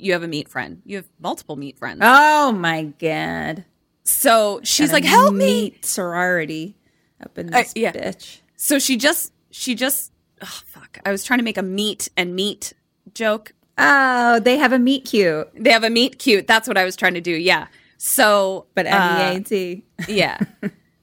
You 0.00 0.12
have 0.12 0.22
a 0.22 0.28
meat 0.28 0.48
friend. 0.48 0.82
You 0.84 0.96
have 0.96 1.06
multiple 1.20 1.56
meat 1.56 1.78
friends. 1.78 2.00
Oh 2.02 2.52
my 2.52 2.84
god. 2.98 3.64
so 4.04 4.60
she's 4.62 4.92
like, 4.92 5.04
Help 5.04 5.34
me. 5.34 5.78
sorority 5.82 6.76
up 7.22 7.38
in 7.38 7.48
this 7.48 7.72
yeah. 7.76 7.92
bitch. 7.92 8.40
So 8.56 8.78
she 8.78 8.96
just, 8.96 9.32
she 9.50 9.74
just, 9.74 10.12
oh, 10.42 10.60
fuck. 10.66 10.98
I 11.04 11.10
was 11.10 11.24
trying 11.24 11.38
to 11.38 11.44
make 11.44 11.58
a 11.58 11.62
meat 11.62 12.08
and 12.16 12.34
meat 12.34 12.72
joke. 13.14 13.52
Oh, 13.78 14.40
they 14.40 14.58
have 14.58 14.72
a 14.72 14.78
meat 14.78 15.06
cute, 15.06 15.48
They 15.54 15.70
have 15.70 15.84
a 15.84 15.90
meat 15.90 16.18
cute. 16.18 16.46
That's 16.46 16.68
what 16.68 16.76
I 16.76 16.84
was 16.84 16.96
trying 16.96 17.14
to 17.14 17.20
do. 17.20 17.32
Yeah. 17.32 17.68
So, 17.96 18.66
but 18.74 18.86
uh, 18.86 18.90
M 18.90 19.32
E 19.32 19.36
A 19.36 19.42
T. 19.42 19.84
yeah. 20.08 20.38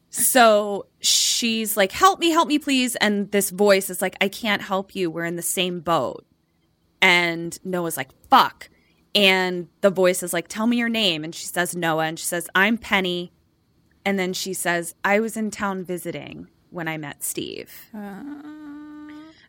So 0.10 0.88
she's 1.00 1.78
like, 1.78 1.92
help 1.92 2.20
me, 2.20 2.32
help 2.32 2.48
me, 2.48 2.58
please. 2.58 2.96
And 2.96 3.32
this 3.32 3.52
voice 3.52 3.90
is 3.90 4.02
like, 4.02 4.16
I 4.20 4.30
can't 4.30 4.62
help 4.62 4.96
you. 4.96 5.12
We're 5.12 5.26
in 5.26 5.36
the 5.36 5.42
same 5.44 5.80
boat. 5.80 6.26
And 7.02 7.58
Noah's 7.64 7.98
like, 7.98 8.10
fuck. 8.30 8.70
And 9.18 9.68
the 9.82 9.90
voice 9.90 10.22
is 10.22 10.32
like, 10.32 10.48
tell 10.48 10.68
me 10.68 10.78
your 10.78 10.90
name. 10.90 11.24
And 11.24 11.34
she 11.34 11.48
says, 11.48 11.76
Noah. 11.76 12.06
And 12.06 12.20
she 12.20 12.26
says, 12.26 12.48
I'm 12.54 12.78
Penny. 12.78 13.32
And 14.06 14.20
then 14.20 14.32
she 14.32 14.54
says, 14.54 14.94
I 15.04 15.20
was 15.20 15.36
in 15.36 15.50
town 15.50 15.84
visiting 15.84 16.48
when 16.70 16.88
I 16.88 16.98
met 16.98 17.24
Steve. 17.24 17.90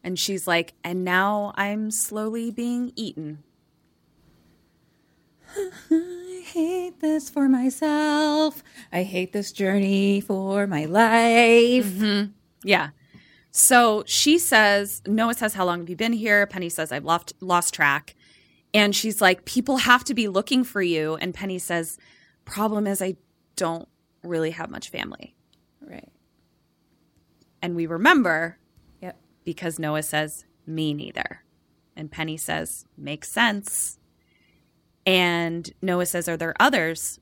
And 0.03 0.19
she's 0.19 0.47
like, 0.47 0.73
and 0.82 1.05
now 1.05 1.53
I'm 1.55 1.90
slowly 1.90 2.51
being 2.51 2.93
eaten. 2.97 3.43
I 5.90 6.43
hate 6.47 7.01
this 7.01 7.28
for 7.28 7.49
myself. 7.49 8.62
I 8.90 9.03
hate 9.03 9.32
this 9.32 9.53
journey 9.53 10.20
for 10.23 10.66
my 10.66 10.86
life. 10.86 11.85
Mm-hmm. 11.85 12.31
Yeah. 12.62 12.90
So 13.51 14.05
she 14.07 14.39
says, 14.39 15.03
Noah 15.07 15.35
says, 15.35 15.55
How 15.55 15.65
long 15.65 15.81
have 15.81 15.90
you 15.90 15.97
been 15.97 16.12
here? 16.12 16.47
Penny 16.47 16.69
says, 16.69 16.93
I've 16.93 17.05
lost, 17.05 17.35
lost 17.40 17.74
track. 17.74 18.15
And 18.74 18.95
she's 18.95 19.20
like, 19.20 19.45
People 19.45 19.78
have 19.78 20.05
to 20.05 20.15
be 20.15 20.28
looking 20.28 20.65
for 20.65 20.82
you. 20.82 21.16
And 21.16 21.35
Penny 21.35 21.59
says, 21.59 21.99
Problem 22.45 22.86
is, 22.86 23.03
I 23.03 23.16
don't 23.57 23.89
really 24.23 24.51
have 24.53 24.70
much 24.70 24.89
family. 24.90 25.35
Right. 25.81 26.09
And 27.62 27.74
we 27.74 27.86
remember 27.86 28.59
Yep. 29.01 29.19
because 29.45 29.78
Noah 29.78 30.03
says, 30.03 30.45
Me 30.66 30.95
neither. 30.95 31.43
And 31.97 32.11
Penny 32.11 32.36
says, 32.36 32.85
Makes 32.97 33.31
sense. 33.31 33.99
And 35.07 35.73
Noah 35.81 36.07
says, 36.07 36.28
Are 36.28 36.36
there 36.36 36.55
others? 36.61 37.19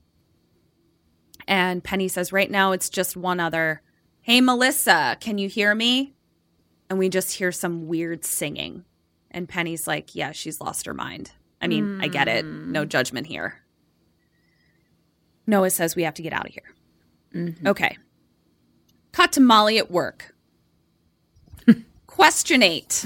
And 1.47 1.85
Penny 1.85 2.09
says, 2.09 2.33
Right 2.33 2.51
now 2.51 2.73
it's 2.73 2.91
just 2.91 3.17
one 3.17 3.41
other. 3.41 3.83
Hey, 4.21 4.41
Melissa, 4.41 5.17
can 5.21 5.39
you 5.39 5.49
hear 5.49 5.75
me? 5.75 6.15
And 6.91 6.99
we 6.99 7.09
just 7.09 7.33
hear 7.35 7.53
some 7.53 7.87
weird 7.87 8.25
singing. 8.25 8.85
And 9.37 9.47
Penny's 9.47 9.87
like, 9.87 10.15
Yeah, 10.15 10.33
she's 10.33 10.63
lost 10.63 10.87
her 10.87 10.95
mind. 10.95 11.31
I 11.61 11.69
mean, 11.69 12.01
I 12.01 12.09
get 12.09 12.27
it. 12.27 12.45
No 12.45 12.83
hmm. 12.83 12.89
judgment 12.89 13.27
here. 13.27 13.61
Noah 15.47 15.69
says, 15.69 15.95
We 15.95 16.05
have 16.05 16.15
to 16.15 16.23
get 16.23 16.33
out 16.33 16.47
of 16.47 16.53
here. 16.53 16.75
Mm-hmm. 17.35 17.67
Okay. 17.67 17.99
Cut 19.13 19.33
to 19.33 19.41
Molly 19.41 19.77
at 19.77 19.91
work. 19.91 20.35
Question 22.07 22.63
eight. 22.63 23.05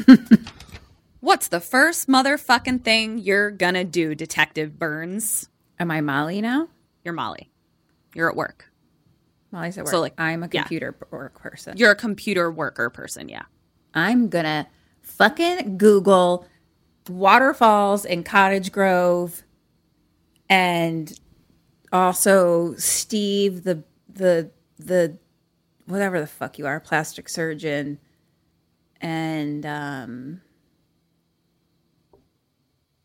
What's 1.20 1.48
the 1.48 1.58
first 1.60 2.08
motherfucking 2.08 2.84
thing 2.84 3.18
you're 3.18 3.50
gonna 3.50 3.84
do, 3.84 4.14
Detective 4.14 4.78
Burns? 4.78 5.48
Am 5.80 5.90
I 5.90 6.00
Molly 6.00 6.40
now? 6.40 6.68
You're 7.04 7.14
Molly. 7.14 7.50
You're 8.14 8.30
at 8.30 8.36
work. 8.36 8.70
Molly's 9.50 9.76
at 9.76 9.84
work. 9.84 9.90
So, 9.90 10.00
like, 10.00 10.14
I'm 10.16 10.44
a 10.44 10.48
yeah. 10.52 10.62
computer 10.62 10.94
work 11.10 11.40
person. 11.40 11.76
You're 11.76 11.90
a 11.90 11.96
computer 11.96 12.52
worker 12.52 12.88
person, 12.88 13.28
yeah. 13.28 13.42
I'm 13.92 14.28
gonna 14.28 14.68
fucking 15.10 15.78
Google 15.78 16.46
waterfalls 17.08 18.04
in 18.04 18.22
Cottage 18.24 18.72
Grove 18.72 19.42
and 20.48 21.18
also 21.92 22.74
Steve 22.76 23.64
the 23.64 23.84
the 24.08 24.50
the 24.78 25.18
whatever 25.86 26.20
the 26.20 26.26
fuck 26.26 26.58
you 26.58 26.66
are, 26.66 26.80
plastic 26.80 27.28
surgeon 27.28 27.98
and 29.00 29.64
um 29.66 30.40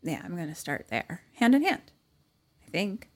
yeah, 0.02 0.22
I'm 0.24 0.36
gonna 0.36 0.54
start 0.54 0.86
there. 0.88 1.22
Hand 1.34 1.54
in 1.54 1.62
hand. 1.62 1.92
I 2.66 2.70
think. 2.70 3.10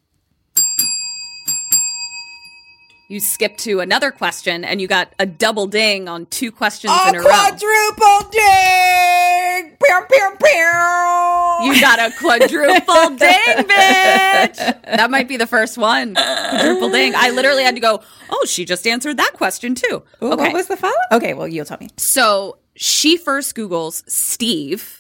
You 3.11 3.19
skipped 3.19 3.59
to 3.65 3.81
another 3.81 4.13
question 4.13 4.65
and 4.65 4.81
you 4.81 4.87
got 4.87 5.13
a 5.19 5.27
double 5.27 5.67
ding 5.67 6.09
on 6.09 6.27
two 6.27 6.53
questions 6.53 6.95
in 7.09 7.17
a 7.17 7.19
row. 7.19 7.25
quadruple 7.25 8.31
ding! 8.31 9.77
Pew, 9.83 10.01
pew, 10.09 10.31
pew! 10.39 11.67
You 11.67 11.81
got 11.81 11.99
a 11.99 12.13
quadruple 12.21 13.17
ding, 13.17 13.67
bitch. 13.67 14.57
That 14.85 15.09
might 15.11 15.27
be 15.27 15.37
the 15.37 15.49
first 15.49 15.77
one. 15.77 16.15
Quadruple 16.15 16.91
ding. 16.91 17.15
I 17.17 17.31
literally 17.31 17.65
had 17.65 17.75
to 17.75 17.81
go, 17.81 18.01
oh, 18.31 18.45
she 18.47 18.65
just 18.65 18.87
answered 18.87 19.17
that 19.17 19.33
question 19.33 19.75
too. 19.75 20.05
Ooh, 20.23 20.33
okay. 20.35 20.45
What 20.45 20.53
was 20.53 20.69
the 20.69 20.77
follow? 20.77 20.95
Okay, 21.11 21.35
well, 21.35 21.49
you'll 21.49 21.65
tell 21.65 21.79
me. 21.81 21.89
So 21.97 22.59
she 22.77 23.17
first 23.17 23.57
Googles 23.57 24.09
Steve, 24.09 25.00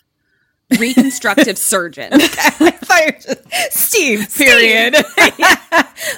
reconstructive 0.78 1.58
surgeon. 1.72 2.18
fired. 2.20 3.24
Steve, 3.70 4.34
period. 4.36 4.94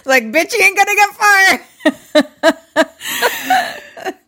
like, 0.04 0.24
bitch, 0.24 0.52
you 0.52 0.60
ain't 0.62 0.76
gonna 0.76 0.94
get 0.94 1.14
fired. 1.14 1.60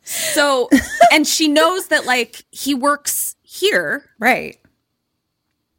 So, 0.05 0.69
and 1.13 1.27
she 1.27 1.49
knows 1.49 1.89
that 1.89 2.05
like 2.05 2.45
he 2.51 2.75
works 2.75 3.37
here. 3.43 4.11
Right. 4.19 4.59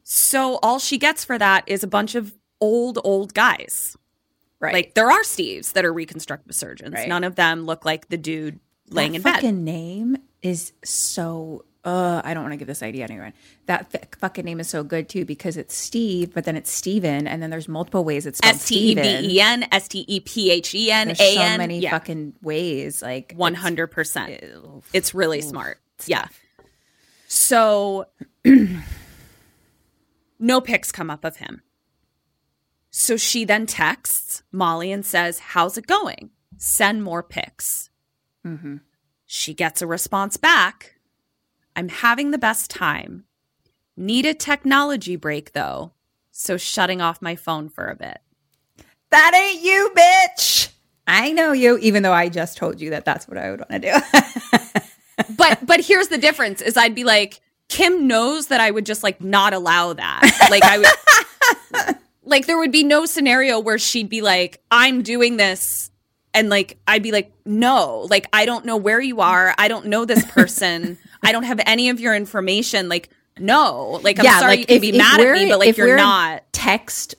So 0.04 0.60
all 0.62 0.80
she 0.80 0.98
gets 0.98 1.24
for 1.24 1.38
that 1.38 1.64
is 1.68 1.84
a 1.84 1.88
bunch 1.88 2.16
of 2.16 2.34
old, 2.60 3.00
old 3.04 3.34
guys. 3.34 3.96
Right. 4.60 4.74
Like 4.74 4.94
there 4.94 5.12
are 5.12 5.22
Steves 5.22 5.74
that 5.74 5.86
are 5.86 5.94
reconstructive 5.94 6.56
surgeons. 6.56 6.94
Right. 6.94 7.08
None 7.08 7.24
of 7.24 7.36
them 7.36 7.66
look 7.66 7.86
like 7.86 8.10
the 8.10 8.18
dude 8.18 8.60
laying 8.90 9.12
that 9.12 9.18
in 9.18 9.22
bed. 9.22 9.34
fucking 9.36 9.64
name 9.64 10.18
is 10.42 10.74
so. 10.84 11.66
Uh, 11.86 12.20
I 12.26 12.34
don't 12.34 12.41
want 12.44 12.53
to 12.53 12.57
give 12.57 12.68
this 12.68 12.82
idea 12.82 13.06
to 13.07 13.14
anyone. 13.14 13.34
That 13.68 13.88
f- 13.94 14.10
fucking 14.20 14.44
name 14.44 14.60
is 14.60 14.68
so 14.68 14.84
good 14.84 15.07
too 15.07 15.24
because 15.24 15.56
it's 15.56 15.76
Steve, 15.76 16.34
but 16.34 16.44
then 16.44 16.56
it's 16.56 16.72
Steven, 16.72 17.28
and 17.28 17.41
then 17.44 17.52
there's 17.52 17.68
multiple 17.68 18.03
ways 18.03 18.26
it's 18.26 18.40
spelled 18.40 18.56
S 18.56 18.68
T 18.68 18.76
E 18.91 18.95
V. 18.95 19.36
E 19.36 19.40
N, 19.40 19.68
S 19.72 19.88
T 19.88 20.03
E 20.07 20.20
P 20.20 20.49
H 20.49 20.74
E 20.74 20.91
N, 20.91 21.16
so 21.16 21.24
many 21.57 21.80
Yeah, 21.80 21.91
fucking 21.91 22.34
ways. 22.41 23.02
Like 23.03 23.36
hundred 23.40 23.88
percent. 23.88 24.44
It's 24.94 25.14
really 25.14 25.41
smart. 25.41 25.80
Yeah. 26.07 26.28
So 27.28 28.07
no 30.40 30.62
pics 30.62 30.91
come 30.91 31.10
up 31.10 31.24
of 31.24 31.38
him. 31.38 31.62
So 32.90 33.18
she 33.18 33.45
then 33.45 33.66
texts 33.66 34.41
Molly 34.52 34.91
and 34.91 35.06
says, 35.06 35.40
How's 35.40 35.78
it 35.78 35.86
going? 35.86 36.30
Send 36.57 37.03
more 37.03 37.22
pics. 37.22 37.90
She 39.26 39.53
gets 39.53 39.82
a 39.82 39.88
response 39.88 40.38
back. 40.38 40.95
I'm 41.76 41.90
having 41.90 42.32
the 42.32 42.38
best 42.38 42.72
time. 42.72 43.26
Need 43.98 44.26
a 44.26 44.34
technology 44.34 45.16
break 45.16 45.54
though. 45.54 45.92
So 46.32 46.58
shutting 46.58 47.02
off 47.02 47.22
my 47.22 47.36
phone 47.36 47.70
for 47.70 47.88
a 47.88 47.96
bit. 47.96 48.20
That 49.12 49.34
ain't 49.34 49.64
you, 49.64 49.92
bitch. 49.96 50.70
I 51.08 51.32
know 51.32 51.52
you, 51.52 51.78
even 51.78 52.04
though 52.04 52.14
I 52.14 52.30
just 52.30 52.58
told 52.58 52.82
you 52.82 52.90
that 52.90 53.06
that's 53.06 53.28
what 53.28 53.38
I 53.38 53.52
would 53.52 53.60
want 53.60 53.72
to 53.72 53.80
do. 53.80 54.82
but 55.38 55.66
but 55.66 55.82
here's 55.82 56.08
the 56.08 56.18
difference 56.18 56.62
is 56.62 56.78
I'd 56.78 56.96
be 56.96 57.04
like 57.04 57.42
Kim 57.70 58.08
knows 58.08 58.48
that 58.48 58.60
I 58.60 58.72
would 58.72 58.86
just 58.86 59.04
like 59.04 59.22
not 59.22 59.54
allow 59.54 59.94
that. 59.94 60.48
Like 60.50 60.64
I 60.64 60.78
would 60.78 61.98
like 62.24 62.48
there 62.48 62.58
would 62.58 62.72
be 62.72 62.84
no 62.84 63.06
scenario 63.06 63.60
where 63.60 63.80
she'd 63.80 64.10
be 64.10 64.22
like 64.22 64.62
I'm 64.72 65.04
doing 65.04 65.38
this 65.38 65.92
and 66.34 66.50
like 66.50 66.78
I'd 66.88 67.04
be 67.04 67.12
like 67.12 67.32
no, 67.46 68.08
like 68.10 68.28
I 68.34 68.46
don't 68.46 68.66
know 68.66 68.78
where 68.78 69.00
you 69.00 69.22
are. 69.22 69.56
I 69.58 69.68
don't 69.68 69.86
know 69.88 70.06
this 70.06 70.26
person. 70.26 70.98
I 71.26 71.32
don't 71.32 71.44
have 71.44 71.60
any 71.66 71.90
of 71.90 72.00
your 72.00 72.16
information. 72.16 72.88
Like 72.90 73.10
no. 73.40 74.00
Like 74.04 74.20
I'm 74.20 74.40
sorry 74.40 74.58
you 74.60 74.66
can 74.66 74.76
if- 74.78 74.82
be 74.82 74.90
if 74.90 74.96
mad 74.98 75.20
at 75.20 75.34
me 75.34 75.50
but 75.50 75.60
like 75.60 75.70
if 75.70 75.78
you're 75.78 75.98
not. 75.98 76.44
text 76.54 77.16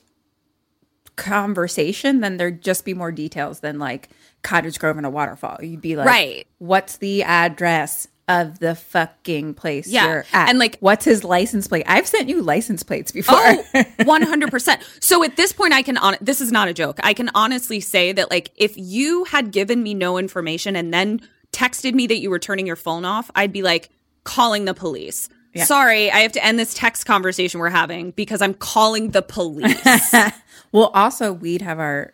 conversation, 1.15 2.19
then 2.21 2.37
there'd 2.37 2.61
just 2.61 2.85
be 2.85 2.93
more 2.93 3.11
details 3.11 3.59
than 3.59 3.79
like 3.79 4.09
Cottage 4.43 4.79
Grove 4.79 4.97
and 4.97 5.05
a 5.05 5.09
waterfall. 5.09 5.57
You'd 5.61 5.81
be 5.81 5.95
like, 5.95 6.07
Right. 6.07 6.47
What's 6.59 6.97
the 6.97 7.23
address 7.23 8.07
of 8.27 8.59
the 8.59 8.75
fucking 8.75 9.53
place 9.55 9.87
Yeah. 9.87 10.07
you're 10.07 10.25
at? 10.33 10.49
And, 10.49 10.59
like- 10.59 10.77
what's 10.79 11.05
his 11.05 11.23
license 11.23 11.67
plate? 11.67 11.85
I've 11.87 12.05
sent 12.07 12.29
you 12.29 12.41
license 12.41 12.83
plates 12.83 13.11
before. 13.11 13.35
Oh, 13.37 13.63
100%. 13.99 15.03
So 15.03 15.23
at 15.23 15.35
this 15.37 15.53
point, 15.53 15.73
I 15.73 15.81
can, 15.81 15.97
on- 15.97 16.17
this 16.21 16.39
is 16.41 16.51
not 16.51 16.67
a 16.67 16.73
joke. 16.73 16.99
I 17.03 17.13
can 17.13 17.29
honestly 17.33 17.79
say 17.79 18.11
that, 18.11 18.29
like, 18.29 18.51
if 18.55 18.73
you 18.77 19.23
had 19.23 19.51
given 19.51 19.81
me 19.81 19.93
no 19.93 20.17
information 20.17 20.75
and 20.75 20.93
then 20.93 21.21
texted 21.53 21.93
me 21.93 22.05
that 22.07 22.17
you 22.19 22.29
were 22.29 22.39
turning 22.39 22.67
your 22.67 22.75
phone 22.75 23.05
off, 23.05 23.31
I'd 23.33 23.53
be 23.53 23.61
like, 23.63 23.89
calling 24.27 24.65
the 24.65 24.73
police. 24.73 25.29
Sorry, 25.55 26.11
I 26.11 26.19
have 26.19 26.33
to 26.33 26.45
end 26.45 26.59
this 26.59 26.75
text 26.75 27.07
conversation 27.07 27.59
we're 27.59 27.71
having 27.71 28.11
because 28.11 28.43
I'm 28.43 28.53
calling 28.53 29.09
the 29.09 29.23
police. 29.23 29.81
well, 30.71 30.91
also 30.93 31.33
we'd 31.33 31.63
have 31.63 31.79
our 31.79 32.13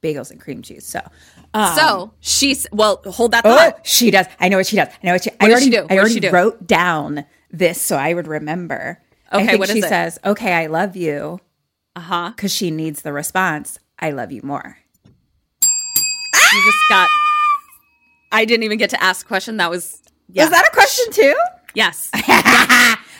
bagels 0.00 0.30
and 0.30 0.40
cream 0.40 0.62
cheese. 0.62 0.86
So, 0.86 1.00
um, 1.54 1.74
so 1.76 2.12
she's 2.20 2.68
well, 2.70 3.02
hold 3.06 3.32
that 3.32 3.44
oh, 3.44 3.56
thought. 3.56 3.84
she 3.84 4.12
does. 4.12 4.26
I 4.38 4.48
know 4.48 4.58
what 4.58 4.66
she 4.68 4.76
does. 4.76 4.86
I 5.02 5.06
know 5.06 5.12
what 5.14 5.24
she. 5.24 5.30
I 5.40 5.46
does 5.46 5.50
already, 5.50 5.64
she 5.64 5.70
do? 5.70 5.78
I 5.78 5.82
What 5.82 5.92
already 5.98 6.14
she 6.14 6.20
do? 6.20 6.30
wrote 6.30 6.64
down 6.66 7.24
this 7.50 7.80
so 7.82 7.96
I 7.96 8.14
would 8.14 8.28
remember. 8.28 9.00
I 9.32 9.36
Okay, 9.38 9.46
think 9.46 9.58
what 9.58 9.68
is 9.70 9.74
she 9.74 9.80
says? 9.82 10.18
Okay, 10.24 10.52
I 10.52 10.66
love 10.66 10.94
you 10.94 11.40
Uh 11.96 12.00
huh. 12.00 12.32
because 12.36 12.52
she 12.54 12.70
needs 12.70 13.02
the 13.02 13.12
response. 13.12 13.78
I 13.98 14.10
love 14.12 14.30
you 14.30 14.42
more. 14.44 14.76
You 15.64 16.62
just 16.64 16.88
got. 16.90 17.08
I 18.30 18.44
didn't 18.44 18.62
even 18.64 18.78
get 18.78 18.90
to 18.90 19.02
ask 19.02 19.24
a 19.26 19.28
question. 19.28 19.56
That 19.56 19.70
was. 19.70 20.01
Yeah. 20.32 20.44
Was 20.44 20.50
that 20.50 20.66
a 20.66 20.70
question 20.72 21.12
too? 21.12 21.34
Yes. 21.74 22.10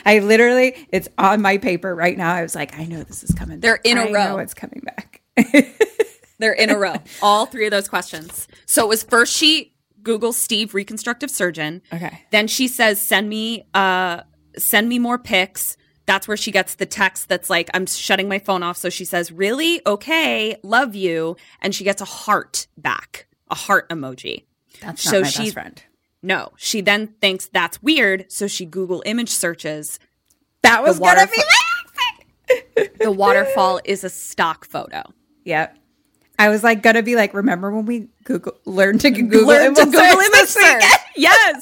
I 0.05 0.19
literally, 0.21 0.87
it's 0.89 1.07
on 1.17 1.41
my 1.41 1.57
paper 1.57 1.95
right 1.95 2.17
now. 2.17 2.33
I 2.33 2.41
was 2.41 2.55
like, 2.55 2.77
I 2.77 2.85
know 2.85 3.03
this 3.03 3.23
is 3.23 3.31
coming. 3.33 3.59
They're 3.61 3.77
back. 3.77 3.85
in 3.85 3.97
a 3.97 4.01
I 4.01 4.11
row. 4.11 4.23
know 4.29 4.37
it's 4.39 4.53
coming 4.53 4.81
back. 4.83 5.21
They're 6.39 6.53
in 6.53 6.69
a 6.69 6.77
row. 6.77 6.95
All 7.21 7.45
three 7.45 7.65
of 7.65 7.71
those 7.71 7.87
questions. 7.87 8.47
So 8.65 8.83
it 8.83 8.89
was 8.89 9.03
first 9.03 9.33
she 9.33 9.73
Googles 10.01 10.33
Steve 10.33 10.73
reconstructive 10.73 11.31
surgeon. 11.31 11.81
Okay. 11.93 12.21
Then 12.31 12.47
she 12.47 12.67
says, 12.67 12.99
send 12.99 13.29
me 13.29 13.65
uh 13.73 14.21
send 14.57 14.89
me 14.89 14.99
more 14.99 15.17
pics. 15.17 15.77
That's 16.05 16.27
where 16.27 16.35
she 16.35 16.51
gets 16.51 16.75
the 16.75 16.85
text 16.85 17.29
that's 17.29 17.49
like, 17.49 17.69
I'm 17.73 17.85
shutting 17.85 18.27
my 18.27 18.39
phone 18.39 18.61
off. 18.61 18.75
So 18.75 18.89
she 18.89 19.05
says, 19.05 19.31
Really? 19.31 19.81
Okay, 19.87 20.57
love 20.63 20.95
you. 20.95 21.37
And 21.61 21.73
she 21.73 21.85
gets 21.85 22.01
a 22.01 22.05
heart 22.05 22.67
back, 22.77 23.27
a 23.49 23.55
heart 23.55 23.87
emoji. 23.89 24.43
That's 24.81 25.01
So 25.01 25.19
not 25.19 25.21
my 25.23 25.29
she- 25.29 25.43
best 25.43 25.53
friend. 25.53 25.83
No. 26.23 26.53
She 26.55 26.81
then 26.81 27.07
thinks 27.21 27.47
that's 27.47 27.83
weird. 27.83 28.25
So 28.31 28.47
she 28.47 28.65
Google 28.65 29.03
image 29.05 29.29
searches. 29.29 29.99
That 30.61 30.81
was 30.81 30.97
The 30.97 31.03
gonna 31.03 31.27
be 31.27 32.89
The 32.99 33.11
waterfall 33.11 33.81
is 33.83 34.03
a 34.03 34.09
stock 34.09 34.65
photo. 34.65 35.03
Yep. 35.43 35.77
I 36.39 36.49
was 36.49 36.63
like 36.63 36.81
gonna 36.81 37.03
be 37.03 37.15
like, 37.15 37.33
remember 37.33 37.71
when 37.71 37.85
we 37.85 38.07
Google 38.23 38.53
learned 38.65 39.01
to 39.01 39.11
Google 39.11 39.47
Learn 39.47 39.75
to 39.75 39.85
Google 39.85 39.99
image 40.01 40.47
search. 40.47 40.83
Yes. 41.15 41.59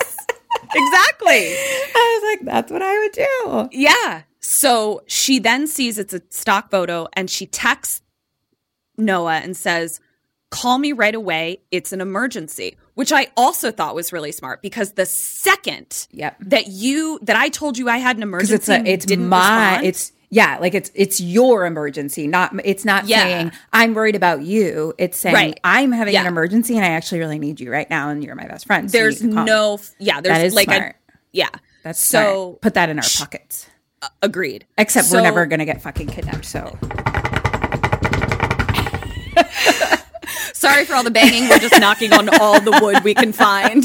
exactly. 0.74 1.54
I 1.56 2.22
was 2.22 2.32
like, 2.32 2.46
that's 2.46 2.72
what 2.72 2.82
I 2.82 3.00
would 3.00 3.12
do. 3.12 3.70
Yeah. 3.78 4.22
So 4.40 5.02
she 5.08 5.40
then 5.40 5.68
sees 5.68 5.98
it's 5.98 6.14
a 6.14 6.22
stock 6.30 6.72
photo 6.72 7.08
and 7.14 7.30
she 7.30 7.46
texts 7.48 8.02
Noah 8.98 9.38
and 9.40 9.58
says, 9.58 10.00
Call 10.52 10.78
me 10.78 10.92
right 10.92 11.16
away. 11.16 11.62
It's 11.72 11.94
an 11.94 12.02
emergency, 12.02 12.76
which 12.96 13.12
I 13.12 13.28
also 13.38 13.72
thought 13.72 13.96
was 13.96 14.12
really 14.14 14.32
smart 14.32 14.62
because 14.62 14.94
the 14.94 15.06
second 15.06 16.08
Yep. 16.12 16.38
that 16.42 16.68
you 16.68 17.20
that 17.24 17.36
I 17.36 17.50
told 17.50 17.78
you 17.78 17.90
I 17.90 17.98
had 17.98 18.18
an 18.18 18.24
emergency, 18.24 18.54
it's 18.56 18.70
a, 18.70 18.84
it's 18.86 19.06
didn't 19.06 19.30
my, 19.30 19.38
respond, 19.72 19.86
it's 19.88 20.12
yeah, 20.30 20.58
like 20.62 20.74
it's 20.74 20.92
it's 20.96 21.20
your 21.20 21.66
emergency, 21.66 22.26
not 22.28 22.54
it's 22.64 22.86
not 22.86 23.08
Yeah. 23.08 23.24
saying 23.24 23.52
I'm 23.74 23.94
worried 23.94 24.16
about 24.16 24.42
you. 24.44 24.94
It's 24.98 25.18
saying 25.20 25.36
Right. 25.36 25.60
I'm 25.64 25.92
having 25.92 26.16
an 26.16 26.26
emergency 26.26 26.76
and 26.78 26.86
I 26.86 26.90
actually 26.90 27.20
really 27.20 27.40
need 27.40 27.60
you 27.60 27.72
right 27.72 27.90
now, 27.90 28.10
and 28.10 28.24
you're 28.24 28.36
my 28.36 28.48
best 28.48 28.66
friend. 28.66 28.90
so 28.90 28.98
there's 28.98 29.22
need 29.22 29.30
to 29.32 29.36
call 29.36 29.44
me. 29.46 29.50
no 29.52 29.80
yeah, 30.00 30.22
there's 30.22 30.38
That 30.38 30.46
is 30.46 30.54
like 30.54 30.66
smart. 30.66 30.96
a 31.10 31.14
yeah. 31.34 31.50
That's 31.84 32.08
so 32.08 32.22
smart. 32.50 32.62
put 32.62 32.74
that 32.76 32.90
in 32.90 33.00
our 33.00 33.06
pockets. 33.18 33.68
Uh, 34.02 34.08
agreed. 34.22 34.66
Except 34.78 35.08
So- 35.08 35.18
we're 35.18 35.24
never 35.24 35.46
gonna 35.46 35.66
get 35.66 35.82
fucking 35.82 36.08
kidnapped. 36.08 36.46
So 36.46 36.78
Sorry 40.62 40.86
for 40.86 40.94
all 40.94 41.04
the 41.04 41.10
banging. 41.12 41.50
We're 41.50 41.58
just 41.58 41.80
knocking 41.80 42.14
on 42.14 42.30
all 42.40 42.62
the 42.62 42.78
wood 42.82 43.04
we 43.04 43.16
can 43.16 43.34
find. 43.34 43.84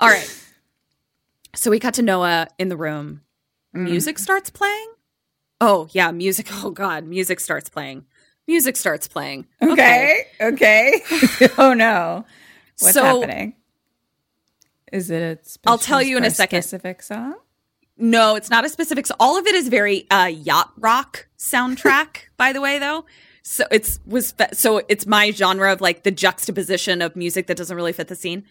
all 0.00 0.08
right. 0.08 0.40
So 1.54 1.70
we 1.70 1.80
cut 1.80 1.94
to 1.94 2.02
Noah 2.02 2.46
in 2.58 2.68
the 2.68 2.76
room. 2.76 3.22
Mm. 3.74 3.82
Music 3.84 4.18
starts 4.18 4.48
playing. 4.50 4.86
Oh, 5.60 5.88
yeah, 5.92 6.10
music. 6.12 6.48
Oh, 6.52 6.70
God. 6.70 7.04
Music 7.04 7.40
starts 7.40 7.68
playing. 7.68 8.04
Music 8.46 8.76
starts 8.76 9.08
playing. 9.08 9.46
okay, 9.62 10.26
okay. 10.40 11.00
oh 11.58 11.72
no, 11.72 12.26
what's 12.78 12.94
So- 12.94 13.02
happening? 13.22 13.54
Is 14.92 15.10
it 15.10 15.22
a 15.22 15.68
I'll 15.68 15.78
tell 15.78 16.00
you 16.00 16.16
in 16.18 16.24
a 16.24 16.30
second. 16.30 16.62
Specific 16.62 17.02
song. 17.02 17.34
No, 17.96 18.34
it's 18.34 18.50
not 18.50 18.64
a 18.64 18.68
specific. 18.68 19.06
So 19.06 19.14
all 19.20 19.38
of 19.38 19.46
it 19.46 19.54
is 19.54 19.68
very 19.68 20.08
uh, 20.10 20.26
yacht 20.26 20.72
rock 20.78 21.28
soundtrack. 21.38 22.22
by 22.36 22.52
the 22.52 22.60
way, 22.60 22.78
though, 22.78 23.04
so 23.42 23.64
it's 23.70 24.00
was 24.06 24.34
so 24.52 24.82
it's 24.88 25.06
my 25.06 25.30
genre 25.30 25.72
of 25.72 25.80
like 25.80 26.02
the 26.02 26.10
juxtaposition 26.10 27.02
of 27.02 27.14
music 27.14 27.46
that 27.46 27.56
doesn't 27.56 27.76
really 27.76 27.92
fit 27.92 28.08
the 28.08 28.16
scene. 28.16 28.44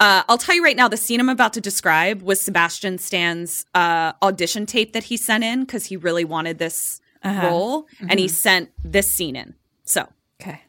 Uh, 0.00 0.22
I'll 0.28 0.38
tell 0.38 0.54
you 0.54 0.62
right 0.62 0.76
now, 0.76 0.86
the 0.88 0.96
scene 0.96 1.18
I'm 1.18 1.28
about 1.28 1.52
to 1.54 1.60
describe 1.60 2.22
was 2.22 2.40
Sebastian 2.40 2.98
Stan's 2.98 3.66
uh, 3.74 4.12
audition 4.22 4.64
tape 4.64 4.92
that 4.92 5.04
he 5.04 5.16
sent 5.16 5.42
in 5.42 5.60
because 5.60 5.86
he 5.86 5.96
really 5.96 6.24
wanted 6.24 6.58
this 6.58 7.00
role, 7.24 7.88
and 8.08 8.20
he 8.20 8.28
sent 8.28 8.70
this 8.84 9.08
scene 9.12 9.34
in. 9.34 9.54
So 9.84 10.06
Okay. 10.40 10.62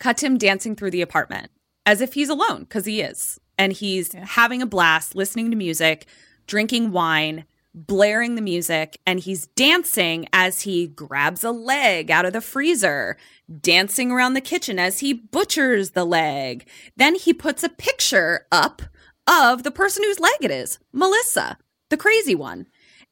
cut 0.00 0.22
him 0.22 0.38
dancing 0.38 0.74
through 0.74 0.90
the 0.90 1.02
apartment 1.02 1.50
as 1.84 2.00
if 2.00 2.14
he's 2.14 2.28
alone 2.28 2.60
because 2.60 2.84
he 2.84 3.00
is 3.00 3.38
and 3.56 3.72
he's 3.72 4.12
having 4.12 4.60
a 4.60 4.66
blast 4.66 5.14
listening 5.14 5.50
to 5.52 5.56
music 5.56 6.06
drinking 6.46 6.92
wine 6.92 7.44
blaring 7.74 8.36
the 8.36 8.42
music 8.42 8.98
and 9.06 9.20
he's 9.20 9.48
dancing 9.48 10.26
as 10.32 10.62
he 10.62 10.86
grabs 10.86 11.44
a 11.44 11.50
leg 11.50 12.10
out 12.10 12.24
of 12.24 12.32
the 12.32 12.40
freezer 12.40 13.18
dancing 13.60 14.10
around 14.10 14.32
the 14.32 14.40
kitchen 14.40 14.78
as 14.78 15.00
he 15.00 15.12
butchers 15.12 15.90
the 15.90 16.04
leg 16.04 16.66
then 16.96 17.14
he 17.14 17.34
puts 17.34 17.62
a 17.62 17.68
picture 17.68 18.46
up 18.50 18.80
of 19.26 19.62
the 19.62 19.70
person 19.70 20.02
whose 20.04 20.20
leg 20.20 20.38
it 20.40 20.50
is 20.50 20.78
melissa 20.92 21.58
the 21.90 21.98
crazy 21.98 22.34
one 22.34 22.66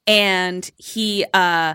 and 0.07 0.71
he 0.79 1.27
uh 1.35 1.75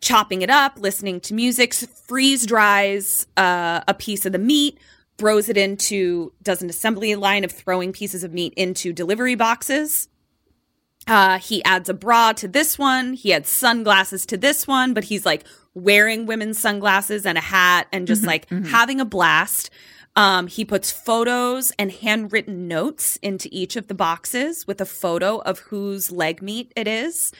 chopping 0.00 0.42
it 0.42 0.50
up, 0.50 0.78
listening 0.78 1.20
to 1.20 1.34
music, 1.34 1.74
freeze 1.74 2.46
dries 2.46 3.26
uh, 3.36 3.80
a 3.86 3.94
piece 3.94 4.26
of 4.26 4.32
the 4.32 4.38
meat, 4.38 4.78
throws 5.18 5.48
it 5.48 5.56
into, 5.56 6.32
does 6.42 6.62
an 6.62 6.70
assembly 6.70 7.14
line 7.14 7.44
of 7.44 7.52
throwing 7.52 7.92
pieces 7.92 8.24
of 8.24 8.32
meat 8.32 8.54
into 8.56 8.92
delivery 8.92 9.34
boxes. 9.34 10.08
Uh, 11.10 11.40
he 11.40 11.62
adds 11.64 11.88
a 11.88 11.94
bra 11.94 12.32
to 12.32 12.46
this 12.46 12.78
one. 12.78 13.14
He 13.14 13.32
adds 13.32 13.48
sunglasses 13.48 14.24
to 14.26 14.36
this 14.36 14.68
one, 14.68 14.94
but 14.94 15.02
he's 15.02 15.26
like 15.26 15.44
wearing 15.74 16.24
women's 16.24 16.60
sunglasses 16.60 17.26
and 17.26 17.36
a 17.36 17.40
hat 17.40 17.88
and 17.90 18.06
just 18.06 18.24
like 18.24 18.48
having 18.48 19.00
a 19.00 19.04
blast. 19.04 19.70
Um, 20.14 20.46
he 20.46 20.64
puts 20.64 20.92
photos 20.92 21.72
and 21.80 21.90
handwritten 21.90 22.68
notes 22.68 23.16
into 23.22 23.48
each 23.50 23.74
of 23.74 23.88
the 23.88 23.94
boxes 23.94 24.68
with 24.68 24.80
a 24.80 24.86
photo 24.86 25.38
of 25.38 25.58
whose 25.58 26.12
leg 26.12 26.42
meat 26.42 26.72
it 26.76 26.86
is. 26.86 27.32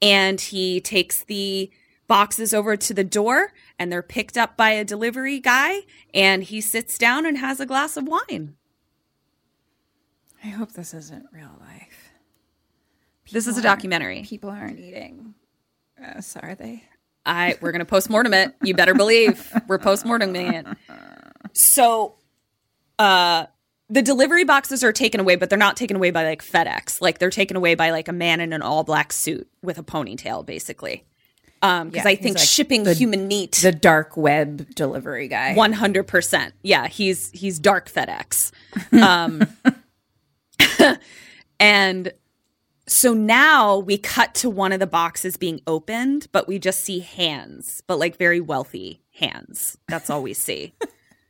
And 0.00 0.40
he 0.40 0.80
takes 0.80 1.22
the 1.24 1.70
boxes 2.06 2.54
over 2.54 2.78
to 2.78 2.94
the 2.94 3.04
door 3.04 3.52
and 3.78 3.92
they're 3.92 4.02
picked 4.02 4.38
up 4.38 4.56
by 4.56 4.70
a 4.70 4.84
delivery 4.84 5.38
guy 5.38 5.80
and 6.14 6.44
he 6.44 6.62
sits 6.62 6.96
down 6.96 7.26
and 7.26 7.36
has 7.36 7.60
a 7.60 7.66
glass 7.66 7.98
of 7.98 8.08
wine. 8.08 8.54
I 10.42 10.48
hope 10.48 10.72
this 10.72 10.94
isn't 10.94 11.26
real 11.30 11.50
life. 11.60 11.87
This 13.32 13.46
is 13.46 13.58
a 13.58 13.62
documentary. 13.62 14.22
People 14.22 14.50
aren't 14.50 14.78
eating. 14.78 15.34
Uh, 16.02 16.20
so 16.20 16.40
are 16.42 16.54
they? 16.54 16.82
I 17.26 17.56
we're 17.60 17.72
gonna 17.72 17.84
postmortem 17.84 18.32
it. 18.34 18.54
You 18.62 18.74
better 18.74 18.94
believe 18.94 19.52
we're 19.66 19.78
postmorteming 19.78 20.52
it. 20.54 20.66
So, 21.52 22.14
uh, 22.98 23.46
the 23.90 24.02
delivery 24.02 24.44
boxes 24.44 24.82
are 24.84 24.92
taken 24.92 25.20
away, 25.20 25.36
but 25.36 25.50
they're 25.50 25.58
not 25.58 25.76
taken 25.76 25.96
away 25.96 26.10
by 26.10 26.24
like 26.24 26.42
FedEx. 26.42 27.00
Like 27.00 27.18
they're 27.18 27.30
taken 27.30 27.56
away 27.56 27.74
by 27.74 27.90
like 27.90 28.08
a 28.08 28.12
man 28.12 28.40
in 28.40 28.52
an 28.52 28.62
all 28.62 28.84
black 28.84 29.12
suit 29.12 29.48
with 29.62 29.78
a 29.78 29.82
ponytail, 29.82 30.44
basically. 30.46 31.04
Um, 31.60 31.88
because 31.90 32.04
Yeah, 32.04 32.10
I 32.12 32.16
think 32.16 32.38
like 32.38 32.46
shipping 32.46 32.84
the- 32.84 32.94
human 32.94 33.26
meat 33.26 33.58
The 33.62 33.72
dark 33.72 34.16
web 34.16 34.72
delivery 34.74 35.26
guy. 35.28 35.54
one 35.54 35.72
hundred 35.72 36.04
percent. 36.04 36.54
Yeah, 36.62 36.86
he's 36.86 37.30
he's 37.32 37.58
dark 37.58 37.90
FedEx. 37.90 38.52
Um, 39.02 39.42
and 41.60 42.12
so 42.88 43.12
now 43.12 43.78
we 43.78 43.98
cut 43.98 44.34
to 44.36 44.50
one 44.50 44.72
of 44.72 44.80
the 44.80 44.86
boxes 44.86 45.36
being 45.36 45.60
opened, 45.66 46.28
but 46.32 46.48
we 46.48 46.58
just 46.58 46.84
see 46.84 47.00
hands, 47.00 47.82
but 47.86 47.98
like 47.98 48.16
very 48.16 48.40
wealthy 48.40 49.02
hands. 49.12 49.76
That's 49.88 50.10
all 50.10 50.22
we 50.22 50.34
see. 50.34 50.74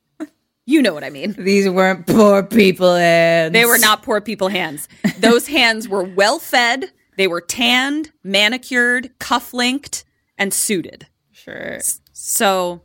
you 0.66 0.80
know 0.80 0.94
what 0.94 1.05
I 1.05 1.10
mean. 1.10 1.32
These 1.32 1.68
weren't 1.68 2.06
poor 2.06 2.43
people 2.43 2.94
hands. 2.94 3.52
They 3.52 3.66
were 3.66 3.78
not 3.78 4.02
poor 4.02 4.20
people 4.20 4.48
hands. 4.48 4.89
Those 5.18 5.47
hands 5.48 5.89
were 5.89 6.05
well 6.05 6.39
fed. 6.39 6.93
They 7.16 7.26
were 7.26 7.40
tanned, 7.40 8.12
manicured, 8.22 9.18
cuff 9.18 9.52
linked, 9.52 10.05
and 10.39 10.55
suited. 10.55 11.09
Sure. 11.32 11.80
So 12.12 12.82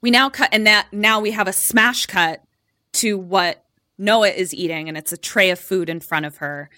we 0.00 0.10
now 0.10 0.30
cut, 0.30 0.48
and 0.52 0.66
that 0.66 0.88
now 0.92 1.20
we 1.20 1.32
have 1.32 1.48
a 1.48 1.52
smash 1.52 2.06
cut 2.06 2.42
to 2.94 3.18
what 3.18 3.64
Noah 3.98 4.28
is 4.28 4.54
eating, 4.54 4.88
and 4.88 4.96
it's 4.96 5.12
a 5.12 5.18
tray 5.18 5.50
of 5.50 5.58
food 5.58 5.90
in 5.90 6.00
front 6.00 6.24
of 6.24 6.38
her. 6.38 6.70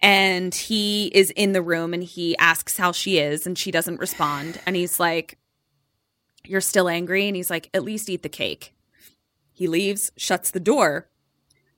And 0.00 0.54
he 0.54 1.06
is 1.08 1.30
in 1.30 1.52
the 1.52 1.62
room 1.62 1.92
and 1.92 2.04
he 2.04 2.36
asks 2.38 2.76
how 2.76 2.92
she 2.92 3.18
is, 3.18 3.46
and 3.46 3.58
she 3.58 3.70
doesn't 3.70 4.00
respond. 4.00 4.60
And 4.64 4.76
he's 4.76 5.00
like, 5.00 5.38
You're 6.44 6.60
still 6.60 6.88
angry? 6.88 7.26
And 7.26 7.34
he's 7.34 7.50
like, 7.50 7.68
At 7.74 7.82
least 7.82 8.08
eat 8.08 8.22
the 8.22 8.28
cake. 8.28 8.74
He 9.52 9.66
leaves, 9.66 10.12
shuts 10.16 10.50
the 10.50 10.60
door. 10.60 11.08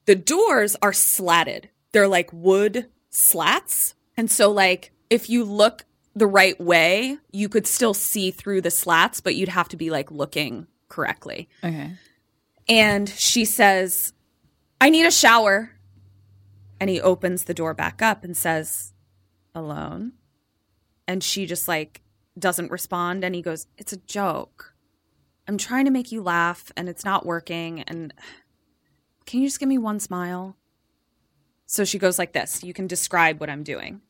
The 0.05 0.15
doors 0.15 0.77
are 0.83 0.93
slatted, 0.93 1.71
they're 1.93 2.09
like 2.09 2.31
wood 2.33 2.89
slats. 3.11 3.95
And 4.17 4.31
so, 4.31 4.51
like, 4.51 4.93
if 5.09 5.31
you 5.31 5.45
look 5.45 5.85
the 6.15 6.27
right 6.27 6.61
way, 6.61 7.17
you 7.33 7.49
could 7.49 7.67
still 7.67 7.95
see 7.95 8.31
through 8.31 8.61
the 8.61 8.71
slats, 8.71 9.21
but 9.21 9.35
you'd 9.35 9.49
have 9.49 9.69
to 9.69 9.77
be 9.77 9.91
like 9.91 10.11
looking 10.11 10.67
correctly. 10.89 11.49
Okay. 11.65 11.93
And 12.69 13.09
she 13.09 13.45
says, 13.45 14.13
I 14.81 14.91
need 14.91 15.07
a 15.07 15.11
shower. 15.11 15.71
And 16.81 16.89
he 16.89 17.01
opens 17.01 17.45
the 17.45 17.55
door 17.55 17.75
back 17.75 18.01
up 18.01 18.25
and 18.25 18.37
says, 18.37 18.95
Alone. 19.55 20.13
And 21.07 21.23
she 21.23 21.47
just 21.47 21.69
like 21.69 22.01
doesn't 22.39 22.71
respond. 22.71 23.23
And 23.23 23.35
he 23.35 23.43
goes, 23.43 23.67
It's 23.77 23.93
a 23.93 23.99
joke. 23.99 24.75
I'm 25.47 25.59
trying 25.59 25.85
to 25.85 25.91
make 25.91 26.11
you 26.11 26.23
laugh 26.23 26.73
and 26.77 26.89
it's 26.89 27.05
not 27.05 27.27
working. 27.27 27.83
And 27.83 28.15
can 29.27 29.41
you 29.41 29.47
just 29.47 29.61
give 29.61 29.69
me 29.69 29.79
one 29.79 30.01
smile? 30.01 30.57
So 31.67 31.85
she 31.85 31.99
goes 31.99 32.19
like 32.19 32.33
this. 32.33 32.65
You 32.65 32.73
can 32.73 32.87
describe 32.87 33.41
what 33.41 33.51
I'm 33.51 33.63
doing. 33.63 34.01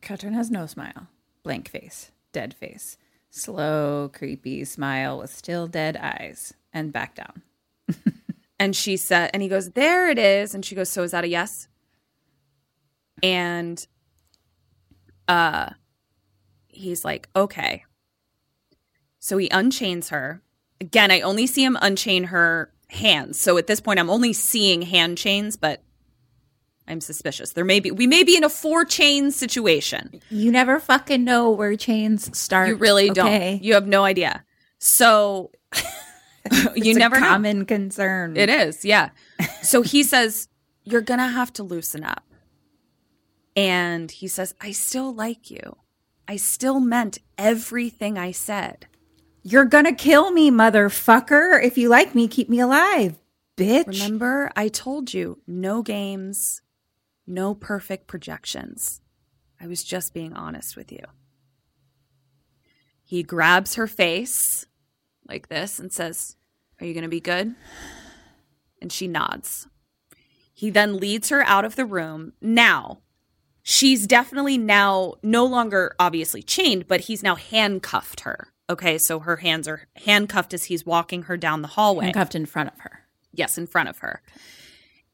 Katrin 0.00 0.34
has 0.34 0.50
no 0.50 0.66
smile. 0.66 1.06
Blank 1.42 1.70
face. 1.70 2.10
Dead 2.32 2.52
face. 2.52 2.98
Slow, 3.30 4.10
creepy 4.12 4.64
smile 4.64 5.18
with 5.18 5.32
still 5.32 5.66
dead 5.66 5.96
eyes. 5.96 6.54
And 6.72 6.92
back 6.92 7.14
down. 7.14 7.42
And 8.58 8.74
she 8.74 8.96
said, 8.96 9.30
and 9.32 9.42
he 9.42 9.48
goes, 9.48 9.70
There 9.70 10.10
it 10.10 10.18
is. 10.18 10.54
And 10.54 10.64
she 10.64 10.74
goes, 10.74 10.88
So 10.88 11.02
is 11.02 11.12
that 11.12 11.24
a 11.24 11.28
yes? 11.28 11.68
And 13.22 13.84
uh 15.26 15.70
he's 16.68 17.04
like, 17.04 17.28
Okay. 17.34 17.84
So 19.18 19.36
he 19.36 19.48
unchains 19.50 20.10
her. 20.10 20.42
Again, 20.80 21.10
I 21.10 21.20
only 21.22 21.46
see 21.46 21.64
him 21.64 21.76
unchain 21.80 22.24
her 22.24 22.72
hands. 22.88 23.38
So 23.40 23.58
at 23.58 23.66
this 23.66 23.80
point 23.80 23.98
I'm 23.98 24.10
only 24.10 24.32
seeing 24.32 24.82
hand 24.82 25.18
chains, 25.18 25.56
but 25.56 25.82
I'm 26.86 27.00
suspicious. 27.02 27.52
There 27.52 27.64
may 27.66 27.80
be 27.80 27.90
we 27.90 28.06
may 28.06 28.22
be 28.24 28.36
in 28.36 28.44
a 28.44 28.48
four 28.48 28.84
chain 28.84 29.30
situation. 29.30 30.20
You 30.30 30.50
never 30.50 30.80
fucking 30.80 31.22
know 31.24 31.50
where 31.50 31.76
chains 31.76 32.36
start. 32.38 32.68
You 32.68 32.76
really 32.76 33.10
okay? 33.10 33.14
don't. 33.52 33.62
You 33.62 33.74
have 33.74 33.86
no 33.86 34.04
idea. 34.04 34.44
So 34.78 35.50
you 35.74 35.82
It's 36.76 36.96
a 36.96 36.98
never 36.98 37.20
know. 37.20 37.26
common 37.26 37.66
concern. 37.66 38.36
It 38.36 38.48
is, 38.48 38.84
yeah. 38.84 39.10
So 39.62 39.82
he 39.82 40.02
says, 40.02 40.48
You're 40.84 41.02
going 41.02 41.18
to 41.20 41.26
have 41.26 41.52
to 41.54 41.62
loosen 41.62 42.04
up. 42.04 42.24
And 43.58 44.08
he 44.08 44.28
says, 44.28 44.54
I 44.60 44.70
still 44.70 45.12
like 45.12 45.50
you. 45.50 45.78
I 46.28 46.36
still 46.36 46.78
meant 46.78 47.18
everything 47.36 48.16
I 48.16 48.30
said. 48.30 48.86
You're 49.42 49.64
gonna 49.64 49.94
kill 49.94 50.30
me, 50.30 50.48
motherfucker. 50.48 51.60
If 51.60 51.76
you 51.76 51.88
like 51.88 52.14
me, 52.14 52.28
keep 52.28 52.48
me 52.48 52.60
alive, 52.60 53.18
bitch. 53.56 53.86
Remember, 53.88 54.52
I 54.54 54.68
told 54.68 55.12
you 55.12 55.40
no 55.44 55.82
games, 55.82 56.62
no 57.26 57.52
perfect 57.52 58.06
projections. 58.06 59.00
I 59.60 59.66
was 59.66 59.82
just 59.82 60.14
being 60.14 60.34
honest 60.34 60.76
with 60.76 60.92
you. 60.92 61.02
He 63.02 63.24
grabs 63.24 63.74
her 63.74 63.88
face 63.88 64.66
like 65.26 65.48
this 65.48 65.80
and 65.80 65.92
says, 65.92 66.36
Are 66.80 66.86
you 66.86 66.94
going 66.94 67.02
to 67.02 67.08
be 67.08 67.20
good? 67.20 67.56
And 68.80 68.92
she 68.92 69.08
nods. 69.08 69.66
He 70.54 70.70
then 70.70 70.98
leads 70.98 71.30
her 71.30 71.42
out 71.42 71.64
of 71.64 71.74
the 71.74 71.86
room. 71.86 72.34
Now, 72.40 72.98
she's 73.68 74.06
definitely 74.06 74.56
now 74.56 75.12
no 75.22 75.44
longer 75.44 75.94
obviously 75.98 76.42
chained, 76.42 76.88
but 76.88 77.02
he's 77.02 77.22
now 77.22 77.34
handcuffed 77.34 78.20
her. 78.20 78.48
Okay, 78.70 78.96
so 78.96 79.18
her 79.20 79.36
hands 79.36 79.68
are 79.68 79.88
handcuffed 80.06 80.54
as 80.54 80.64
he's 80.64 80.86
walking 80.86 81.24
her 81.24 81.36
down 81.36 81.60
the 81.60 81.68
hallway. 81.68 82.06
Handcuffed 82.06 82.34
in 82.34 82.46
front 82.46 82.70
of 82.70 82.80
her. 82.80 83.00
Yes, 83.30 83.58
in 83.58 83.66
front 83.66 83.90
of 83.90 83.98
her. 83.98 84.22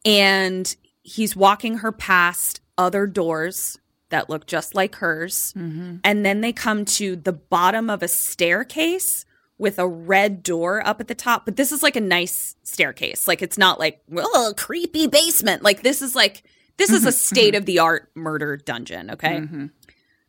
And 0.05 0.75
he's 1.03 1.35
walking 1.35 1.79
her 1.79 1.91
past 1.91 2.61
other 2.79 3.09
doors 3.09 3.77
that 4.11 4.31
look 4.31 4.47
just 4.47 4.73
like 4.73 4.95
hers. 4.97 5.53
Mm-hmm. 5.57 5.97
And 6.05 6.25
then 6.25 6.41
they 6.41 6.53
come 6.53 6.85
to 6.85 7.17
the 7.17 7.33
bottom 7.33 7.91
of 7.91 8.05
a 8.05 8.09
staircase 8.09 9.25
with 9.59 9.81
a 9.81 9.89
red 9.89 10.45
door 10.45 10.87
up 10.87 11.01
at 11.01 11.09
the 11.09 11.15
top. 11.17 11.45
But 11.45 11.57
this 11.57 11.73
is 11.73 11.83
like 11.83 11.97
a 11.97 12.01
nice 12.01 12.55
staircase. 12.63 13.27
Like 13.27 13.43
it's 13.43 13.59
not 13.59 13.81
like, 13.81 14.01
well, 14.09 14.51
a 14.51 14.55
creepy 14.55 15.09
basement. 15.09 15.65
Like 15.65 15.83
this 15.83 16.03
is 16.03 16.15
like, 16.15 16.45
this 16.77 16.91
is 16.91 17.05
a 17.05 17.09
mm-hmm. 17.09 17.09
mm-hmm. 17.09 17.17
state 17.17 17.55
of 17.55 17.67
the 17.67 17.79
art 17.79 18.11
murder 18.15 18.57
dungeon. 18.57 19.11
Okay. 19.13 19.41
Mm-hmm. 19.41 19.67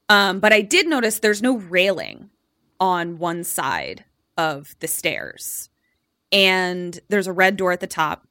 Um, 0.10 0.40
but 0.40 0.54
I 0.54 0.62
did 0.62 0.88
notice 0.88 1.20
there's 1.20 1.42
no 1.42 1.58
railing 1.58 2.30
on 2.80 3.18
one 3.18 3.44
side 3.44 4.06
of 4.38 4.76
the 4.80 4.88
stairs 4.88 5.70
and 6.32 7.00
there's 7.10 7.28
a 7.28 7.34
red 7.34 7.58
door 7.58 7.72
at 7.72 7.80
the 7.80 7.88
top. 7.88 8.28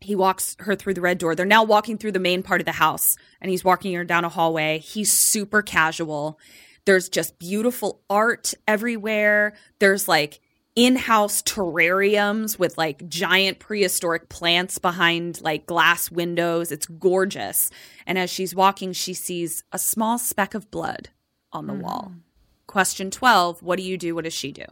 He 0.00 0.14
walks 0.14 0.56
her 0.60 0.74
through 0.74 0.94
the 0.94 1.00
red 1.00 1.18
door. 1.18 1.34
They're 1.34 1.46
now 1.46 1.64
walking 1.64 1.98
through 1.98 2.12
the 2.12 2.18
main 2.18 2.42
part 2.42 2.60
of 2.60 2.64
the 2.64 2.72
house 2.72 3.16
and 3.40 3.50
he's 3.50 3.64
walking 3.64 3.92
her 3.94 4.04
down 4.04 4.24
a 4.24 4.28
hallway. 4.28 4.78
He's 4.78 5.12
super 5.12 5.62
casual. 5.62 6.38
There's 6.84 7.08
just 7.08 7.38
beautiful 7.38 8.00
art 8.08 8.54
everywhere. 8.66 9.54
There's 9.78 10.08
like 10.08 10.40
in-house 10.78 11.42
terrariums 11.42 12.56
with 12.56 12.78
like 12.78 13.08
giant 13.08 13.58
prehistoric 13.58 14.28
plants 14.28 14.78
behind 14.78 15.40
like 15.42 15.66
glass 15.66 16.08
windows. 16.08 16.70
It's 16.70 16.86
gorgeous. 16.86 17.70
And 18.06 18.16
as 18.16 18.30
she's 18.30 18.54
walking, 18.54 18.92
she 18.92 19.12
sees 19.12 19.64
a 19.72 19.78
small 19.78 20.18
speck 20.18 20.54
of 20.54 20.70
blood 20.70 21.08
on 21.52 21.66
the 21.66 21.74
wall. 21.74 22.12
Mm. 22.14 22.20
Question 22.68 23.10
12, 23.10 23.60
what 23.60 23.76
do 23.76 23.82
you 23.82 23.98
do? 23.98 24.14
What 24.14 24.22
does 24.22 24.34
she 24.34 24.52
do? 24.52 24.66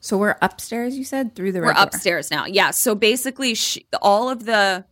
So 0.00 0.18
we're 0.18 0.36
upstairs, 0.42 0.98
you 0.98 1.04
said, 1.04 1.36
through 1.36 1.52
the 1.52 1.60
We're 1.60 1.72
door. 1.72 1.82
upstairs 1.84 2.32
now. 2.32 2.46
Yeah. 2.46 2.72
So 2.72 2.96
basically, 2.96 3.54
she, 3.54 3.86
all 4.02 4.28
of 4.30 4.44
the 4.44 4.84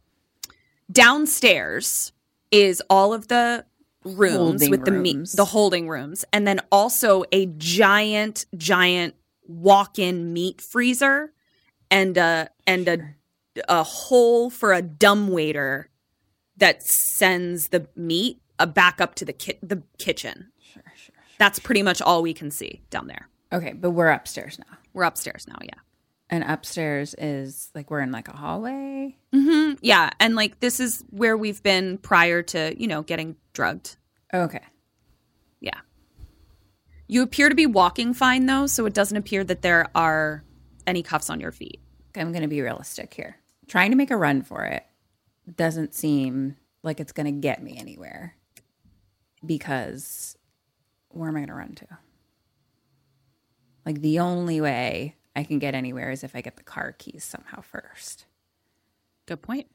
downstairs 0.93 2.12
is 2.52 2.82
all 2.89 3.12
of 3.12 3.27
the 3.27 3.64
rooms 4.05 4.62
Holding 4.62 4.70
with 4.70 4.85
the 4.85 4.93
meat, 4.93 5.28
the 5.35 5.44
holding 5.44 5.89
rooms, 5.89 6.24
and 6.32 6.47
then 6.47 6.60
also 6.70 7.24
a 7.32 7.47
giant, 7.47 8.47
giant 8.56 9.16
walk-in 9.48 10.32
meat 10.32 10.60
freezer, 10.60 11.32
and 11.90 12.16
a 12.16 12.51
and 12.66 12.89
a 12.89 12.98
a 13.68 13.82
hole 13.82 14.51
for 14.51 14.73
a 14.73 14.82
dumbwaiter 14.82 15.90
that 16.56 16.82
sends 16.82 17.68
the 17.68 17.89
meat 17.97 18.40
uh, 18.59 18.66
back 18.66 19.01
up 19.01 19.14
to 19.16 19.24
the 19.24 19.32
ki- 19.32 19.59
the 19.62 19.82
kitchen. 19.98 20.52
Sure, 20.60 20.82
sure. 20.97 21.14
That's 21.39 21.59
pretty 21.59 21.82
much 21.82 22.01
all 22.02 22.23
we 22.23 22.35
can 22.35 22.51
see 22.51 22.82
down 22.90 23.06
there. 23.06 23.28
Okay, 23.52 23.73
but 23.73 23.90
we're 23.90 24.10
upstairs 24.10 24.59
now. 24.59 24.77
We're 24.93 25.05
upstairs 25.05 25.47
now. 25.48 25.59
Yeah. 25.62 25.78
And 26.28 26.43
upstairs 26.43 27.14
is 27.18 27.70
like 27.74 27.90
we're 27.90 28.01
in 28.01 28.10
like 28.10 28.28
a 28.28 28.36
hallway. 28.36 29.16
Yeah, 29.81 30.10
and 30.18 30.35
like 30.35 30.59
this 30.60 30.81
is 30.81 31.05
where 31.10 31.36
we've 31.36 31.62
been 31.62 31.98
prior 31.98 32.43
to, 32.43 32.74
you 32.77 32.89
know, 32.89 33.02
getting 33.02 33.36
drugged. 33.52 33.97
Okay. 34.35 34.62
You 37.06 37.22
appear 37.22 37.48
to 37.48 37.54
be 37.54 37.66
walking 37.66 38.14
fine 38.14 38.46
though, 38.46 38.66
so 38.66 38.86
it 38.86 38.94
doesn't 38.94 39.16
appear 39.16 39.44
that 39.44 39.62
there 39.62 39.88
are 39.94 40.44
any 40.86 41.02
cuffs 41.02 41.30
on 41.30 41.40
your 41.40 41.52
feet. 41.52 41.80
I'm 42.16 42.32
going 42.32 42.42
to 42.42 42.48
be 42.48 42.62
realistic 42.62 43.14
here. 43.14 43.36
Trying 43.68 43.90
to 43.90 43.96
make 43.96 44.10
a 44.10 44.16
run 44.16 44.42
for 44.42 44.64
it 44.64 44.84
doesn't 45.56 45.94
seem 45.94 46.56
like 46.82 47.00
it's 47.00 47.12
going 47.12 47.26
to 47.26 47.32
get 47.32 47.62
me 47.62 47.76
anywhere 47.76 48.36
because 49.44 50.36
where 51.08 51.28
am 51.28 51.36
I 51.36 51.40
going 51.40 51.48
to 51.48 51.54
run 51.54 51.74
to? 51.76 51.86
Like 53.84 54.00
the 54.00 54.18
only 54.18 54.60
way 54.60 55.14
I 55.34 55.44
can 55.44 55.58
get 55.58 55.74
anywhere 55.74 56.10
is 56.10 56.24
if 56.24 56.34
I 56.34 56.40
get 56.40 56.56
the 56.56 56.62
car 56.62 56.92
keys 56.92 57.24
somehow 57.24 57.60
first. 57.60 58.26
Good 59.26 59.42
point. 59.42 59.66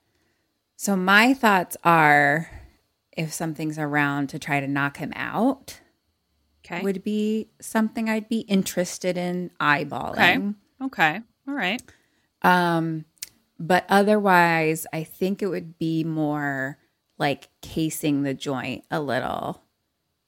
So 0.76 0.96
my 0.96 1.34
thoughts 1.34 1.78
are 1.84 2.50
if 3.12 3.32
something's 3.32 3.78
around 3.78 4.28
to 4.30 4.40
try 4.40 4.60
to 4.60 4.68
knock 4.68 4.98
him 4.98 5.14
out 5.16 5.80
Okay. 6.72 6.84
would 6.84 7.04
be 7.04 7.50
something 7.60 8.10
I'd 8.10 8.30
be 8.30 8.40
interested 8.42 9.18
in 9.18 9.52
eyeballing. 9.60 10.56
Okay. 10.80 11.16
Okay. 11.16 11.22
All 11.48 11.54
right. 11.54 11.82
Um, 12.44 13.06
but 13.60 13.86
otherwise, 13.90 14.88
I 14.94 15.04
think 15.04 15.42
it 15.42 15.48
would 15.48 15.78
be 15.78 16.04
more 16.04 16.78
like 17.18 17.50
casing 17.62 18.24
the 18.24 18.34
joint 18.34 18.84
a 18.90 19.00
little 19.00 19.62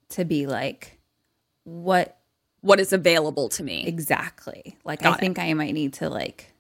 to 0.10 0.26
be 0.26 0.46
like, 0.46 1.00
what 1.64 2.18
What 2.62 2.80
is 2.80 2.94
available 2.94 3.50
to 3.50 3.64
me? 3.64 3.86
exactly? 3.88 4.78
Like, 4.84 5.02
Got 5.02 5.14
I 5.14 5.16
it. 5.16 5.20
think 5.20 5.40
I 5.40 5.54
might 5.54 5.74
need 5.74 5.94
to 5.96 6.10
like 6.10 6.54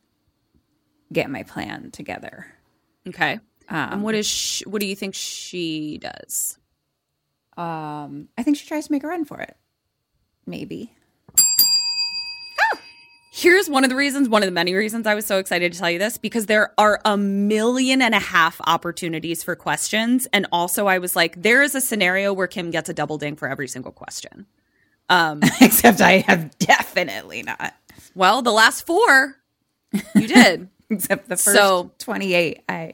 get 1.11 1.29
my 1.29 1.43
plan 1.43 1.91
together. 1.91 2.47
Okay. 3.07 3.33
Um, 3.69 3.93
and 3.93 4.03
what 4.03 4.15
is 4.15 4.25
sh- 4.25 4.63
what 4.65 4.79
do 4.81 4.87
you 4.87 4.95
think 4.95 5.13
she 5.15 5.97
does? 5.99 6.57
um, 7.55 8.29
I 8.35 8.41
think 8.43 8.57
she 8.57 8.65
tries 8.67 8.87
to 8.87 8.91
make 8.91 9.03
a 9.03 9.07
run 9.07 9.25
for 9.25 9.39
it. 9.39 9.55
Maybe. 10.45 10.91
Oh! 11.39 12.77
Here's 13.31 13.69
one 13.69 13.83
of 13.83 13.89
the 13.89 13.95
reasons, 13.95 14.29
one 14.29 14.43
of 14.43 14.47
the 14.47 14.51
many 14.51 14.73
reasons 14.73 15.07
I 15.07 15.15
was 15.15 15.25
so 15.25 15.37
excited 15.39 15.73
to 15.73 15.79
tell 15.79 15.89
you 15.89 15.99
this 15.99 16.17
because 16.17 16.45
there 16.45 16.73
are 16.77 16.99
a 17.05 17.17
million 17.17 18.01
and 18.01 18.13
a 18.13 18.19
half 18.19 18.59
opportunities 18.67 19.43
for 19.43 19.55
questions. 19.55 20.27
And 20.33 20.45
also, 20.51 20.87
I 20.87 20.99
was 20.99 21.15
like, 21.15 21.41
there 21.41 21.61
is 21.63 21.75
a 21.75 21.81
scenario 21.81 22.33
where 22.33 22.47
Kim 22.47 22.71
gets 22.71 22.89
a 22.89 22.93
double 22.93 23.17
ding 23.17 23.35
for 23.35 23.47
every 23.47 23.67
single 23.67 23.91
question. 23.91 24.45
Um, 25.09 25.41
Except 25.61 26.01
I 26.01 26.19
have 26.19 26.57
definitely 26.59 27.43
not. 27.43 27.73
Well, 28.15 28.41
the 28.41 28.51
last 28.51 28.85
four, 28.85 29.35
you 30.15 30.27
did 30.27 30.69
Except 30.89 31.27
the 31.27 31.35
first 31.37 31.55
So- 31.57 31.91
28, 31.99 32.61
I 32.69 32.93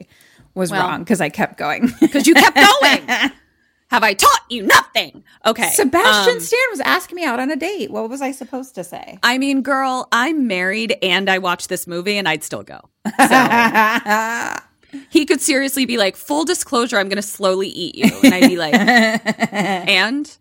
was 0.54 0.70
Well- 0.70 0.88
wrong 0.88 1.00
because 1.00 1.20
I 1.20 1.28
kept 1.28 1.58
going. 1.58 1.90
because 2.00 2.26
you 2.26 2.34
kept 2.34 2.56
going. 2.56 3.30
Have 3.90 4.04
I 4.04 4.14
taught 4.14 4.44
you 4.48 4.62
nothing? 4.62 5.24
Okay. 5.44 5.68
Sebastian 5.70 6.34
um, 6.34 6.40
Stan 6.40 6.60
was 6.70 6.78
asking 6.80 7.16
me 7.16 7.24
out 7.24 7.40
on 7.40 7.50
a 7.50 7.56
date. 7.56 7.90
What 7.90 8.08
was 8.08 8.22
I 8.22 8.30
supposed 8.30 8.76
to 8.76 8.84
say? 8.84 9.18
I 9.24 9.36
mean, 9.36 9.62
girl, 9.62 10.06
I'm 10.12 10.46
married 10.46 10.96
and 11.02 11.28
I 11.28 11.38
watched 11.38 11.68
this 11.68 11.88
movie 11.88 12.16
and 12.16 12.28
I'd 12.28 12.44
still 12.44 12.62
go. 12.62 12.88
he 15.10 15.26
could 15.26 15.40
seriously 15.40 15.86
be 15.86 15.96
like, 15.96 16.14
full 16.14 16.44
disclosure, 16.44 16.98
I'm 16.98 17.08
going 17.08 17.16
to 17.16 17.22
slowly 17.22 17.66
eat 17.66 17.96
you. 17.96 18.16
And 18.22 18.32
I'd 18.32 18.48
be 18.48 18.56
like, 18.56 18.74
and? 19.52 20.26
It's 20.26 20.38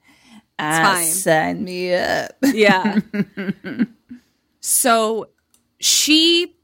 fine. 0.60 1.08
Sign 1.08 1.64
me 1.64 1.96
up. 1.96 2.36
Yeah. 2.44 3.00
so 4.60 5.30
she, 5.80 6.56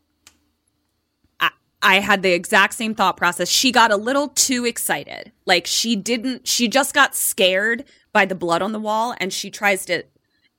I, 1.86 1.99
had 1.99 2.24
the 2.24 2.34
exact 2.34 2.74
same 2.74 2.95
thought 2.95 3.18
process. 3.18 3.49
She 3.49 3.72
got 3.72 3.91
a 3.91 3.98
little 3.98 4.30
too 4.30 4.66
excited. 4.66 5.32
Like 5.45 5.68
she 5.68 5.95
didn't, 5.95 6.48
she 6.48 6.68
just 6.68 6.94
got 6.94 7.16
scared 7.16 7.86
by 8.12 8.26
the 8.26 8.36
blood 8.36 8.62
on 8.62 8.72
the 8.72 8.80
wall 8.80 9.16
and 9.20 9.32
she 9.32 9.49
tries 9.52 9.86
to 9.86 10.03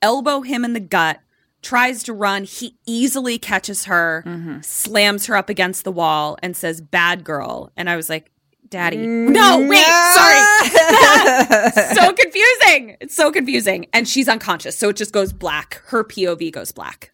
elbow 0.01 0.41
him 0.41 0.63
in 0.63 0.73
the 0.73 0.79
gut, 0.79 1.19
tries 1.61 2.03
to 2.03 2.13
run. 2.13 2.43
He 2.43 2.77
easily 2.85 3.37
catches 3.37 3.85
her, 3.85 4.23
mm-hmm. 4.25 4.61
slams 4.61 5.25
her 5.25 5.35
up 5.35 5.49
against 5.49 5.83
the 5.83 5.91
wall 5.91 6.37
and 6.41 6.55
says, 6.55 6.81
bad 6.81 7.23
girl. 7.23 7.71
And 7.75 7.89
I 7.89 7.95
was 7.95 8.09
like, 8.09 8.31
Daddy. 8.69 8.97
Mm-hmm. 8.97 9.31
No, 9.31 9.65
wait, 9.67 9.85
sorry. 10.13 11.95
so 11.95 12.13
confusing. 12.13 12.97
It's 12.99 13.15
so 13.15 13.31
confusing. 13.31 13.87
And 13.93 14.07
she's 14.07 14.27
unconscious. 14.27 14.77
So 14.77 14.89
it 14.89 14.97
just 14.97 15.13
goes 15.13 15.31
black. 15.31 15.81
Her 15.87 16.03
POV 16.03 16.51
goes 16.51 16.71
black. 16.71 17.11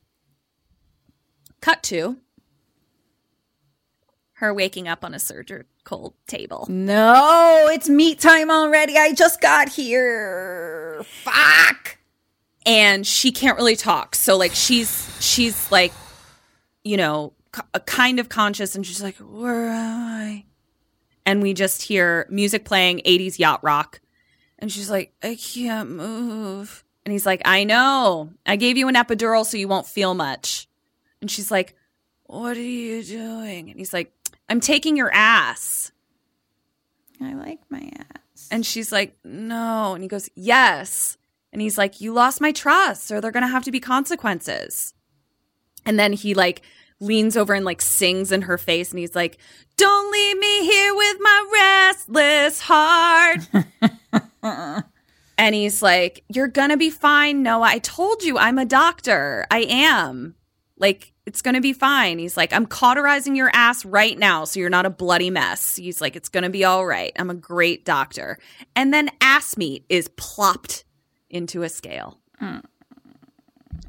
Cut 1.62 1.84
to 1.84 2.18
her 4.44 4.54
waking 4.54 4.88
up 4.88 5.04
on 5.04 5.14
a 5.14 5.20
surgical 5.20 6.16
table. 6.28 6.68
No, 6.70 7.70
it's 7.72 7.90
meat 7.90 8.20
time 8.20 8.52
already. 8.52 8.98
I 8.98 9.14
just 9.14 9.42
got 9.42 9.70
here. 9.70 11.02
Fuck. 11.24 11.98
And 12.66 13.08
she 13.08 13.32
can't 13.32 13.58
really 13.58 13.76
talk. 13.76 14.16
So 14.16 14.38
like 14.38 14.54
she's 14.54 15.10
she's 15.20 15.72
like 15.72 15.94
you 16.84 16.98
know, 16.98 17.34
a 17.56 17.64
uh, 17.74 17.80
kind 17.80 18.20
of 18.20 18.30
conscious 18.30 18.76
and 18.76 18.86
she's 18.86 19.02
like, 19.02 19.16
"Where 19.18 19.70
am 19.70 20.02
I?" 20.04 20.46
And 21.26 21.42
we 21.42 21.54
just 21.54 21.84
hear 21.84 22.28
music 22.30 22.66
playing 22.66 23.02
80s 23.06 23.40
yacht 23.40 23.64
rock. 23.64 24.02
And 24.60 24.72
she's 24.72 24.90
like, 24.90 25.14
"I 25.24 25.36
can't 25.36 25.92
move." 25.92 26.84
And 27.06 27.12
he's 27.12 27.26
like, 27.26 27.42
"I 27.46 27.64
know. 27.64 28.32
I 28.46 28.56
gave 28.56 28.78
you 28.78 28.88
an 28.88 28.96
epidural 28.96 29.46
so 29.46 29.58
you 29.58 29.68
won't 29.68 29.88
feel 29.88 30.14
much." 30.14 30.68
And 31.22 31.32
she's 31.32 31.52
like, 31.52 31.76
"What 32.24 32.58
are 32.58 32.62
you 32.62 33.04
doing?" 33.04 33.70
And 33.70 33.80
he's 33.80 33.94
like, 33.94 34.12
"I'm 34.54 34.62
taking 34.62 34.96
your 34.96 35.12
ass." 35.14 35.92
I 37.20 37.34
like 37.34 37.60
my 37.70 37.90
ass. 37.98 38.48
And 38.52 38.64
she's 38.66 38.92
like, 38.92 39.18
no. 39.24 39.94
And 39.94 40.04
he 40.04 40.08
goes, 40.08 40.30
yes. 40.36 41.18
And 41.52 41.60
he's 41.60 41.78
like, 41.78 42.02
you 42.02 42.14
lost 42.14 42.40
my 42.40 42.52
trust, 42.52 43.12
or 43.12 43.20
they're 43.20 43.32
going 43.32 43.44
to 43.44 43.52
have 43.52 43.64
to 43.64 43.72
be 43.72 43.80
consequences. 43.80 44.94
And 45.86 45.98
then 45.98 46.14
he 46.14 46.34
like 46.34 46.62
leans 47.00 47.36
over 47.36 47.54
and 47.54 47.66
like 47.66 47.82
sings 47.82 48.32
in 48.32 48.44
her 48.44 48.58
face 48.58 48.92
and 48.92 49.00
he's 49.00 49.16
like, 49.16 49.38
don't 49.76 50.12
leave 50.12 50.38
me 50.38 50.66
here 50.66 50.96
with 50.96 51.18
my 51.20 51.92
restless 51.92 52.62
heart. 52.62 53.50
and 55.38 55.56
he's 55.56 55.82
like, 55.82 56.24
you're 56.30 56.48
going 56.48 56.70
to 56.70 56.78
be 56.78 56.92
fine, 56.92 57.44
Noah. 57.44 57.68
I 57.68 57.80
told 57.80 58.24
you 58.24 58.38
I'm 58.38 58.60
a 58.60 58.66
doctor. 58.66 59.48
I 59.50 59.62
am. 59.62 60.36
Like, 60.84 61.14
it's 61.26 61.42
going 61.42 61.56
to 61.56 61.62
be 61.62 61.72
fine. 61.72 62.20
He's 62.20 62.36
like, 62.36 62.52
I'm 62.52 62.66
cauterizing 62.66 63.38
your 63.38 63.50
ass 63.54 63.86
right 63.86 64.20
now 64.20 64.44
so 64.44 64.60
you're 64.60 64.70
not 64.70 64.86
a 64.86 64.90
bloody 64.90 65.30
mess. 65.30 65.78
He's 65.78 66.02
like, 66.02 66.18
it's 66.18 66.28
going 66.28 66.44
to 66.44 66.50
be 66.50 66.66
all 66.66 66.86
right. 66.86 67.14
I'm 67.18 67.30
a 67.30 67.34
great 67.34 67.86
doctor. 67.86 68.38
And 68.76 68.94
then 68.94 69.10
ass 69.22 69.56
meat 69.56 69.86
is 69.88 70.10
plopped 70.18 70.84
into 71.30 71.64
a 71.64 71.70
scale. 71.70 72.20
Mm. 72.42 72.66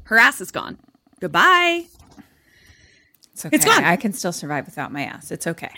Her 0.03 0.17
ass 0.17 0.39
is 0.39 0.51
gone. 0.51 0.77
Goodbye. 1.19 1.87
It's 3.33 3.45
okay. 3.45 3.57
It's 3.57 3.65
gone. 3.65 3.83
I 3.83 3.97
can 3.97 4.13
still 4.13 4.31
survive 4.31 4.65
without 4.65 4.93
my 4.93 5.03
ass. 5.03 5.31
It's 5.31 5.47
okay. 5.47 5.71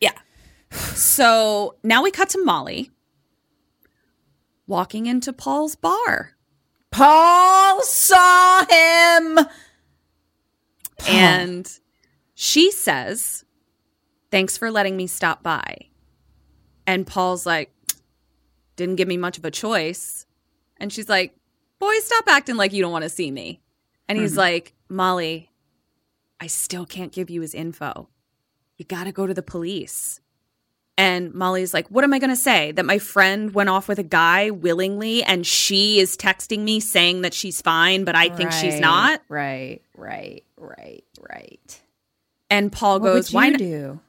Yeah. 0.00 0.18
So 0.70 1.76
now 1.84 2.02
we 2.02 2.10
cut 2.10 2.30
to 2.30 2.42
Molly 2.42 2.90
walking 4.66 5.04
into 5.04 5.34
Paul's 5.34 5.76
bar. 5.76 6.30
Paul 6.90 7.82
saw 7.82 8.64
him. 8.64 9.38
And 11.08 11.68
she 12.34 12.70
says, 12.70 13.44
Thanks 14.30 14.56
for 14.56 14.70
letting 14.70 14.96
me 14.96 15.06
stop 15.06 15.42
by. 15.42 15.88
And 16.86 17.06
Paul's 17.06 17.46
like, 17.46 17.72
Didn't 18.76 18.96
give 18.96 19.08
me 19.08 19.16
much 19.16 19.38
of 19.38 19.44
a 19.44 19.50
choice. 19.50 20.26
And 20.78 20.92
she's 20.92 21.08
like, 21.08 21.36
Boy, 21.78 21.94
stop 22.00 22.24
acting 22.28 22.56
like 22.56 22.72
you 22.72 22.82
don't 22.82 22.92
want 22.92 23.04
to 23.04 23.08
see 23.08 23.30
me. 23.30 23.60
And 24.08 24.18
he's 24.18 24.32
mm-hmm. 24.32 24.40
like, 24.40 24.74
Molly, 24.88 25.50
I 26.40 26.46
still 26.46 26.86
can't 26.86 27.12
give 27.12 27.30
you 27.30 27.40
his 27.40 27.54
info. 27.54 28.08
You 28.76 28.84
got 28.84 29.04
to 29.04 29.12
go 29.12 29.26
to 29.26 29.34
the 29.34 29.42
police. 29.42 30.20
And 30.98 31.32
Molly's 31.32 31.72
like, 31.72 31.88
What 31.88 32.04
am 32.04 32.12
I 32.12 32.18
going 32.18 32.30
to 32.30 32.36
say? 32.36 32.72
That 32.72 32.84
my 32.84 32.98
friend 32.98 33.54
went 33.54 33.68
off 33.70 33.88
with 33.88 33.98
a 33.98 34.02
guy 34.04 34.50
willingly 34.50 35.22
and 35.22 35.46
she 35.46 35.98
is 35.98 36.16
texting 36.16 36.60
me 36.60 36.80
saying 36.80 37.22
that 37.22 37.32
she's 37.34 37.62
fine, 37.62 38.04
but 38.04 38.14
I 38.14 38.28
think 38.28 38.52
she's 38.52 38.78
not? 38.78 39.22
Right, 39.28 39.80
right, 39.96 40.44
right, 40.58 41.04
right. 41.30 41.80
And 42.50 42.70
Paul 42.70 43.00
What 43.00 43.06
goes, 43.06 43.32
Why 43.32 43.48
not? 43.48 43.58
do? 43.58 44.00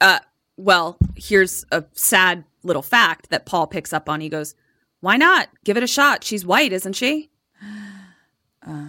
Uh, 0.00 0.20
well, 0.56 0.96
here's 1.16 1.66
a 1.70 1.84
sad 1.92 2.44
little 2.62 2.82
fact 2.82 3.28
that 3.30 3.44
Paul 3.46 3.66
picks 3.66 3.92
up 3.92 4.08
on. 4.08 4.20
He 4.22 4.28
goes, 4.30 4.54
"Why 5.00 5.16
not? 5.18 5.48
Give 5.64 5.76
it 5.76 5.82
a 5.82 5.86
shot. 5.86 6.24
She's 6.24 6.44
white, 6.46 6.72
isn't 6.72 6.94
she?" 6.94 7.30
Uh, 8.66 8.88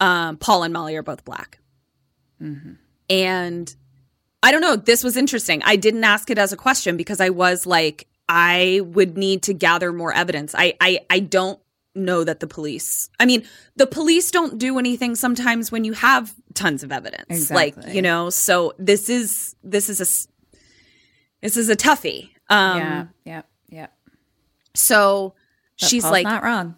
Um, 0.00 0.36
Paul 0.36 0.62
and 0.64 0.72
Molly 0.72 0.96
are 0.96 1.02
both 1.02 1.24
black, 1.24 1.58
Mm-hmm. 2.42 2.72
and 3.08 3.74
I 4.42 4.52
don't 4.52 4.60
know. 4.60 4.76
This 4.76 5.04
was 5.04 5.16
interesting. 5.16 5.62
I 5.64 5.76
didn't 5.76 6.04
ask 6.04 6.30
it 6.30 6.38
as 6.38 6.52
a 6.52 6.56
question 6.56 6.96
because 6.96 7.20
I 7.20 7.30
was 7.30 7.66
like, 7.66 8.06
I 8.28 8.80
would 8.84 9.18
need 9.18 9.42
to 9.44 9.52
gather 9.52 9.92
more 9.92 10.12
evidence. 10.12 10.54
I, 10.56 10.74
I, 10.80 11.00
I 11.10 11.18
don't 11.20 11.60
know 11.94 12.24
that 12.24 12.40
the 12.40 12.46
police. 12.46 13.10
I 13.18 13.26
mean, 13.26 13.44
the 13.76 13.86
police 13.86 14.30
don't 14.30 14.56
do 14.58 14.78
anything 14.78 15.14
sometimes 15.16 15.72
when 15.72 15.84
you 15.84 15.92
have 15.94 16.32
tons 16.54 16.82
of 16.82 16.92
evidence. 16.92 17.26
Exactly. 17.28 17.82
Like 17.84 17.94
you 17.94 18.02
know. 18.02 18.30
So 18.30 18.72
this 18.78 19.08
is 19.10 19.56
this 19.64 19.88
is 19.88 20.00
a 20.00 20.06
this 21.42 21.56
is 21.56 21.68
a 21.68 21.76
toughie. 21.76 22.30
Um, 22.48 22.78
yeah, 22.78 23.06
yeah, 23.24 23.42
yeah. 23.68 23.86
So 24.74 25.34
But 25.80 25.88
she's 25.88 26.02
Paul's 26.04 26.12
like, 26.12 26.24
not 26.24 26.42
wrong. 26.42 26.76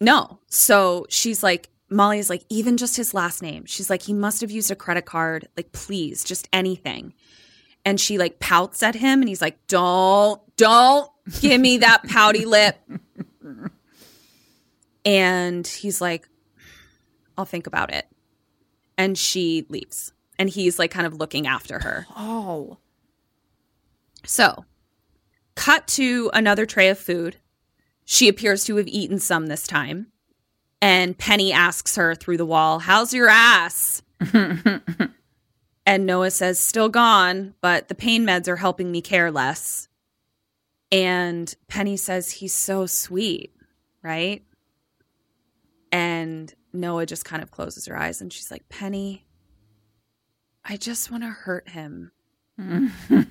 no. 0.00 0.38
So 0.48 1.06
she's 1.08 1.42
like, 1.42 1.68
Molly's 1.88 2.28
like, 2.28 2.44
even 2.48 2.76
just 2.76 2.96
his 2.96 3.14
last 3.14 3.42
name. 3.42 3.64
She's 3.64 3.88
like, 3.88 4.02
he 4.02 4.12
must 4.12 4.40
have 4.40 4.50
used 4.50 4.70
a 4.70 4.76
credit 4.76 5.04
card. 5.06 5.48
Like, 5.56 5.72
please, 5.72 6.24
just 6.24 6.48
anything. 6.52 7.14
And 7.84 8.00
she 8.00 8.18
like 8.18 8.40
pouts 8.40 8.82
at 8.82 8.96
him 8.96 9.20
and 9.20 9.28
he's 9.28 9.40
like, 9.40 9.64
don't, 9.68 10.40
don't 10.56 11.08
give 11.40 11.60
me 11.60 11.78
that 11.78 12.02
pouty 12.08 12.44
lip. 12.44 12.76
And 15.04 15.64
he's 15.64 16.00
like, 16.00 16.28
I'll 17.38 17.44
think 17.44 17.68
about 17.68 17.94
it. 17.94 18.06
And 18.98 19.16
she 19.16 19.66
leaves. 19.68 20.12
And 20.38 20.50
he's 20.50 20.78
like 20.80 20.90
kind 20.90 21.06
of 21.06 21.14
looking 21.14 21.46
after 21.46 21.78
her. 21.78 22.06
Oh, 22.16 22.78
So, 24.24 24.64
cut 25.54 25.86
to 25.88 26.30
another 26.34 26.66
tray 26.66 26.88
of 26.88 26.98
food. 26.98 27.36
She 28.04 28.26
appears 28.28 28.64
to 28.64 28.76
have 28.76 28.88
eaten 28.88 29.20
some 29.20 29.46
this 29.46 29.66
time. 29.66 30.08
And 30.80 31.16
Penny 31.16 31.52
asks 31.52 31.96
her 31.96 32.14
through 32.14 32.36
the 32.36 32.46
wall, 32.46 32.78
How's 32.78 33.14
your 33.14 33.28
ass? 33.28 34.02
and 35.86 36.06
Noah 36.06 36.30
says, 36.30 36.60
Still 36.60 36.88
gone, 36.88 37.54
but 37.60 37.88
the 37.88 37.94
pain 37.94 38.24
meds 38.24 38.48
are 38.48 38.56
helping 38.56 38.90
me 38.90 39.00
care 39.00 39.30
less. 39.30 39.88
And 40.92 41.54
Penny 41.68 41.96
says, 41.96 42.30
He's 42.30 42.54
so 42.54 42.86
sweet, 42.86 43.54
right? 44.02 44.44
And 45.90 46.52
Noah 46.72 47.06
just 47.06 47.24
kind 47.24 47.42
of 47.42 47.50
closes 47.50 47.86
her 47.86 47.96
eyes 47.96 48.20
and 48.20 48.32
she's 48.32 48.50
like, 48.50 48.68
Penny, 48.68 49.24
I 50.64 50.76
just 50.76 51.10
want 51.10 51.22
to 51.22 51.30
hurt 51.30 51.70
him. 51.70 52.12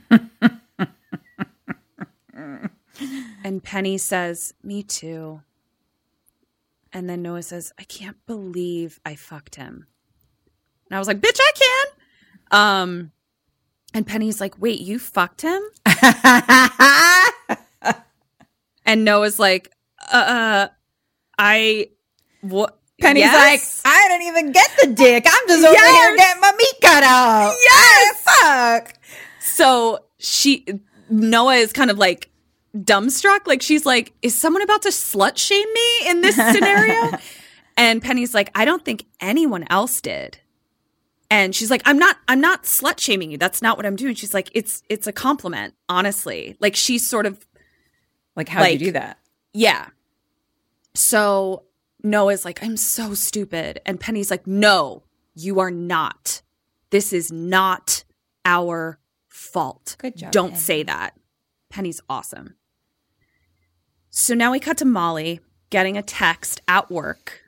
And 3.46 3.62
Penny 3.62 4.00
says, 4.00 4.56
Me 4.64 4.82
too. 4.82 5.44
And 6.96 7.08
then 7.10 7.22
Noah 7.22 7.44
says, 7.44 7.74
I 7.78 7.84
can't 7.84 8.16
believe 8.26 9.02
I 9.06 9.16
fucked 9.16 9.56
him. 9.56 9.86
And 10.90 10.96
I 10.96 11.00
was 11.00 11.10
like, 11.10 11.20
Bitch, 11.20 11.38
I 11.38 11.52
can. 11.54 11.86
Um, 12.52 13.12
and 13.94 14.08
Penny's 14.08 14.40
like, 14.40 14.62
Wait, 14.62 14.80
you 14.80 14.98
fucked 14.98 15.42
him? 15.42 15.62
and 18.86 19.04
Noah's 19.04 19.40
like, 19.40 19.74
Uh, 20.10 20.16
uh 20.16 20.68
I, 21.38 21.90
what? 22.40 22.80
Penny's 23.02 23.24
Yes. 23.24 23.82
like, 23.84 23.94
I 23.94 24.08
didn't 24.08 24.28
even 24.28 24.54
get 24.54 24.70
the 24.82 24.88
dick. 24.94 25.26
I'm 25.28 25.48
just 25.50 25.66
over 25.66 25.78
here 25.78 26.16
getting 26.16 26.40
my 26.40 26.54
meat 26.58 26.76
cut 26.82 27.04
out. 27.04 27.54
Yes! 27.62 28.24
fuck. 28.24 28.94
So 29.42 30.06
she, 30.18 30.66
Noah 31.10 31.56
is 31.56 31.74
kind 31.74 31.92
of 31.92 31.98
like 31.98 32.30
dumbstruck. 32.76 33.48
Like 33.48 33.62
she's 33.62 33.86
like, 33.86 34.14
is 34.22 34.40
someone 34.40 34.62
about 34.62 34.82
to 34.84 34.90
slut 34.90 35.38
shame 35.38 35.68
me 35.74 36.10
in 36.10 36.22
this 36.22 36.36
scenario? 36.36 37.18
and 37.78 38.02
Penny's 38.02 38.34
like, 38.34 38.52
I 38.56 38.66
don't 38.66 38.84
think 38.84 39.06
anyone 39.20 39.66
else 39.70 40.02
did. 40.02 40.40
And 41.32 41.56
she's 41.56 41.72
like, 41.72 41.82
I'm 41.86 41.98
not, 41.98 42.18
I'm 42.28 42.40
not 42.40 42.64
slut 42.64 43.00
shaming 43.00 43.32
you. 43.32 43.38
That's 43.38 43.62
not 43.62 43.78
what 43.78 43.86
I'm 43.86 43.96
doing. 43.96 44.14
She's 44.16 44.34
like, 44.34 44.50
it's, 44.54 44.84
it's 44.90 45.08
a 45.08 45.12
compliment, 45.12 45.74
honestly. 45.90 46.56
Like 46.60 46.76
she's 46.76 47.08
sort 47.10 47.26
of, 47.26 47.46
Like, 48.36 48.48
how 48.50 48.64
do 48.64 48.72
you 48.72 48.78
do 48.78 48.92
that? 48.92 49.18
yeah. 49.54 49.88
So 50.94 51.64
Noah's 52.04 52.46
like, 52.46 52.64
I'm 52.64 52.78
so 52.78 53.14
stupid. 53.14 53.82
And 53.86 54.00
Penny's 54.00 54.32
like, 54.32 54.48
no, 54.48 55.04
you 55.34 55.60
are 55.60 55.72
not. 55.72 56.42
This 56.90 57.12
is 57.12 57.32
not 57.32 58.04
our 58.46 59.00
fault. 59.28 59.96
Good 60.00 60.16
job, 60.18 60.32
Don't 60.32 60.50
Penny. 60.52 60.60
say 60.62 60.84
that. 60.84 61.18
Penny's 61.70 62.00
awesome. 62.10 62.56
So 64.18 64.34
now 64.34 64.54
we 64.54 64.62
cut 64.62 64.78
to 64.78 64.86
Molly 64.86 65.42
getting 65.70 65.98
a 65.98 66.02
text 66.02 66.62
at 66.70 66.90
work, 66.90 67.44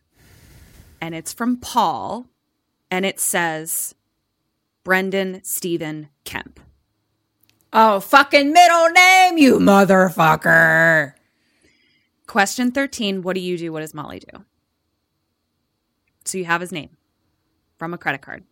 and 1.00 1.16
it's 1.16 1.32
from 1.32 1.56
Paul, 1.56 2.28
and 2.92 3.06
it 3.06 3.22
says, 3.22 3.96
Brendan 4.84 5.42
Stephen 5.46 6.10
Kemp. 6.26 6.60
Oh, 7.72 8.02
fucking 8.02 8.52
middle 8.52 8.90
name, 8.90 9.38
you 9.38 9.60
motherfucker. 9.60 11.14
Question 12.28 12.72
13 12.72 13.22
What 13.22 13.36
do 13.36 13.40
you 13.40 13.58
do? 13.58 13.72
What 13.72 13.80
does 13.80 13.94
Molly 13.94 14.20
do? 14.20 14.44
So 16.26 16.38
you 16.38 16.44
have 16.44 16.60
his 16.60 16.74
name 16.74 16.98
from 17.78 17.94
a 17.94 17.98
credit 17.98 18.22
card. 18.22 18.44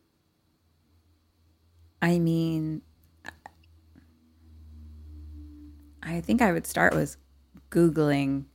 I 2.02 2.20
mean, 2.20 2.82
I 6.02 6.22
think 6.22 6.42
I 6.42 6.54
would 6.54 6.66
start 6.66 6.96
with 6.96 7.18
Googling 7.76 8.46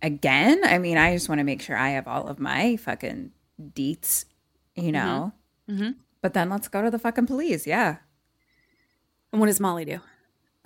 again. 0.00 0.62
I 0.64 0.78
mean, 0.78 0.96
I 0.96 1.12
just 1.12 1.28
want 1.28 1.40
to 1.40 1.44
make 1.44 1.60
sure 1.60 1.76
I 1.76 1.90
have 1.90 2.08
all 2.08 2.26
of 2.26 2.38
my 2.38 2.76
fucking 2.76 3.32
deets, 3.60 4.24
you 4.74 4.92
know? 4.92 5.32
But 6.22 6.32
then 6.32 6.48
let's 6.48 6.68
go 6.68 6.82
to 6.82 6.90
the 6.90 6.98
fucking 6.98 7.26
police. 7.26 7.66
Yeah. 7.66 7.96
And 9.32 9.40
what 9.40 9.48
does 9.48 9.60
Molly 9.60 9.84
do? 9.84 10.00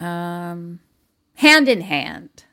Um, 0.04 0.80
hand 1.34 1.68
in 1.68 1.80
hand. 1.80 2.44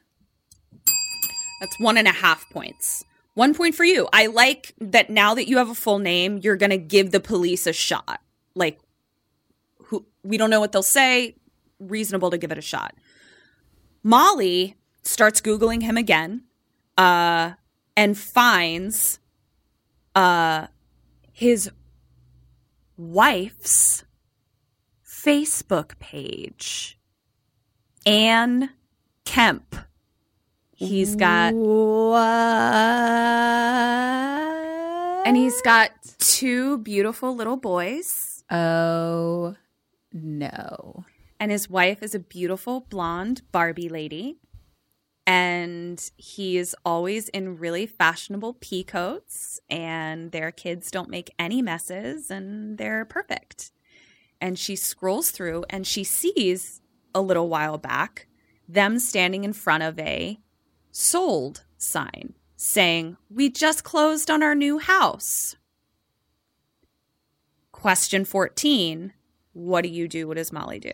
That's 1.60 1.80
one 1.80 1.98
and 1.98 2.08
a 2.08 2.12
half 2.12 2.50
points. 2.50 3.06
One 3.36 3.54
point 3.54 3.76
for 3.76 3.84
you. 3.84 4.08
I 4.12 4.26
like 4.26 4.74
that 4.80 5.10
now 5.10 5.36
that 5.36 5.48
you 5.48 5.58
have 5.58 5.70
a 5.70 5.76
full 5.76 6.00
name, 6.00 6.40
you're 6.42 6.58
going 6.58 6.72
to 6.72 6.78
give 6.78 7.12
the 7.12 7.20
police 7.20 7.68
a 7.68 7.74
shot. 7.74 8.22
Like, 8.56 8.80
who 9.86 10.06
we 10.24 10.38
don't 10.38 10.50
know 10.50 10.60
what 10.60 10.72
they'll 10.72 10.82
say. 10.82 11.36
Reasonable 11.80 12.32
to 12.32 12.38
give 12.38 12.52
it 12.52 12.58
a 12.58 12.62
shot. 12.62 12.96
Molly 14.04 14.76
starts 15.04 15.42
Googling 15.42 15.82
him 15.84 15.98
again 15.98 16.44
uh, 16.98 17.52
and 17.96 18.18
finds 18.18 19.20
uh, 20.16 20.68
his 21.32 21.70
wife's 22.98 24.04
Facebook 25.06 25.98
page. 26.00 26.98
Anne 28.06 28.70
Kemp. 29.26 29.76
He's 30.74 31.16
got 31.16 31.54
What? 31.54 32.20
and 35.28 35.36
he's 35.38 35.62
got 35.62 35.92
two 36.20 36.78
beautiful 36.80 37.36
little 37.36 37.58
boys 37.58 38.44
Oh, 38.50 39.56
no. 40.14 41.04
and 41.40 41.52
his 41.52 41.70
wife 41.70 42.02
is 42.02 42.16
a 42.16 42.20
beautiful 42.20 42.82
blonde 42.90 43.42
Barbie 43.52 43.90
lady. 43.90 44.38
And 45.30 46.10
he's 46.18 46.74
always 46.84 47.30
in 47.30 47.60
really 47.60 47.86
fashionable 47.86 48.56
pea 48.60 48.84
coats, 48.84 49.60
and 49.70 50.32
their 50.32 50.52
kids 50.52 50.90
don't 50.90 51.08
make 51.08 51.30
any 51.38 51.62
messes, 51.62 52.32
and 52.32 52.80
they're 52.80 53.06
perfect. 53.06 53.72
And 54.42 54.58
she 54.58 54.76
scrolls 54.76 55.30
through 55.30 55.66
and 55.70 55.86
she 55.86 56.04
sees 56.04 56.82
a 57.14 57.22
little 57.22 57.48
while 57.48 57.78
back 57.78 58.26
them 58.68 58.98
standing 58.98 59.44
in 59.44 59.54
front 59.54 59.84
of 59.84 60.00
a 60.00 60.40
sold 60.92 61.64
sign 61.78 62.34
saying, 62.56 63.18
We 63.30 63.52
just 63.52 63.84
closed 63.84 64.32
on 64.32 64.42
our 64.42 64.56
new 64.56 64.80
house. 64.80 65.58
Question 67.72 68.26
14 68.26 69.14
What 69.54 69.82
do 69.82 69.90
you 69.90 70.08
do? 70.08 70.28
What 70.28 70.38
does 70.38 70.52
Molly 70.52 70.80
do? 70.80 70.92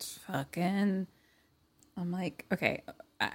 fucking 0.00 1.06
i'm 1.96 2.10
like 2.10 2.46
okay 2.52 2.82
uh, 3.20 3.28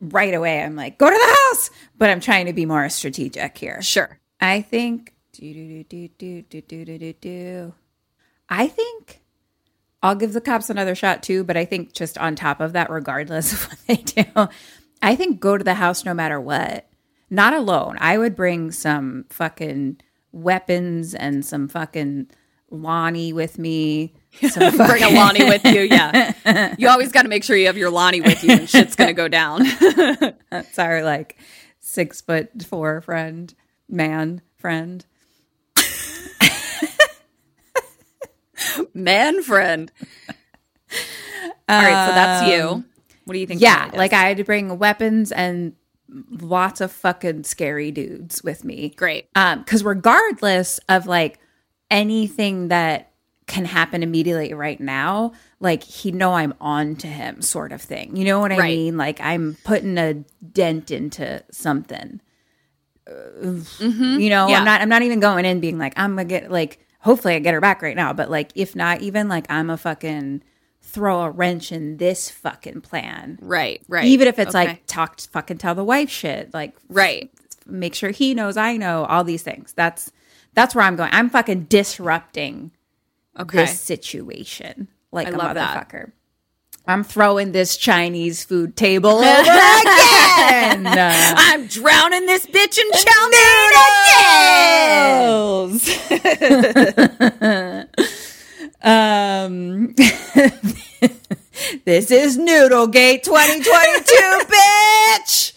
right 0.00 0.34
away 0.34 0.62
I'm 0.62 0.76
like, 0.76 0.98
go 0.98 1.08
to 1.08 1.16
the 1.16 1.36
house, 1.50 1.70
but 1.96 2.10
I'm 2.10 2.20
trying 2.20 2.46
to 2.46 2.52
be 2.52 2.66
more 2.66 2.88
strategic 2.88 3.56
here. 3.58 3.82
Sure. 3.82 4.18
I 4.40 4.62
think. 4.62 5.14
I 8.48 8.68
think 8.68 9.20
I'll 10.02 10.14
give 10.14 10.32
the 10.32 10.40
cops 10.40 10.70
another 10.70 10.94
shot 10.94 11.22
too, 11.22 11.44
but 11.44 11.56
I 11.56 11.64
think 11.64 11.92
just 11.92 12.16
on 12.16 12.36
top 12.36 12.60
of 12.60 12.72
that, 12.72 12.90
regardless 12.90 13.52
of 13.54 13.64
what 13.68 13.78
they 13.86 13.96
do, 13.96 14.48
I 15.02 15.16
think 15.16 15.40
go 15.40 15.58
to 15.58 15.64
the 15.64 15.74
house 15.74 16.04
no 16.04 16.14
matter 16.14 16.40
what. 16.40 16.88
Not 17.28 17.54
alone. 17.54 17.96
I 18.00 18.18
would 18.18 18.36
bring 18.36 18.70
some 18.70 19.24
fucking 19.30 19.98
weapons 20.32 21.14
and 21.14 21.44
some 21.44 21.68
fucking 21.68 22.30
Lonnie 22.70 23.32
with 23.32 23.58
me 23.58 24.14
some 24.48 24.76
Bring 24.76 25.02
a 25.02 25.10
Lonnie 25.10 25.44
with 25.44 25.64
you. 25.64 25.82
Yeah. 25.82 26.32
You 26.78 26.88
always 26.88 27.12
got 27.12 27.22
to 27.22 27.28
make 27.28 27.42
sure 27.44 27.56
you 27.56 27.66
have 27.66 27.76
your 27.76 27.90
Lonnie 27.90 28.20
with 28.20 28.42
you 28.42 28.48
when 28.50 28.66
shit's 28.66 28.96
going 28.96 29.08
to 29.08 29.14
go 29.14 29.28
down. 29.28 29.64
That's 30.50 30.78
our 30.78 31.02
like 31.02 31.36
six 31.80 32.20
foot 32.20 32.62
four 32.62 33.00
friend, 33.00 33.52
man 33.88 34.42
friend. 34.56 35.04
Man 38.94 39.42
friend. 39.42 39.92
All 41.68 41.82
right. 41.82 42.08
So 42.08 42.14
that's 42.14 42.48
you. 42.50 42.84
What 43.24 43.34
do 43.34 43.38
you 43.38 43.46
think? 43.46 43.60
Yeah, 43.60 43.90
like 43.94 44.12
I 44.12 44.28
had 44.28 44.36
to 44.38 44.44
bring 44.44 44.78
weapons 44.78 45.32
and 45.32 45.74
lots 46.30 46.80
of 46.80 46.92
fucking 46.92 47.44
scary 47.44 47.90
dudes 47.90 48.42
with 48.42 48.64
me. 48.64 48.90
Great. 48.90 49.28
Um, 49.34 49.60
because 49.60 49.84
regardless 49.84 50.78
of 50.88 51.06
like 51.06 51.38
anything 51.90 52.68
that 52.68 53.12
can 53.46 53.64
happen 53.64 54.02
immediately 54.02 54.52
right 54.54 54.80
now, 54.80 55.32
like 55.60 55.84
he'd 55.84 56.14
know 56.14 56.34
I'm 56.34 56.52
on 56.60 56.96
to 56.96 57.06
him, 57.06 57.42
sort 57.42 57.70
of 57.72 57.80
thing. 57.80 58.16
You 58.16 58.24
know 58.24 58.40
what 58.40 58.50
I 58.52 58.58
Right. 58.58 58.76
mean? 58.76 58.96
Like 58.96 59.20
I'm 59.20 59.56
putting 59.64 59.96
a 59.98 60.14
dent 60.52 60.90
into 60.90 61.42
something. 61.52 62.20
Uh, 63.08 63.12
You 63.80 64.30
know, 64.30 64.48
Yeah. 64.48 64.58
I'm 64.58 64.64
not. 64.64 64.80
I'm 64.80 64.88
not 64.88 65.02
even 65.02 65.20
going 65.20 65.44
in 65.44 65.60
being 65.60 65.78
like 65.78 65.92
I'm 65.96 66.10
gonna 66.16 66.24
get 66.24 66.50
like. 66.50 66.80
Hopefully, 67.00 67.34
I 67.36 67.38
get 67.38 67.54
her 67.54 67.60
back 67.60 67.82
right 67.82 67.94
now. 67.94 68.12
But 68.12 68.30
like, 68.32 68.50
if 68.56 68.74
not, 68.74 69.00
even 69.00 69.28
like 69.28 69.46
I'm 69.48 69.70
a 69.70 69.76
fucking 69.76 70.42
throw 70.82 71.20
a 71.20 71.30
wrench 71.30 71.70
in 71.70 71.98
this 71.98 72.28
fucking 72.30 72.80
plan. 72.80 73.38
Right. 73.40 73.80
Right. 73.88 74.06
Even 74.06 74.26
if 74.26 74.40
it's 74.40 74.56
Okay. 74.56 74.66
like 74.66 74.86
talk, 74.88 75.20
fucking 75.20 75.58
tell 75.58 75.76
the 75.76 75.84
wife 75.84 76.10
shit. 76.10 76.52
Like 76.52 76.74
right. 76.88 77.30
make 77.64 77.94
sure 77.94 78.10
he 78.10 78.34
knows 78.34 78.56
I 78.56 78.76
know 78.76 79.04
all 79.04 79.22
these 79.22 79.42
things. 79.42 79.72
That's 79.76 80.10
that's 80.54 80.74
where 80.74 80.84
I'm 80.84 80.96
going. 80.96 81.10
I'm 81.12 81.30
fucking 81.30 81.64
disrupting 81.64 82.72
Okay. 83.38 83.58
this 83.58 83.80
situation 83.80 84.88
like 85.12 85.28
I 85.28 85.30
a 85.30 85.36
love 85.36 85.54
that. 85.54 85.88
motherfucker. 85.88 86.12
I'm 86.88 87.02
throwing 87.02 87.50
this 87.50 87.76
Chinese 87.76 88.44
food 88.44 88.76
table 88.76 89.10
over 89.18 89.24
again. 89.24 90.86
I'm 90.86 91.66
drowning 91.66 92.26
this 92.26 92.46
bitch 92.46 92.78
in 92.78 92.90
chow 92.92 93.28
mein. 93.30 93.72
um, 98.82 99.94
this 101.84 102.10
is 102.12 102.38
Noodlegate 102.38 103.24
2022, 103.24 104.44
bitch, 104.46 105.52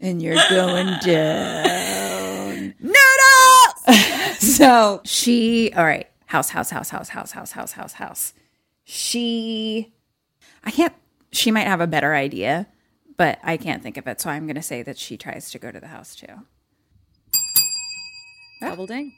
and 0.00 0.22
you're 0.22 0.36
going 0.48 0.86
down. 1.04 2.74
Noodles. 2.80 4.38
so 4.38 5.02
she, 5.04 5.72
all 5.74 5.84
right, 5.84 6.08
house, 6.30 6.50
house, 6.50 6.70
house, 6.70 6.90
house, 6.90 7.08
house, 7.08 7.32
house, 7.32 7.52
house, 7.52 7.72
house, 7.72 7.92
house. 7.94 8.34
She, 8.84 9.92
I 10.64 10.70
can't. 10.70 10.94
She 11.32 11.50
might 11.50 11.66
have 11.66 11.80
a 11.80 11.86
better 11.88 12.14
idea, 12.14 12.68
but 13.16 13.40
I 13.42 13.56
can't 13.56 13.82
think 13.82 13.96
of 13.96 14.06
it. 14.06 14.20
So 14.20 14.30
I'm 14.30 14.46
going 14.46 14.54
to 14.54 14.62
say 14.62 14.82
that 14.84 14.96
she 14.96 15.16
tries 15.16 15.50
to 15.50 15.58
go 15.58 15.72
to 15.72 15.80
the 15.80 15.88
house 15.88 16.14
too. 16.14 16.26
Oh. 18.62 18.70
Double 18.70 18.86
ding. 18.86 19.12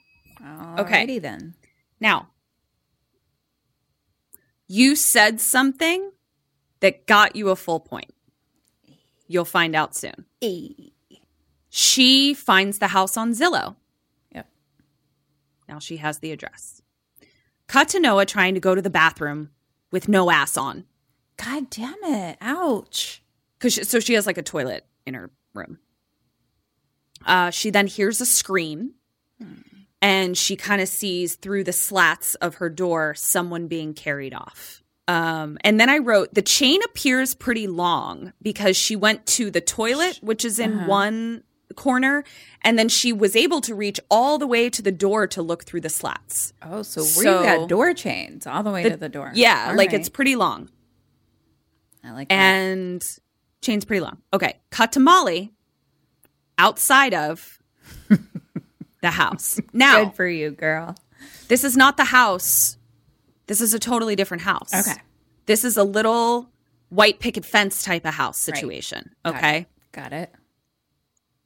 Okay, 0.78 1.18
then. 1.18 1.54
Now, 2.00 2.28
you 4.66 4.96
said 4.96 5.40
something 5.40 6.12
that 6.80 7.06
got 7.06 7.36
you 7.36 7.50
a 7.50 7.56
full 7.56 7.80
point. 7.80 8.12
You'll 9.28 9.44
find 9.44 9.76
out 9.76 9.94
soon. 9.94 10.24
She 11.68 12.34
finds 12.34 12.78
the 12.78 12.88
house 12.88 13.16
on 13.16 13.32
Zillow. 13.32 13.76
Yep. 14.34 14.48
Now 15.68 15.78
she 15.78 15.98
has 15.98 16.18
the 16.18 16.32
address. 16.32 16.81
Cut 17.72 17.88
to 17.88 18.00
Noah 18.00 18.26
trying 18.26 18.52
to 18.52 18.60
go 18.60 18.74
to 18.74 18.82
the 18.82 18.90
bathroom 18.90 19.48
with 19.90 20.06
no 20.06 20.30
ass 20.30 20.58
on. 20.58 20.84
God 21.38 21.70
damn 21.70 21.96
it. 22.02 22.36
Ouch. 22.42 23.22
because 23.58 23.88
so 23.88 23.98
she 23.98 24.12
has 24.12 24.26
like 24.26 24.36
a 24.36 24.42
toilet 24.42 24.84
in 25.06 25.14
her 25.14 25.30
room. 25.54 25.78
Uh, 27.24 27.48
she 27.48 27.70
then 27.70 27.86
hears 27.86 28.20
a 28.20 28.26
scream, 28.26 28.92
and 30.02 30.36
she 30.36 30.54
kind 30.54 30.82
of 30.82 30.88
sees 30.88 31.36
through 31.36 31.64
the 31.64 31.72
slats 31.72 32.34
of 32.34 32.56
her 32.56 32.68
door 32.68 33.14
someone 33.14 33.68
being 33.68 33.94
carried 33.94 34.34
off. 34.34 34.82
Um, 35.08 35.56
and 35.62 35.80
then 35.80 35.88
I 35.88 35.96
wrote 35.96 36.34
the 36.34 36.42
chain 36.42 36.82
appears 36.84 37.34
pretty 37.34 37.68
long 37.68 38.34
because 38.42 38.76
she 38.76 38.96
went 38.96 39.24
to 39.28 39.50
the 39.50 39.62
toilet, 39.62 40.18
which 40.20 40.44
is 40.44 40.58
in 40.58 40.86
one 40.86 41.42
corner, 41.72 42.24
and 42.62 42.78
then 42.78 42.88
she 42.88 43.12
was 43.12 43.34
able 43.36 43.60
to 43.62 43.74
reach 43.74 43.98
all 44.10 44.38
the 44.38 44.46
way 44.46 44.68
to 44.70 44.82
the 44.82 44.92
door 44.92 45.26
to 45.28 45.42
look 45.42 45.64
through 45.64 45.80
the 45.82 45.88
slats. 45.88 46.52
Oh, 46.62 46.82
so, 46.82 47.02
So- 47.02 47.20
we 47.40 47.46
got 47.46 47.68
door 47.68 47.92
chains 47.94 48.46
all 48.46 48.62
the 48.62 48.70
way 48.70 48.82
to 48.88 48.96
the 48.96 49.08
door. 49.08 49.30
Yeah, 49.34 49.66
All 49.70 49.76
like 49.76 49.90
right. 49.90 50.00
it's 50.00 50.08
pretty 50.08 50.36
long. 50.36 50.68
I 52.04 52.10
like 52.12 52.28
that. 52.28 52.34
and 52.34 53.02
chain's 53.60 53.84
pretty 53.84 54.00
long. 54.00 54.18
Okay, 54.32 54.58
cut 54.70 54.92
to 54.92 55.00
Molly 55.00 55.52
outside 56.58 57.14
of 57.14 57.58
the 59.00 59.10
house. 59.10 59.60
Now, 59.72 60.04
Good 60.04 60.14
for 60.14 60.26
you, 60.26 60.50
girl. 60.50 60.96
this 61.48 61.64
is 61.64 61.76
not 61.76 61.96
the 61.96 62.04
house. 62.04 62.76
This 63.46 63.60
is 63.60 63.74
a 63.74 63.78
totally 63.78 64.16
different 64.16 64.42
house. 64.42 64.72
Okay. 64.74 65.00
This 65.46 65.64
is 65.64 65.76
a 65.76 65.84
little 65.84 66.48
white 66.90 67.18
picket 67.20 67.44
fence 67.44 67.82
type 67.82 68.04
of 68.04 68.14
house 68.14 68.38
situation. 68.38 69.10
Got 69.24 69.34
Okay. 69.36 69.58
it. 69.58 69.66
Got 69.92 70.12
it. 70.12 70.34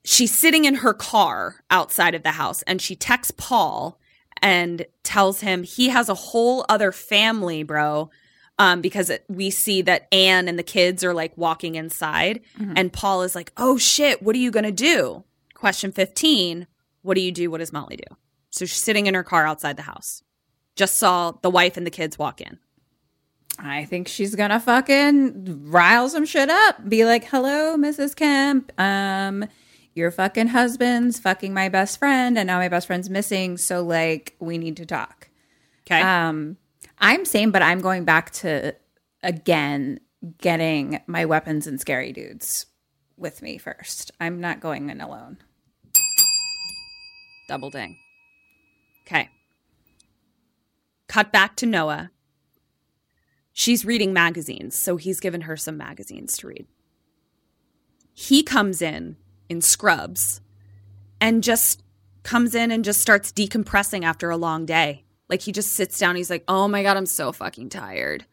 She's 0.09 0.39
sitting 0.39 0.65
in 0.67 0.77
her 0.77 0.95
car 0.95 1.57
outside 1.69 2.15
of 2.15 2.23
the 2.23 2.31
house 2.31 2.63
and 2.63 2.81
she 2.81 2.95
texts 2.95 3.35
Paul 3.37 3.99
and 4.41 4.87
tells 5.03 5.41
him 5.41 5.65
he 5.65 5.89
has 5.89 6.09
a 6.09 6.15
whole 6.15 6.65
other 6.69 6.93
family, 6.93 7.65
bro. 7.65 8.11
Um, 8.57 8.81
because 8.81 9.11
it, 9.11 9.25
we 9.29 9.51
see 9.51 9.83
that 9.83 10.07
Anne 10.13 10.47
and 10.47 10.57
the 10.57 10.63
kids 10.63 11.03
are 11.03 11.13
like 11.13 11.37
walking 11.37 11.75
inside, 11.75 12.41
and 12.75 12.91
Paul 12.91 13.21
is 13.23 13.35
like, 13.35 13.53
"Oh 13.59 13.77
shit, 13.77 14.23
what 14.23 14.35
are 14.35 14.39
you 14.39 14.51
gonna 14.51 14.73
do?" 14.73 15.25
Question 15.53 15.93
fifteen: 15.93 16.67
What 17.03 17.17
do 17.17 17.21
you 17.21 17.33
do? 17.33 17.51
What 17.51 17.59
does 17.59 17.71
Molly 17.73 17.97
do? 17.97 18.17
So 18.49 18.65
she's 18.65 18.83
sitting 18.83 19.07
in 19.07 19.13
her 19.15 19.23
car 19.23 19.45
outside 19.47 19.77
the 19.77 19.83
house. 19.83 20.23
Just 20.75 20.97
saw 20.97 21.33
the 21.43 21.51
wife 21.51 21.77
and 21.77 21.87
the 21.87 21.91
kids 21.91 22.19
walk 22.19 22.41
in. 22.41 22.59
I 23.59 23.85
think 23.85 24.09
she's 24.09 24.35
gonna 24.35 24.61
fucking 24.61 25.69
rile 25.71 26.09
some 26.09 26.25
shit 26.25 26.49
up. 26.49 26.89
Be 26.89 27.05
like, 27.05 27.25
"Hello, 27.25 27.77
Mrs. 27.77 28.17
Kemp. 28.17 28.73
Um, 28.81 29.45
your 29.97 30.11
fucking 30.11 30.49
husband's 30.49 31.19
fucking 31.19 31.53
my 31.55 31.69
best 31.69 31.99
friend, 31.99 32.39
and 32.39 32.47
now 32.47 32.59
my 32.59 32.69
best 32.69 32.87
friend's 32.87 33.11
missing. 33.11 33.57
So 33.57 33.83
like, 33.83 34.37
we 34.39 34.59
need 34.59 34.77
to 34.77 34.87
talk." 34.87 35.29
Okay. 35.87 36.01
Um, 36.01 36.57
I'm 36.99 37.25
same, 37.25 37.51
but 37.51 37.63
I'm 37.63 37.81
going 37.81 38.05
back 38.05 38.31
to 38.33 38.75
again 39.23 40.01
getting 40.39 41.01
my 41.07 41.25
weapons 41.25 41.67
and 41.67 41.81
scary 41.81 42.13
dudes 42.13 42.67
with 43.17 43.43
me 43.43 43.59
first. 43.59 44.11
I'm 44.21 44.41
not 44.41 44.61
going 44.61 44.91
in 44.91 45.01
alone. 45.01 45.39
Double 47.49 47.71
ding. 47.71 47.97
Okay. 49.07 49.31
Cut 51.09 51.33
back 51.33 51.57
to 51.57 51.67
Noah. 51.67 52.11
She's 53.53 53.85
reading 53.85 54.13
magazines, 54.13 54.75
so 54.75 54.97
he's 54.97 55.21
given 55.21 55.43
her 55.43 55.57
some 55.57 55.77
magazines 55.77 56.37
to 56.39 56.49
read. 56.49 56.67
He 58.13 58.43
comes 58.43 58.83
in 58.83 59.17
in 59.49 59.61
scrubs 59.61 60.41
and 61.21 61.43
just 61.43 61.83
comes 62.23 62.55
in 62.55 62.71
and 62.71 62.85
just 62.85 63.01
starts 63.01 63.33
decompressing 63.33 64.05
after 64.05 64.31
a 64.31 64.37
long 64.37 64.67
day. 64.67 65.05
Like 65.29 65.43
he 65.43 65.53
just 65.53 65.73
sits 65.73 65.99
down. 65.99 66.17
He's 66.17 66.31
like, 66.31 66.45
oh 66.49 66.69
my 66.69 66.83
God, 66.83 66.97
I'm 66.97 67.07
so 67.07 67.33
fucking 67.33 67.69
tired. 67.69 68.25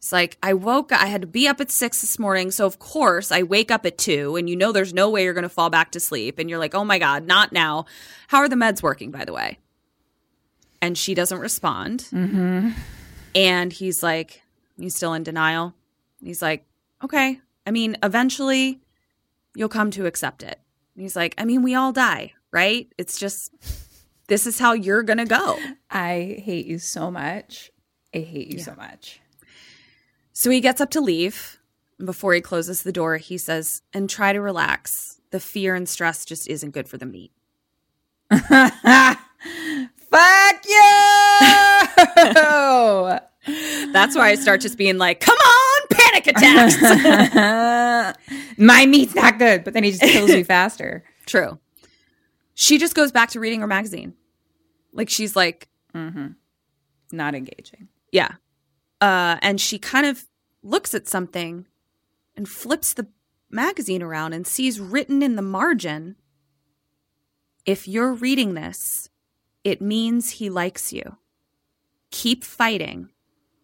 It's 0.00 0.12
like, 0.12 0.38
I 0.42 0.54
woke 0.54 0.92
I 0.92 1.06
had 1.06 1.20
to 1.20 1.26
be 1.26 1.46
up 1.46 1.60
at 1.60 1.70
six 1.70 2.00
this 2.00 2.18
morning. 2.18 2.50
So, 2.50 2.64
of 2.64 2.78
course, 2.78 3.30
I 3.30 3.42
wake 3.42 3.70
up 3.70 3.84
at 3.84 3.98
two, 3.98 4.36
and 4.36 4.48
you 4.48 4.56
know 4.56 4.72
there's 4.72 4.94
no 4.94 5.10
way 5.10 5.24
you're 5.24 5.34
going 5.34 5.42
to 5.42 5.50
fall 5.50 5.68
back 5.68 5.92
to 5.92 6.00
sleep. 6.00 6.38
And 6.38 6.48
you're 6.48 6.58
like, 6.58 6.74
oh 6.74 6.86
my 6.86 6.98
God, 6.98 7.26
not 7.26 7.52
now. 7.52 7.84
How 8.28 8.38
are 8.38 8.48
the 8.48 8.56
meds 8.56 8.82
working, 8.82 9.10
by 9.10 9.26
the 9.26 9.34
way? 9.34 9.58
And 10.80 10.96
she 10.96 11.12
doesn't 11.12 11.38
respond. 11.38 12.06
Mm-hmm. 12.12 12.70
And 13.34 13.72
he's 13.74 14.02
like, 14.02 14.40
he's 14.78 14.94
still 14.94 15.12
in 15.12 15.22
denial. 15.22 15.74
He's 16.24 16.40
like, 16.40 16.64
okay. 17.04 17.38
I 17.66 17.70
mean, 17.70 17.98
eventually 18.02 18.80
you'll 19.54 19.68
come 19.68 19.90
to 19.92 20.06
accept 20.06 20.42
it. 20.42 20.60
And 20.94 21.02
he's 21.02 21.16
like, 21.16 21.34
I 21.38 21.44
mean, 21.44 21.62
we 21.62 21.74
all 21.74 21.92
die, 21.92 22.34
right? 22.50 22.92
It's 22.98 23.18
just, 23.18 23.52
this 24.28 24.46
is 24.46 24.58
how 24.58 24.72
you're 24.72 25.02
going 25.02 25.18
to 25.18 25.24
go. 25.24 25.58
I 25.90 26.40
hate 26.44 26.66
you 26.66 26.78
so 26.78 27.10
much. 27.10 27.70
I 28.14 28.18
hate 28.18 28.48
you 28.48 28.58
so 28.58 28.74
much. 28.74 29.20
So 30.32 30.50
he 30.50 30.60
gets 30.60 30.80
up 30.80 30.90
to 30.90 31.00
leave. 31.00 31.58
And 31.98 32.06
before 32.06 32.34
he 32.34 32.40
closes 32.40 32.82
the 32.82 32.92
door, 32.92 33.18
he 33.18 33.38
says, 33.38 33.82
and 33.92 34.08
try 34.08 34.32
to 34.32 34.40
relax. 34.40 35.20
The 35.30 35.40
fear 35.40 35.74
and 35.74 35.88
stress 35.88 36.24
just 36.24 36.48
isn't 36.48 36.72
good 36.72 36.88
for 36.88 36.96
the 36.96 37.06
meat. 37.06 37.32
Fuck 40.10 40.66
you! 40.66 43.18
That's 43.46 44.16
why 44.16 44.30
I 44.30 44.34
start 44.34 44.60
just 44.60 44.76
being 44.76 44.98
like, 44.98 45.20
come 45.20 45.36
on, 45.36 45.80
panic 45.90 46.26
attacks. 46.26 48.18
My 48.58 48.86
meat's 48.86 49.14
not 49.14 49.38
good, 49.38 49.64
but 49.64 49.74
then 49.74 49.84
he 49.84 49.90
just 49.92 50.02
kills 50.02 50.30
you 50.30 50.44
faster. 50.56 51.04
True. 51.26 51.58
She 52.54 52.78
just 52.78 52.94
goes 52.94 53.12
back 53.12 53.30
to 53.30 53.40
reading 53.40 53.60
her 53.60 53.66
magazine. 53.66 54.14
Like 54.92 55.08
she's 55.08 55.34
like, 55.36 55.68
mm-hmm. 55.94 56.28
Not 57.12 57.34
engaging. 57.34 57.88
yeah. 58.12 58.32
Uh, 59.00 59.38
and 59.40 59.58
she 59.58 59.78
kind 59.78 60.04
of 60.04 60.24
looks 60.62 60.92
at 60.94 61.08
something 61.08 61.66
and 62.36 62.46
flips 62.46 62.92
the 62.92 63.06
magazine 63.48 64.02
around 64.02 64.34
and 64.34 64.46
sees 64.46 64.78
written 64.78 65.22
in 65.22 65.36
the 65.36 65.42
margin 65.42 66.16
if 67.66 67.86
you're 67.86 68.12
reading 68.12 68.54
this, 68.54 69.10
it 69.64 69.80
means 69.80 70.30
he 70.30 70.50
likes 70.50 70.92
you. 70.92 71.16
Keep 72.10 72.44
fighting. 72.44 73.10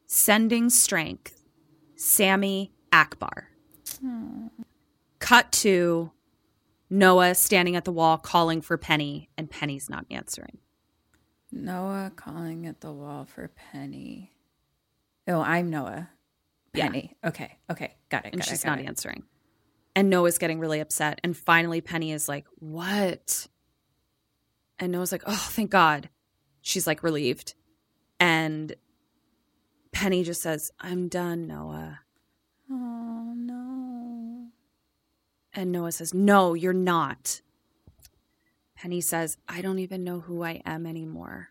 Sending 0.06 0.70
strength. 0.70 1.42
Sammy 1.96 2.72
Akbar. 2.92 3.48
Cut 5.18 5.50
to 5.52 6.12
Noah 6.90 7.34
standing 7.34 7.74
at 7.76 7.84
the 7.84 7.92
wall 7.92 8.18
calling 8.18 8.60
for 8.60 8.76
Penny, 8.76 9.28
and 9.36 9.50
Penny's 9.50 9.88
not 9.90 10.06
answering. 10.10 10.58
Noah 11.50 12.12
calling 12.14 12.66
at 12.66 12.80
the 12.80 12.92
wall 12.92 13.24
for 13.24 13.48
Penny. 13.48 14.32
Oh, 15.26 15.40
I'm 15.40 15.70
Noah. 15.70 16.10
Yeah. 16.74 16.86
Penny. 16.86 17.16
Okay. 17.24 17.56
Okay. 17.70 17.94
Got 18.10 18.26
it. 18.26 18.34
and 18.34 18.42
got 18.42 18.52
it, 18.52 18.64
not 18.64 18.78
it. 18.80 18.86
answering. 18.86 19.24
And 19.94 20.10
Noah's 20.10 20.38
getting 20.38 20.60
really 20.60 20.80
upset. 20.80 21.20
And 21.24 21.36
finally, 21.36 21.80
Penny 21.80 22.12
is 22.12 22.28
like, 22.28 22.46
What? 22.58 23.48
And 24.78 24.92
Noah's 24.92 25.10
like, 25.12 25.22
Oh, 25.26 25.48
thank 25.50 25.70
God. 25.70 26.10
She's 26.60 26.86
like 26.86 27.02
relieved. 27.02 27.54
And 28.20 28.74
Penny 29.96 30.22
just 30.24 30.42
says, 30.42 30.70
I'm 30.78 31.08
done, 31.08 31.46
Noah. 31.46 32.00
Oh 32.70 33.32
no. 33.34 34.48
And 35.54 35.72
Noah 35.72 35.90
says, 35.90 36.12
No, 36.12 36.52
you're 36.52 36.74
not. 36.74 37.40
Penny 38.74 39.00
says, 39.00 39.38
I 39.48 39.62
don't 39.62 39.78
even 39.78 40.04
know 40.04 40.20
who 40.20 40.44
I 40.44 40.60
am 40.66 40.84
anymore. 40.84 41.48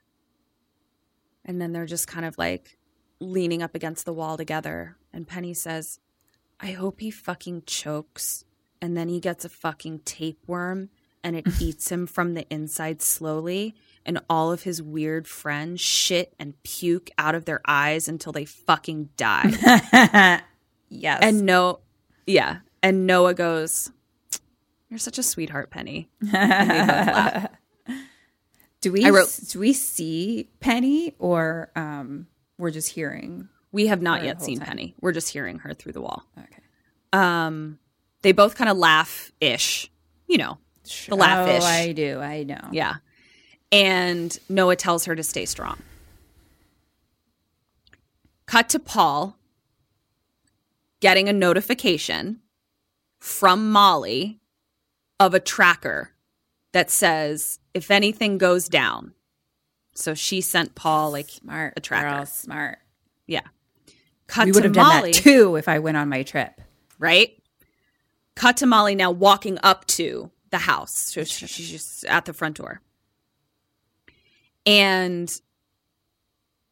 And 1.43 1.59
then 1.59 1.71
they're 1.71 1.87
just 1.87 2.07
kind 2.07 2.23
of 2.23 2.37
like 2.37 2.77
leaning 3.19 3.63
up 3.63 3.73
against 3.73 4.05
the 4.05 4.13
wall 4.13 4.37
together. 4.37 4.95
And 5.11 5.27
Penny 5.27 5.55
says, 5.55 5.99
I 6.59 6.73
hope 6.73 6.99
he 6.99 7.09
fucking 7.09 7.63
chokes 7.65 8.45
and 8.79 8.95
then 8.95 9.09
he 9.09 9.19
gets 9.19 9.43
a 9.43 9.49
fucking 9.49 10.01
tapeworm 10.05 10.89
and 11.25 11.35
it 11.35 11.45
eats 11.59 11.91
him 11.91 12.07
from 12.07 12.35
the 12.35 12.47
inside 12.49 13.01
slowly. 13.01 13.75
And 14.05 14.19
all 14.29 14.51
of 14.51 14.63
his 14.63 14.83
weird 14.83 15.27
friends 15.27 15.81
shit 15.81 16.33
and 16.39 16.61
puke 16.61 17.09
out 17.17 17.33
of 17.33 17.45
their 17.45 17.59
eyes 17.65 18.07
until 18.07 18.31
they 18.31 18.45
fucking 18.45 19.09
die. 19.17 20.43
yes. 20.89 21.19
And 21.23 21.43
no, 21.43 21.79
yeah. 22.27 22.57
And 22.83 23.07
Noah 23.07 23.33
goes, 23.33 23.91
You're 24.89 24.99
such 24.99 25.17
a 25.17 25.23
sweetheart, 25.23 25.71
Penny. 25.71 26.07
And 26.31 26.69
they 26.69 26.77
both 26.85 26.87
laugh. 26.87 27.47
do 28.81 28.91
we 28.91 29.09
wrote- 29.09 29.39
do 29.49 29.59
we 29.59 29.73
see 29.73 30.49
Penny 30.59 31.15
or 31.17 31.71
um 31.75 32.27
we're 32.59 32.69
just 32.69 32.91
hearing? 32.91 33.49
We 33.71 33.87
have 33.87 34.03
not 34.03 34.23
yet 34.23 34.41
seen 34.41 34.59
time. 34.59 34.67
Penny. 34.67 34.95
We're 35.01 35.11
just 35.11 35.29
hearing 35.29 35.59
her 35.59 35.73
through 35.73 35.93
the 35.93 36.01
wall. 36.01 36.23
Okay. 36.37 36.61
Um, 37.11 37.79
they 38.21 38.31
both 38.31 38.55
kind 38.55 38.69
of 38.69 38.77
laugh 38.77 39.31
ish, 39.41 39.91
you 40.27 40.37
know, 40.37 40.59
the 40.85 41.55
ish. 41.57 41.63
Oh, 41.63 41.65
I 41.65 41.91
do. 41.91 42.19
I 42.19 42.43
know. 42.43 42.69
Yeah. 42.71 42.95
And 43.71 44.37
Noah 44.49 44.75
tells 44.75 45.05
her 45.05 45.15
to 45.15 45.23
stay 45.23 45.45
strong. 45.45 45.77
Cut 48.45 48.69
to 48.69 48.79
Paul 48.79 49.37
getting 50.99 51.27
a 51.27 51.33
notification 51.33 52.39
from 53.19 53.71
Molly 53.71 54.39
of 55.19 55.33
a 55.33 55.39
tracker 55.39 56.11
that 56.73 56.91
says 56.91 57.59
if 57.73 57.89
anything 57.89 58.37
goes 58.37 58.67
down. 58.69 59.13
So 59.93 60.13
she 60.13 60.41
sent 60.41 60.75
Paul 60.75 61.11
like 61.11 61.29
Smart. 61.29 61.73
a 61.77 61.81
tracker. 61.81 62.17
Girl, 62.17 62.25
smart. 62.25 62.79
Yeah. 63.27 63.41
Cut 64.27 64.45
we 64.45 64.51
to 64.51 64.57
would 64.57 64.63
have 64.65 64.73
done 64.73 64.87
Molly, 64.87 65.11
that 65.13 65.21
too 65.21 65.55
if 65.55 65.67
I 65.67 65.79
went 65.79 65.97
on 65.97 66.09
my 66.09 66.23
trip. 66.23 66.59
right? 66.99 67.31
Cut 68.35 68.57
to 68.57 68.65
Molly 68.65 68.95
now 68.95 69.11
walking 69.11 69.57
up 69.63 69.85
to 69.87 70.29
the 70.51 70.57
house. 70.59 70.93
So 71.13 71.23
she- 71.23 71.47
she's 71.47 71.69
just 71.69 72.05
at 72.05 72.25
the 72.25 72.33
front 72.33 72.57
door. 72.57 72.81
And 74.65 75.31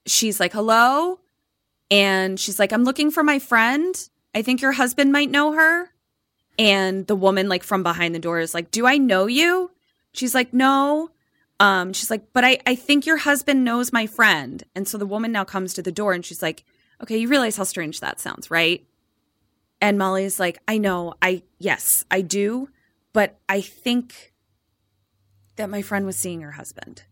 she's 0.05 0.39
like, 0.39 0.53
hello. 0.53 1.19
And 1.91 2.39
she's 2.39 2.59
like, 2.59 2.71
I'm 2.73 2.83
looking 2.83 3.11
for 3.11 3.23
my 3.23 3.39
friend. 3.39 3.95
I 4.33 4.41
think 4.41 4.61
your 4.61 4.71
husband 4.71 5.11
might 5.11 5.29
know 5.29 5.53
her. 5.53 5.89
And 6.57 7.05
the 7.07 7.15
woman, 7.15 7.49
like 7.49 7.63
from 7.63 7.83
behind 7.83 8.13
the 8.15 8.19
door, 8.19 8.39
is 8.39 8.53
like, 8.53 8.71
Do 8.71 8.85
I 8.85 8.97
know 8.97 9.25
you? 9.27 9.71
She's 10.11 10.35
like, 10.35 10.53
No. 10.53 11.09
Um, 11.59 11.93
she's 11.93 12.09
like, 12.11 12.31
But 12.33 12.43
I, 12.45 12.59
I 12.65 12.75
think 12.75 13.05
your 13.05 13.17
husband 13.17 13.63
knows 13.63 13.91
my 13.93 14.05
friend. 14.07 14.63
And 14.75 14.87
so 14.87 14.97
the 14.97 15.05
woman 15.05 15.31
now 15.31 15.43
comes 15.43 15.73
to 15.75 15.81
the 15.81 15.91
door 15.91 16.13
and 16.13 16.23
she's 16.25 16.41
like, 16.41 16.63
Okay, 17.01 17.17
you 17.17 17.27
realize 17.27 17.57
how 17.57 17.63
strange 17.63 17.99
that 18.01 18.19
sounds, 18.19 18.49
right? 18.51 18.85
And 19.81 19.97
Molly's 19.97 20.39
like, 20.39 20.59
I 20.67 20.77
know, 20.77 21.15
I, 21.21 21.41
yes, 21.57 22.05
I 22.09 22.21
do. 22.21 22.69
But 23.13 23.39
I 23.47 23.61
think 23.61 24.33
that 25.55 25.69
my 25.69 25.81
friend 25.81 26.05
was 26.05 26.17
seeing 26.17 26.41
her 26.41 26.53
husband. 26.53 27.03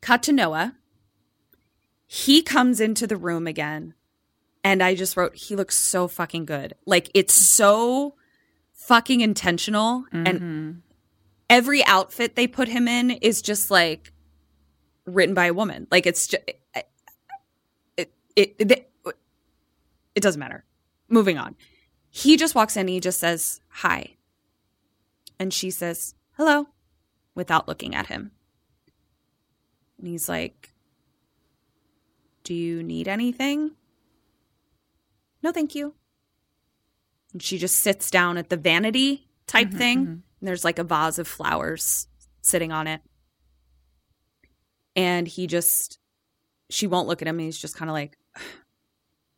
Cut 0.00 0.22
to 0.24 0.32
Noah. 0.32 0.74
He 2.06 2.42
comes 2.42 2.80
into 2.80 3.06
the 3.06 3.16
room 3.16 3.46
again. 3.46 3.94
And 4.62 4.82
I 4.82 4.94
just 4.94 5.16
wrote, 5.16 5.36
he 5.36 5.56
looks 5.56 5.76
so 5.76 6.08
fucking 6.08 6.46
good. 6.46 6.74
Like 6.86 7.10
it's 7.14 7.54
so 7.56 8.14
fucking 8.72 9.20
intentional. 9.20 10.04
And 10.10 10.26
mm-hmm. 10.26 10.70
every 11.48 11.84
outfit 11.84 12.34
they 12.34 12.46
put 12.46 12.68
him 12.68 12.88
in 12.88 13.10
is 13.10 13.42
just 13.42 13.70
like 13.70 14.12
written 15.04 15.34
by 15.34 15.46
a 15.46 15.54
woman. 15.54 15.86
Like 15.90 16.06
it's 16.06 16.26
just, 16.26 16.42
it, 16.46 16.60
it, 17.96 18.12
it, 18.34 18.56
it, 18.58 18.90
it 20.14 20.20
doesn't 20.20 20.40
matter. 20.40 20.64
Moving 21.08 21.38
on. 21.38 21.56
He 22.16 22.36
just 22.36 22.54
walks 22.54 22.76
in 22.76 22.82
and 22.82 22.90
he 22.90 23.00
just 23.00 23.18
says, 23.18 23.60
hi. 23.68 24.14
And 25.40 25.52
she 25.52 25.72
says, 25.72 26.14
hello, 26.36 26.68
without 27.34 27.66
looking 27.66 27.92
at 27.92 28.06
him. 28.06 28.30
And 29.98 30.06
he's 30.06 30.28
like, 30.28 30.72
do 32.44 32.54
you 32.54 32.84
need 32.84 33.08
anything? 33.08 33.72
No, 35.42 35.50
thank 35.50 35.74
you. 35.74 35.94
And 37.32 37.42
she 37.42 37.58
just 37.58 37.80
sits 37.80 38.12
down 38.12 38.38
at 38.38 38.48
the 38.48 38.56
vanity 38.56 39.26
type 39.48 39.70
mm-hmm, 39.70 39.78
thing. 39.78 39.98
Mm-hmm. 39.98 40.10
And 40.12 40.22
there's 40.40 40.64
like 40.64 40.78
a 40.78 40.84
vase 40.84 41.18
of 41.18 41.26
flowers 41.26 42.06
sitting 42.42 42.70
on 42.70 42.86
it. 42.86 43.00
And 44.94 45.26
he 45.26 45.48
just, 45.48 45.98
she 46.70 46.86
won't 46.86 47.08
look 47.08 47.22
at 47.22 47.26
him. 47.28 47.40
He's 47.40 47.58
just 47.58 47.76
kind 47.76 47.90
of 47.90 47.94
like, 47.94 48.16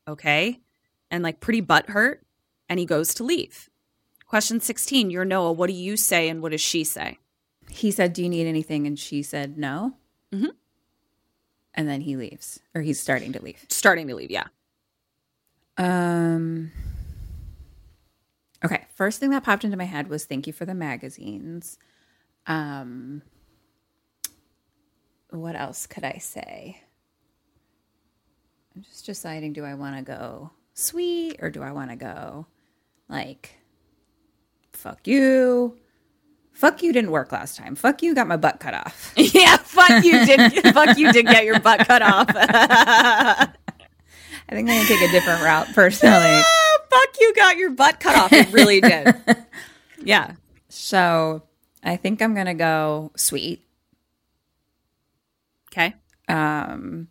okay. 0.06 0.60
And 1.10 1.24
like 1.24 1.40
pretty 1.40 1.62
butthurt. 1.62 2.18
And 2.68 2.78
he 2.80 2.86
goes 2.86 3.14
to 3.14 3.24
leave. 3.24 3.70
Question 4.26 4.60
16 4.60 5.10
You're 5.10 5.24
Noah. 5.24 5.52
What 5.52 5.68
do 5.68 5.72
you 5.72 5.96
say 5.96 6.28
and 6.28 6.42
what 6.42 6.52
does 6.52 6.60
she 6.60 6.82
say? 6.84 7.18
He 7.68 7.90
said, 7.90 8.12
"Do 8.12 8.22
you 8.22 8.28
need 8.28 8.46
anything?" 8.46 8.86
And 8.86 8.98
she 8.98 9.22
said, 9.22 9.56
"No." 9.58 9.96
Mhm. 10.32 10.50
And 11.74 11.88
then 11.88 12.00
he 12.00 12.16
leaves, 12.16 12.60
or 12.74 12.80
he's 12.82 12.98
starting 13.00 13.32
to 13.32 13.42
leave. 13.42 13.64
Starting 13.68 14.06
to 14.08 14.14
leave, 14.14 14.30
yeah. 14.30 14.46
Um. 15.76 16.72
Okay, 18.64 18.84
first 18.94 19.20
thing 19.20 19.30
that 19.30 19.44
popped 19.44 19.64
into 19.64 19.76
my 19.76 19.84
head 19.84 20.08
was 20.08 20.24
thank 20.24 20.46
you 20.46 20.52
for 20.52 20.64
the 20.64 20.74
magazines. 20.74 21.78
Um. 22.46 23.22
What 25.30 25.54
else 25.56 25.86
could 25.86 26.04
I 26.04 26.18
say? 26.18 26.82
I'm 28.74 28.82
just 28.82 29.06
deciding: 29.06 29.52
do 29.52 29.64
I 29.64 29.74
want 29.74 29.96
to 29.96 30.02
go 30.02 30.50
sweet 30.74 31.36
or 31.40 31.50
do 31.50 31.62
I 31.62 31.72
want 31.72 31.90
to 31.90 31.96
go 31.96 32.46
like 33.08 33.56
fuck 34.72 35.06
you? 35.06 35.76
Fuck 36.52 36.82
you 36.82 36.92
didn't 36.92 37.10
work 37.10 37.32
last 37.32 37.56
time. 37.56 37.74
Fuck 37.74 38.02
you 38.02 38.14
got 38.14 38.26
my 38.28 38.36
butt 38.36 38.60
cut 38.60 38.72
off. 38.72 39.12
yeah, 39.16 39.56
fuck 39.56 40.04
you 40.04 40.24
did. 40.24 40.52
fuck 40.74 40.96
you 40.96 41.12
did 41.12 41.26
get 41.26 41.44
your 41.44 41.60
butt 41.60 41.86
cut 41.86 42.02
off. 42.02 42.28
I 42.34 43.48
think 44.48 44.70
I'm 44.70 44.76
gonna 44.76 44.88
take 44.88 45.02
a 45.02 45.12
different 45.12 45.42
route 45.42 45.66
personally. 45.74 46.14
Ah, 46.16 46.78
fuck 46.88 47.20
you 47.20 47.34
got 47.34 47.56
your 47.56 47.70
butt 47.70 48.00
cut 48.00 48.16
off. 48.16 48.32
It 48.32 48.52
really 48.52 48.80
did. 48.80 49.14
yeah. 50.02 50.32
So 50.68 51.42
I 51.82 51.96
think 51.96 52.22
I'm 52.22 52.34
gonna 52.34 52.54
go 52.54 53.12
sweet. 53.16 53.66
Okay. 55.72 55.94
Um, 56.28 57.08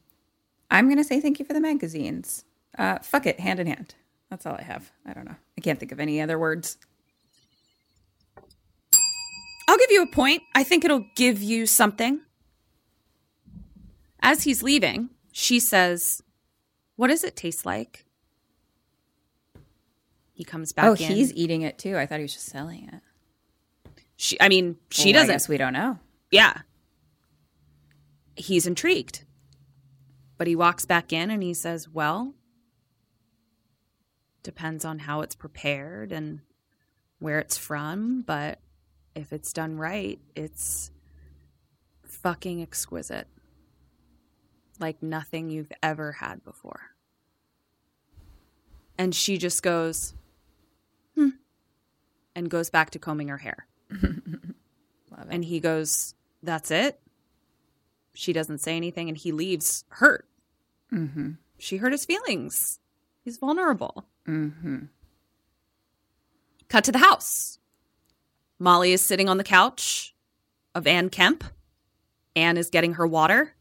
I'm 0.71 0.89
gonna 0.89 1.03
say 1.03 1.19
thank 1.19 1.39
you 1.39 1.45
for 1.45 1.53
the 1.53 1.61
magazines. 1.61 2.45
Uh, 2.77 2.99
fuck 2.99 3.25
it, 3.25 3.39
hand 3.39 3.59
in 3.59 3.67
hand. 3.67 3.95
That's 4.35 4.45
all 4.45 4.57
I 4.59 4.63
have. 4.63 4.91
I 5.05 5.13
don't 5.13 5.23
know. 5.23 5.35
I 5.57 5.61
can't 5.61 5.79
think 5.79 5.93
of 5.93 5.99
any 6.01 6.19
other 6.19 6.37
words. 6.37 6.77
I'll 9.65 9.77
give 9.77 9.91
you 9.91 10.03
a 10.03 10.07
point. 10.07 10.43
I 10.53 10.61
think 10.61 10.83
it'll 10.83 11.05
give 11.15 11.41
you 11.41 11.65
something. 11.65 12.19
As 14.19 14.43
he's 14.43 14.61
leaving, 14.61 15.09
she 15.31 15.61
says, 15.61 16.21
What 16.97 17.07
does 17.07 17.23
it 17.23 17.37
taste 17.37 17.65
like? 17.65 18.03
He 20.33 20.43
comes 20.43 20.73
back 20.73 20.83
oh, 20.83 20.91
in. 20.95 21.13
he's 21.13 21.31
eating 21.33 21.61
it 21.61 21.77
too. 21.77 21.97
I 21.97 22.05
thought 22.05 22.17
he 22.17 22.23
was 22.23 22.33
just 22.33 22.47
selling 22.47 22.89
it. 22.91 23.93
she 24.17 24.35
I 24.41 24.49
mean, 24.49 24.75
she 24.89 25.13
Well, 25.13 25.21
doesn't 25.21 25.33
guess 25.33 25.47
we 25.47 25.55
don't 25.55 25.71
know. 25.71 25.97
Yeah. 26.29 26.57
He's 28.35 28.67
intrigued. 28.67 29.23
But 30.37 30.47
he 30.47 30.57
walks 30.57 30.83
back 30.83 31.13
in 31.13 31.31
and 31.31 31.41
he 31.41 31.53
says, 31.53 31.87
Well, 31.87 32.33
depends 34.45 34.85
on 34.85 34.99
how 34.99 35.21
it's 35.21 35.35
prepared 35.35 36.13
and 36.13 36.39
where 37.19 37.39
it's 37.39 37.57
from, 37.57 38.21
but 38.21 38.59
if 39.15 39.33
it's 39.33 39.51
done 39.51 39.77
right, 39.77 40.19
it's 40.35 40.91
fucking 42.03 42.61
exquisite. 42.61 43.27
Like 44.79 45.01
nothing 45.01 45.49
you've 45.49 45.71
ever 45.83 46.13
had 46.13 46.43
before. 46.43 46.91
And 48.97 49.13
she 49.13 49.37
just 49.37 49.61
goes, 49.61 50.13
hmm, 51.15 51.29
and 52.33 52.49
goes 52.49 52.69
back 52.69 52.91
to 52.91 52.99
combing 52.99 53.27
her 53.27 53.37
hair. 53.37 53.67
And 55.29 55.45
he 55.45 55.59
goes, 55.59 56.13
That's 56.43 56.71
it. 56.71 56.99
She 58.13 58.33
doesn't 58.33 58.59
say 58.59 58.75
anything 58.75 59.09
and 59.09 59.17
he 59.17 59.31
leaves 59.31 59.83
hurt. 59.89 60.27
mm-hmm. 60.91 61.31
She 61.57 61.77
hurt 61.77 61.91
his 61.91 62.05
feelings. 62.05 62.79
He's 63.23 63.37
vulnerable. 63.37 64.05
Mm-hmm. 64.27 64.85
Cut 66.69 66.83
to 66.85 66.91
the 66.91 66.97
house. 66.99 67.59
Molly 68.59 68.91
is 68.93 69.03
sitting 69.03 69.29
on 69.29 69.37
the 69.37 69.43
couch 69.43 70.15
of 70.73 70.87
Ann 70.87 71.09
Kemp. 71.09 71.43
Anne 72.35 72.57
is 72.57 72.69
getting 72.69 72.93
her 72.93 73.05
water. 73.07 73.53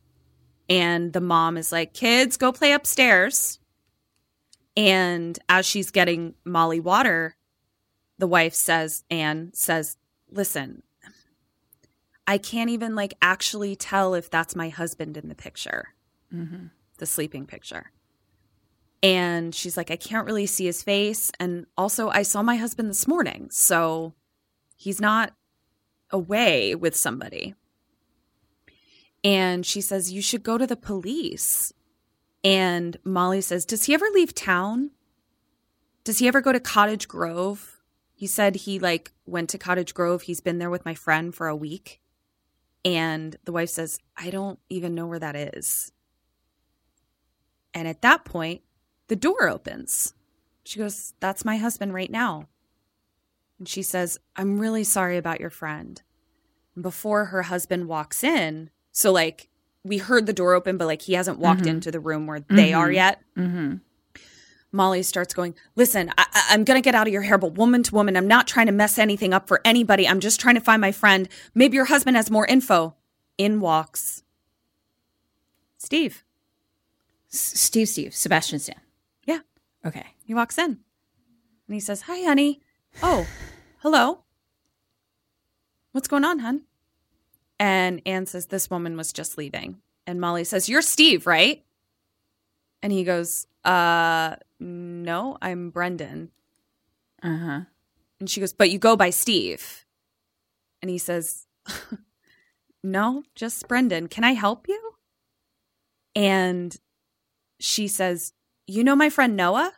And 0.68 1.12
the 1.12 1.20
mom 1.20 1.56
is 1.56 1.70
like, 1.72 1.92
Kids, 1.92 2.36
go 2.36 2.50
play 2.52 2.72
upstairs. 2.72 3.58
And 4.76 5.38
as 5.48 5.66
she's 5.66 5.90
getting 5.90 6.34
Molly 6.44 6.80
water, 6.80 7.36
the 8.18 8.26
wife 8.26 8.54
says, 8.54 9.04
Anne 9.10 9.50
says, 9.52 9.96
Listen, 10.30 10.82
I 12.26 12.38
can't 12.38 12.70
even 12.70 12.94
like 12.94 13.14
actually 13.20 13.76
tell 13.76 14.14
if 14.14 14.30
that's 14.30 14.56
my 14.56 14.70
husband 14.70 15.16
in 15.16 15.28
the 15.28 15.34
picture, 15.34 15.88
Mm-hmm. 16.34 16.66
the 16.98 17.06
sleeping 17.06 17.46
picture. 17.46 17.92
And 19.04 19.54
she's 19.54 19.76
like, 19.76 19.90
I 19.90 19.96
can't 19.96 20.24
really 20.24 20.46
see 20.46 20.64
his 20.64 20.82
face. 20.82 21.30
And 21.38 21.66
also, 21.76 22.08
I 22.08 22.22
saw 22.22 22.42
my 22.42 22.56
husband 22.56 22.88
this 22.88 23.06
morning. 23.06 23.48
So 23.50 24.14
he's 24.76 24.98
not 24.98 25.34
away 26.08 26.74
with 26.74 26.96
somebody. 26.96 27.54
And 29.22 29.66
she 29.66 29.82
says, 29.82 30.10
You 30.10 30.22
should 30.22 30.42
go 30.42 30.56
to 30.56 30.66
the 30.66 30.74
police. 30.74 31.70
And 32.42 32.96
Molly 33.04 33.42
says, 33.42 33.66
Does 33.66 33.84
he 33.84 33.92
ever 33.92 34.06
leave 34.14 34.34
town? 34.34 34.90
Does 36.02 36.20
he 36.20 36.26
ever 36.26 36.40
go 36.40 36.52
to 36.52 36.60
Cottage 36.60 37.06
Grove? 37.06 37.82
He 38.14 38.26
said 38.26 38.56
he 38.56 38.78
like 38.78 39.12
went 39.26 39.50
to 39.50 39.58
Cottage 39.58 39.92
Grove. 39.92 40.22
He's 40.22 40.40
been 40.40 40.58
there 40.58 40.70
with 40.70 40.86
my 40.86 40.94
friend 40.94 41.34
for 41.34 41.48
a 41.48 41.56
week. 41.56 42.00
And 42.86 43.36
the 43.44 43.52
wife 43.52 43.68
says, 43.68 43.98
I 44.16 44.30
don't 44.30 44.58
even 44.70 44.94
know 44.94 45.06
where 45.06 45.18
that 45.18 45.36
is. 45.36 45.92
And 47.74 47.86
at 47.86 48.00
that 48.00 48.24
point, 48.24 48.62
the 49.08 49.16
door 49.16 49.48
opens. 49.48 50.14
She 50.64 50.78
goes, 50.78 51.14
That's 51.20 51.44
my 51.44 51.56
husband 51.56 51.92
right 51.94 52.10
now. 52.10 52.48
And 53.58 53.68
she 53.68 53.82
says, 53.82 54.18
I'm 54.36 54.58
really 54.58 54.84
sorry 54.84 55.16
about 55.16 55.40
your 55.40 55.50
friend. 55.50 56.00
And 56.74 56.82
before 56.82 57.26
her 57.26 57.42
husband 57.42 57.86
walks 57.88 58.24
in, 58.24 58.70
so 58.92 59.12
like 59.12 59.48
we 59.84 59.98
heard 59.98 60.26
the 60.26 60.32
door 60.32 60.54
open, 60.54 60.76
but 60.78 60.86
like 60.86 61.02
he 61.02 61.12
hasn't 61.12 61.38
walked 61.38 61.66
into 61.66 61.90
the 61.90 62.00
room 62.00 62.26
where 62.26 62.40
they 62.40 62.72
are 62.72 62.90
yet. 62.90 63.20
Mm-hmm. 63.36 63.76
Molly 64.72 65.02
starts 65.04 65.34
going, 65.34 65.54
Listen, 65.76 66.10
I- 66.18 66.26
I'm 66.50 66.64
going 66.64 66.76
to 66.80 66.84
get 66.84 66.94
out 66.96 67.06
of 67.06 67.12
your 67.12 67.22
hair, 67.22 67.38
but 67.38 67.54
woman 67.54 67.82
to 67.84 67.94
woman, 67.94 68.16
I'm 68.16 68.26
not 68.26 68.48
trying 68.48 68.66
to 68.66 68.72
mess 68.72 68.98
anything 68.98 69.32
up 69.32 69.46
for 69.46 69.60
anybody. 69.64 70.08
I'm 70.08 70.18
just 70.20 70.40
trying 70.40 70.56
to 70.56 70.60
find 70.60 70.80
my 70.80 70.90
friend. 70.92 71.28
Maybe 71.54 71.76
your 71.76 71.84
husband 71.84 72.16
has 72.16 72.30
more 72.30 72.46
info. 72.46 72.96
In 73.36 73.60
walks 73.60 74.22
Steve. 75.78 76.22
S- 77.32 77.60
Steve, 77.60 77.88
Steve, 77.88 78.14
Sebastian 78.14 78.58
Stan. 78.60 78.80
Okay. 79.84 80.06
He 80.24 80.34
walks 80.34 80.58
in 80.58 80.64
and 80.64 81.74
he 81.74 81.80
says, 81.80 82.02
Hi, 82.02 82.22
honey. 82.22 82.60
Oh, 83.02 83.26
hello. 83.78 84.20
What's 85.92 86.08
going 86.08 86.24
on, 86.24 86.40
hun? 86.40 86.62
And 87.58 88.02
Anne 88.06 88.26
says, 88.26 88.46
This 88.46 88.70
woman 88.70 88.96
was 88.96 89.12
just 89.12 89.38
leaving. 89.38 89.80
And 90.06 90.20
Molly 90.20 90.44
says, 90.44 90.68
You're 90.68 90.82
Steve, 90.82 91.26
right? 91.26 91.64
And 92.82 92.92
he 92.92 93.04
goes, 93.04 93.46
Uh, 93.64 94.36
no, 94.58 95.38
I'm 95.40 95.70
Brendan. 95.70 96.30
Uh 97.22 97.36
huh. 97.36 97.60
And 98.20 98.30
she 98.30 98.40
goes, 98.40 98.52
But 98.52 98.70
you 98.70 98.78
go 98.78 98.96
by 98.96 99.10
Steve. 99.10 99.84
And 100.82 100.90
he 100.90 100.98
says, 100.98 101.46
No, 102.82 103.22
just 103.34 103.68
Brendan. 103.68 104.08
Can 104.08 104.24
I 104.24 104.32
help 104.32 104.68
you? 104.68 104.80
And 106.14 106.76
she 107.58 107.88
says, 107.88 108.34
You 108.66 108.84
know 108.84 108.96
my 108.96 109.10
friend 109.10 109.36
Noah? 109.36 109.72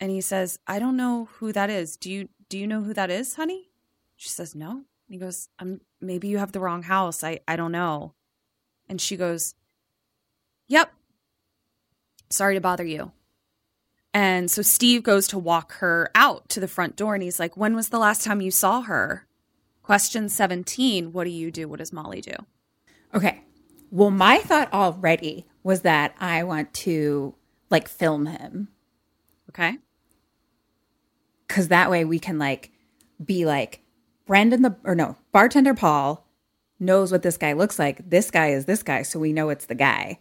And 0.00 0.10
he 0.10 0.20
says, 0.20 0.58
I 0.66 0.78
don't 0.78 0.96
know 0.96 1.28
who 1.34 1.52
that 1.52 1.70
is. 1.70 1.96
Do 1.96 2.10
you 2.10 2.28
do 2.48 2.58
you 2.58 2.66
know 2.66 2.82
who 2.82 2.92
that 2.94 3.10
is, 3.10 3.36
honey? 3.36 3.70
She 4.16 4.28
says, 4.28 4.54
No. 4.54 4.84
He 5.08 5.16
goes, 5.16 5.48
I'm 5.58 5.80
maybe 6.00 6.28
you 6.28 6.38
have 6.38 6.52
the 6.52 6.60
wrong 6.60 6.82
house. 6.82 7.24
I, 7.24 7.40
I 7.46 7.56
don't 7.56 7.72
know. 7.72 8.14
And 8.88 9.00
she 9.00 9.16
goes, 9.16 9.54
Yep. 10.68 10.92
Sorry 12.30 12.54
to 12.54 12.60
bother 12.60 12.84
you. 12.84 13.12
And 14.12 14.50
so 14.50 14.62
Steve 14.62 15.02
goes 15.02 15.28
to 15.28 15.38
walk 15.38 15.74
her 15.74 16.10
out 16.14 16.48
to 16.50 16.60
the 16.60 16.68
front 16.68 16.96
door 16.96 17.14
and 17.14 17.22
he's 17.22 17.38
like, 17.38 17.56
When 17.56 17.76
was 17.76 17.90
the 17.90 17.98
last 17.98 18.24
time 18.24 18.40
you 18.40 18.50
saw 18.50 18.82
her? 18.82 19.26
Question 19.82 20.28
17 20.28 21.12
What 21.12 21.24
do 21.24 21.30
you 21.30 21.50
do? 21.50 21.68
What 21.68 21.78
does 21.78 21.92
Molly 21.92 22.20
do? 22.20 22.34
Okay. 23.14 23.42
Well, 23.90 24.10
my 24.10 24.38
thought 24.38 24.72
already 24.72 25.46
was 25.62 25.82
that 25.82 26.14
I 26.20 26.44
want 26.44 26.72
to 26.74 27.34
like 27.70 27.88
film 27.88 28.26
him 28.26 28.68
Okay. 29.48 29.78
because 31.46 31.68
that 31.68 31.90
way 31.90 32.04
we 32.04 32.18
can 32.18 32.38
like 32.38 32.70
be 33.24 33.44
like 33.46 33.80
Brandon 34.26 34.62
the 34.62 34.76
or 34.84 34.94
no 34.94 35.16
bartender 35.32 35.74
Paul 35.74 36.26
knows 36.78 37.12
what 37.12 37.22
this 37.22 37.36
guy 37.36 37.52
looks 37.52 37.78
like. 37.78 38.08
This 38.08 38.30
guy 38.30 38.48
is 38.50 38.64
this 38.64 38.82
guy, 38.82 39.02
so 39.02 39.18
we 39.18 39.32
know 39.32 39.48
it's 39.50 39.66
the 39.66 39.74
guy. 39.74 40.18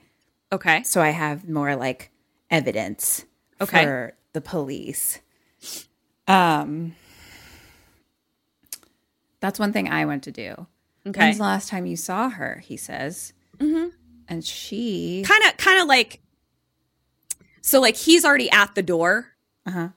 Okay. 0.52 0.84
So 0.84 1.02
I 1.02 1.10
have 1.12 1.48
more 1.48 1.76
like 1.76 2.12
evidence 2.50 3.26
Okay. 3.62 3.84
for 3.84 4.14
the 4.34 4.42
police. 4.42 5.20
Um, 6.28 6.96
that's 9.40 9.60
one 9.60 9.72
thing 9.74 9.90
I 9.90 10.06
want 10.06 10.24
to 10.24 10.32
do. 10.32 10.68
Okay. 11.08 11.20
When's 11.20 11.38
the 11.38 11.44
last 11.44 11.70
time 11.70 11.86
you 11.86 11.96
saw 11.96 12.30
her? 12.30 12.62
He 12.66 12.78
says. 12.78 13.34
Mm-hmm. 13.58 13.90
And 14.28 14.44
she. 14.46 15.24
Kind 15.26 15.44
of, 15.46 15.58
kind 15.58 15.82
of 15.82 15.88
like, 15.88 16.22
so 17.62 17.80
like 17.82 17.96
he's 17.96 18.24
already 18.26 18.50
at 18.52 18.76
the 18.76 18.84
door 18.84 19.28
Uh-huh. 19.66 19.90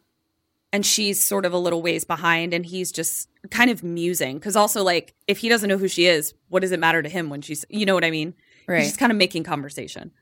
and 0.72 0.84
she's 0.86 1.24
sort 1.24 1.44
of 1.44 1.52
a 1.52 1.59
little 1.59 1.82
ways 1.82 2.05
behind 2.05 2.52
and 2.55 2.64
he's 2.66 2.90
just 2.93 3.28
kind 3.51 3.70
of 3.70 3.82
musing. 3.82 4.39
Cause 4.40 4.56
also, 4.56 4.82
like, 4.82 5.14
if 5.26 5.39
he 5.39 5.48
doesn't 5.48 5.68
know 5.68 5.78
who 5.78 5.89
she 5.89 6.06
is, 6.06 6.34
what 6.48 6.60
does 6.60 6.72
it 6.72 6.80
matter 6.80 7.02
to 7.02 7.09
him 7.09 7.28
when 7.30 7.43
she's, 7.43 7.64
you 7.68 7.84
know 7.86 7.94
what 7.94 8.05
I 8.05 8.10
mean? 8.10 8.34
Right. 8.68 8.78
He's 8.78 8.89
just 8.89 9.01
kind 9.01 9.10
of 9.12 9.18
making 9.18 9.44
conversation. 9.44 10.12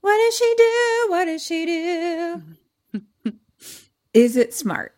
What 0.00 0.16
does 0.16 0.36
she 0.36 0.54
do? 0.56 1.06
What 1.08 1.24
does 1.26 1.42
she 1.46 1.66
do? 1.66 2.42
Is 4.14 4.36
it 4.36 4.52
smart? 4.54 4.94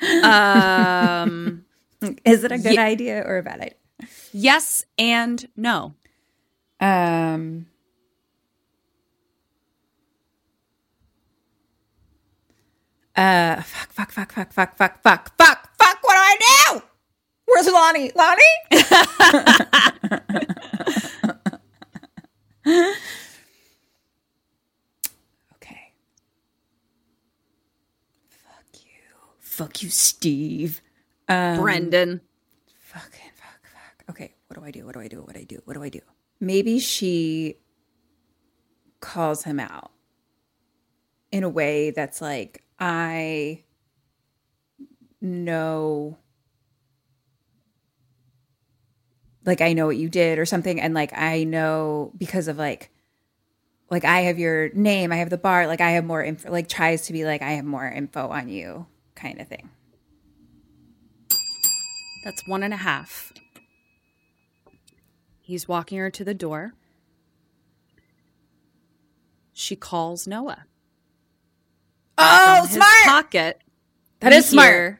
Um, 0.00 1.64
Is 2.24 2.44
it 2.44 2.52
a 2.52 2.58
good 2.58 2.78
idea 2.78 3.22
or 3.26 3.38
a 3.38 3.42
bad 3.42 3.60
idea? 3.60 3.74
yes 4.32 4.84
and 4.96 5.48
no. 5.56 5.94
Um. 6.80 7.66
Uh, 13.18 13.60
fuck, 13.62 13.90
fuck, 13.90 14.12
fuck, 14.12 14.32
fuck, 14.32 14.52
fuck, 14.52 14.76
fuck, 14.76 15.02
fuck, 15.02 15.36
fuck, 15.36 15.76
fuck. 15.76 15.98
What 16.02 16.14
do 16.14 16.20
I 16.20 16.36
do? 16.70 16.82
Where's 17.46 17.66
Lonnie? 17.66 18.12
Lonnie? 18.14 18.42
okay. 25.56 25.92
Fuck 28.28 28.66
you. 28.74 28.90
Fuck 29.40 29.82
you, 29.82 29.90
Steve. 29.90 30.80
Um, 31.28 31.60
Brendan. 31.60 32.20
Fucking 32.78 33.32
fuck, 33.34 33.60
fuck. 33.64 34.04
Okay, 34.10 34.32
what 34.46 34.60
do 34.60 34.64
I 34.64 34.70
do? 34.70 34.86
What 34.86 34.94
do 34.94 35.00
I 35.00 35.08
do? 35.08 35.22
What 35.22 35.34
do 35.34 35.40
I 35.40 35.44
do? 35.44 35.60
What 35.64 35.74
do 35.74 35.82
I 35.82 35.88
do? 35.88 36.00
Maybe 36.38 36.78
she 36.78 37.56
calls 39.00 39.42
him 39.42 39.58
out 39.58 39.90
in 41.30 41.44
a 41.44 41.48
way 41.48 41.90
that's 41.90 42.20
like, 42.20 42.64
I 42.78 43.64
know, 45.20 46.18
like, 49.44 49.60
I 49.60 49.72
know 49.72 49.86
what 49.86 49.96
you 49.96 50.08
did 50.08 50.38
or 50.38 50.46
something. 50.46 50.80
And 50.80 50.94
like, 50.94 51.12
I 51.16 51.44
know 51.44 52.12
because 52.16 52.48
of 52.48 52.58
like, 52.58 52.90
like, 53.90 54.04
I 54.04 54.20
have 54.20 54.38
your 54.38 54.68
name, 54.74 55.12
I 55.12 55.16
have 55.16 55.30
the 55.30 55.38
bar, 55.38 55.66
like, 55.66 55.80
I 55.80 55.92
have 55.92 56.04
more 56.04 56.22
info, 56.22 56.50
like, 56.50 56.68
tries 56.68 57.06
to 57.06 57.12
be 57.12 57.24
like, 57.24 57.40
I 57.40 57.52
have 57.52 57.64
more 57.64 57.86
info 57.86 58.28
on 58.28 58.48
you 58.48 58.86
kind 59.14 59.40
of 59.40 59.48
thing. 59.48 59.70
That's 62.24 62.46
one 62.46 62.62
and 62.62 62.74
a 62.74 62.78
half. 62.78 63.32
He's 65.40 65.66
walking 65.66 65.96
her 65.96 66.10
to 66.10 66.24
the 66.24 66.34
door. 66.34 66.74
She 69.54 69.74
calls 69.74 70.26
Noah. 70.26 70.66
Oh, 72.18 72.66
his 72.66 72.78
pocket. 73.04 73.62
That 74.20 74.32
is 74.32 74.46
smart. 74.48 74.98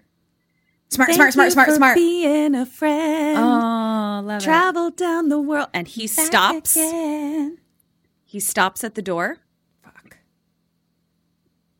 Smart, 0.90 1.08
"Thank 1.08 1.16
smart, 1.16 1.32
smart, 1.34 1.52
smart, 1.52 1.70
smart. 1.72 1.94
Being 1.96 2.54
a 2.54 2.64
friend. 2.64 3.38
Oh, 3.38 4.22
love 4.24 4.42
Travel 4.42 4.90
down 4.90 5.28
the 5.28 5.38
world. 5.40 5.68
And 5.74 5.86
he 5.86 6.06
stops. 6.06 6.76
Again. 6.76 7.58
He 8.24 8.40
stops 8.40 8.84
at 8.84 8.94
the 8.94 9.02
door 9.02 9.38
Fuck. 9.82 10.18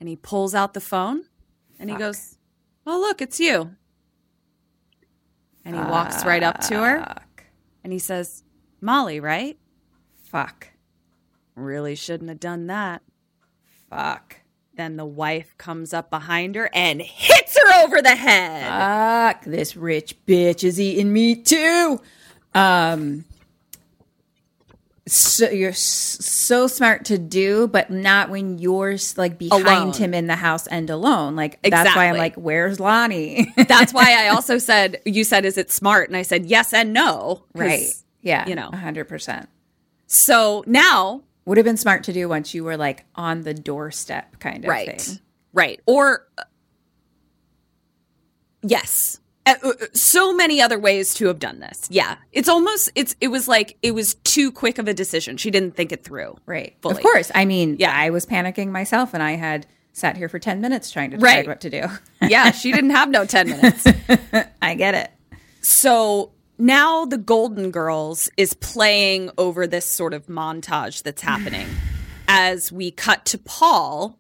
and 0.01 0.09
he 0.09 0.17
pulls 0.17 0.55
out 0.55 0.75
the 0.75 0.81
phone 0.81 1.25
and 1.79 1.91
he 1.91 1.97
goes, 1.97 2.37
Oh, 2.87 2.99
look, 2.99 3.21
it's 3.23 3.39
you. 3.39 3.77
And 5.65 5.77
he 5.77 5.83
walks 5.83 6.25
right 6.25 6.43
up 6.43 6.61
to 6.69 6.75
her 6.75 7.17
and 7.85 7.93
he 7.93 7.99
says, 7.99 8.43
Molly, 8.81 9.21
right? 9.21 9.59
Fuck. 10.25 10.69
Really 11.55 11.95
shouldn't 11.95 12.29
have 12.29 12.41
done 12.41 12.67
that. 12.69 13.03
Fuck. 13.91 14.37
Then 14.79 14.97
the 14.97 15.05
wife 15.05 15.59
comes 15.59 15.93
up 15.93 16.09
behind 16.09 16.55
her 16.55 16.71
and 16.73 17.03
hits 17.03 17.59
her 17.59 17.85
over 17.85 18.01
the 18.01 18.15
head. 18.15 18.65
Fuck. 19.35 19.45
This 19.45 19.77
rich 19.77 20.15
bitch 20.25 20.63
is 20.63 20.81
eating 20.81 21.13
me 21.13 21.35
too. 21.35 22.01
Um. 22.55 23.25
So 25.09 25.51
you're 25.51 25.73
so 25.73 26.69
smart 26.69 27.07
to 27.07 27.19
do, 27.19 27.67
but 27.67 27.91
not 27.91 28.29
when 28.31 28.59
you're 28.59 28.97
like 29.17 29.37
behind 29.37 29.67
Alone. 29.67 29.93
him 29.95 30.15
in 30.15 30.27
the 30.29 30.37
house 30.37 30.67
and 30.69 30.89
alone. 30.91 31.35
Like 31.35 31.61
that's 31.63 31.97
why 31.97 32.09
I'm 32.09 32.17
like, 32.17 32.37
"Where's 32.37 32.79
Lonnie?" 32.79 33.53
That's 33.57 33.93
why 33.93 34.25
I 34.25 34.29
also 34.29 34.59
said, 34.59 35.01
You 35.05 35.25
said, 35.25 35.45
is 35.45 35.59
it 35.59 35.73
smart? 35.73 36.09
And 36.09 36.17
I 36.17 36.23
said, 36.23 36.47
Yes 36.47 36.73
and 36.73 36.93
no. 36.93 37.43
right? 37.55 37.89
Yeah, 38.23 38.47
you 38.47 38.55
know. 38.55 38.71
hundred 38.71 39.07
percent. 39.07 39.49
So 40.07 40.63
now, 40.67 41.23
Would 41.49 41.57
have 41.57 41.65
been 41.65 41.79
smart 41.79 42.05
to 42.05 42.13
do 42.13 42.29
once 42.29 42.53
you 42.53 42.63
were 42.63 42.77
like 42.77 43.07
on 43.15 43.41
the 43.41 43.55
doorstep, 43.55 44.39
kind 44.39 44.65
of 44.65 44.69
right, 44.69 45.01
thing. 45.01 45.19
right. 45.55 45.81
Or, 45.87 46.27
uh, 46.37 46.43
yes. 48.63 49.19
Uh, 49.47 49.55
uh, 49.65 49.73
so 49.95 50.35
many 50.35 50.61
other 50.61 50.79
ways 50.79 51.15
to 51.15 51.27
have 51.29 51.39
done 51.39 51.59
this. 51.61 51.87
Yeah. 51.91 52.17
It's 52.33 52.51
almost, 52.51 52.91
it's, 52.95 53.17
it 53.23 53.29
was 53.29 53.49
like, 53.49 53.79
it 53.83 53.93
was 53.93 54.15
too 54.17 54.53
quick 54.53 54.77
of 54.79 54.89
a 54.89 54.93
decision. 54.95 55.39
She 55.39 55.51
didn't 55.51 55.75
think 55.75 55.91
it 55.91 56.05
through. 56.05 56.37
Right. 56.45 56.77
Fully. 56.83 56.97
Of 56.97 57.01
course. 57.03 57.31
I 57.35 57.47
mean, 57.47 57.77
Yeah. 57.79 57.93
I 57.97 58.11
was 58.11 58.27
panicking 58.27 58.69
myself 58.71 59.15
and 59.15 59.23
I 59.23 59.33
had 59.33 59.67
sat 59.95 60.19
here 60.19 60.29
for 60.29 60.39
10 60.39 60.61
minutes 60.61 60.91
trying 60.91 61.13
to 61.13 61.17
decide 61.17 61.25
Right. 61.39 61.49
what 61.49 61.63
to 61.63 61.71
do. 61.71 61.85
Yeah. 62.21 62.51
She 62.51 62.73
didn't 62.73 62.91
have 62.91 63.09
no 63.09 63.25
10 63.25 63.49
minutes. 63.49 63.87
I 64.61 64.75
get 64.75 64.95
it. 64.95 65.11
So 65.63 66.33
now 66.59 67.05
the 67.05 67.19
Golden 67.19 67.71
Girls 67.71 68.29
is 68.37 68.53
playing 68.55 69.31
over 69.39 69.67
this 69.67 69.87
sort 69.87 70.13
of 70.13 70.27
montage 70.27 71.03
that's 71.03 71.23
happening 71.23 71.69
as 72.27 72.73
we 72.73 72.91
cut 72.91 73.25
to 73.27 73.39
Paul, 73.39 74.19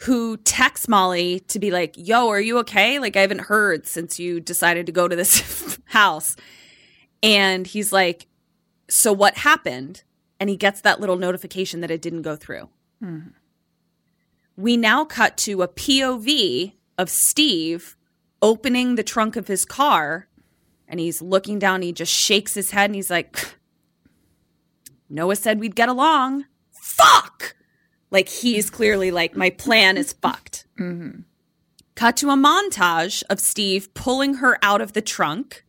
who 0.00 0.36
texts 0.36 0.86
Molly 0.86 1.40
to 1.48 1.58
be 1.58 1.70
like, 1.70 1.94
Yo, 1.96 2.28
are 2.28 2.40
you 2.40 2.58
okay? 2.58 2.98
Like, 2.98 3.16
I 3.16 3.22
haven't 3.22 3.42
heard 3.42 3.86
since 3.86 4.18
you 4.18 4.38
decided 4.40 4.86
to 4.86 4.92
go 4.92 5.08
to 5.08 5.16
this 5.16 5.78
house. 5.86 6.36
And 7.22 7.66
he's 7.66 7.92
like, 7.92 8.26
So 8.88 9.12
what 9.12 9.38
happened? 9.38 10.02
And 10.38 10.50
he 10.50 10.56
gets 10.56 10.82
that 10.82 11.00
little 11.00 11.16
notification 11.16 11.80
that 11.80 11.90
it 11.90 12.02
didn't 12.02 12.22
go 12.22 12.36
through. 12.36 12.68
We 14.58 14.76
now 14.76 15.04
cut 15.04 15.36
to 15.38 15.62
a 15.62 15.68
POV 15.68 16.72
of 16.98 17.08
Steve 17.10 17.96
opening 18.42 18.94
the 18.94 19.02
trunk 19.02 19.36
of 19.36 19.48
his 19.48 19.64
car 19.64 20.28
and 20.88 21.00
he's 21.00 21.22
looking 21.22 21.58
down. 21.58 21.76
And 21.76 21.84
he 21.84 21.92
just 21.92 22.12
shakes 22.12 22.54
his 22.54 22.70
head 22.70 22.90
and 22.90 22.94
he's 22.94 23.10
like, 23.10 23.54
Noah 25.08 25.36
said 25.36 25.60
we'd 25.60 25.76
get 25.76 25.88
along. 25.88 26.46
Fuck! 26.72 27.54
Like 28.10 28.28
he's 28.28 28.70
clearly 28.70 29.10
like, 29.10 29.36
my 29.36 29.50
plan 29.50 29.96
is 29.96 30.12
fucked. 30.12 30.66
Mm-hmm. 30.78 31.20
Cut 31.94 32.16
to 32.18 32.30
a 32.30 32.36
montage 32.36 33.22
of 33.30 33.40
Steve 33.40 33.92
pulling 33.94 34.34
her 34.34 34.58
out 34.62 34.80
of 34.80 34.92
the 34.92 35.00
trunk, 35.00 35.64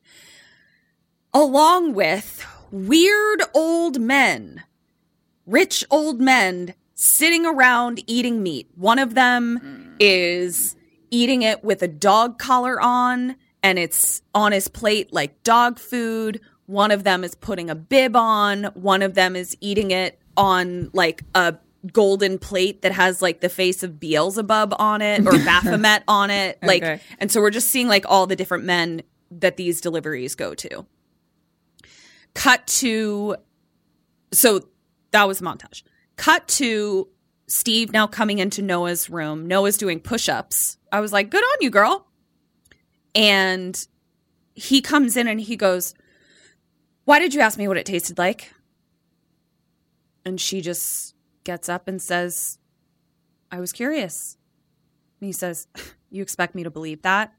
along 1.33 1.93
with 1.93 2.45
weird 2.69 3.41
old 3.53 3.99
men, 3.99 4.63
rich 5.45 5.85
old 5.89 6.19
men 6.19 6.73
sitting 6.95 7.45
around 7.45 8.03
eating 8.07 8.43
meat. 8.43 8.69
One 8.75 8.99
of 8.99 9.13
them 9.13 9.59
mm. 9.59 9.95
is 9.99 10.75
eating 11.09 11.43
it 11.43 11.63
with 11.63 11.81
a 11.81 11.87
dog 11.87 12.37
collar 12.37 12.81
on, 12.81 13.37
and 13.63 13.77
it's 13.79 14.21
on 14.33 14.51
his 14.51 14.67
plate 14.67 15.11
like 15.13 15.43
dog 15.43 15.79
food. 15.79 16.39
One 16.67 16.91
of 16.91 17.03
them 17.03 17.23
is 17.23 17.35
putting 17.35 17.69
a 17.69 17.75
bib 17.75 18.15
on. 18.15 18.65
One 18.75 19.01
of 19.01 19.13
them 19.13 19.35
is 19.35 19.55
eating 19.61 19.91
it 19.91 20.19
on 20.35 20.89
like 20.93 21.23
a 21.33 21.55
golden 21.93 22.37
plate 22.39 22.81
that 22.81 22.91
has 22.91 23.21
like 23.21 23.39
the 23.41 23.49
face 23.49 23.83
of 23.83 23.99
Beelzebub 23.99 24.73
on 24.77 25.01
it 25.01 25.25
or 25.25 25.31
Baphomet 25.45 26.03
on 26.07 26.29
it. 26.29 26.57
Like, 26.61 26.83
Okay. 26.83 27.01
and 27.19 27.31
so 27.31 27.39
we're 27.41 27.49
just 27.51 27.69
seeing 27.69 27.87
like 27.87 28.05
all 28.07 28.27
the 28.27 28.35
different 28.35 28.65
men 28.65 29.01
that 29.31 29.57
these 29.57 29.79
deliveries 29.81 30.35
go 30.35 30.53
to. 30.55 30.85
Cut 32.33 32.65
to, 32.67 33.35
so 34.31 34.61
that 35.11 35.27
was 35.27 35.41
montage. 35.41 35.83
Cut 36.17 36.47
to 36.49 37.07
Steve 37.47 37.91
now 37.91 38.07
coming 38.07 38.39
into 38.39 38.61
Noah's 38.61 39.09
room. 39.09 39.47
Noah's 39.47 39.77
doing 39.77 39.99
push 39.99 40.29
ups. 40.29 40.77
I 40.91 40.99
was 40.99 41.11
like, 41.13 41.29
good 41.29 41.43
on 41.43 41.57
you, 41.61 41.69
girl. 41.69 42.06
And 43.13 43.87
he 44.53 44.81
comes 44.81 45.17
in 45.17 45.27
and 45.27 45.39
he 45.41 45.55
goes, 45.55 45.93
Why 47.05 47.19
did 47.19 47.33
you 47.33 47.41
ask 47.41 47.57
me 47.57 47.67
what 47.67 47.77
it 47.77 47.85
tasted 47.85 48.17
like? 48.17 48.51
And 50.25 50.41
she 50.41 50.61
just 50.61 51.15
gets 51.43 51.69
up 51.69 51.87
and 51.87 52.01
says, 52.01 52.57
I 53.51 53.59
was 53.59 53.71
curious. 53.71 54.37
And 55.19 55.27
he 55.27 55.31
says, 55.31 55.67
You 56.09 56.21
expect 56.21 56.55
me 56.55 56.63
to 56.63 56.71
believe 56.71 57.01
that? 57.01 57.33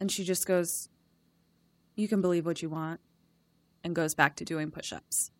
And 0.00 0.10
she 0.10 0.24
just 0.24 0.46
goes, 0.46 0.88
You 1.96 2.08
can 2.08 2.20
believe 2.20 2.46
what 2.46 2.62
you 2.62 2.68
want. 2.68 3.00
And 3.84 3.94
goes 3.94 4.14
back 4.14 4.36
to 4.36 4.44
doing 4.44 4.70
push 4.70 4.92
ups. 4.92 5.30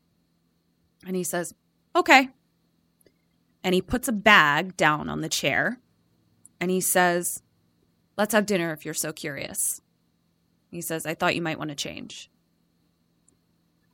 And 1.06 1.16
he 1.16 1.24
says, 1.24 1.54
Okay. 1.94 2.30
And 3.64 3.74
he 3.74 3.82
puts 3.82 4.08
a 4.08 4.12
bag 4.12 4.76
down 4.76 5.08
on 5.08 5.20
the 5.20 5.28
chair 5.28 5.80
and 6.60 6.70
he 6.70 6.80
says, 6.80 7.42
Let's 8.18 8.34
have 8.34 8.46
dinner 8.46 8.72
if 8.72 8.84
you're 8.84 8.94
so 8.94 9.12
curious. 9.12 9.80
He 10.72 10.80
says, 10.80 11.06
I 11.06 11.14
thought 11.14 11.36
you 11.36 11.40
might 11.40 11.58
want 11.58 11.70
to 11.70 11.76
change. 11.76 12.30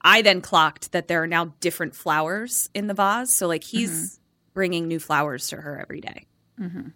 I 0.01 0.22
then 0.22 0.40
clocked 0.40 0.92
that 0.92 1.09
there 1.09 1.22
are 1.22 1.26
now 1.26 1.55
different 1.60 1.94
flowers 1.94 2.70
in 2.74 2.86
the 2.86 2.94
vase. 2.94 3.32
So, 3.32 3.46
like, 3.46 3.62
he's 3.62 3.90
mm-hmm. 3.90 4.52
bringing 4.55 4.88
new 4.88 4.98
flowers 4.98 5.48
to 5.48 5.56
her 5.56 5.78
every 5.78 6.01
day. 6.01 6.26
Mm-hmm. 6.59 6.88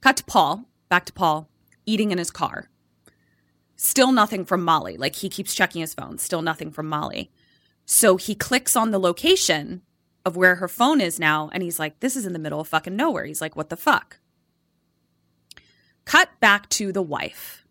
Cut 0.00 0.16
to 0.18 0.24
Paul, 0.24 0.64
back 0.88 1.06
to 1.06 1.12
Paul, 1.12 1.48
eating 1.86 2.10
in 2.10 2.18
his 2.18 2.30
car. 2.30 2.68
Still 3.76 4.12
nothing 4.12 4.44
from 4.44 4.64
Molly. 4.64 4.96
Like, 4.96 5.16
he 5.16 5.28
keeps 5.28 5.54
checking 5.54 5.80
his 5.80 5.94
phone. 5.94 6.18
Still 6.18 6.42
nothing 6.42 6.72
from 6.72 6.88
Molly. 6.88 7.30
So 7.86 8.16
he 8.16 8.34
clicks 8.34 8.76
on 8.76 8.90
the 8.90 9.00
location 9.00 9.82
of 10.24 10.36
where 10.36 10.56
her 10.56 10.68
phone 10.68 11.00
is 11.00 11.20
now, 11.20 11.50
and 11.52 11.62
he's 11.62 11.78
like, 11.78 12.00
This 12.00 12.16
is 12.16 12.26
in 12.26 12.32
the 12.32 12.38
middle 12.38 12.60
of 12.60 12.68
fucking 12.68 12.96
nowhere. 12.96 13.24
He's 13.24 13.40
like, 13.40 13.56
What 13.56 13.68
the 13.68 13.76
fuck? 13.76 14.18
Cut 16.04 16.28
back 16.40 16.68
to 16.70 16.92
the 16.92 17.02
wife 17.02 17.64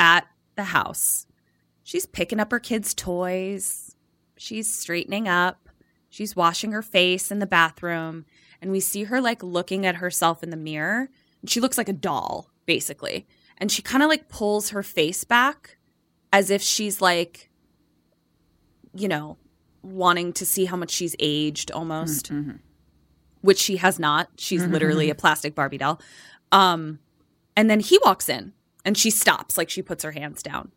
at 0.00 0.26
the 0.56 0.64
house. 0.64 1.26
She's 1.82 2.06
picking 2.06 2.40
up 2.40 2.50
her 2.50 2.60
kids' 2.60 2.94
toys. 2.94 3.94
She's 4.36 4.72
straightening 4.72 5.28
up. 5.28 5.68
She's 6.08 6.36
washing 6.36 6.72
her 6.72 6.82
face 6.82 7.30
in 7.30 7.40
the 7.40 7.46
bathroom. 7.46 8.24
And 8.62 8.70
we 8.70 8.80
see 8.80 9.04
her 9.04 9.20
like 9.20 9.42
looking 9.42 9.84
at 9.84 9.96
herself 9.96 10.42
in 10.42 10.50
the 10.50 10.56
mirror. 10.56 11.08
And 11.42 11.50
she 11.50 11.60
looks 11.60 11.76
like 11.76 11.88
a 11.88 11.92
doll, 11.92 12.50
basically. 12.66 13.26
And 13.58 13.70
she 13.70 13.82
kind 13.82 14.02
of 14.02 14.08
like 14.08 14.28
pulls 14.28 14.70
her 14.70 14.82
face 14.82 15.24
back 15.24 15.76
as 16.32 16.50
if 16.50 16.62
she's 16.62 17.00
like, 17.00 17.50
you 18.94 19.08
know, 19.08 19.36
wanting 19.82 20.32
to 20.34 20.46
see 20.46 20.64
how 20.64 20.76
much 20.76 20.90
she's 20.90 21.14
aged 21.18 21.70
almost, 21.70 22.32
mm-hmm. 22.32 22.56
which 23.42 23.58
she 23.58 23.76
has 23.76 23.98
not. 23.98 24.28
She's 24.38 24.62
mm-hmm. 24.62 24.72
literally 24.72 25.10
a 25.10 25.14
mm-hmm. 25.14 25.20
plastic 25.20 25.54
Barbie 25.54 25.78
doll. 25.78 26.00
Um, 26.50 26.98
and 27.56 27.70
then 27.70 27.80
he 27.80 27.98
walks 28.04 28.28
in 28.28 28.52
and 28.84 28.96
she 28.96 29.10
stops, 29.10 29.56
like 29.56 29.70
she 29.70 29.82
puts 29.82 30.04
her 30.04 30.12
hands 30.12 30.42
down. 30.42 30.72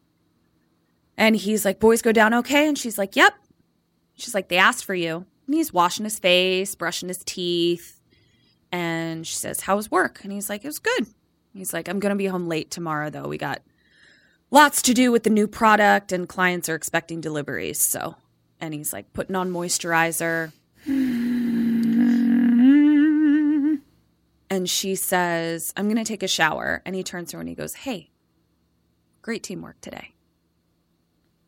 And 1.17 1.35
he's 1.35 1.65
like, 1.65 1.79
Boys 1.79 2.01
go 2.01 2.11
down 2.11 2.33
okay? 2.33 2.67
And 2.67 2.77
she's 2.77 2.97
like, 2.97 3.15
Yep. 3.15 3.33
She's 4.15 4.33
like, 4.33 4.49
They 4.49 4.57
asked 4.57 4.85
for 4.85 4.95
you. 4.95 5.25
And 5.45 5.55
he's 5.55 5.73
washing 5.73 6.03
his 6.05 6.19
face, 6.19 6.75
brushing 6.75 7.07
his 7.07 7.23
teeth. 7.23 8.01
And 8.71 9.25
she 9.25 9.35
says, 9.35 9.61
How 9.61 9.75
was 9.75 9.89
work? 9.89 10.23
And 10.23 10.31
he's 10.31 10.49
like, 10.49 10.63
It 10.63 10.67
was 10.67 10.79
good. 10.79 11.07
He's 11.53 11.73
like, 11.73 11.87
I'm 11.89 11.99
going 11.99 12.11
to 12.11 12.15
be 12.15 12.27
home 12.27 12.47
late 12.47 12.69
tomorrow, 12.69 13.09
though. 13.09 13.27
We 13.27 13.37
got 13.37 13.61
lots 14.51 14.81
to 14.83 14.93
do 14.93 15.11
with 15.11 15.23
the 15.23 15.29
new 15.31 15.47
product, 15.47 16.11
and 16.11 16.29
clients 16.29 16.69
are 16.69 16.75
expecting 16.75 17.19
deliveries. 17.19 17.79
So, 17.79 18.15
and 18.61 18.73
he's 18.73 18.93
like, 18.93 19.11
putting 19.13 19.35
on 19.35 19.51
moisturizer. 19.51 20.51
And 24.49 24.69
she 24.69 24.95
says, 24.95 25.73
I'm 25.75 25.85
going 25.85 25.97
to 25.97 26.03
take 26.03 26.23
a 26.23 26.27
shower. 26.27 26.81
And 26.85 26.95
he 26.95 27.03
turns 27.03 27.31
to 27.31 27.37
her 27.37 27.41
and 27.41 27.49
he 27.49 27.55
goes, 27.55 27.73
Hey, 27.73 28.11
great 29.21 29.43
teamwork 29.43 29.81
today. 29.81 30.13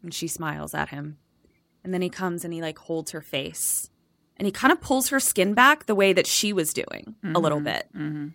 And 0.04 0.14
she 0.14 0.28
smiles 0.28 0.74
at 0.74 0.90
him. 0.90 1.18
And 1.84 1.94
then 1.94 2.02
he 2.02 2.10
comes 2.10 2.44
and 2.44 2.54
he 2.54 2.62
like 2.62 2.78
holds 2.78 3.12
her 3.12 3.22
face 3.22 3.90
and 4.40 4.46
he 4.46 4.52
kind 4.52 4.72
of 4.72 4.80
pulls 4.80 5.10
her 5.10 5.20
skin 5.20 5.54
back 5.54 5.86
the 5.86 5.96
way 5.96 6.14
that 6.14 6.26
she 6.26 6.54
was 6.54 6.74
doing 6.74 7.16
a 7.36 7.40
little 7.40 7.58
mm-hmm. 7.58 7.66
bit. 7.66 7.88
Mm-hmm. 7.96 8.28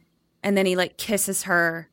And 0.43 0.57
then 0.57 0.67
he 0.67 0.77
like 0.77 0.99
kisses 0.99 1.45
her 1.45 1.89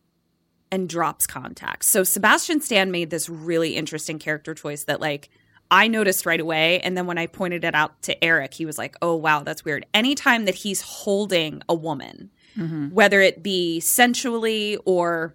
and 0.69 0.89
drops 0.89 1.25
contact. 1.25 1.85
So 1.85 2.03
Sebastian 2.03 2.59
Stan 2.59 2.91
made 2.91 3.09
this 3.09 3.29
really 3.29 3.77
interesting 3.77 4.19
character 4.19 4.53
choice 4.53 4.83
that 4.83 4.99
like 4.99 5.29
I 5.71 5.87
noticed 5.87 6.25
right 6.25 6.39
away. 6.39 6.81
And 6.81 6.97
then 6.97 7.07
when 7.07 7.17
I 7.17 7.27
pointed 7.27 7.63
it 7.63 7.73
out 7.73 8.01
to 8.03 8.21
Eric, 8.21 8.53
he 8.53 8.65
was 8.65 8.77
like, 8.77 8.97
oh, 9.01 9.15
wow, 9.15 9.43
that's 9.43 9.63
weird. 9.63 9.85
Anytime 9.93 10.43
that 10.43 10.55
he's 10.55 10.81
holding 10.81 11.61
a 11.69 11.73
woman, 11.73 12.29
whether 12.55 13.21
it 13.21 13.41
be 13.43 13.79
sensually 13.79 14.77
or 14.85 15.33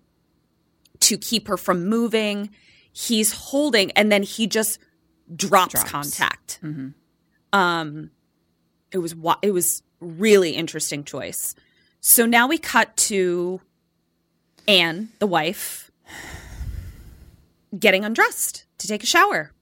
to 1.00 1.16
keep 1.18 1.48
her 1.48 1.56
from 1.56 1.86
moving, 1.86 2.50
he's 2.92 3.32
holding 3.32 3.90
and 3.92 4.10
then 4.12 4.22
he 4.22 4.46
just 4.46 4.78
drops, 5.34 5.74
contact. 5.84 6.60
Um, 7.52 8.10
it 8.92 8.98
was 8.98 9.14
wa- 9.14 9.38
it 9.42 9.50
was 9.50 9.82
really 10.00 10.50
interesting 10.50 11.04
choice. 11.04 11.54
So 12.00 12.26
now 12.26 12.46
we 12.46 12.58
cut 12.58 12.96
to 12.98 13.60
Anne, 14.68 15.08
the 15.18 15.26
wife, 15.26 15.90
getting 17.78 18.04
undressed 18.04 18.64
to 18.78 18.88
take 18.88 19.02
a 19.02 19.06
shower. 19.06 19.52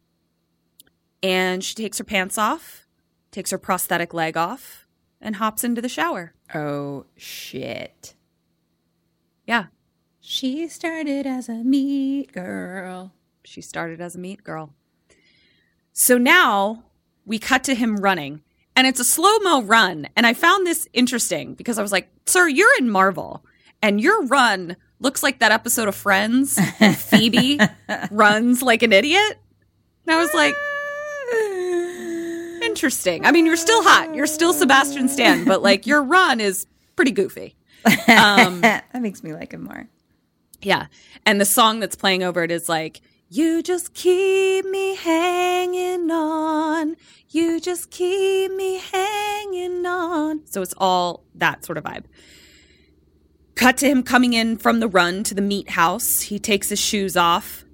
And 1.23 1.65
she 1.65 1.75
takes 1.75 1.99
her 1.99 2.05
pants 2.05 2.37
off, 2.37 2.87
takes 3.31 3.51
her 3.51 3.59
prosthetic 3.59 4.13
leg 4.13 4.37
off, 4.37 4.84
and 5.25 5.37
hops 5.37 5.65
into 5.65 5.81
the 5.83 5.89
shower. 5.89 6.35
Oh 6.55 7.07
shit. 7.17 8.15
Yeah, 9.47 9.67
She 10.21 10.69
started 10.69 11.27
as 11.27 11.49
a 11.49 11.65
meat 11.65 12.33
girl. 12.33 13.13
she 13.45 13.61
started 13.61 14.01
as 14.01 14.15
a 14.15 14.19
meat 14.19 14.43
girl. 14.45 14.73
So 15.93 16.17
now 16.19 16.85
we 17.27 17.39
cut 17.39 17.63
to 17.65 17.75
him 17.75 17.97
running, 17.97 18.43
and 18.77 18.87
it's 18.87 19.01
a 19.01 19.05
slow 19.05 19.39
mo 19.41 19.63
run. 19.63 20.09
And 20.17 20.27
I 20.27 20.33
found 20.35 20.67
this 20.67 20.89
interesting 20.93 21.55
because 21.55 21.79
I 21.79 21.83
was 21.83 21.93
like, 21.93 22.09
Sir, 22.27 22.49
you're 22.49 22.77
in 22.79 22.89
Marvel, 22.91 23.45
and 23.83 24.01
your 24.01 24.25
run 24.27 24.77
looks 24.99 25.23
like 25.23 25.41
that 25.41 25.53
episode 25.53 25.89
of 25.89 25.95
Friends. 25.95 26.59
Phoebe 26.97 27.59
runs 28.11 28.63
like 28.63 28.83
an 28.83 28.93
idiot. 28.93 29.39
And 30.07 30.15
I 30.15 30.19
was 30.19 30.33
like, 30.35 30.55
interesting. 32.75 33.25
I 33.25 33.31
mean, 33.31 33.47
you're 33.47 33.57
still 33.57 33.85
hot. 33.85 34.15
You're 34.17 34.27
still 34.27 34.53
Sebastian 34.53 35.09
Stan, 35.09 35.45
but 35.45 35.63
like 35.63 35.87
your 35.87 36.03
run 36.17 36.41
is 36.41 36.67
pretty 36.97 37.13
goofy. 37.13 37.55
Um, 37.87 37.93
that 38.63 38.85
makes 39.01 39.23
me 39.23 39.33
like 39.33 39.53
him 39.53 39.63
more. 39.63 39.87
yeah. 40.61 40.87
And 41.25 41.41
the 41.41 41.45
song 41.45 41.79
that's 41.79 41.95
playing 41.95 42.25
over 42.25 42.43
it 42.43 42.51
is 42.51 42.69
like, 42.69 43.01
You 43.29 43.63
just 43.63 43.95
keep 43.95 44.65
me 44.67 44.97
hanging 44.97 46.11
on. 46.11 46.97
You 47.29 47.61
just 47.61 47.93
keep 47.93 48.51
me 48.53 48.79
hanging 48.79 49.87
on. 49.87 50.41
So 50.47 50.61
it's 50.61 50.75
all 50.77 51.23
that 51.37 51.65
sort 51.65 51.79
of 51.79 51.85
vibe. 51.85 52.05
Cut 53.55 53.77
to 53.79 53.87
him 53.87 54.03
coming 54.03 54.33
in 54.33 54.57
from 54.57 54.81
the 54.81 54.89
run 54.89 55.23
to 55.25 55.35
the 55.35 55.41
meat 55.43 55.71
house. 55.71 56.23
He 56.23 56.41
takes 56.41 56.71
his 56.71 56.81
shoes 56.81 57.17
off. 57.17 57.65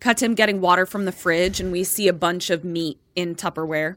Cut 0.00 0.18
to 0.18 0.26
him 0.26 0.34
getting 0.34 0.60
water 0.60 0.84
from 0.84 1.06
the 1.06 1.12
fridge, 1.12 1.60
and 1.60 1.72
we 1.72 1.82
see 1.82 2.08
a 2.08 2.12
bunch 2.12 2.50
of 2.50 2.62
meat 2.62 2.98
in 3.16 3.34
Tupperware. 3.34 3.96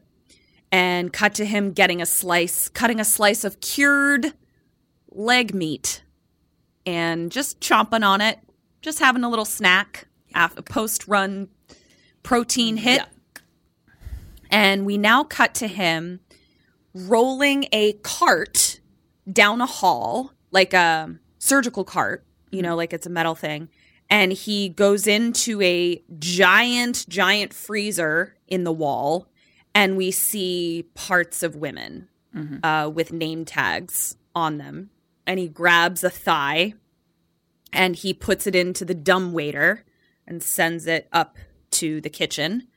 And 0.71 1.13
cut 1.13 1.33
to 1.35 1.45
him 1.45 1.71
getting 1.71 2.01
a 2.01 2.05
slice, 2.05 2.67
cutting 2.67 2.99
a 2.99 3.05
slice 3.05 3.43
of 3.43 3.61
cured 3.61 4.33
leg 5.09 5.53
meat 5.53 6.03
and 6.85 7.31
just 7.31 7.59
chomping 7.59 8.05
on 8.05 8.21
it, 8.21 8.39
just 8.81 8.99
having 8.99 9.23
a 9.23 9.29
little 9.29 9.45
snack, 9.45 10.07
af- 10.35 10.57
a 10.57 10.61
post 10.61 11.07
run 11.07 11.49
protein 12.23 12.77
hit. 12.77 13.01
And 14.49 14.85
we 14.85 14.97
now 14.97 15.23
cut 15.23 15.53
to 15.55 15.67
him 15.67 16.19
rolling 16.93 17.67
a 17.71 17.93
cart 17.93 18.79
down 19.31 19.61
a 19.61 19.65
hall, 19.65 20.31
like 20.51 20.73
a 20.73 21.15
surgical 21.39 21.83
cart, 21.83 22.25
you 22.51 22.61
know, 22.61 22.69
mm-hmm. 22.69 22.77
like 22.77 22.93
it's 22.93 23.05
a 23.05 23.09
metal 23.09 23.35
thing. 23.35 23.69
And 24.09 24.31
he 24.31 24.69
goes 24.69 25.05
into 25.05 25.61
a 25.61 26.01
giant, 26.17 27.05
giant 27.09 27.53
freezer 27.53 28.35
in 28.47 28.63
the 28.63 28.71
wall, 28.71 29.27
and 29.77 29.95
we 29.95 30.09
see 30.09 30.89
parts 30.95 31.43
of 31.43 31.55
women 31.55 32.07
uh, 32.63 32.89
with 32.91 33.13
name 33.13 33.45
tags 33.45 34.17
on 34.33 34.57
them. 34.57 34.89
And 35.27 35.39
he 35.39 35.47
grabs 35.47 36.03
a 36.03 36.09
thigh 36.09 36.73
and 37.71 37.95
he 37.95 38.11
puts 38.11 38.47
it 38.47 38.55
into 38.55 38.83
the 38.85 38.95
dumb 38.95 39.33
waiter 39.33 39.85
and 40.25 40.41
sends 40.41 40.87
it 40.87 41.07
up 41.13 41.37
to 41.71 42.01
the 42.01 42.09
kitchen. 42.09 42.67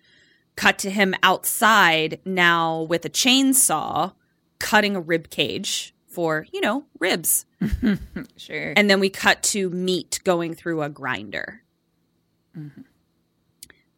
Cut 0.56 0.78
to 0.80 0.90
him 0.90 1.14
outside 1.22 2.20
now 2.26 2.82
with 2.82 3.06
a 3.06 3.10
chainsaw 3.10 4.12
cutting 4.58 4.94
a 4.94 5.00
rib 5.00 5.30
cage 5.30 5.94
for, 6.06 6.46
you 6.52 6.60
know, 6.60 6.84
ribs. 6.98 7.46
Sure. 8.36 8.74
And 8.76 8.90
then 8.90 9.00
we 9.00 9.08
cut 9.08 9.42
to 9.44 9.70
meat 9.70 10.20
going 10.24 10.54
through 10.54 10.82
a 10.82 10.90
grinder. 10.90 11.62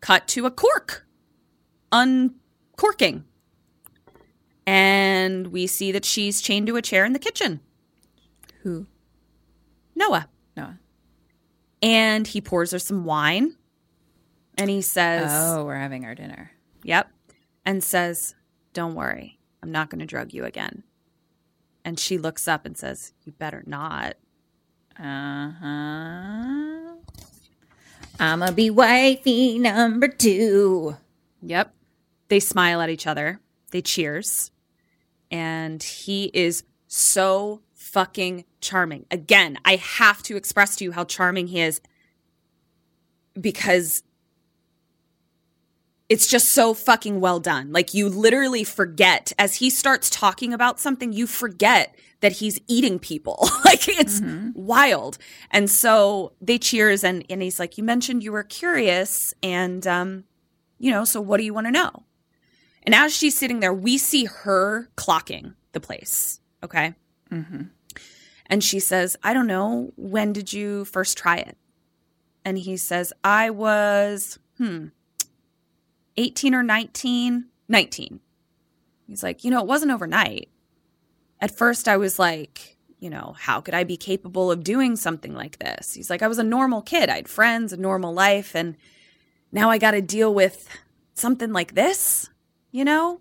Cut 0.01 0.29
to 0.29 0.47
a 0.47 0.51
cork, 0.53 1.07
uncorking. 2.83 3.25
And 4.67 5.49
we 5.49 5.67
see 5.67 5.93
that 5.93 6.05
she's 6.05 6.41
chained 6.41 6.67
to 6.69 6.77
a 6.77 6.83
chair 6.83 7.05
in 7.05 7.13
the 7.13 7.19
kitchen. 7.19 7.61
Who? 8.63 8.87
Noah. 9.95 10.29
Noah. 10.57 10.79
And 11.83 12.27
he 12.27 12.41
pours 12.41 12.71
her 12.71 12.79
some 12.79 13.05
wine. 13.05 13.57
And 14.57 14.71
he 14.71 14.83
says, 14.83 15.31
Oh, 15.33 15.65
we're 15.65 15.77
having 15.77 16.05
our 16.05 16.15
dinner. 16.15 16.53
Yep. 16.85 17.11
And 17.65 17.83
says, 17.83 18.35
Don't 18.73 18.95
worry, 18.95 19.39
I'm 19.63 19.73
not 19.73 19.91
going 19.91 20.01
to 20.01 20.07
drug 20.07 20.33
you 20.33 20.45
again. 20.45 20.85
And 21.85 21.99
she 21.99 22.19
looks 22.19 22.47
up 22.47 22.65
and 22.65 22.77
says, 22.77 23.13
You 23.25 23.33
better 23.33 23.65
not. 23.67 24.15
Uh 24.99 25.51
huh. 25.61 26.95
I'ma 28.21 28.53
be 28.53 28.71
wifey 28.71 29.59
number 29.59 30.07
two. 30.07 30.97
Yep. 31.43 31.75
They 32.33 32.41
smile 32.41 32.81
at 32.81 32.89
each 32.89 33.07
other. 33.07 33.41
They 33.73 33.83
cheers. 33.83 34.53
And 35.31 35.83
he 35.83 36.31
is 36.33 36.65
so 36.87 37.61
fucking 37.75 38.47
charming. 38.63 39.05
Again, 39.11 39.59
I 39.67 39.77
have 39.77 40.23
to 40.23 40.37
express 40.37 40.77
to 40.77 40.85
you 40.85 40.93
how 40.93 41.05
charming 41.05 41.49
he 41.49 41.61
is 41.61 41.83
because 43.39 44.03
it's 46.09 46.27
just 46.27 46.47
so 46.47 46.73
fucking 46.73 47.21
well 47.21 47.39
done. 47.39 47.71
Like 47.71 47.93
you 47.93 48.09
literally 48.09 48.65
forget 48.65 49.35
as 49.39 49.57
he 49.57 49.69
starts 49.69 50.09
talking 50.09 50.55
about 50.55 50.81
something, 50.81 51.13
you 51.13 51.27
forget 51.27 51.95
that 52.21 52.33
he's 52.33 52.59
eating 52.67 52.99
people. 52.99 53.47
like 53.67 53.87
it's 53.89 54.23
wild. 54.55 55.19
And 55.51 55.69
so 55.71 56.33
they 56.41 56.57
cheers 56.57 57.05
and 57.05 57.27
and 57.29 57.43
he's 57.43 57.59
like, 57.59 57.77
"You 57.77 57.85
mentioned 57.85 58.23
you 58.23 58.33
were 58.33 58.43
curious 58.43 59.35
and 59.43 59.87
um 59.87 60.25
you 60.79 60.91
know, 60.91 61.05
so 61.05 61.21
what 61.21 61.37
do 61.37 61.45
you 61.45 61.53
want 61.53 61.67
to 61.67 61.71
know?" 61.71 62.05
And 62.85 62.95
as 62.95 63.17
she's 63.17 63.37
sitting 63.37 63.61
there, 63.61 63.73
we 63.73 63.99
see 63.99 64.25
her 64.25 64.89
clocking 64.97 65.55
the 65.73 65.81
place. 65.81 66.41
Okay. 66.63 66.95
And 68.47 68.63
she 68.63 68.81
says, 68.81 69.17
I 69.23 69.33
don't 69.33 69.47
know, 69.47 69.93
when 69.97 70.33
did 70.33 70.53
you 70.53 70.85
first 70.85 71.17
try 71.17 71.37
it? 71.39 71.57
And 72.45 72.59
he 72.59 72.77
says, 72.77 73.13
I 73.23 73.51
was, 73.51 74.39
hmm, 74.59 74.89
18 76.17 76.55
or 76.55 76.63
19? 76.63 77.47
19. 77.69 78.21
He's 79.07 79.23
like, 79.23 79.45
you 79.45 79.51
know, 79.51 79.61
it 79.61 79.67
wasn't 79.67 79.93
overnight. 79.93 80.49
At 81.41 81.57
first, 81.57 81.89
I 81.89 81.97
was 81.97 82.19
like, 82.19 82.77
you 82.99 83.11
know, 83.11 83.35
how 83.39 83.61
could 83.61 83.75
I 83.75 83.85
be 83.85 83.97
capable 83.97 84.51
of 84.51 84.63
doing 84.63 84.97
something 84.97 85.35
like 85.35 85.59
this? 85.59 85.95
He's 85.95 86.11
like, 86.11 86.23
I 86.23 86.29
was 86.29 86.39
a 86.39 86.45
normal 86.45 86.83
kid. 86.83 87.09
I 87.09 87.17
had 87.17 87.29
friends, 87.29 87.73
a 87.73 87.77
normal 87.77 88.13
life. 88.13 88.55
And 88.55 88.77
now 89.51 89.71
I 89.71 89.79
got 89.79 89.93
to 89.93 90.01
deal 90.03 90.33
with 90.33 90.69
something 91.15 91.53
like 91.53 91.75
this, 91.75 92.31
you 92.73 92.85
know? 92.85 93.21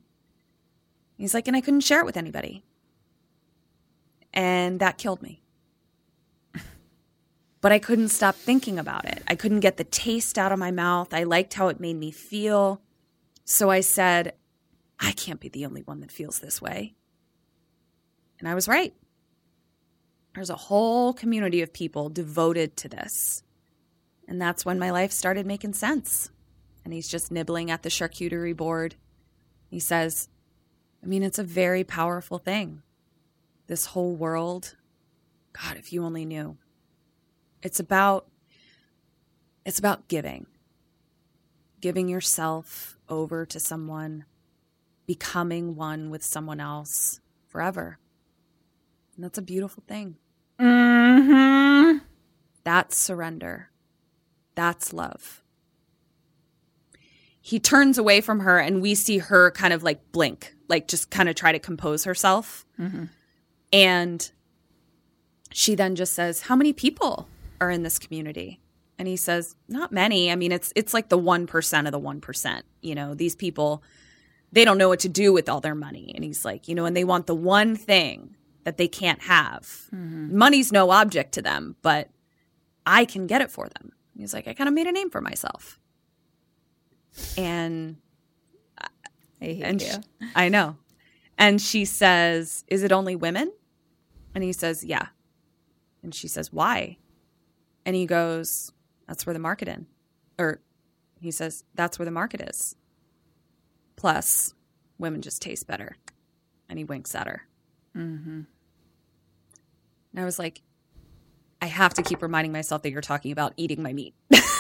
He's 1.18 1.36
like, 1.36 1.48
and 1.48 1.56
I 1.56 1.62
couldn't 1.62 1.82
share 1.82 2.00
it 2.00 2.06
with 2.06 2.18
anybody. 2.18 2.64
And 4.34 4.80
that 4.80 4.98
killed 4.98 5.22
me. 5.22 5.44
but 7.62 7.72
I 7.72 7.78
couldn't 7.78 8.10
stop 8.10 8.36
thinking 8.36 8.80
about 8.80 9.06
it. 9.06 9.22
I 9.28 9.36
couldn't 9.36 9.60
get 9.60 9.78
the 9.78 9.84
taste 9.84 10.40
out 10.40 10.52
of 10.52 10.58
my 10.58 10.72
mouth. 10.72 11.14
I 11.14 11.24
liked 11.24 11.54
how 11.54 11.68
it 11.68 11.80
made 11.80 11.98
me 11.98 12.10
feel. 12.10 12.82
So 13.46 13.70
I 13.70 13.82
said, 13.82 14.34
I 15.00 15.12
can't 15.12 15.40
be 15.40 15.50
the 15.50 15.66
only 15.66 15.82
one 15.82 16.00
that 16.00 16.12
feels 16.12 16.40
this 16.40 16.62
way. 16.62 16.96
And 18.40 18.48
I 18.48 18.56
was 18.56 18.68
right. 18.68 18.94
There's 20.34 20.50
a 20.50 20.56
whole 20.56 21.14
community 21.14 21.62
of 21.62 21.74
people 21.74 22.10
devoted 22.10 22.78
to 22.78 22.90
this. 22.90 23.44
And 24.28 24.42
that's 24.42 24.66
when 24.66 24.80
my 24.80 24.92
life 24.92 25.12
started 25.12 25.46
making 25.46 25.74
sense. 25.74 26.32
And 26.86 26.94
he's 26.94 27.10
just 27.10 27.32
nibbling 27.32 27.70
at 27.70 27.84
the 27.84 27.90
charcuterie 27.90 28.56
board. 28.56 28.96
He 29.72 29.80
says, 29.80 30.28
I 31.02 31.08
mean, 31.08 31.24
it's 31.24 31.40
a 31.40 31.44
very 31.44 31.86
powerful 31.86 32.38
thing. 32.38 32.84
This 33.68 33.88
whole 33.88 34.14
world, 34.14 34.76
God, 35.54 35.78
if 35.78 35.94
you 35.94 36.04
only 36.04 36.26
knew. 36.26 36.58
It's 37.64 37.80
about 37.80 38.28
it's 39.64 39.80
about 39.80 40.10
giving. 40.10 40.46
Giving 41.80 42.10
yourself 42.10 42.98
over 43.08 43.46
to 43.46 43.60
someone, 43.60 44.26
becoming 45.08 45.76
one 45.76 46.10
with 46.10 46.24
someone 46.24 46.60
else 46.60 47.22
forever. 47.48 47.98
And 49.16 49.24
that's 49.24 49.38
a 49.38 49.42
beautiful 49.42 49.84
thing. 49.88 50.18
Mm-hmm. 50.60 52.00
That's 52.64 52.98
surrender. 52.98 53.70
That's 54.54 54.92
love. 54.92 55.41
He 57.42 57.60
turns 57.60 57.98
away 57.98 58.22
from 58.22 58.42
her, 58.42 58.60
and 58.60 58.82
we 58.82 58.96
see 58.96 59.18
her 59.18 59.52
kind 59.52 59.74
of 59.74 59.84
like 59.84 60.12
blink, 60.12 60.56
like 60.68 60.88
just 60.88 61.10
kind 61.10 61.28
of 61.28 61.36
try 61.36 61.52
to 61.52 61.60
compose 61.60 62.04
herself. 62.04 62.66
Mm-hmm. 62.80 63.06
And 63.74 64.32
she 65.52 65.76
then 65.76 65.96
just 65.96 66.14
says, 66.14 66.42
How 66.42 66.56
many 66.56 66.72
people 66.72 67.28
are 67.60 67.72
in 67.72 67.84
this 67.84 67.98
community? 67.98 68.60
And 69.00 69.08
he 69.08 69.18
says, 69.18 69.56
Not 69.68 69.92
many. 69.92 70.32
I 70.32 70.36
mean, 70.36 70.52
it's 70.52 70.72
it's 70.76 70.94
like 70.94 71.10
the 71.10 71.18
one 71.18 71.48
percent 71.48 71.88
of 71.88 71.92
the 71.92 72.00
one 72.00 72.22
percent. 72.22 72.66
You 72.82 72.96
know, 72.96 73.16
these 73.16 73.36
people 73.36 73.84
they 74.52 74.66
don't 74.66 74.78
know 74.78 74.90
what 74.90 75.00
to 75.00 75.10
do 75.10 75.32
with 75.32 75.50
all 75.50 75.62
their 75.62 75.76
money. 75.76 76.12
And 76.14 76.24
he's 76.24 76.44
like, 76.44 76.68
you 76.68 76.76
know, 76.76 76.86
and 76.86 76.96
they 76.96 77.04
want 77.04 77.28
the 77.28 77.36
one 77.36 77.76
thing 77.76 78.36
that 78.64 78.78
they 78.78 78.88
can't 78.88 79.22
have. 79.24 79.62
Mm-hmm. 79.94 80.38
Money's 80.38 80.72
no 80.72 80.92
object 80.92 81.34
to 81.34 81.42
them, 81.42 81.76
but 81.82 82.10
I 82.86 83.06
can 83.06 83.28
get 83.28 83.42
it 83.42 83.52
for 83.52 83.70
them. 83.70 83.92
He's 84.18 84.34
like, 84.34 84.48
I 84.48 84.54
kind 84.54 84.68
of 84.68 84.74
made 84.74 84.88
a 84.88 84.92
name 84.92 85.10
for 85.10 85.22
myself. 85.22 85.80
And 87.38 87.98
I 89.42 89.46
hate 89.46 89.64
and 89.64 89.82
you. 89.82 89.88
sh- 89.88 90.26
I 90.36 90.50
know. 90.50 90.78
And 91.38 91.62
she 91.62 91.86
says, 91.86 92.64
Is 92.68 92.84
it 92.84 92.92
only 92.92 93.16
women? 93.16 93.52
And 94.36 94.44
he 94.44 94.54
says, 94.54 94.84
Yeah. 94.84 95.08
And 96.04 96.14
she 96.14 96.28
says, 96.28 96.54
Why? 96.54 96.98
And 97.86 97.96
he 97.96 98.06
goes, 98.06 98.72
That's 99.08 99.26
where 99.26 99.34
the 99.34 99.40
market 99.40 99.68
in. 99.68 99.88
Or 100.38 100.62
he 101.20 101.32
says, 101.32 101.64
That's 101.76 101.98
where 102.00 102.06
the 102.06 102.12
market 102.12 102.42
is. 102.42 102.76
Plus, 103.96 104.54
women 104.98 105.22
just 105.22 105.42
taste 105.42 105.68
better. 105.68 105.98
And 106.70 106.78
he 106.80 106.86
winks 106.86 107.14
at 107.16 107.28
her. 107.28 107.48
Mm-hmm. 107.96 108.42
And 110.14 110.22
I 110.22 110.26
was 110.26 110.40
like, 110.40 110.62
I 111.62 111.68
have 111.68 111.94
to 111.96 112.02
keep 112.02 112.22
reminding 112.22 112.52
myself 112.52 112.82
that 112.84 112.92
you're 112.92 113.02
talking 113.02 113.32
about 113.32 113.54
eating 113.58 113.84
my 113.84 113.94
meat. 113.94 114.16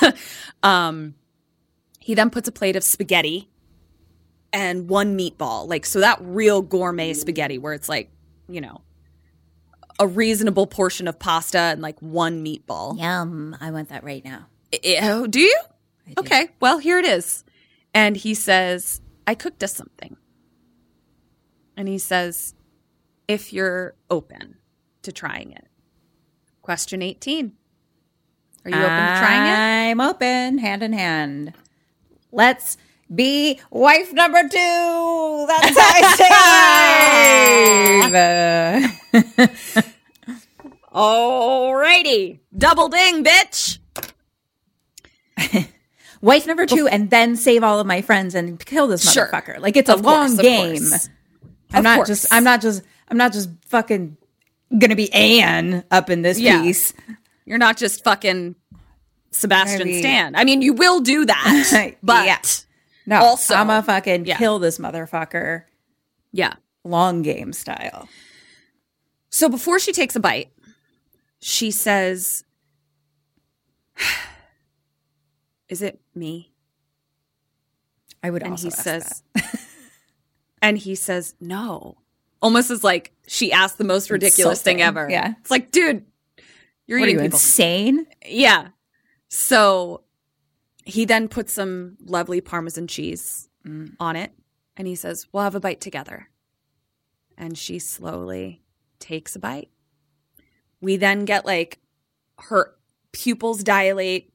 um, 0.64 1.15
he 2.02 2.15
then 2.15 2.30
puts 2.30 2.48
a 2.48 2.52
plate 2.52 2.76
of 2.76 2.84
spaghetti 2.84 3.49
and 4.52 4.90
one 4.90 5.18
meatball. 5.18 5.68
Like, 5.68 5.86
so 5.86 5.99
that 6.02 6.18
real 6.22 6.61
gourmet 6.61 7.14
spaghetti 7.14 7.57
where 7.57 7.73
it's 7.73 7.88
like, 7.88 8.11
you 8.49 8.60
know, 8.60 8.82
a 9.99 10.07
reasonable 10.07 10.65
portion 10.68 11.07
of 11.07 11.19
pasta 11.19 11.60
and 11.60 11.82
like 11.82 12.02
one 12.02 12.44
meatball. 12.44 12.99
Yum. 12.99 13.56
I 13.61 13.72
want 13.72 13.90
that 13.90 14.03
right 14.03 14.26
now. 14.26 14.48
Oh, 15.02 15.28
do 15.28 15.40
you? 15.40 15.57
Okay, 16.18 16.49
well, 16.60 16.80
here 16.80 16.98
it 16.98 17.06
is. 17.06 17.44
And 17.94 18.18
he 18.18 18.34
says, 18.34 18.99
I 19.28 19.36
cooked 19.36 19.64
us 19.64 19.73
something. 19.73 20.18
And 21.78 21.88
he 21.88 21.99
says, 21.99 22.56
if 23.28 23.53
you're 23.53 23.95
open 24.10 24.57
to 25.03 25.11
trying 25.11 25.52
it. 25.52 25.68
Question 26.61 27.02
18. 27.02 27.53
Are 28.65 28.69
you 28.69 28.76
open 28.76 28.90
to 28.90 29.19
trying 29.19 29.41
it? 29.44 29.91
I'm 29.91 30.02
open, 30.02 30.57
hand 30.57 30.84
in 30.84 30.94
hand. 30.94 31.53
Let's 32.32 32.78
be 33.14 33.60
wife 33.70 34.14
number 34.14 34.41
two. 34.44 35.45
That's 35.48 35.78
high 35.78 36.02
five. 39.14 39.91
Alrighty. 40.94 42.40
Double 42.58 42.90
ding, 42.90 43.24
bitch. 43.24 43.80
wife 46.22 46.45
number 46.48 46.66
two, 46.66 46.88
and 46.88 47.10
then 47.10 47.36
save 47.36 47.64
all 47.64 47.80
of 47.80 47.88
my 47.88 48.02
friends 48.02 48.36
and 48.36 48.64
kill 48.64 48.88
this 48.88 49.10
Sure. 49.12 49.28
motherfucker. 49.28 49.60
Like 49.60 49.78
it's 49.78 49.90
a 49.90 49.94
Of 49.94 50.02
long 50.02 50.34
of 50.34 50.40
game. 50.41 50.84
I'm 51.74 51.80
Of 51.80 51.84
not 51.84 51.95
course. 51.98 52.08
just. 52.10 52.28
I'm 52.34 52.44
not 52.44 52.62
just. 52.62 52.84
I'm 53.08 53.18
not 53.18 53.32
just 53.34 53.49
fucking 53.68 54.18
gonna 54.78 54.95
be 54.95 55.12
Anne 55.14 55.84
up 55.91 56.10
in 56.10 56.22
this 56.22 56.40
Yeah. 56.40 56.62
piece. 56.62 56.94
You're 57.45 57.58
not 57.58 57.78
just 57.78 58.03
fucking 58.03 58.56
Sebastian 59.32 59.88
Maybe- 59.88 59.99
Stan. 60.02 60.36
I 60.36 60.44
mean, 60.44 60.62
you 60.62 60.74
will 60.74 60.99
do 60.99 61.26
that, 61.26 61.95
but 62.03 62.26
Yeah. 62.26 62.40
No, 63.06 63.22
Also- 63.24 63.56
I'm 63.56 63.70
a 63.70 63.82
fucking 63.82 64.26
yeah. 64.26 64.38
kill 64.38 64.60
this 64.60 64.78
motherfucker. 64.78 65.64
yeah. 66.32 66.53
Long 66.84 67.22
game 67.22 67.53
style. 67.53 68.08
So 69.30 69.48
before 69.49 69.78
she 69.80 69.91
takes 69.94 70.16
a 70.16 70.20
bite, 70.20 70.49
she 71.40 71.70
says, 71.72 72.44
"Is 75.70 75.82
it 75.82 75.99
me?" 76.16 76.52
I 78.24 78.30
would 78.30 78.44
And 78.44 78.60
he 78.60 78.70
says, 78.70 79.24
that. 79.34 79.60
and 80.62 80.78
he 80.78 80.95
says, 80.95 81.36
"No." 81.40 81.98
Almost 82.41 82.72
as 82.72 82.84
like 82.84 83.12
she 83.28 83.52
asked 83.52 83.78
the 83.78 83.84
most 83.84 84.10
ridiculous 84.10 84.62
thing 84.62 84.82
ever. 84.82 85.08
Yeah. 85.10 85.34
it's 85.40 85.52
like, 85.52 85.72
dude, 85.72 86.06
you're 86.88 86.99
"What 86.99 87.10
eating 87.10 87.20
you 87.24 87.26
people. 87.30 87.38
insane?" 87.38 88.08
Yeah. 88.26 88.70
So 89.34 90.03
he 90.84 91.06
then 91.06 91.30
puts 91.30 91.53
some 91.53 91.95
lovely 92.03 92.41
Parmesan 92.41 92.88
cheese 92.88 93.48
Mm. 93.66 93.95
on 93.99 94.16
it 94.16 94.32
and 94.76 94.88
he 94.88 94.95
says, 94.95 95.28
We'll 95.32 95.44
have 95.44 95.53
a 95.56 95.60
bite 95.60 95.80
together. 95.80 96.28
And 97.38 97.56
she 97.58 97.78
slowly 97.80 98.62
takes 98.99 99.36
a 99.36 99.40
bite. 99.40 99.70
We 100.82 100.98
then 100.98 101.24
get 101.26 101.45
like 101.45 101.80
her 102.40 102.74
pupils 103.14 103.64
dilate. 103.64 104.34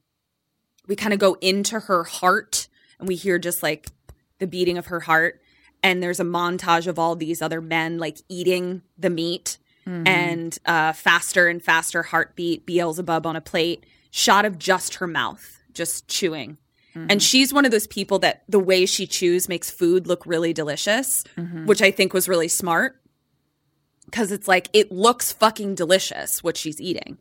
We 0.87 0.95
kind 0.95 1.13
of 1.13 1.19
go 1.19 1.33
into 1.41 1.79
her 1.81 2.05
heart 2.05 2.67
and 2.99 3.07
we 3.07 3.15
hear 3.15 3.37
just 3.37 3.61
like 3.61 3.87
the 4.39 4.47
beating 4.47 4.77
of 4.77 4.87
her 4.87 5.01
heart. 5.01 5.41
And 5.83 6.01
there's 6.01 6.19
a 6.21 6.23
montage 6.25 6.87
of 6.87 6.97
all 6.97 7.15
these 7.15 7.41
other 7.41 7.61
men 7.61 7.97
like 7.99 8.17
eating 8.29 8.81
the 8.97 9.09
meat 9.11 9.57
and 9.85 10.57
uh, 10.65 10.91
faster 10.93 11.47
and 11.47 11.61
faster 11.63 12.03
heartbeat, 12.03 12.65
Beelzebub 12.65 13.25
on 13.25 13.35
a 13.37 13.41
plate, 13.41 13.85
shot 14.11 14.45
of 14.45 14.57
just 14.57 14.95
her 14.95 15.07
mouth, 15.07 15.61
just 15.73 16.07
chewing. 16.07 16.57
Mm-hmm. 16.95 17.07
And 17.09 17.23
she's 17.23 17.53
one 17.53 17.65
of 17.65 17.71
those 17.71 17.87
people 17.87 18.19
that 18.19 18.43
the 18.47 18.59
way 18.59 18.85
she 18.85 19.05
chews 19.07 19.47
makes 19.47 19.69
food 19.69 20.07
look 20.07 20.25
really 20.25 20.53
delicious, 20.53 21.23
mm-hmm. 21.37 21.65
which 21.65 21.81
I 21.81 21.91
think 21.91 22.13
was 22.13 22.27
really 22.27 22.47
smart 22.47 23.01
because 24.05 24.31
it's 24.31 24.47
like 24.47 24.69
it 24.73 24.91
looks 24.91 25.31
fucking 25.31 25.75
delicious 25.75 26.43
what 26.43 26.57
she's 26.57 26.81
eating. 26.81 27.17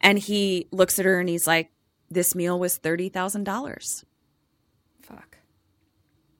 And 0.00 0.18
he 0.18 0.68
looks 0.70 0.98
at 0.98 1.04
her 1.04 1.18
and 1.18 1.28
he's 1.28 1.46
like, 1.46 1.70
This 2.10 2.34
meal 2.34 2.58
was 2.58 2.78
$30,000. 2.78 4.04
Fuck. 5.02 5.38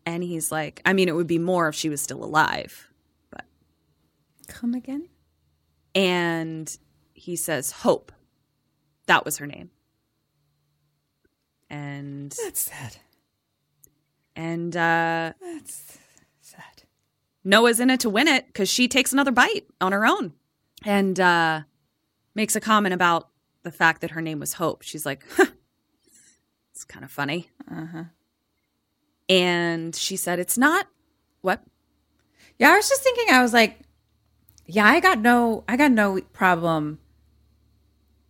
And 0.04 0.22
he's 0.22 0.52
like, 0.52 0.82
I 0.84 0.92
mean, 0.92 1.08
it 1.08 1.14
would 1.16 1.26
be 1.26 1.38
more 1.38 1.68
if 1.68 1.74
she 1.74 1.88
was 1.88 2.00
still 2.00 2.22
alive. 2.22 2.88
But. 3.30 3.46
Come 4.46 4.74
again? 4.74 5.08
and 5.96 6.76
he 7.14 7.34
says 7.34 7.70
hope 7.70 8.12
that 9.06 9.24
was 9.24 9.38
her 9.38 9.46
name 9.46 9.70
and 11.70 12.30
That's 12.44 12.60
sad. 12.60 12.96
and 14.34 14.76
uh 14.76 15.32
That's 15.40 15.98
sad. 16.40 16.82
noah's 17.44 17.80
in 17.80 17.90
it 17.90 18.00
to 18.00 18.10
win 18.10 18.28
it 18.28 18.46
because 18.46 18.68
she 18.68 18.88
takes 18.88 19.12
another 19.12 19.32
bite 19.32 19.66
on 19.80 19.92
her 19.92 20.06
own 20.06 20.32
and 20.84 21.18
uh 21.18 21.62
makes 22.34 22.54
a 22.56 22.60
comment 22.60 22.94
about 22.94 23.28
the 23.62 23.72
fact 23.72 24.00
that 24.02 24.12
her 24.12 24.20
name 24.20 24.38
was 24.40 24.54
hope 24.54 24.82
she's 24.82 25.04
like 25.06 25.24
huh, 25.36 25.46
it's 26.72 26.84
kind 26.84 27.04
of 27.04 27.10
funny 27.10 27.50
Uh-huh. 27.70 28.04
and 29.28 29.94
she 29.96 30.16
said 30.16 30.38
it's 30.38 30.58
not 30.58 30.86
what 31.40 31.62
Yeah, 32.58 32.72
I 32.72 32.76
was 32.76 32.88
just 32.88 33.02
thinking. 33.02 33.26
I 33.34 33.42
was 33.42 33.52
like, 33.52 33.80
yeah, 34.66 34.86
I 34.86 34.98
got 35.00 35.18
no, 35.20 35.62
I 35.68 35.76
got 35.76 35.92
no 35.92 36.20
problem 36.32 36.98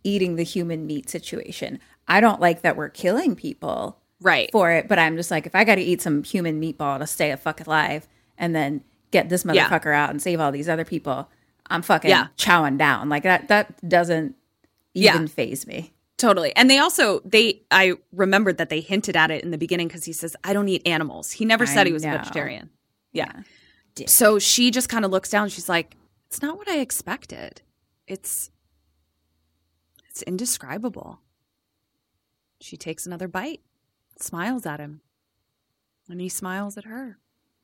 eating 0.03 0.35
the 0.35 0.43
human 0.43 0.85
meat 0.85 1.09
situation. 1.09 1.79
I 2.07 2.19
don't 2.21 2.39
like 2.41 2.61
that 2.61 2.75
we're 2.77 2.89
killing 2.89 3.35
people 3.35 3.97
right 4.21 4.49
for 4.51 4.71
it, 4.71 4.87
but 4.87 4.97
I'm 4.99 5.15
just 5.17 5.29
like, 5.31 5.45
if 5.45 5.53
I 5.55 5.63
got 5.63 5.75
to 5.75 5.81
eat 5.81 6.01
some 6.01 6.23
human 6.23 6.61
meatball 6.61 6.99
to 6.99 7.07
stay 7.07 7.31
a 7.31 7.37
fuck 7.37 7.65
alive, 7.65 8.07
and 8.37 8.55
then 8.55 8.83
get 9.11 9.29
this 9.29 9.45
Yeah. 9.45 9.67
motherfucker 9.69 9.93
out 9.93 10.09
and 10.09 10.21
save 10.21 10.39
all 10.39 10.51
these 10.51 10.69
other 10.69 10.85
people, 10.85 11.29
I'm 11.69 11.81
fucking 11.81 12.09
Yeah. 12.09 12.27
chowing 12.37 12.77
down. 12.77 13.09
Like 13.09 13.23
that, 13.23 13.47
that 13.49 13.87
doesn't 13.87 14.35
Yeah. 14.93 15.15
even 15.15 15.27
faze 15.27 15.67
me. 15.67 15.93
Totally. 16.17 16.55
And 16.55 16.69
they 16.69 16.79
also 16.79 17.19
they 17.25 17.61
I 17.69 17.93
remembered 18.11 18.57
that 18.57 18.69
they 18.69 18.79
hinted 18.81 19.15
at 19.15 19.29
it 19.29 19.43
in 19.43 19.51
the 19.51 19.57
beginning 19.57 19.87
because 19.87 20.03
he 20.05 20.13
says, 20.13 20.35
I 20.43 20.53
don't 20.53 20.67
eat 20.67 20.81
animals. 20.87 21.31
He 21.31 21.45
never 21.45 21.65
I 21.65 21.67
said 21.67 21.85
he 21.85 21.93
was 21.93 22.03
a 22.03 22.07
know. 22.07 22.17
vegetarian. 22.17 22.69
Yeah. 23.13 23.31
So 24.07 24.39
she 24.39 24.71
just 24.71 24.89
kind 24.89 25.05
of 25.05 25.11
looks 25.11 25.29
down, 25.29 25.49
she's 25.49 25.69
like, 25.69 25.95
It's 26.27 26.41
not 26.41 26.57
what 26.57 26.67
I 26.67 26.79
expected. 26.79 27.61
It's 28.07 28.49
it's 30.09 30.21
indescribable. 30.23 31.19
She 32.59 32.77
takes 32.77 33.05
another 33.05 33.27
bite, 33.27 33.61
smiles 34.19 34.65
at 34.65 34.79
him. 34.79 35.01
And 36.09 36.21
he 36.21 36.29
smiles 36.29 36.77
at 36.77 36.85
her. 36.85 37.19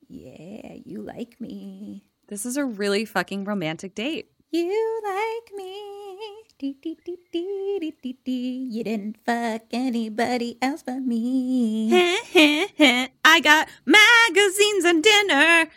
Yeah, 0.08 0.76
you 0.86 1.02
like 1.02 1.40
me. 1.40 2.06
This 2.28 2.46
is 2.46 2.58
a 2.58 2.66
really 2.66 3.06
fucking 3.06 3.46
romantic 3.46 3.96
date. 3.96 4.32
You 4.52 5.02
like 5.04 5.56
me. 5.56 6.18
Dee, 6.60 6.78
dee, 6.82 6.98
dee, 7.04 7.18
dee, 7.32 7.94
dee, 8.02 8.18
dee. 8.24 8.68
You 8.72 8.84
didn't 8.84 9.18
fuck 9.26 9.64
anybody 9.72 10.58
else 10.62 10.84
but 10.84 11.00
me. 11.00 11.90
I 13.26 13.40
got 13.42 13.68
magazines 13.86 14.86
and 14.86 15.04
dinner. 15.04 15.72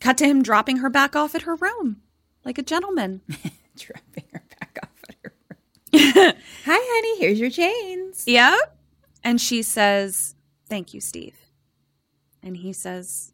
Cut 0.00 0.18
to 0.18 0.26
him 0.26 0.42
dropping 0.42 0.78
her 0.78 0.90
back 0.90 1.14
off 1.14 1.34
at 1.34 1.42
her 1.42 1.54
room 1.54 2.02
like 2.46 2.56
a 2.56 2.62
gentleman. 2.62 3.20
Dropping 3.76 4.24
her 4.32 4.42
back 4.58 4.78
off 4.82 5.02
at 5.10 5.16
her 5.22 5.34
room. 5.50 5.58
Hi, 5.98 6.34
honey. 6.66 7.18
Here's 7.18 7.40
your 7.40 7.50
chains. 7.50 8.24
yep. 8.26 8.76
And 9.24 9.40
she 9.40 9.62
says, 9.62 10.34
Thank 10.68 10.92
you, 10.92 11.00
Steve. 11.00 11.34
And 12.42 12.58
he 12.58 12.72
says, 12.72 13.32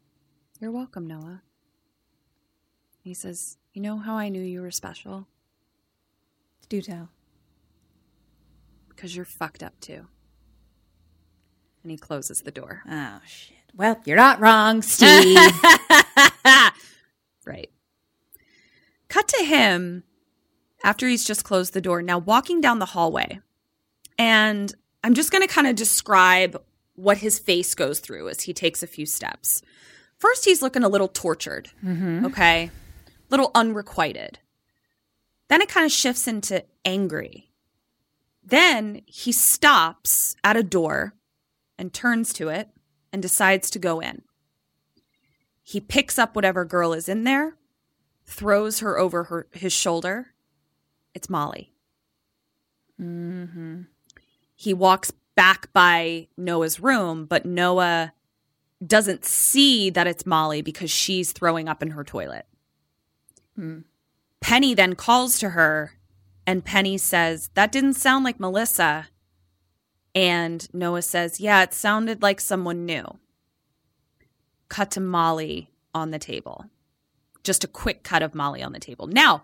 You're 0.59 0.71
welcome, 0.71 1.05
Noah. 1.05 1.41
He 3.01 3.13
says, 3.13 3.57
You 3.73 3.81
know 3.81 3.97
how 3.97 4.15
I 4.15 4.29
knew 4.29 4.41
you 4.41 4.61
were 4.61 4.71
special? 4.71 5.27
Do 6.69 6.81
tell. 6.81 7.09
Because 8.87 9.15
you're 9.15 9.25
fucked 9.25 9.61
up 9.61 9.77
too. 9.81 10.07
And 11.83 11.91
he 11.91 11.97
closes 11.97 12.41
the 12.41 12.51
door. 12.51 12.81
Oh, 12.89 13.19
shit. 13.27 13.57
Well, 13.75 13.99
you're 14.05 14.15
not 14.15 14.39
wrong, 14.39 14.81
Steve. 14.81 15.35
right. 17.45 17.69
Cut 19.09 19.27
to 19.27 19.43
him 19.43 20.03
after 20.83 21.07
he's 21.07 21.25
just 21.25 21.43
closed 21.43 21.73
the 21.73 21.81
door, 21.81 22.01
now 22.01 22.17
walking 22.17 22.61
down 22.61 22.79
the 22.79 22.85
hallway. 22.85 23.39
And 24.17 24.73
I'm 25.03 25.13
just 25.13 25.31
going 25.31 25.45
to 25.45 25.53
kind 25.53 25.67
of 25.67 25.75
describe 25.75 26.61
what 26.95 27.17
his 27.17 27.39
face 27.39 27.73
goes 27.73 27.99
through 27.99 28.29
as 28.29 28.41
he 28.41 28.53
takes 28.53 28.83
a 28.83 28.87
few 28.87 29.05
steps. 29.05 29.61
First, 30.17 30.45
he's 30.45 30.61
looking 30.61 30.83
a 30.83 30.89
little 30.89 31.07
tortured, 31.07 31.69
mm-hmm. 31.83 32.25
okay? 32.25 32.65
A 32.65 32.71
little 33.29 33.51
unrequited. 33.55 34.39
Then 35.49 35.61
it 35.61 35.69
kind 35.69 35.85
of 35.85 35.91
shifts 35.91 36.27
into 36.27 36.63
angry. 36.85 37.51
Then 38.43 39.01
he 39.05 39.31
stops 39.31 40.35
at 40.43 40.57
a 40.57 40.63
door 40.63 41.13
and 41.77 41.93
turns 41.93 42.33
to 42.33 42.49
it 42.49 42.69
and 43.11 43.21
decides 43.21 43.69
to 43.71 43.79
go 43.79 43.99
in. 43.99 44.21
He 45.63 45.79
picks 45.79 46.19
up 46.19 46.35
whatever 46.35 46.65
girl 46.65 46.93
is 46.93 47.07
in 47.07 47.23
there, 47.23 47.55
throws 48.25 48.79
her 48.79 48.97
over 48.97 49.25
her, 49.25 49.47
his 49.51 49.73
shoulder. 49.73 50.32
It's 51.13 51.29
Molly. 51.29 51.71
He 54.55 54.73
walks 54.73 55.11
back 55.35 55.71
by 55.73 56.27
Noah's 56.37 56.79
room, 56.79 57.25
but 57.25 57.45
Noah 57.45 58.13
doesn't 58.85 59.25
see 59.25 59.89
that 59.89 60.07
it's 60.07 60.25
Molly 60.25 60.61
because 60.61 60.91
she's 60.91 61.31
throwing 61.31 61.67
up 61.67 61.81
in 61.81 61.91
her 61.91 62.03
toilet. 62.03 62.45
Hmm. 63.55 63.79
Penny 64.41 64.73
then 64.73 64.95
calls 64.95 65.39
to 65.39 65.51
her, 65.51 65.93
and 66.45 66.65
Penny 66.65 66.97
says, 66.97 67.49
That 67.53 67.71
didn't 67.71 67.93
sound 67.93 68.25
like 68.25 68.39
Melissa. 68.39 69.07
And 70.13 70.67
Noah 70.73 71.01
says, 71.01 71.39
Yeah, 71.39 71.63
it 71.63 71.73
sounded 71.73 72.21
like 72.21 72.41
someone 72.41 72.85
new 72.85 73.19
cut 74.69 74.89
to 74.91 74.99
Molly 74.99 75.69
on 75.93 76.09
the 76.11 76.19
table. 76.19 76.65
Just 77.43 77.63
a 77.63 77.67
quick 77.67 78.03
cut 78.03 78.23
of 78.23 78.33
Molly 78.33 78.63
on 78.63 78.71
the 78.71 78.79
table. 78.79 79.05
Now, 79.05 79.43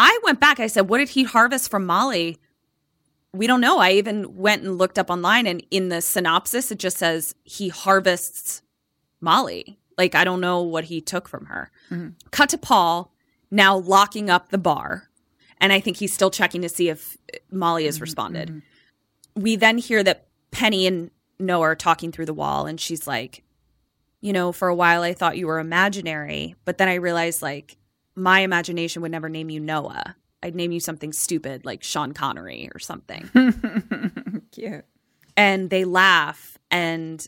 I 0.00 0.18
went 0.24 0.40
back. 0.40 0.58
I 0.58 0.66
said, 0.66 0.88
What 0.88 0.96
did 0.96 1.10
he 1.10 1.24
harvest 1.24 1.70
from 1.70 1.84
Molly? 1.84 2.38
We 3.34 3.46
don't 3.46 3.60
know. 3.60 3.78
I 3.78 3.92
even 3.92 4.34
went 4.34 4.62
and 4.62 4.78
looked 4.78 4.98
up 4.98 5.10
online, 5.10 5.46
and 5.46 5.62
in 5.70 5.90
the 5.90 6.00
synopsis, 6.00 6.72
it 6.72 6.78
just 6.78 6.96
says 6.96 7.34
he 7.44 7.68
harvests 7.68 8.62
Molly. 9.20 9.78
Like, 9.98 10.14
I 10.14 10.24
don't 10.24 10.40
know 10.40 10.62
what 10.62 10.84
he 10.84 11.02
took 11.02 11.28
from 11.28 11.44
her. 11.44 11.70
Mm-hmm. 11.90 12.14
Cut 12.30 12.48
to 12.48 12.58
Paul 12.58 13.12
now 13.50 13.76
locking 13.76 14.30
up 14.30 14.48
the 14.48 14.58
bar. 14.58 15.10
And 15.58 15.70
I 15.70 15.80
think 15.80 15.98
he's 15.98 16.14
still 16.14 16.30
checking 16.30 16.62
to 16.62 16.70
see 16.70 16.88
if 16.88 17.18
uh, 17.34 17.36
Molly 17.50 17.84
has 17.84 17.96
mm-hmm. 17.96 18.02
responded. 18.02 18.48
Mm-hmm. 18.48 19.42
We 19.42 19.56
then 19.56 19.76
hear 19.76 20.02
that 20.02 20.28
Penny 20.50 20.86
and 20.86 21.10
Noah 21.38 21.60
are 21.60 21.76
talking 21.76 22.10
through 22.10 22.26
the 22.26 22.34
wall, 22.34 22.66
and 22.66 22.80
she's 22.80 23.06
like, 23.06 23.44
you 24.22 24.32
know, 24.32 24.50
for 24.50 24.68
a 24.68 24.74
while 24.74 25.02
I 25.02 25.12
thought 25.12 25.36
you 25.36 25.46
were 25.46 25.58
imaginary, 25.58 26.54
but 26.64 26.78
then 26.78 26.88
I 26.88 26.94
realized 26.94 27.42
like 27.42 27.76
my 28.14 28.40
imagination 28.40 29.02
would 29.02 29.12
never 29.12 29.28
name 29.28 29.50
you 29.50 29.60
Noah. 29.60 30.16
I'd 30.42 30.54
name 30.54 30.72
you 30.72 30.80
something 30.80 31.12
stupid 31.12 31.64
like 31.64 31.82
Sean 31.82 32.12
Connery 32.12 32.70
or 32.74 32.78
something. 32.78 33.28
Cute. 34.52 34.84
and 35.36 35.70
they 35.70 35.84
laugh 35.84 36.58
and 36.70 37.26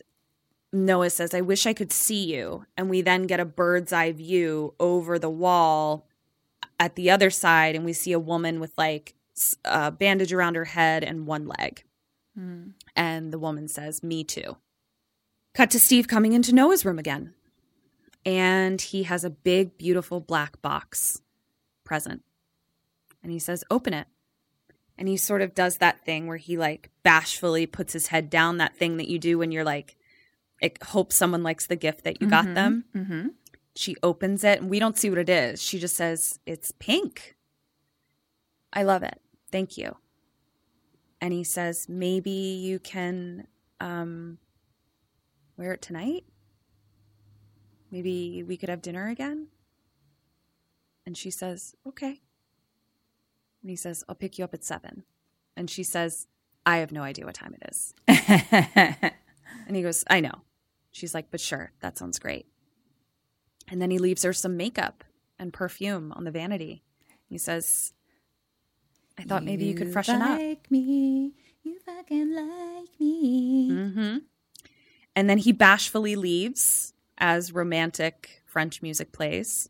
Noah 0.73 1.11
says, 1.11 1.33
I 1.35 1.41
wish 1.41 1.67
I 1.67 1.73
could 1.73 1.91
see 1.91 2.25
you. 2.25 2.65
And 2.75 2.89
we 2.89 3.01
then 3.01 3.27
get 3.27 3.39
a 3.39 3.45
bird's 3.45 3.93
eye 3.93 4.11
view 4.11 4.73
over 4.79 5.19
the 5.19 5.29
wall 5.29 6.07
at 6.79 6.95
the 6.95 7.11
other 7.11 7.29
side, 7.29 7.75
and 7.75 7.85
we 7.85 7.93
see 7.93 8.11
a 8.11 8.19
woman 8.19 8.59
with 8.59 8.73
like 8.75 9.13
a 9.63 9.91
bandage 9.91 10.33
around 10.33 10.55
her 10.55 10.65
head 10.65 11.03
and 11.03 11.27
one 11.27 11.47
leg. 11.47 11.83
Hmm. 12.35 12.69
And 12.95 13.31
the 13.31 13.37
woman 13.37 13.67
says, 13.67 14.01
Me 14.01 14.23
too. 14.23 14.57
Cut 15.53 15.69
to 15.71 15.79
Steve 15.79 16.07
coming 16.07 16.33
into 16.33 16.53
Noah's 16.55 16.83
room 16.83 16.97
again. 16.97 17.35
And 18.25 18.81
he 18.81 19.03
has 19.03 19.23
a 19.23 19.29
big, 19.29 19.77
beautiful 19.77 20.19
black 20.19 20.61
box 20.61 21.21
present. 21.83 22.23
And 23.21 23.31
he 23.31 23.39
says, 23.39 23.63
Open 23.69 23.93
it. 23.93 24.07
And 24.97 25.07
he 25.07 25.17
sort 25.17 25.41
of 25.41 25.55
does 25.55 25.77
that 25.77 26.05
thing 26.05 26.27
where 26.27 26.37
he 26.37 26.57
like 26.57 26.89
bashfully 27.01 27.65
puts 27.65 27.93
his 27.93 28.07
head 28.07 28.29
down, 28.29 28.57
that 28.57 28.77
thing 28.77 28.97
that 28.97 29.07
you 29.07 29.17
do 29.17 29.37
when 29.37 29.51
you're 29.51 29.63
like, 29.63 29.97
it 30.61 30.81
hopes 30.83 31.15
someone 31.15 31.43
likes 31.43 31.67
the 31.67 31.75
gift 31.75 32.03
that 32.03 32.21
you 32.21 32.27
got 32.27 32.53
them. 32.53 32.85
Mm-hmm. 32.95 33.27
She 33.75 33.95
opens 34.03 34.43
it 34.43 34.61
and 34.61 34.69
we 34.69 34.79
don't 34.79 34.97
see 34.97 35.09
what 35.09 35.19
it 35.19 35.29
is. 35.29 35.61
She 35.61 35.79
just 35.79 35.95
says, 35.95 36.39
It's 36.45 36.71
pink. 36.71 37.35
I 38.71 38.83
love 38.83 39.03
it. 39.03 39.19
Thank 39.51 39.77
you. 39.77 39.97
And 41.19 41.33
he 41.33 41.43
says, 41.43 41.87
Maybe 41.89 42.29
you 42.29 42.79
can 42.79 43.47
um, 43.79 44.37
wear 45.57 45.73
it 45.73 45.81
tonight? 45.81 46.23
Maybe 47.93 48.41
we 48.41 48.57
could 48.57 48.69
have 48.69 48.81
dinner 48.81 49.07
again? 49.07 49.47
And 51.05 51.15
she 51.15 51.29
says, 51.29 51.75
Okay. 51.87 52.21
And 53.61 53.69
he 53.69 53.75
says, 53.75 54.03
I'll 54.09 54.15
pick 54.15 54.37
you 54.37 54.43
up 54.43 54.53
at 54.53 54.63
seven. 54.63 55.03
And 55.55 55.69
she 55.69 55.83
says, 55.83 56.27
I 56.65 56.77
have 56.77 56.91
no 56.91 57.03
idea 57.03 57.25
what 57.25 57.35
time 57.35 57.55
it 57.61 57.69
is. 57.69 57.93
And 59.67 59.75
he 59.75 59.81
goes, 59.81 60.03
I 60.09 60.19
know. 60.19 60.41
She's 60.91 61.13
like, 61.13 61.31
but 61.31 61.39
sure, 61.39 61.71
that 61.81 61.97
sounds 61.97 62.19
great. 62.19 62.47
And 63.69 63.81
then 63.81 63.91
he 63.91 63.97
leaves 63.97 64.23
her 64.23 64.33
some 64.33 64.57
makeup 64.57 65.03
and 65.39 65.53
perfume 65.53 66.11
on 66.11 66.23
the 66.23 66.31
vanity. 66.31 66.83
He 67.29 67.37
says, 67.37 67.93
I 69.17 69.23
thought 69.23 69.43
maybe 69.43 69.65
you 69.65 69.73
could 69.73 69.91
freshen 69.91 70.21
up. 70.21 70.39
like 70.39 70.69
me. 70.69 71.33
You 71.63 71.79
fucking 71.79 72.35
like 72.35 72.99
me. 72.99 73.69
Mm-hmm. 73.71 74.17
And 75.15 75.29
then 75.29 75.37
he 75.37 75.51
bashfully 75.51 76.15
leaves 76.15 76.93
as 77.17 77.51
romantic 77.51 78.41
French 78.45 78.81
music 78.81 79.11
plays. 79.11 79.69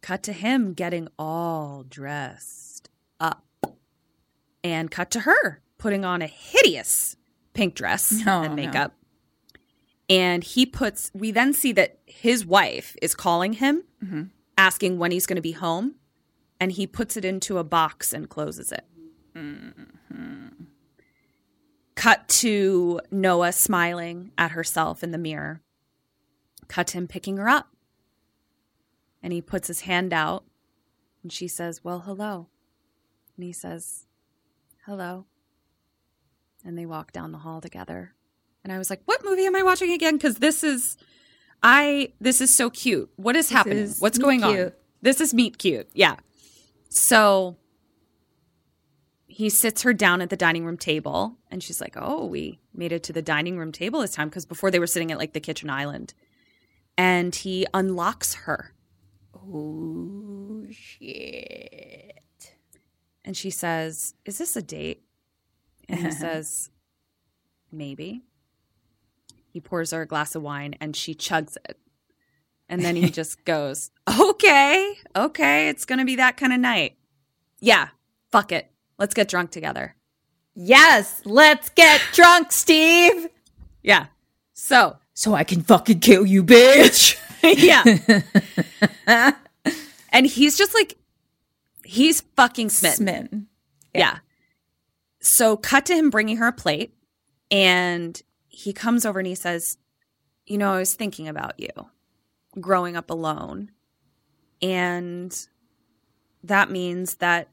Cut 0.00 0.22
to 0.24 0.32
him 0.32 0.72
getting 0.74 1.08
all 1.18 1.84
dressed 1.88 2.88
up. 3.20 3.44
And 4.64 4.90
cut 4.90 5.10
to 5.12 5.20
her 5.20 5.60
putting 5.78 6.04
on 6.04 6.22
a 6.22 6.26
hideous 6.26 7.16
pink 7.54 7.74
dress 7.74 8.12
Oh, 8.26 8.42
and 8.42 8.54
no. 8.56 8.62
makeup. 8.66 8.94
And 10.08 10.44
he 10.44 10.66
puts, 10.66 11.10
we 11.14 11.30
then 11.30 11.52
see 11.52 11.72
that 11.72 11.98
his 12.06 12.44
wife 12.44 12.96
is 13.02 13.14
calling 13.14 13.54
him, 13.54 13.84
Mm-hmm. 14.04 14.22
asking 14.58 14.98
when 14.98 15.10
he's 15.12 15.26
going 15.26 15.36
to 15.36 15.42
be 15.42 15.52
home. 15.52 15.94
And 16.60 16.70
he 16.72 16.86
puts 16.86 17.16
it 17.16 17.24
into 17.24 17.58
a 17.58 17.64
box 17.64 18.12
and 18.12 18.28
closes 18.28 18.72
it. 18.72 18.84
Cut 21.94 22.28
to 22.28 23.00
Noah 23.10 23.52
smiling 23.52 24.32
at 24.38 24.52
herself 24.52 25.02
in 25.02 25.10
the 25.10 25.18
mirror. 25.18 25.60
Cut 26.72 26.92
him 26.92 27.06
picking 27.06 27.36
her 27.36 27.50
up. 27.50 27.68
And 29.22 29.30
he 29.30 29.42
puts 29.42 29.68
his 29.68 29.82
hand 29.82 30.14
out 30.14 30.44
and 31.22 31.30
she 31.30 31.46
says, 31.46 31.84
Well, 31.84 32.00
hello. 32.00 32.48
And 33.36 33.44
he 33.44 33.52
says, 33.52 34.06
Hello. 34.86 35.26
And 36.64 36.78
they 36.78 36.86
walk 36.86 37.12
down 37.12 37.30
the 37.30 37.38
hall 37.38 37.60
together. 37.60 38.14
And 38.64 38.72
I 38.72 38.78
was 38.78 38.88
like, 38.88 39.02
What 39.04 39.22
movie 39.22 39.44
am 39.44 39.54
I 39.54 39.62
watching 39.62 39.92
again? 39.92 40.16
Because 40.16 40.36
this 40.36 40.64
is, 40.64 40.96
I, 41.62 42.14
this 42.22 42.40
is 42.40 42.56
so 42.56 42.70
cute. 42.70 43.10
What 43.16 43.36
is 43.36 43.50
happening? 43.50 43.76
is 43.76 44.00
What's 44.00 44.16
going 44.16 44.42
on? 44.42 44.72
This 45.02 45.20
is 45.20 45.34
meet 45.34 45.58
cute. 45.58 45.90
Yeah. 45.92 46.16
So 46.88 47.58
he 49.26 49.50
sits 49.50 49.82
her 49.82 49.92
down 49.92 50.22
at 50.22 50.30
the 50.30 50.38
dining 50.38 50.64
room 50.64 50.78
table 50.78 51.36
and 51.50 51.62
she's 51.62 51.80
like 51.80 51.96
oh 51.96 52.26
we 52.26 52.60
made 52.74 52.92
it 52.92 53.02
to 53.02 53.12
the 53.12 53.22
dining 53.22 53.56
room 53.56 53.72
table 53.72 54.00
this 54.00 54.12
time 54.12 54.28
because 54.28 54.44
before 54.44 54.70
they 54.70 54.78
were 54.78 54.86
sitting 54.86 55.10
at 55.10 55.16
like 55.16 55.32
the 55.32 55.40
kitchen 55.40 55.70
island 55.70 56.12
and 56.96 57.34
he 57.34 57.66
unlocks 57.74 58.34
her. 58.34 58.72
Oh 59.34 60.66
shit. 60.70 62.22
and 63.24 63.36
she 63.36 63.50
says 63.50 64.14
is 64.24 64.38
this 64.38 64.56
a 64.56 64.62
date? 64.62 65.02
And 65.88 66.00
he 66.00 66.10
says 66.12 66.70
maybe. 67.70 68.22
He 69.48 69.60
pours 69.60 69.90
her 69.90 70.02
a 70.02 70.06
glass 70.06 70.34
of 70.34 70.42
wine 70.42 70.74
and 70.80 70.96
she 70.96 71.14
chugs 71.14 71.56
it. 71.68 71.78
And 72.68 72.82
then 72.82 72.96
he 72.96 73.10
just 73.20 73.44
goes 73.44 73.90
okay 74.20 74.94
okay 75.14 75.68
it's 75.68 75.84
gonna 75.84 76.04
be 76.04 76.16
that 76.16 76.36
kind 76.36 76.52
of 76.52 76.60
night. 76.60 76.96
Yeah 77.60 77.88
fuck 78.32 78.50
it. 78.50 78.70
Let's 78.98 79.14
get 79.14 79.28
drunk 79.28 79.50
together. 79.50 79.94
Yes, 80.54 81.22
let's 81.24 81.68
get 81.70 82.00
drunk, 82.12 82.50
Steve. 82.50 83.28
yeah. 83.82 84.06
So 84.54 84.96
So 85.14 85.34
I 85.34 85.44
can 85.44 85.62
fucking 85.62 86.00
kill 86.00 86.24
you, 86.24 86.42
bitch. 86.42 87.18
yeah. 89.06 89.32
and 90.10 90.26
he's 90.26 90.56
just 90.56 90.74
like, 90.74 90.96
he's 91.84 92.22
fucking 92.36 92.70
smitten. 92.70 92.96
Smitten. 92.96 93.46
Yeah. 93.94 94.18
So 95.20 95.56
cut 95.56 95.86
to 95.86 95.94
him 95.94 96.10
bringing 96.10 96.38
her 96.38 96.48
a 96.48 96.52
plate, 96.52 96.94
and 97.50 98.20
he 98.48 98.72
comes 98.72 99.04
over 99.04 99.20
and 99.20 99.26
he 99.26 99.34
says, 99.34 99.78
You 100.46 100.58
know, 100.58 100.72
I 100.72 100.78
was 100.78 100.94
thinking 100.94 101.28
about 101.28 101.60
you 101.60 101.68
growing 102.60 102.96
up 102.96 103.10
alone. 103.10 103.70
And 104.60 105.36
that 106.44 106.70
means 106.70 107.16
that 107.16 107.48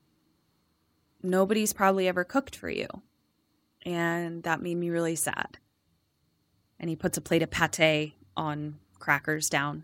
nobody's 1.24 1.74
probably 1.74 2.08
ever 2.08 2.24
cooked 2.24 2.56
for 2.56 2.70
you. 2.70 2.88
And 3.86 4.44
that 4.44 4.62
made 4.62 4.76
me 4.76 4.90
really 4.90 5.16
sad. 5.16 5.58
And 6.80 6.90
he 6.90 6.96
puts 6.96 7.18
a 7.18 7.22
plate 7.22 7.42
of 7.44 7.50
pate 7.52 8.14
on 8.38 8.80
crackers 9.00 9.50
down. 9.50 9.84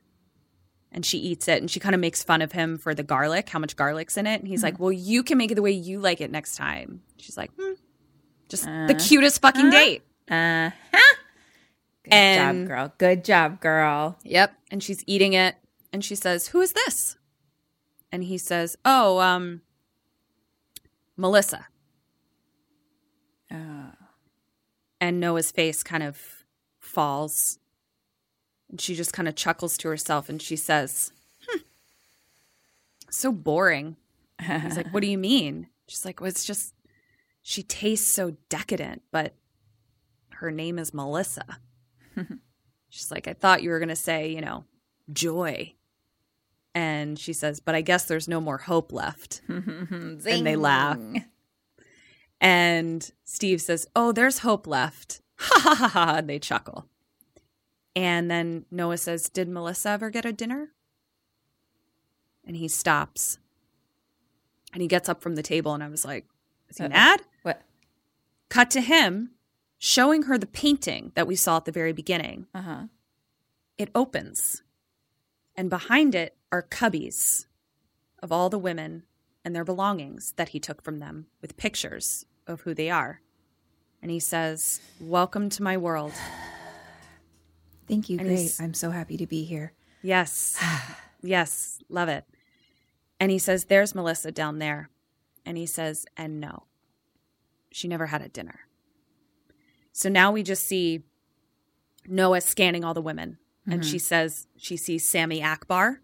And 0.91 1.05
she 1.05 1.17
eats 1.17 1.49
it 1.49 1.61
and 1.61 1.69
she 1.69 1.81
kind 1.81 1.93
of 1.93 1.99
makes 1.99 2.23
fun 2.23 2.41
of 2.41 2.53
him 2.53 2.77
for 2.77 2.95
the 2.95 3.03
garlic, 3.03 3.49
how 3.49 3.59
much 3.59 3.75
garlic's 3.75 4.15
in 4.15 4.25
it. 4.27 4.39
And 4.39 4.47
he's 4.47 4.63
like, 4.63 4.79
Well, 4.79 4.93
you 4.93 5.23
can 5.23 5.37
make 5.37 5.51
it 5.51 5.55
the 5.55 5.61
way 5.61 5.71
you 5.71 5.99
like 5.99 6.21
it 6.21 6.31
next 6.31 6.55
time. 6.55 7.01
She's 7.17 7.35
like, 7.35 7.51
hmm. 7.59 7.73
Just 8.47 8.63
the 8.63 8.95
cutest 8.97 9.41
fucking 9.41 9.71
date. 9.71 10.03
Uh 10.29 10.69
huh. 10.93 11.15
Good 12.03 12.13
And- 12.13 12.59
job, 12.61 12.67
girl. 12.69 12.93
Good 12.97 13.25
job, 13.25 13.59
girl. 13.59 14.17
Yep. 14.23 14.53
And 14.71 14.81
she's 14.83 15.03
eating 15.07 15.33
it. 15.33 15.55
And 15.91 16.05
she 16.05 16.15
says, 16.15 16.47
Who 16.49 16.61
is 16.61 16.73
this? 16.73 17.17
And 18.11 18.23
he 18.23 18.37
says, 18.37 18.77
Oh, 18.85 19.19
um, 19.19 19.61
Melissa. 21.17 21.67
And 25.01 25.19
Noah's 25.19 25.51
face 25.51 25.83
kind 25.83 26.03
of 26.03 26.34
falls. 26.95 27.59
And 28.71 28.81
she 28.81 28.95
just 28.95 29.13
kind 29.13 29.27
of 29.27 29.35
chuckles 29.35 29.77
to 29.79 29.89
herself 29.89 30.27
and 30.29 30.41
she 30.41 30.55
says, 30.55 31.11
Hmm, 31.47 31.59
so 33.11 33.31
boring. 33.31 33.97
He's 34.41 34.77
like, 34.77 34.91
What 34.93 35.01
do 35.01 35.07
you 35.07 35.17
mean? 35.31 35.67
She's 35.87 36.03
like, 36.05 36.19
Well, 36.19 36.29
it's 36.29 36.45
just, 36.45 36.73
she 37.43 37.61
tastes 37.61 38.11
so 38.11 38.35
decadent, 38.49 39.03
but 39.11 39.35
her 40.31 40.49
name 40.49 40.79
is 40.79 40.93
Melissa. 40.93 41.59
She's 42.89 43.11
like, 43.11 43.27
I 43.27 43.33
thought 43.33 43.61
you 43.61 43.69
were 43.69 43.79
going 43.79 43.89
to 43.89 43.95
say, 43.95 44.29
you 44.31 44.41
know, 44.41 44.63
joy. 45.11 45.73
And 46.73 47.19
she 47.19 47.33
says, 47.33 47.59
but 47.59 47.75
I 47.75 47.81
guess 47.81 48.05
there's 48.05 48.27
no 48.27 48.39
more 48.41 48.57
hope 48.57 48.91
left. 48.93 49.41
and 50.39 50.47
they 50.47 50.55
laugh. 50.55 50.97
And 52.41 53.09
Steve 53.23 53.61
says, 53.61 53.87
oh, 53.95 54.11
there's 54.11 54.39
hope 54.39 54.67
left. 54.67 55.21
Ha 55.37 55.59
ha 55.59 55.75
ha 55.75 55.87
ha. 55.87 56.15
And 56.17 56.29
they 56.29 56.39
chuckle. 56.39 56.87
And 57.95 58.29
then 58.29 58.65
Noah 58.71 58.97
says, 58.97 59.29
did 59.29 59.47
Melissa 59.47 59.89
ever 59.89 60.09
get 60.09 60.25
a 60.25 60.33
dinner? 60.33 60.69
And 62.45 62.55
he 62.57 62.67
stops. 62.67 63.39
And 64.73 64.81
he 64.81 64.87
gets 64.87 65.07
up 65.07 65.21
from 65.21 65.35
the 65.35 65.43
table. 65.43 65.73
And 65.73 65.83
I 65.83 65.87
was 65.87 66.03
like, 66.05 66.25
is 66.69 66.77
he 66.77 66.83
Uh-oh. 66.83 66.89
mad? 66.89 67.21
What? 67.43 67.61
Cut 68.49 68.69
to 68.71 68.81
him 68.81 69.31
showing 69.77 70.23
her 70.23 70.37
the 70.37 70.45
painting 70.45 71.11
that 71.15 71.27
we 71.27 71.35
saw 71.35 71.57
at 71.57 71.65
the 71.65 71.71
very 71.71 71.93
beginning. 71.93 72.47
Uh 72.53 72.61
huh. 72.61 72.83
It 73.77 73.89
opens, 73.93 74.63
and 75.55 75.69
behind 75.69 76.15
it 76.15 76.37
are 76.49 76.63
cubbies 76.63 77.45
of 78.23 78.31
all 78.31 78.49
the 78.49 78.57
women 78.57 79.03
and 79.43 79.53
their 79.53 79.65
belongings 79.65 80.33
that 80.37 80.49
he 80.49 80.59
took 80.61 80.81
from 80.81 80.99
them 80.99 81.27
with 81.41 81.57
pictures 81.57 82.25
of 82.47 82.61
who 82.61 82.73
they 82.73 82.89
are. 82.89 83.21
And 84.01 84.11
he 84.11 84.19
says, 84.19 84.81
Welcome 84.99 85.49
to 85.49 85.63
my 85.63 85.77
world. 85.77 86.13
Thank 87.87 88.09
you. 88.09 88.19
And 88.19 88.27
Great. 88.27 88.57
I'm 88.59 88.73
so 88.73 88.91
happy 88.91 89.17
to 89.17 89.27
be 89.27 89.43
here. 89.43 89.73
Yes. 90.01 90.61
yes. 91.21 91.79
Love 91.89 92.09
it. 92.09 92.25
And 93.19 93.31
he 93.31 93.39
says, 93.39 93.65
There's 93.65 93.95
Melissa 93.95 94.31
down 94.31 94.59
there. 94.59 94.89
And 95.45 95.57
he 95.57 95.65
says, 95.65 96.05
And 96.17 96.39
no, 96.39 96.63
she 97.71 97.87
never 97.87 98.07
had 98.07 98.21
a 98.21 98.29
dinner. 98.29 98.61
So 99.91 100.09
now 100.09 100.31
we 100.31 100.43
just 100.43 100.65
see 100.65 101.03
Noah 102.07 102.41
scanning 102.41 102.83
all 102.83 102.93
the 102.93 103.01
women. 103.01 103.37
And 103.67 103.83
she 103.83 103.97
mm-hmm. 103.97 104.03
says, 104.03 104.47
She 104.57 104.77
sees 104.77 105.07
Sammy 105.07 105.41
Akbar, 105.41 106.01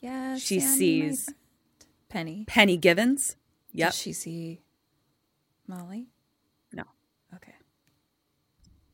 Yeah. 0.00 0.36
She 0.36 0.60
sees- 0.60 1.28
Penny. 2.08 2.44
Penny 2.46 2.76
Givens. 2.76 3.36
Yep. 3.72 3.92
She 3.92 4.12
see 4.12 4.62
Molly? 5.66 6.08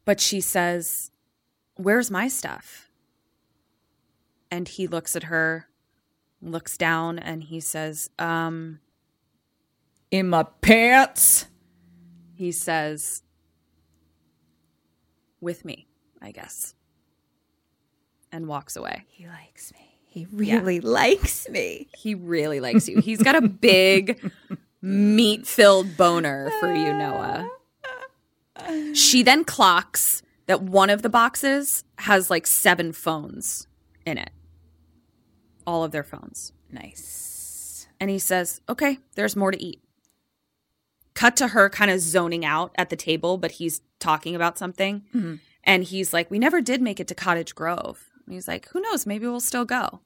But 0.05 0.21
she 0.21 0.41
says, 0.41 1.11
Where's 1.77 2.11
my 2.11 2.29
stuff? 2.29 2.91
And 4.51 4.69
he 4.69 4.87
looks 4.87 5.17
at 5.17 5.25
her, 5.25 5.69
looks 6.41 6.77
down, 6.77 7.19
and 7.19 7.43
he 7.43 7.61
says, 7.61 8.11
Um, 8.19 8.81
In 10.11 10.29
my 10.29 10.45
pants. 10.61 11.47
he 12.35 12.53
says, 12.53 13.23
With 15.41 15.65
me, 15.65 15.87
I 16.21 16.31
guess. 16.31 16.75
And 18.31 18.47
walks 18.47 18.77
away. 18.77 19.05
He 19.09 19.27
likes 19.27 19.73
me. 19.73 19.81
He 20.07 20.27
really 20.33 20.81
likes 20.81 21.49
me. 21.49 21.89
He 21.97 22.15
really 22.15 22.61
likes 22.61 22.89
you. 22.89 23.01
He's 23.01 23.23
got 23.23 23.35
a 23.35 23.41
big, 23.41 24.31
meat 24.83 25.47
filled 25.47 25.97
boner 25.97 26.53
for 26.61 26.73
you, 26.73 26.93
Noah. 26.93 27.49
She 28.95 29.23
then 29.23 29.45
clocks 29.45 30.23
that 30.47 30.63
one 30.63 30.91
of 30.91 31.03
the 31.03 31.09
boxes 31.09 31.85
has 31.99 32.31
like 32.31 32.47
seven 32.47 32.93
phones 32.93 33.67
in 34.07 34.19
it. 34.19 34.31
All 35.67 35.83
of 35.85 35.93
their 35.93 36.03
phones. 36.05 36.53
Nice. 36.71 37.87
And 38.01 38.11
he 38.11 38.19
says, 38.19 38.61
Okay, 38.69 38.99
there's 39.15 39.37
more 39.37 39.51
to 39.51 39.63
eat. 39.63 39.81
Cut 41.15 41.37
to 41.37 41.49
her 41.49 41.71
kind 41.71 41.91
of 41.91 42.01
zoning 42.01 42.45
out 42.45 42.73
at 42.77 42.91
the 42.91 42.97
table, 42.97 43.39
but 43.39 43.53
he's 43.53 43.81
talking 44.01 44.35
about 44.35 44.59
something. 44.59 45.03
Mm-hmm. 45.15 45.35
And 45.65 45.85
he's 45.85 46.13
like, 46.13 46.31
We 46.31 46.39
never 46.39 46.61
did 46.61 46.83
make 46.83 47.01
it 47.01 47.09
to 47.09 47.15
Cottage 47.15 47.55
Grove. 47.55 48.11
And 48.27 48.35
he's 48.35 48.47
like, 48.49 48.69
Who 48.69 48.81
knows? 48.81 49.07
Maybe 49.07 49.27
we'll 49.27 49.41
still 49.41 49.65
go. 49.65 50.01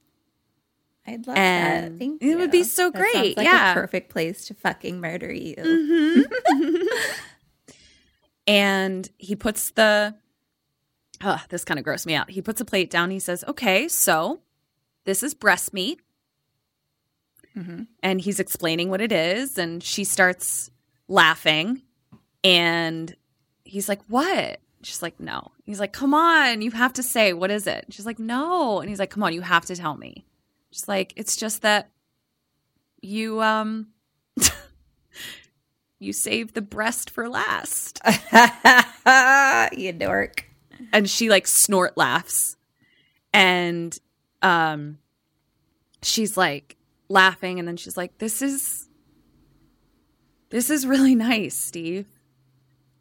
I'd 1.07 1.27
love 1.27 1.37
And 1.39 1.95
that. 1.95 1.99
Thank 1.99 2.23
it 2.23 2.37
would 2.37 2.51
be 2.51 2.63
so 2.63 2.91
That 2.91 2.99
great, 2.99 3.37
like 3.37 3.47
yeah. 3.47 3.73
a 3.73 3.75
perfect 3.75 4.11
place 4.11 4.45
to 4.47 4.55
fucking 4.55 5.01
murder 5.01 5.33
you. 5.33 5.57
Mm-hmm. 5.57 7.03
and 8.49 9.09
he 9.19 9.37
puts 9.37 9.71
the 9.73 10.15
uh, 11.21 11.39
this 11.51 11.65
kind 11.65 11.79
of 11.79 11.85
grossed 11.85 12.07
me 12.07 12.15
out. 12.15 12.31
He 12.31 12.41
puts 12.43 12.61
a 12.61 12.65
plate 12.65 12.91
down. 12.91 13.11
He 13.11 13.19
says, 13.21 13.45
"Okay, 13.47 13.87
so 13.89 14.41
this 15.05 15.23
is 15.23 15.35
breast 15.35 15.73
meat," 15.75 16.01
and 18.03 18.21
he's 18.21 18.41
explaining 18.41 18.89
what 18.89 19.01
it 19.01 19.13
is, 19.13 19.59
and 19.59 19.83
she 19.83 20.05
starts 20.05 20.71
laughing, 21.09 21.83
and 22.43 23.15
he's 23.65 23.89
like, 23.89 24.01
"What?" 24.09 24.61
She's 24.83 25.03
like, 25.03 25.19
"No." 25.21 25.51
He's 25.65 25.81
like, 25.81 25.93
"Come 25.93 26.15
on, 26.15 26.63
you 26.63 26.71
have 26.71 26.95
to 26.95 27.03
say 27.03 27.33
what 27.33 27.51
is 27.51 27.67
it?" 27.67 27.87
She's 27.91 28.07
like, 28.07 28.19
"No," 28.19 28.81
and 28.81 28.89
he's 28.89 28.99
like, 29.01 29.11
"Come 29.11 29.23
on, 29.25 29.33
you 29.35 29.43
have 29.43 29.67
to 29.67 29.77
tell 29.77 29.97
me." 29.97 30.25
She's 30.71 30.89
like, 30.89 31.13
"It's 31.17 31.37
just 31.37 31.63
that 31.63 31.91
you 33.03 33.43
um." 33.43 33.89
You 35.99 36.13
saved 36.13 36.55
the 36.55 36.63
breast 36.63 37.11
for 37.11 37.29
last. 37.29 38.01
you 39.77 39.93
dork. 39.93 40.45
and 40.93 41.11
she 41.11 41.29
like 41.29 41.47
snort 41.47 41.97
laughs. 41.97 42.57
And 43.33 43.99
um 44.43 44.99
she's 46.03 46.37
like 46.37 46.77
laughing. 47.09 47.59
And 47.59 47.67
then 47.67 47.77
she's 47.77 47.97
like 47.97 48.19
this 48.19 48.43
is 48.43 48.89
this 50.51 50.71
is 50.71 50.87
really 50.87 51.15
nice 51.15 51.57
steve. 51.57 52.07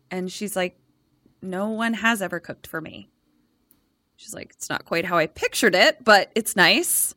And 0.09 0.31
she's 0.31 0.55
like 0.55 0.79
no 1.41 1.69
one 1.69 1.93
has 1.93 2.21
ever 2.21 2.39
cooked 2.39 2.65
for 2.65 2.81
me. 2.81 3.09
She's 4.15 4.33
like 4.33 4.51
it's 4.55 4.69
not 4.69 4.85
quite 4.85 5.05
how 5.05 5.17
i 5.17 5.27
pictured 5.27 5.75
it 5.75 6.03
but 6.03 6.31
it's 6.33 6.55
nice. 6.55 7.13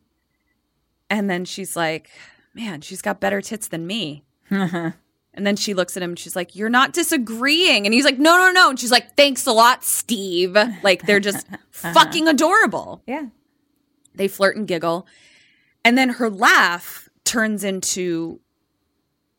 And 1.09 1.31
then 1.31 1.47
she's 1.47 1.75
like 1.75 2.11
man 2.53 2.83
she's 2.83 3.01
got 3.01 3.19
better 3.21 3.41
tits 3.41 3.69
than 3.69 3.87
me 3.87 4.25
and 5.35 5.47
then 5.47 5.57
she 5.57 5.75
looks 5.75 5.97
at 5.97 6.03
him 6.03 6.11
and 6.11 6.19
she's 6.19 6.35
like, 6.35 6.57
You're 6.57 6.69
not 6.69 6.93
disagreeing. 6.93 7.87
And 7.87 7.95
he's 7.95 8.05
like, 8.05 8.19
No, 8.19 8.37
no, 8.37 8.51
no. 8.51 8.71
And 8.71 8.79
she's 8.79 8.91
like, 8.91 9.17
Thanks 9.17 9.47
a 9.47 9.53
lot, 9.53 9.85
Steve. 9.85 10.57
Like 10.83 11.07
they're 11.07 11.21
just 11.21 11.47
uh-huh. 11.53 11.93
fucking 11.93 12.29
adorable. 12.29 13.03
Yeah. 13.07 13.27
They 14.15 14.29
flirt 14.29 14.57
and 14.57 14.67
giggle. 14.67 15.07
And 15.85 15.97
then 15.97 16.11
her 16.11 16.29
laugh 16.29 17.09
turns 17.25 17.65
into 17.65 18.41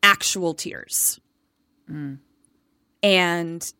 actual 0.02 0.54
tears. 0.54 1.20
Mm. 1.90 2.18
And 3.02 3.72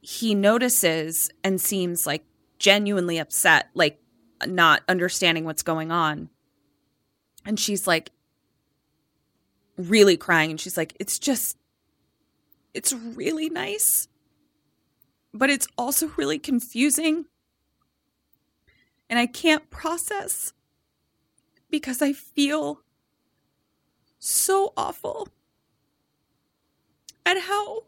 he 0.00 0.34
notices 0.34 1.30
and 1.42 1.60
seems 1.60 2.06
like 2.06 2.24
genuinely 2.58 3.18
upset, 3.18 3.70
like 3.74 4.00
not 4.46 4.82
understanding 4.88 5.44
what's 5.44 5.62
going 5.62 5.90
on. 5.90 6.28
And 7.44 7.58
she's 7.58 7.86
like, 7.86 8.10
really 9.88 10.16
crying. 10.16 10.50
And 10.50 10.60
she's 10.60 10.76
like 10.76 10.94
it's 11.00 11.18
just 11.18 11.56
it's 12.74 12.92
really 12.92 13.48
nice 13.48 14.08
but 15.32 15.50
it's 15.50 15.68
also 15.78 16.08
really 16.16 16.38
confusing. 16.38 17.26
And 19.08 19.18
i 19.18 19.26
can't 19.26 19.70
process 19.70 20.52
because 21.68 22.00
i 22.02 22.12
feel 22.12 22.80
so 24.18 24.72
awful. 24.76 25.28
At 27.26 27.38
how 27.38 27.84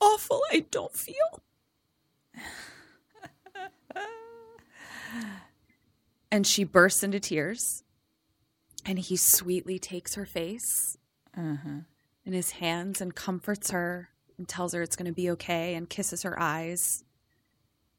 awful 0.00 0.42
i 0.50 0.64
don't 0.70 0.94
feel. 0.94 1.42
And 6.30 6.46
she 6.46 6.62
bursts 6.64 7.02
into 7.02 7.18
tears 7.20 7.82
and 8.88 8.98
he 8.98 9.16
sweetly 9.16 9.78
takes 9.78 10.14
her 10.14 10.24
face 10.24 10.96
in 12.24 12.32
his 12.32 12.52
hands 12.52 13.02
and 13.02 13.14
comforts 13.14 13.70
her 13.70 14.08
and 14.38 14.48
tells 14.48 14.72
her 14.72 14.80
it's 14.80 14.96
going 14.96 15.06
to 15.06 15.12
be 15.12 15.30
okay 15.30 15.74
and 15.74 15.90
kisses 15.90 16.22
her 16.22 16.40
eyes. 16.40 17.04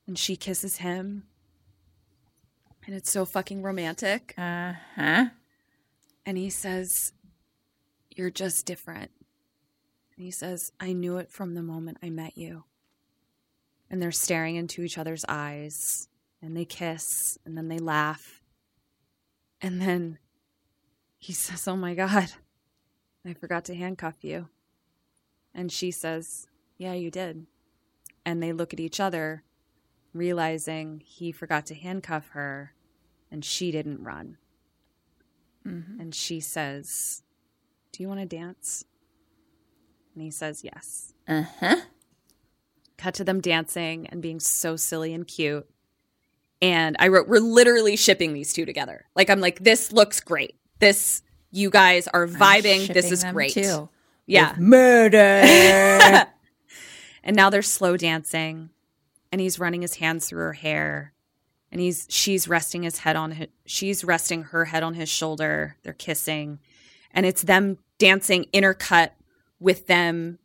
And 0.07 0.17
she 0.17 0.35
kisses 0.35 0.77
him. 0.77 1.25
And 2.87 2.95
it's 2.95 3.11
so 3.11 3.23
fucking 3.23 3.61
romantic. 3.61 4.33
Uh 4.35 4.73
huh. 4.95 5.25
And 6.25 6.37
he 6.39 6.49
says, 6.49 7.13
You're 8.15 8.31
just 8.31 8.65
different. 8.65 9.11
And 10.15 10.25
he 10.25 10.31
says, 10.31 10.71
I 10.79 10.93
knew 10.93 11.17
it 11.17 11.29
from 11.29 11.53
the 11.53 11.61
moment 11.61 11.99
I 12.01 12.09
met 12.09 12.35
you. 12.35 12.63
And 13.91 14.01
they're 14.01 14.11
staring 14.11 14.55
into 14.55 14.81
each 14.81 14.97
other's 14.97 15.23
eyes 15.29 16.07
and 16.41 16.57
they 16.57 16.65
kiss 16.65 17.37
and 17.45 17.55
then 17.55 17.67
they 17.67 17.77
laugh. 17.77 18.41
And 19.61 19.79
then 19.79 20.17
he 21.19 21.33
says, 21.33 21.67
Oh 21.67 21.75
my 21.75 21.93
God, 21.93 22.31
I 23.25 23.33
forgot 23.33 23.65
to 23.65 23.75
handcuff 23.75 24.15
you. 24.23 24.47
And 25.53 25.71
she 25.71 25.91
says, 25.91 26.47
Yeah, 26.77 26.93
you 26.93 27.11
did. 27.11 27.45
And 28.25 28.41
they 28.41 28.53
look 28.53 28.73
at 28.73 28.79
each 28.79 28.99
other, 28.99 29.43
realizing 30.13 31.01
he 31.05 31.31
forgot 31.31 31.65
to 31.67 31.75
handcuff 31.75 32.29
her 32.29 32.73
and 33.31 33.43
she 33.45 33.71
didn't 33.71 34.03
run. 34.03 34.37
And 35.99 36.15
she 36.15 36.39
says, 36.39 37.21
Do 37.91 38.01
you 38.01 38.07
want 38.07 38.21
to 38.21 38.25
dance? 38.25 38.85
And 40.15 40.23
he 40.23 40.31
says, 40.31 40.63
Yes. 40.63 41.13
Uh 41.27 41.43
huh. 41.59 41.75
Cut 42.97 43.13
to 43.15 43.23
them 43.23 43.39
dancing 43.39 44.07
and 44.07 44.21
being 44.21 44.39
so 44.39 44.75
silly 44.75 45.13
and 45.13 45.27
cute. 45.27 45.69
And 46.61 46.95
I 46.99 47.09
wrote, 47.09 47.27
We're 47.27 47.39
literally 47.39 47.95
shipping 47.97 48.33
these 48.33 48.53
two 48.53 48.65
together. 48.65 49.05
Like, 49.15 49.29
I'm 49.29 49.41
like, 49.41 49.59
This 49.59 49.91
looks 49.91 50.21
great. 50.21 50.55
This, 50.79 51.21
you 51.51 51.69
guys 51.69 52.07
are 52.07 52.27
vibing. 52.27 52.91
This 52.93 53.11
is 53.11 53.23
great. 53.23 53.53
too. 53.53 53.89
Yeah. 54.25 54.55
Murder. 54.57 55.17
and 57.23 57.35
now 57.35 57.49
they're 57.49 57.61
slow 57.61 57.97
dancing 57.97 58.69
and 59.31 59.41
he's 59.41 59.59
running 59.59 59.81
his 59.81 59.95
hands 59.95 60.27
through 60.27 60.39
her 60.39 60.53
hair 60.53 61.13
and 61.71 61.81
he's 61.81 62.07
she's 62.09 62.47
resting 62.47 62.83
his 62.83 62.99
head 62.99 63.15
on 63.15 63.31
his, 63.31 63.47
she's 63.65 64.03
resting 64.03 64.43
her 64.43 64.65
head 64.65 64.83
on 64.83 64.93
his 64.93 65.09
shoulder 65.09 65.75
they're 65.83 65.93
kissing 65.93 66.59
and 67.11 67.25
it's 67.25 67.43
them 67.43 67.77
dancing 67.97 68.45
intercut 68.53 69.11
with 69.59 69.87
them 69.87 70.39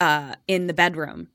uh 0.00 0.34
in 0.48 0.66
the 0.66 0.74
bedroom 0.74 1.28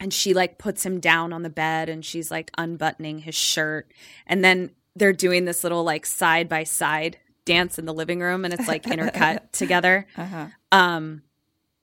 and 0.00 0.14
she 0.14 0.32
like 0.32 0.58
puts 0.58 0.86
him 0.86 1.00
down 1.00 1.32
on 1.32 1.42
the 1.42 1.50
bed 1.50 1.88
and 1.88 2.04
she's 2.04 2.30
like 2.30 2.50
unbuttoning 2.56 3.20
his 3.20 3.34
shirt 3.34 3.90
and 4.26 4.44
then 4.44 4.70
they're 4.94 5.12
doing 5.12 5.44
this 5.44 5.62
little 5.62 5.84
like 5.84 6.06
side 6.06 6.48
by 6.48 6.64
side 6.64 7.18
dance 7.48 7.78
in 7.78 7.86
the 7.86 7.94
living 7.94 8.20
room 8.20 8.44
and 8.44 8.52
it's 8.52 8.68
like 8.68 8.82
intercut 8.84 9.40
together 9.52 10.06
uh-huh. 10.16 10.46
um 10.70 11.22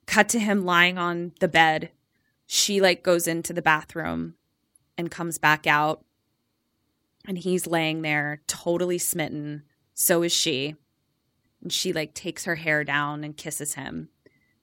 cut 0.06 0.28
to 0.30 0.38
him 0.38 0.64
lying 0.64 0.98
on 0.98 1.32
the 1.40 1.48
bed. 1.48 1.90
She 2.46 2.80
like 2.80 3.02
goes 3.02 3.26
into 3.26 3.52
the 3.52 3.62
bathroom 3.62 4.34
and 4.96 5.10
comes 5.10 5.38
back 5.38 5.66
out. 5.66 6.04
And 7.28 7.36
he's 7.36 7.66
laying 7.66 8.02
there 8.02 8.40
totally 8.46 8.98
smitten. 8.98 9.64
So 9.94 10.22
is 10.22 10.32
she. 10.32 10.76
And 11.60 11.72
she 11.72 11.92
like 11.92 12.14
takes 12.14 12.44
her 12.44 12.54
hair 12.54 12.84
down 12.84 13.24
and 13.24 13.36
kisses 13.36 13.74
him. 13.74 14.10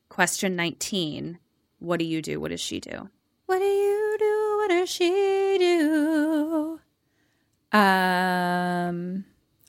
Question 0.07 0.55
19 0.55 1.39
What 1.79 1.99
do 1.99 2.05
you 2.05 2.21
do? 2.21 2.39
What 2.39 2.51
does 2.51 2.61
she 2.61 2.79
do? 2.79 3.09
What 3.45 3.59
do 3.59 3.65
you 3.65 4.15
do? 4.17 4.57
What 4.57 4.69
does 4.69 4.89
she 4.89 5.57
do? 5.59 6.79
Um, 7.77 9.25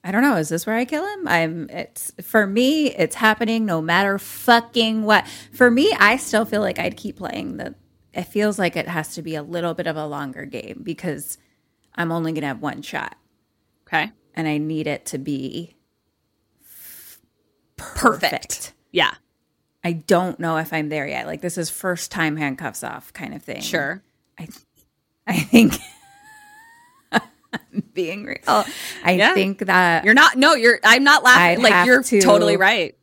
I 0.07 0.13
don't 0.13 0.23
know. 0.23 0.37
Is 0.37 0.51
this 0.51 0.67
where 0.67 0.77
I 0.77 0.85
kill 0.85 1.07
him? 1.07 1.27
I'm. 1.27 1.71
It's 1.71 2.13
for 2.23 2.47
me. 2.47 2.91
It's 2.95 3.17
happening 3.17 3.65
no 3.65 3.81
matter 3.81 4.19
fucking 4.19 5.03
what. 5.05 5.27
For 5.53 5.71
me, 5.71 5.93
I 5.99 6.19
still 6.19 6.45
feel 6.45 6.61
like 6.61 6.79
I'd 6.79 6.97
keep 6.99 7.17
playing 7.17 7.57
the. 7.57 7.75
It 8.13 8.25
feels 8.25 8.59
like 8.59 8.77
it 8.77 8.87
has 8.87 9.15
to 9.15 9.23
be 9.23 9.35
a 9.35 9.43
little 9.43 9.73
bit 9.75 9.87
of 9.87 9.97
a 9.97 10.07
longer 10.07 10.45
game 10.45 10.81
because 10.85 11.39
I'm 11.95 12.13
only 12.13 12.33
gonna 12.33 12.49
have 12.49 12.61
one 12.61 12.83
shot, 12.83 13.17
Okay. 13.89 14.13
and 14.35 14.47
I 14.47 14.59
need 14.59 14.87
it 14.87 15.07
to 15.07 15.19
be 15.19 15.75
Perfect. 17.77 18.73
Yeah. 18.93 19.15
I 19.83 19.93
don't 19.93 20.39
know 20.41 20.57
if 20.59 20.73
I'm 20.73 20.89
there 20.89 21.07
yet. 21.07 21.27
Like 21.27 21.41
this 21.41 21.59
is 21.59 21.71
first 21.71 22.11
time 22.11 22.37
handcuffs 22.37 22.85
off 22.85 23.13
kind 23.13 23.35
of 23.35 23.43
thing. 23.43 23.61
Sure. 23.61 24.03
I 24.39 24.49
I 25.27 25.39
think 25.41 25.75
being 27.95 28.25
real. 28.25 28.65
I 29.05 29.13
Yeah. 29.13 29.35
think 29.35 29.59
that 29.67 30.05
You're 30.05 30.15
not, 30.15 30.37
no, 30.37 30.55
you're, 30.55 30.79
I'm 30.85 31.05
not 31.05 31.23
laughing. 31.23 31.65
I'd 31.65 31.71
like, 31.71 31.87
you're 31.87 32.03
to- 32.03 32.21
totally 32.21 32.57
right. 32.57 32.97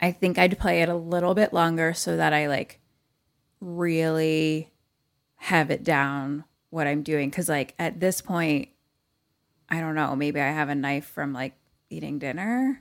I 0.00 0.12
think 0.12 0.38
I'd 0.38 0.58
play 0.58 0.82
it 0.82 0.88
a 0.88 0.94
little 0.94 1.34
bit 1.34 1.52
longer 1.52 1.94
so 1.94 2.16
that 2.16 2.32
I 2.34 2.48
like 2.48 2.80
really 3.60 4.70
have 5.36 5.70
it 5.70 5.82
down 5.84 6.44
what 6.70 6.86
I'm 6.86 7.02
doing. 7.02 7.30
Cause 7.30 7.48
like 7.48 7.74
at 7.78 8.00
this 8.00 8.20
point, 8.20 8.68
I 9.68 9.80
don't 9.80 9.94
know, 9.94 10.14
maybe 10.14 10.40
I 10.40 10.50
have 10.50 10.68
a 10.68 10.74
knife 10.74 11.06
from 11.06 11.32
like 11.32 11.54
eating 11.90 12.18
dinner, 12.18 12.80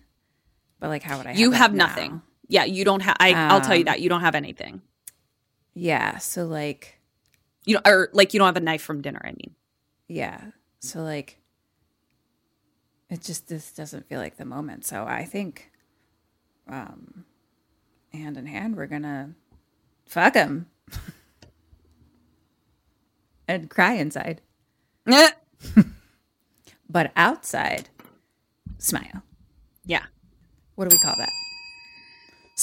but 0.80 0.90
like 0.90 1.04
how 1.04 1.18
would 1.18 1.26
I 1.26 1.30
have 1.32 1.40
You 1.40 1.52
have 1.52 1.74
now? 1.74 1.88
nothing. 1.88 2.22
Yeah. 2.48 2.66
You 2.66 2.84
don't 2.86 3.02
have, 3.02 3.18
I, 3.20 3.34
I'll 3.34 3.62
tell 3.62 3.76
you 3.76 3.82
Um, 3.82 3.86
that. 3.86 4.02
You 4.02 4.10
don't 4.10 4.22
have 4.22 4.36
anything. 4.36 4.82
Yeah. 5.74 6.18
So 6.20 6.46
like, 6.46 7.00
You 7.66 7.76
don't, 7.76 7.88
or 7.88 8.10
like, 8.14 8.34
you 8.34 8.40
don't 8.40 8.48
have 8.48 8.58
a 8.58 8.62
knife 8.62 8.82
from 8.84 9.02
dinner. 9.02 9.22
I 9.24 9.30
mean, 9.32 9.56
yeah. 10.08 10.42
So 10.80 11.02
like, 11.02 11.40
it 13.10 13.22
just, 13.22 13.48
this 13.48 13.72
doesn't 13.72 14.08
feel 14.08 14.20
like 14.20 14.38
the 14.38 14.46
moment. 14.46 14.86
So 14.86 15.06
I 15.06 15.26
think, 15.26 15.72
um, 16.68 17.26
hand 18.14 18.38
in 18.38 18.46
hand, 18.46 18.76
we're 18.76 18.88
gonna 18.88 19.36
fuck 20.06 20.34
him 20.34 20.68
and 23.48 23.70
cry 23.70 23.94
inside. 23.94 24.42
But 26.88 27.12
outside, 27.16 27.90
smile. 28.78 29.24
yeah. 29.86 30.04
What 30.76 30.90
do 30.90 30.96
we 30.96 31.02
call 31.02 31.16
that? 31.18 31.32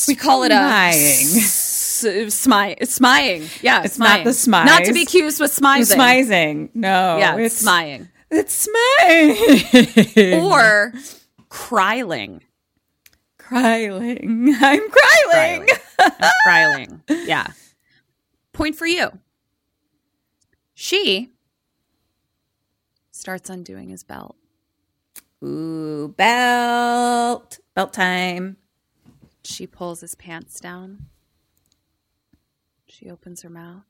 We 0.09 0.15
call 0.15 0.45
it 0.45 0.53
a 0.53 0.55
Smying. 2.03 2.77
s- 2.81 2.89
smy, 2.89 2.89
smying. 2.89 3.49
Yeah, 3.63 3.83
It's 3.85 3.99
not 3.99 4.25
the 4.25 4.33
smying. 4.35 4.67
Not 4.67 4.85
to 4.85 4.93
be 4.93 5.01
smize. 5.01 5.09
accused 5.09 5.41
with 5.41 5.51
smizing. 5.57 5.97
Smizing. 5.97 6.71
No. 6.75 7.19
Yeah, 7.19 7.37
it's 7.39 7.57
smying 7.57 8.09
It's 8.31 8.69
smying. 8.69 10.43
or 10.45 10.93
cryling. 11.49 12.43
crying. 13.39 14.55
I'm 14.61 14.91
crying. 14.91 15.69
Cryling. 16.45 17.03
Yeah. 17.09 17.47
Point 18.53 18.77
for 18.77 18.87
you. 18.87 19.11
She 20.75 21.31
starts 23.11 23.49
undoing 23.51 23.89
his 23.91 24.03
belt. 24.03 24.37
Ooh, 25.45 26.09
belt. 26.17 27.59
Belt 27.75 27.93
time. 27.93 28.57
She 29.45 29.67
pulls 29.67 30.01
his 30.01 30.15
pants 30.15 30.61
down. 30.61 31.07
She 33.03 33.11
opens 33.11 33.43
her 33.43 33.51
mouth. 33.51 33.83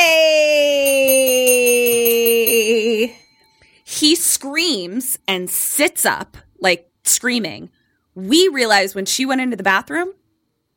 He 3.85 4.17
screams 4.17 5.19
and 5.29 5.51
sits 5.51 6.07
up, 6.07 6.39
like 6.59 6.91
screaming. 7.05 7.69
We 8.15 8.49
realize 8.49 8.95
when 8.95 9.05
she 9.05 9.27
went 9.27 9.43
into 9.43 9.59
the 9.59 9.63
bathroom, 9.63 10.15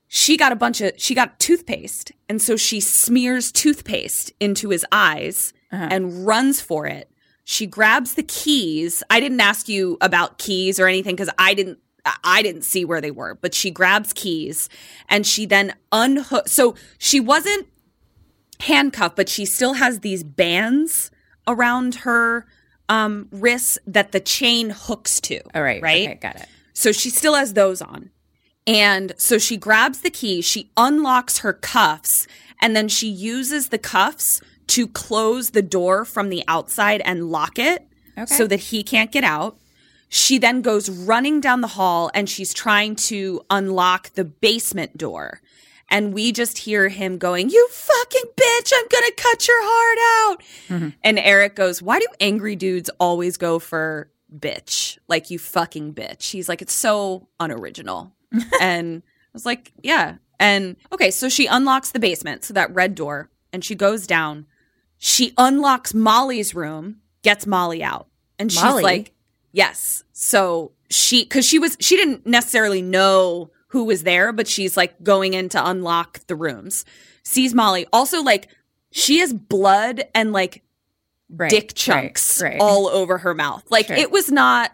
she 0.09 0.35
got 0.35 0.51
a 0.51 0.57
bunch 0.57 0.82
of, 0.82 0.91
she 0.98 1.15
got 1.15 1.40
toothpaste. 1.40 2.11
And 2.27 2.41
so 2.41 2.57
she 2.57 2.82
smears 2.82 3.49
toothpaste 3.49 4.33
into 4.41 4.72
his 4.72 4.85
eyes 4.91 5.53
uh-huh. 5.72 5.88
and 5.90 6.27
runs 6.27 6.59
for 6.59 6.85
it. 6.85 7.09
She 7.45 7.65
grabs 7.65 8.15
the 8.15 8.24
keys. 8.24 9.03
I 9.09 9.22
didn't 9.22 9.40
ask 9.40 9.69
you 9.69 9.98
about 10.01 10.38
keys 10.38 10.82
or 10.82 10.88
anything 10.88 11.15
because 11.15 11.30
I 11.38 11.53
didn't. 11.53 11.80
I 12.24 12.42
didn't 12.42 12.64
see 12.64 12.85
where 12.85 13.01
they 13.01 13.11
were, 13.11 13.35
but 13.35 13.53
she 13.53 13.72
grabs 13.72 14.14
keys 14.14 14.69
and 15.09 15.25
she 15.25 15.45
then 15.45 15.74
unhooks. 15.92 16.50
So 16.50 16.75
she 16.98 17.19
wasn't 17.19 17.67
handcuffed, 18.59 19.16
but 19.16 19.30
she 19.30 19.45
still 19.45 19.74
has 19.74 20.00
these 20.00 20.24
bands 20.24 21.11
around 21.48 21.95
her 21.95 22.45
um, 22.90 23.27
wrists 23.32 23.77
that 23.88 24.11
the 24.11 24.19
chain 24.19 24.69
hooks 24.69 25.19
to. 25.22 25.40
All 25.56 25.64
right. 25.64 25.82
Right. 25.82 26.08
Okay, 26.09 26.19
got 26.22 26.35
it. 26.35 26.48
So 26.74 26.92
she 26.92 27.09
still 27.09 27.34
has 27.35 27.53
those 27.53 27.82
on. 27.82 28.11
And 28.67 29.14
so 29.17 29.38
she 29.38 29.58
grabs 29.58 30.01
the 30.01 30.09
key, 30.09 30.42
she 30.42 30.72
unlocks 30.75 31.40
her 31.40 31.53
cuffs, 31.53 32.27
and 32.61 32.75
then 32.75 32.88
she 32.88 33.08
uses 33.08 33.69
the 33.69 33.77
cuffs 33.77 34.42
to 34.67 34.88
close 34.88 35.51
the 35.51 35.61
door 35.61 36.03
from 36.06 36.30
the 36.30 36.43
outside 36.48 37.01
and 37.06 37.30
lock 37.30 37.59
it 37.59 37.88
Okay. 38.17 38.25
so 38.34 38.48
that 38.48 38.59
he 38.59 38.82
can't 38.82 39.11
get 39.11 39.24
out. 39.24 39.58
She 40.15 40.37
then 40.37 40.61
goes 40.61 40.89
running 40.89 41.41
down 41.41 41.59
the 41.59 41.67
hall 41.67 42.09
and 42.13 42.29
she's 42.29 42.53
trying 42.53 42.95
to 42.95 43.41
unlock 43.49 44.11
the 44.13 44.23
basement 44.23 44.95
door. 44.95 45.41
And 45.89 46.13
we 46.13 46.31
just 46.31 46.59
hear 46.59 46.87
him 46.87 47.17
going, 47.17 47.49
You 47.49 47.67
fucking 47.69 48.31
bitch, 48.37 48.71
I'm 48.73 48.87
gonna 48.87 49.11
cut 49.17 49.45
your 49.45 49.59
heart 49.59 49.99
out. 50.31 50.43
Mm-hmm. 50.69 50.89
And 51.03 51.19
Eric 51.19 51.57
goes, 51.57 51.81
Why 51.81 51.99
do 51.99 52.05
angry 52.21 52.55
dudes 52.55 52.89
always 52.97 53.35
go 53.35 53.59
for 53.59 54.09
bitch? 54.33 54.97
Like, 55.09 55.31
you 55.31 55.37
fucking 55.37 55.93
bitch. 55.93 56.31
He's 56.31 56.47
like, 56.47 56.61
It's 56.61 56.71
so 56.71 57.27
unoriginal. 57.41 58.13
and 58.61 59.03
I 59.05 59.29
was 59.33 59.45
like, 59.45 59.73
Yeah. 59.83 60.15
And 60.39 60.77
okay, 60.93 61.11
so 61.11 61.27
she 61.27 61.45
unlocks 61.45 61.91
the 61.91 61.99
basement, 61.99 62.45
so 62.45 62.53
that 62.53 62.73
red 62.73 62.95
door, 62.95 63.29
and 63.51 63.65
she 63.65 63.75
goes 63.75 64.07
down. 64.07 64.45
She 64.97 65.33
unlocks 65.37 65.93
Molly's 65.93 66.55
room, 66.55 67.01
gets 67.21 67.45
Molly 67.45 67.83
out. 67.83 68.07
And 68.39 68.49
she's 68.49 68.63
Molly? 68.63 68.83
like, 68.83 69.11
Yes. 69.56 70.03
So 70.11 70.74
she, 70.90 71.25
cause 71.25 71.45
she 71.45 71.59
was, 71.59 71.77
she 71.80 71.95
didn't 71.95 72.25
necessarily 72.27 72.82
know 72.82 73.51
who 73.69 73.85
was 73.85 74.03
there, 74.03 74.32
but 74.34 74.48
she's 74.48 74.75
like 74.75 75.01
going 75.01 75.34
in 75.34 75.48
to 75.50 75.69
unlock 75.69 76.19
the 76.27 76.35
rooms. 76.35 76.84
Sees 77.24 77.53
Molly. 77.53 77.85
Also, 77.93 78.22
like, 78.22 78.50
she 78.92 79.19
has 79.19 79.34
blood 79.34 80.03
and 80.14 80.32
like 80.34 80.61
Right. 81.30 81.50
dick 81.50 81.64
right, 81.69 81.75
chunks 81.75 82.42
Right. 82.42 82.58
all 82.59 82.88
over 82.88 83.17
her 83.19 83.34
mouth. 83.34 83.64
Like, 83.72 83.88
Sure. 83.88 83.95
it 83.95 84.11
was 84.11 84.30
not 84.32 84.74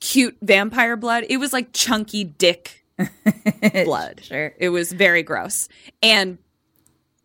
cute 0.00 0.36
vampire 0.42 0.96
blood. 0.96 1.24
It 1.28 1.38
was 1.38 1.52
like 1.52 1.72
chunky 1.72 2.22
dick 2.22 2.84
blood. 3.84 4.20
Sure. 4.22 4.52
It 4.58 4.68
was 4.68 4.92
very 4.92 5.22
gross. 5.22 5.68
And 6.02 6.38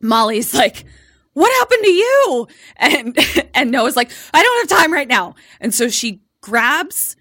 Molly's 0.01 0.53
like, 0.53 0.85
"What 1.33 1.51
happened 1.59 1.83
to 1.83 1.91
you?" 1.91 2.47
And 2.77 3.17
and 3.53 3.71
Noah's 3.71 3.95
like, 3.95 4.09
"I 4.33 4.41
don't 4.43 4.69
have 4.69 4.79
time 4.79 4.93
right 4.93 5.07
now." 5.07 5.35
And 5.59 5.73
so 5.73 5.87
she 5.89 6.21
grabs 6.47 7.15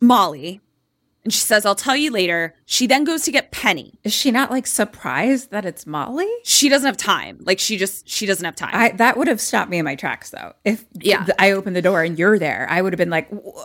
Molly 0.00 0.60
and 1.24 1.32
she 1.32 1.40
says, 1.40 1.64
"I'll 1.64 1.74
tell 1.74 1.96
you 1.96 2.10
later." 2.10 2.54
She 2.66 2.86
then 2.86 3.04
goes 3.04 3.22
to 3.22 3.32
get 3.32 3.50
Penny. 3.50 3.98
Is 4.04 4.12
she 4.12 4.30
not 4.30 4.50
like 4.50 4.66
surprised 4.66 5.50
that 5.52 5.64
it's 5.64 5.86
Molly? 5.86 6.28
She 6.44 6.68
doesn't 6.68 6.84
have 6.84 6.98
time. 6.98 7.38
Like 7.40 7.58
she 7.58 7.78
just 7.78 8.06
she 8.06 8.26
doesn't 8.26 8.44
have 8.44 8.54
time. 8.56 8.70
I 8.74 8.90
that 8.96 9.16
would 9.16 9.28
have 9.28 9.40
stopped 9.40 9.70
me 9.70 9.78
in 9.78 9.84
my 9.86 9.94
tracks 9.94 10.30
though. 10.30 10.52
If 10.64 10.84
Yeah. 10.92 11.26
I 11.38 11.52
opened 11.52 11.76
the 11.76 11.82
door 11.82 12.02
and 12.02 12.18
you're 12.18 12.38
there, 12.38 12.66
I 12.68 12.82
would 12.82 12.92
have 12.92 12.98
been 12.98 13.08
like, 13.10 13.30
"Wh- 13.30 13.58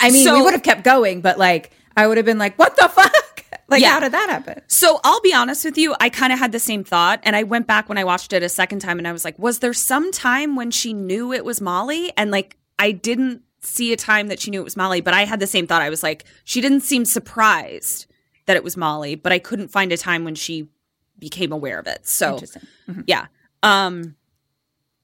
I 0.00 0.10
mean, 0.10 0.32
we 0.32 0.40
would 0.42 0.52
have 0.52 0.62
kept 0.62 0.84
going, 0.84 1.20
but 1.20 1.36
like, 1.38 1.72
I 1.96 2.06
would 2.06 2.16
have 2.16 2.26
been 2.26 2.38
like, 2.38 2.56
what 2.58 2.76
the 2.76 2.88
fuck? 2.88 3.12
Like, 3.68 3.82
Yeah. 3.82 3.90
how 3.90 4.00
did 4.00 4.10
that 4.12 4.28
happen? 4.28 4.60
So 4.66 4.98
I'll 5.04 5.20
be 5.20 5.32
honest 5.32 5.64
with 5.64 5.78
you, 5.78 5.94
I 6.00 6.08
kind 6.08 6.32
of 6.32 6.40
had 6.40 6.50
the 6.50 6.58
same 6.58 6.82
thought. 6.82 7.20
And 7.22 7.36
I 7.36 7.44
went 7.44 7.68
back 7.68 7.88
when 7.88 7.98
I 7.98 8.02
watched 8.04 8.32
it 8.32 8.42
a 8.42 8.48
second 8.48 8.80
time 8.80 8.98
and 8.98 9.06
I 9.06 9.12
was 9.12 9.24
like, 9.24 9.38
was 9.38 9.60
there 9.60 9.72
some 9.72 10.10
time 10.10 10.56
when 10.56 10.72
she 10.72 10.92
knew 10.92 11.32
it 11.32 11.44
was 11.44 11.60
Molly? 11.60 12.12
And 12.16 12.32
like, 12.32 12.56
I 12.80 12.90
didn't 12.90 13.42
see 13.60 13.92
a 13.92 13.96
time 13.96 14.28
that 14.28 14.40
she 14.40 14.50
knew 14.50 14.60
it 14.60 14.64
was 14.64 14.76
Molly, 14.76 15.00
but 15.00 15.14
I 15.14 15.24
had 15.24 15.40
the 15.40 15.46
same 15.46 15.66
thought. 15.66 15.82
I 15.82 15.90
was 15.90 16.02
like, 16.02 16.24
she 16.44 16.60
didn't 16.60 16.80
seem 16.80 17.04
surprised 17.04 18.06
that 18.46 18.56
it 18.56 18.64
was 18.64 18.76
Molly, 18.76 19.14
but 19.14 19.32
I 19.32 19.38
couldn't 19.38 19.68
find 19.68 19.92
a 19.92 19.96
time 19.96 20.24
when 20.24 20.34
she 20.34 20.68
became 21.18 21.52
aware 21.52 21.78
of 21.78 21.86
it. 21.86 22.06
So 22.06 22.34
Interesting. 22.34 22.62
yeah. 23.06 23.26
Um 23.62 24.16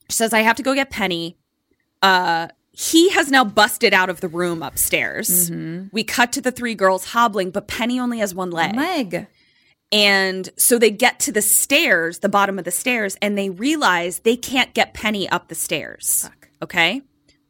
she 0.08 0.16
says 0.16 0.32
I 0.32 0.40
have 0.40 0.56
to 0.56 0.62
go 0.62 0.74
get 0.74 0.90
Penny. 0.90 1.36
Uh 2.02 2.48
he 2.72 3.10
has 3.10 3.30
now 3.30 3.44
busted 3.44 3.94
out 3.94 4.10
of 4.10 4.20
the 4.20 4.28
room 4.28 4.62
upstairs. 4.62 5.50
Mm-hmm. 5.50 5.88
We 5.92 6.04
cut 6.04 6.32
to 6.32 6.40
the 6.42 6.52
three 6.52 6.74
girls 6.74 7.06
hobbling, 7.06 7.50
but 7.50 7.68
Penny 7.68 7.98
only 7.98 8.18
has 8.18 8.34
one 8.34 8.50
leg. 8.50 8.76
Leg. 8.76 9.26
And 9.92 10.50
so 10.58 10.78
they 10.78 10.90
get 10.90 11.20
to 11.20 11.32
the 11.32 11.40
stairs, 11.40 12.18
the 12.18 12.28
bottom 12.28 12.58
of 12.58 12.64
the 12.64 12.70
stairs, 12.70 13.16
and 13.22 13.38
they 13.38 13.48
realize 13.50 14.20
they 14.20 14.36
can't 14.36 14.74
get 14.74 14.92
Penny 14.92 15.28
up 15.28 15.48
the 15.48 15.54
stairs. 15.54 16.28
Okay. 16.60 17.02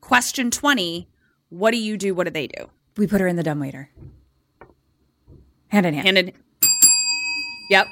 Question 0.07 0.53
20 0.53 1.09
What 1.49 1.73
do 1.73 1.79
you 1.79 1.97
do? 1.97 2.15
What 2.15 2.25
do 2.25 2.31
they 2.31 2.47
do? 2.47 2.71
We 2.97 3.09
put 3.09 3.21
her 3.21 3.27
in 3.27 3.35
the 3.35 3.43
dumbwaiter. 3.43 3.91
Hand 5.67 5.85
in 5.85 5.95
hand. 5.95 6.07
Handed. 6.07 6.35
Yep. 7.71 7.89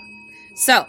So 0.55 0.87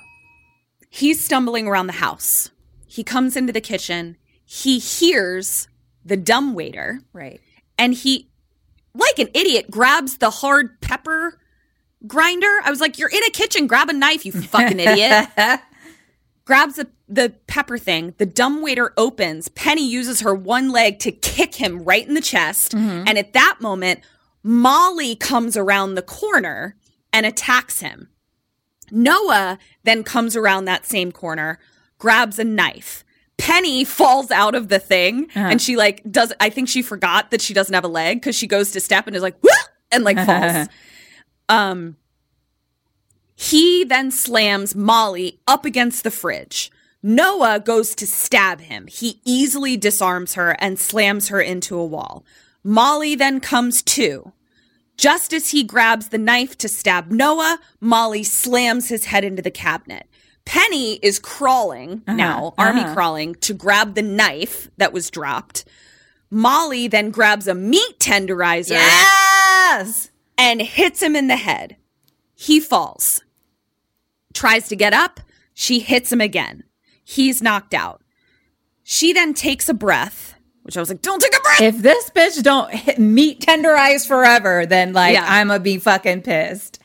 he's 0.91 1.25
stumbling 1.25 1.67
around 1.67 1.87
the 1.87 1.93
house. 1.93 2.51
He 2.85 3.03
comes 3.03 3.35
into 3.35 3.51
the 3.51 3.59
kitchen. 3.59 4.17
He 4.45 4.77
hears 4.77 5.67
the 6.05 6.15
dumb 6.15 6.53
waiter 6.53 7.01
right. 7.11 7.41
and 7.75 7.95
he, 7.95 8.29
like 8.93 9.17
an 9.17 9.29
idiot, 9.33 9.71
grabs 9.71 10.19
the 10.19 10.29
hard 10.29 10.79
pepper 10.79 11.39
grinder. 12.05 12.59
I 12.63 12.69
was 12.69 12.79
like, 12.79 12.99
You're 12.99 13.09
in 13.09 13.23
a 13.23 13.31
kitchen, 13.31 13.65
grab 13.65 13.89
a 13.89 13.93
knife, 13.93 14.27
you 14.27 14.31
fucking 14.31 14.79
idiot. 14.79 15.29
grabs 16.45 16.75
the, 16.75 16.87
the 17.07 17.33
pepper 17.47 17.77
thing. 17.77 18.13
The 18.17 18.25
dumb 18.25 18.61
waiter 18.61 18.93
opens. 18.97 19.47
Penny 19.49 19.87
uses 19.87 20.21
her 20.21 20.33
one 20.33 20.71
leg 20.71 20.99
to 20.99 21.11
kick 21.11 21.55
him 21.55 21.83
right 21.83 22.07
in 22.07 22.13
the 22.15 22.21
chest. 22.21 22.73
And 22.73 23.17
at 23.17 23.33
that 23.33 23.57
moment, 23.61 24.01
Molly 24.43 25.15
comes 25.15 25.55
around 25.55 25.95
the 25.95 26.01
corner 26.01 26.75
and 27.13 27.25
attacks 27.25 27.79
him. 27.79 28.09
Noah 28.91 29.57
then 29.83 30.03
comes 30.03 30.35
around 30.35 30.65
that 30.65 30.85
same 30.85 31.11
corner, 31.11 31.59
grabs 31.97 32.37
a 32.39 32.43
knife. 32.43 33.03
Penny 33.37 33.83
falls 33.83 34.31
out 34.31 34.55
of 34.55 34.69
the 34.69 34.79
thing 34.79 35.27
and 35.35 35.61
she 35.61 35.75
like 35.75 36.01
does 36.09 36.31
I 36.39 36.49
think 36.49 36.69
she 36.69 36.81
forgot 36.81 37.31
that 37.31 37.41
she 37.41 37.53
doesn't 37.53 37.73
have 37.73 37.83
a 37.83 37.87
leg 37.89 38.17
because 38.21 38.35
she 38.35 38.47
goes 38.47 38.71
to 38.71 38.79
step 38.79 39.07
and 39.07 39.15
is 39.15 39.21
like 39.21 39.35
"Wah!" 39.43 39.49
and 39.91 40.03
like 40.05 40.17
falls. 40.25 40.67
um 41.49 41.97
he 43.35 43.83
then 43.83 44.11
slams 44.11 44.73
Molly 44.75 45.39
up 45.47 45.65
against 45.65 46.03
the 46.05 46.11
fridge. 46.11 46.71
Noah 47.07 47.59
goes 47.59 47.93
to 47.93 48.07
stab 48.07 48.61
him. 48.61 48.87
He 48.87 49.21
easily 49.23 49.77
disarms 49.77 50.33
her 50.33 50.55
and 50.59 50.79
slams 50.79 51.27
her 51.27 51.39
into 51.39 51.77
a 51.77 51.85
wall. 51.85 52.25
Molly 52.63 53.13
then 53.13 53.39
comes 53.39 53.83
to. 53.83 54.33
Just 54.97 55.31
as 55.31 55.51
he 55.51 55.63
grabs 55.63 56.07
the 56.07 56.17
knife 56.17 56.57
to 56.57 56.67
stab 56.67 57.11
Noah, 57.11 57.59
Molly 57.79 58.23
slams 58.23 58.89
his 58.89 59.05
head 59.05 59.23
into 59.23 59.43
the 59.43 59.51
cabinet. 59.51 60.07
Penny 60.45 60.95
is 60.95 61.19
crawling 61.19 62.01
uh-huh. 62.07 62.17
now, 62.17 62.53
army 62.57 62.81
uh-huh. 62.81 62.95
crawling, 62.95 63.35
to 63.35 63.53
grab 63.53 63.93
the 63.93 64.01
knife 64.01 64.71
that 64.77 64.91
was 64.91 65.11
dropped. 65.11 65.63
Molly 66.31 66.87
then 66.87 67.11
grabs 67.11 67.47
a 67.47 67.53
meat 67.53 67.99
tenderizer 67.99 68.71
Yes. 68.71 70.09
and 70.39 70.59
hits 70.59 71.03
him 71.03 71.15
in 71.15 71.27
the 71.27 71.37
head. 71.37 71.75
He 72.33 72.59
falls. 72.59 73.21
Tries 74.33 74.67
to 74.69 74.75
get 74.75 74.93
up. 74.93 75.19
She 75.53 75.81
hits 75.81 76.11
him 76.11 76.19
again. 76.19 76.63
He's 77.05 77.41
knocked 77.41 77.73
out. 77.73 78.01
She 78.83 79.13
then 79.13 79.33
takes 79.33 79.69
a 79.69 79.73
breath, 79.73 80.35
which 80.63 80.75
I 80.75 80.79
was 80.79 80.89
like, 80.89 81.01
don't 81.01 81.21
take 81.21 81.35
a 81.35 81.41
breath. 81.41 81.61
If 81.61 81.77
this 81.77 82.09
bitch 82.09 82.43
don't 82.43 82.73
hit 82.73 82.99
meat 82.99 83.39
tenderize 83.39 84.05
forever, 84.07 84.65
then 84.65 84.91
like 84.91 85.13
Yeah. 85.13 85.25
I'm 85.25 85.47
gonna 85.47 85.59
be 85.59 85.77
fucking 85.77 86.23
pissed. 86.23 86.79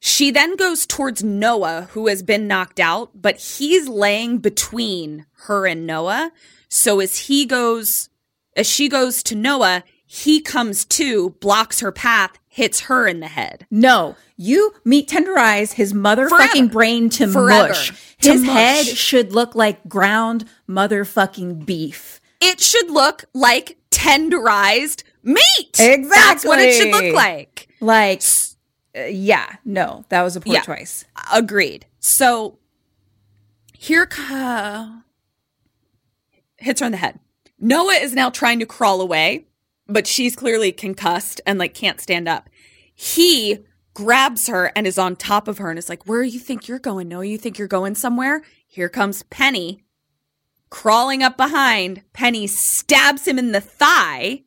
She 0.00 0.30
then 0.30 0.56
goes 0.56 0.84
towards 0.84 1.24
Noah, 1.24 1.88
who 1.92 2.08
has 2.08 2.22
been 2.22 2.46
knocked 2.46 2.78
out, 2.78 3.10
but 3.14 3.38
he's 3.38 3.88
laying 3.88 4.36
between 4.38 5.24
her 5.44 5.66
and 5.66 5.86
Noah. 5.86 6.30
So 6.68 7.00
as 7.00 7.20
he 7.20 7.46
goes, 7.46 8.10
as 8.54 8.66
she 8.68 8.88
goes 8.88 9.22
to 9.22 9.34
Noah, 9.34 9.82
he 10.14 10.40
comes 10.40 10.84
to, 10.84 11.30
blocks 11.40 11.80
her 11.80 11.90
path, 11.90 12.38
hits 12.46 12.80
her 12.82 13.06
in 13.08 13.18
the 13.18 13.26
head. 13.26 13.66
No, 13.70 14.14
you 14.36 14.72
meat 14.84 15.08
tenderize 15.08 15.72
his 15.72 15.92
motherfucking 15.92 16.70
brain 16.70 17.08
to 17.10 17.26
Forever. 17.26 17.68
mush. 17.68 18.14
To 18.20 18.30
His 18.32 18.42
mush. 18.42 18.52
head 18.54 18.86
should 18.86 19.32
look 19.32 19.56
like 19.56 19.88
ground 19.88 20.44
motherfucking 20.68 21.66
beef. 21.66 22.20
It 22.40 22.60
should 22.60 22.90
look 22.90 23.24
like 23.34 23.76
tenderized 23.90 25.02
meat. 25.24 25.40
Exactly. 25.80 26.08
That's 26.10 26.44
what 26.44 26.60
it 26.60 26.74
should 26.76 26.92
look 26.92 27.12
like. 27.14 27.68
Like, 27.80 28.22
uh, 28.96 29.02
yeah, 29.06 29.56
no, 29.64 30.04
that 30.10 30.22
was 30.22 30.36
a 30.36 30.40
poor 30.40 30.54
Yeah. 30.54 30.60
choice. 30.62 31.04
Agreed. 31.32 31.86
So 31.98 32.58
here 33.76 34.06
co- 34.06 34.98
hits 36.58 36.80
her 36.80 36.86
in 36.86 36.92
the 36.92 36.98
head. 36.98 37.18
Noah 37.58 37.94
is 37.94 38.14
now 38.14 38.30
trying 38.30 38.60
to 38.60 38.66
crawl 38.66 39.00
away, 39.00 39.46
but 39.86 40.06
she's 40.06 40.36
clearly 40.36 40.72
concussed 40.72 41.40
and 41.46 41.58
like 41.58 41.74
can't 41.74 42.00
stand 42.00 42.28
up. 42.28 42.48
He 42.94 43.58
grabs 43.92 44.48
her 44.48 44.72
and 44.74 44.86
is 44.86 44.98
on 44.98 45.16
top 45.16 45.48
of 45.48 45.58
her 45.58 45.70
and 45.70 45.78
is 45.78 45.88
like, 45.88 46.06
"Where 46.06 46.22
do 46.22 46.28
you 46.28 46.40
think 46.40 46.68
you're 46.68 46.78
going? 46.78 47.08
No, 47.08 47.20
you 47.20 47.38
think 47.38 47.58
you're 47.58 47.68
going 47.68 47.94
somewhere?" 47.94 48.42
Here 48.66 48.88
comes 48.88 49.22
Penny 49.24 49.84
crawling 50.74 51.22
up 51.22 51.36
behind. 51.36 52.02
Penny 52.12 52.48
stabs 52.48 53.28
him 53.28 53.38
in 53.38 53.52
the 53.52 53.60
thigh, 53.60 54.42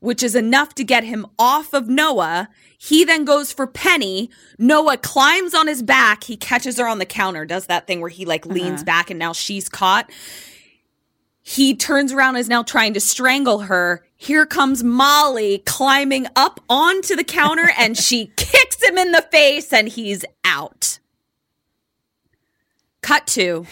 which 0.00 0.24
is 0.24 0.34
enough 0.34 0.74
to 0.74 0.82
get 0.82 1.04
him 1.04 1.24
off 1.38 1.72
of 1.72 1.86
Noah. 1.88 2.48
He 2.76 3.04
then 3.04 3.24
goes 3.24 3.52
for 3.52 3.64
Penny. 3.64 4.28
Noah 4.58 4.96
climbs 4.96 5.54
on 5.54 5.68
his 5.68 5.84
back. 5.84 6.24
He 6.24 6.36
catches 6.36 6.78
her 6.78 6.88
on 6.88 6.98
the 6.98 7.06
counter, 7.06 7.44
does 7.44 7.66
that 7.66 7.86
thing 7.86 8.00
where 8.00 8.10
he 8.10 8.24
like 8.24 8.44
leans 8.44 8.80
uh-huh. 8.80 8.84
back 8.84 9.10
and 9.10 9.20
now 9.20 9.32
she's 9.32 9.68
caught. 9.68 10.10
He 11.48 11.74
turns 11.74 12.12
around 12.12 12.36
and 12.36 12.38
is 12.38 12.48
now 12.50 12.62
trying 12.62 12.92
to 12.92 13.00
strangle 13.00 13.60
her. 13.60 14.04
Here 14.16 14.44
comes 14.44 14.84
Molly 14.84 15.62
climbing 15.64 16.26
up 16.36 16.60
onto 16.68 17.16
the 17.16 17.24
counter 17.24 17.70
and 17.78 17.96
she 17.96 18.26
kicks 18.36 18.82
him 18.82 18.98
in 18.98 19.12
the 19.12 19.22
face 19.32 19.72
and 19.72 19.88
he's 19.88 20.26
out. 20.44 20.98
Cut 23.00 23.26
to 23.28 23.66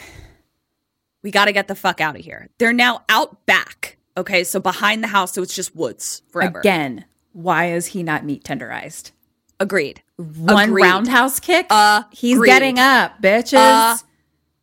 we 1.27 1.33
got 1.33 1.47
to 1.47 1.53
get 1.53 1.67
the 1.67 1.75
fuck 1.75 2.01
out 2.01 2.17
of 2.17 2.25
here. 2.25 2.49
They're 2.59 2.73
now 2.73 3.03
out 3.09 3.45
back. 3.47 3.99
Okay, 4.17 4.45
so 4.45 4.61
behind 4.61 5.03
the 5.03 5.09
house, 5.09 5.35
so 5.35 5.43
it's 5.43 5.55
just 5.57 5.75
woods 5.75 6.23
forever. 6.31 6.61
Again, 6.61 7.05
why 7.33 7.73
is 7.73 7.87
he 7.87 8.03
not 8.05 8.25
meat 8.25 8.45
tenderized? 8.45 9.11
Agreed. 9.59 10.03
One 10.17 10.71
Agreed. 10.71 10.85
roundhouse 10.85 11.41
kick? 11.41 11.67
Uh, 11.69 12.05
He's 12.11 12.41
getting 12.41 12.79
up, 12.79 13.21
bitches. 13.21 14.05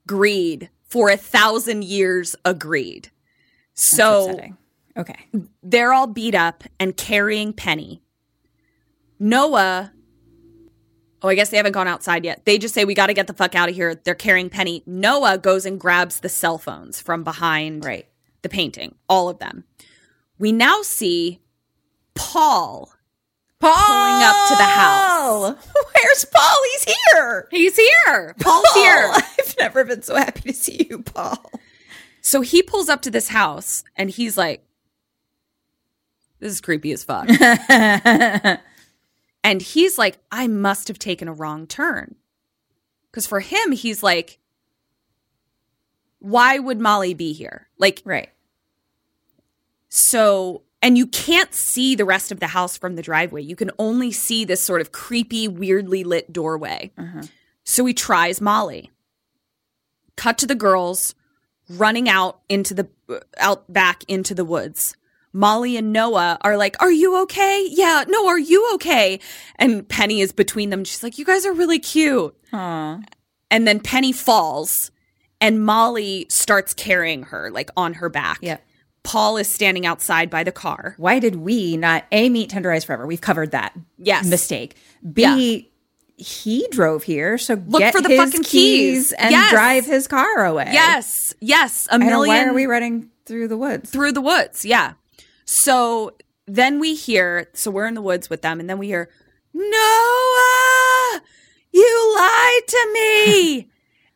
Agreed. 0.06 0.70
For 0.94 1.10
a 1.10 1.18
thousand 1.18 1.84
years, 1.84 2.36
agreed. 2.46 3.10
That's 3.76 3.98
So 3.98 4.30
upsetting. 4.30 4.58
okay. 4.96 5.26
they're 5.64 5.92
all 5.92 6.08
beat 6.08 6.36
up 6.36 6.64
and 6.80 6.96
carrying 6.96 7.52
Penny. 7.52 8.02
Noah, 9.20 9.92
oh, 11.22 11.30
I 11.30 11.36
guess 11.36 11.50
they 11.50 11.58
haven't 11.58 11.72
gone 11.72 11.88
outside 11.88 12.26
yet. 12.26 12.46
They 12.46 12.58
just 12.58 12.74
say, 12.74 12.86
We 12.86 12.94
got 12.94 13.08
to 13.08 13.14
get 13.14 13.28
the 13.28 13.34
fuck 13.34 13.56
out 13.56 13.70
of 13.70 13.76
here. 13.76 13.96
They're 13.96 14.16
carrying 14.16 14.50
Penny. 14.50 14.84
Noah 14.86 15.38
goes 15.38 15.66
and 15.66 15.80
grabs 15.80 16.20
the 16.20 16.30
cell 16.30 16.58
phones 16.58 17.00
from 17.02 17.24
behind 17.24 17.84
Right. 17.86 18.08
the 18.44 18.50
painting, 18.50 18.96
all 19.10 19.30
of 19.30 19.40
them. 19.40 19.64
We 20.38 20.52
now 20.52 20.82
see 20.84 21.40
Paul 22.16 22.94
Paul 23.64 23.86
pulling 23.88 24.24
up 24.24 24.48
to 24.50 24.56
the 24.56 24.64
house. 24.64 25.68
Where's 26.04 26.26
Paul? 26.26 26.58
He's 26.74 26.96
here. 27.14 27.48
He's 27.52 27.76
here. 27.78 28.36
Paul's 28.40 28.66
Paul, 28.74 28.84
here. 28.84 29.12
I've 29.14 29.56
never 29.60 29.86
been 29.86 30.02
so 30.02 30.16
happy 30.16 30.42
to 30.42 30.54
see 30.54 30.88
you, 30.90 31.02
Paul. 31.02 31.50
So 32.22 32.42
he 32.42 32.62
pulls 32.62 32.90
up 32.90 33.02
to 33.04 33.12
this 33.12 33.30
house 33.30 33.84
and 33.96 34.10
he's 34.10 34.38
like, 34.38 34.66
This 36.40 36.52
is 36.52 36.62
creepy 36.62 36.92
as 36.92 37.04
fuck. 37.04 37.28
and 39.44 39.62
he's 39.62 39.98
like, 39.98 40.18
I 40.32 40.48
must 40.48 40.88
have 40.90 41.00
taken 41.00 41.28
a 41.28 41.34
wrong 41.34 41.66
turn. 41.68 42.16
Because 43.12 43.28
for 43.28 43.40
him, 43.40 43.72
he's 43.72 44.04
like, 44.04 44.40
Why 46.20 46.60
would 46.60 46.80
Molly 46.80 47.14
be 47.14 47.32
here? 47.34 47.68
Like, 47.78 48.02
Right. 48.06 48.30
so, 49.90 50.64
and 50.84 50.98
you 50.98 51.08
can't 51.08 51.54
see 51.54 51.96
the 51.96 52.04
rest 52.04 52.32
of 52.32 52.42
the 52.42 52.48
house 52.48 52.78
from 52.78 52.96
the 52.96 53.02
driveway. 53.02 53.42
You 53.42 53.56
can 53.56 53.72
only 53.80 54.12
see 54.12 54.44
this 54.44 54.62
sort 54.62 54.82
of 54.82 54.92
creepy, 54.92 55.48
weirdly 55.48 56.04
lit 56.04 56.32
doorway. 56.32 56.92
Uh-huh. 56.98 57.24
So 57.64 57.86
he 57.86 57.94
tries 57.94 58.42
Molly. 58.42 58.92
Cut 60.18 60.38
to 60.40 60.46
the 60.46 60.56
girls 60.56 61.16
running 61.70 62.10
out 62.10 62.42
into 62.50 62.74
the 62.74 62.90
uh, 63.10 63.20
out 63.40 63.72
back 63.72 64.04
into 64.10 64.36
the 64.36 64.46
woods. 64.46 64.96
Molly 65.32 65.78
and 65.78 65.92
Noah 65.94 66.38
are 66.42 66.58
like, 66.58 66.76
"Are 66.82 66.92
you 66.92 67.24
okay? 67.24 67.66
Yeah, 67.72 68.04
no, 68.08 68.28
are 68.28 68.38
you 68.38 68.74
okay?" 68.76 69.20
And 69.56 69.88
Penny 69.88 70.20
is 70.22 70.32
between 70.34 70.70
them. 70.70 70.84
She's 70.84 71.02
like, 71.02 71.18
"You 71.18 71.26
guys 71.26 71.46
are 71.46 71.54
really 71.54 71.80
cute." 71.80 72.36
Aw. 72.52 73.00
And 73.50 73.68
then 73.68 73.80
Penny 73.80 74.12
falls, 74.12 74.92
and 75.42 75.66
Molly 75.66 76.28
starts 76.30 76.74
carrying 76.74 77.24
her 77.24 77.50
like 77.50 77.72
on 77.76 77.96
her 77.96 78.10
back. 78.10 78.40
Yep. 78.42 78.64
Paul 79.04 79.38
is 79.38 79.48
standing 79.54 79.86
outside 79.86 80.30
by 80.30 80.44
the 80.44 80.52
car. 80.52 80.96
Why 80.98 81.20
did 81.20 81.36
we 81.36 81.76
not 81.78 82.06
A 82.12 82.30
meat 82.30 82.50
tenderized 82.52 82.86
forever? 82.86 83.06
We've 83.06 83.20
covered 83.22 83.52
that. 83.52 83.74
Yes. 83.98 84.26
Mistake. 84.26 84.76
B 85.12 85.70
he 86.16 86.68
drove 86.70 87.04
here, 87.04 87.38
so 87.40 87.56
Look 87.56 87.80
get 87.80 87.92
for 87.94 88.00
the 88.02 88.08
his 88.10 88.20
fucking 88.20 88.44
keys. 88.44 89.12
and 89.14 89.32
Yes. 89.32 89.52
drive 89.52 89.86
his 89.86 90.08
car 90.08 90.46
away. 90.46 90.70
Yes, 90.72 91.34
yes, 91.42 91.88
A 91.92 91.98
million 92.00 92.28
why 92.28 92.46
are 92.46 92.54
we 92.54 92.66
running 92.68 93.10
through 93.26 93.48
the 93.48 93.58
woods? 93.58 93.90
through 93.90 94.12
the 94.14 94.22
woods. 94.22 94.64
Yeah. 94.64 94.94
So 95.46 96.16
then 96.46 96.80
we 96.80 96.94
hear, 96.94 97.50
so 97.54 97.72
we're 97.72 97.88
in 97.88 97.96
the 97.96 98.02
woods 98.02 98.30
with 98.30 98.42
them, 98.44 98.60
and 98.60 98.70
then 98.70 98.78
we 98.78 98.88
hear, 98.88 99.10
Noah, 99.56 101.22
you 101.72 102.16
lied 102.16 102.68
to 102.68 102.90
me. 102.94 103.70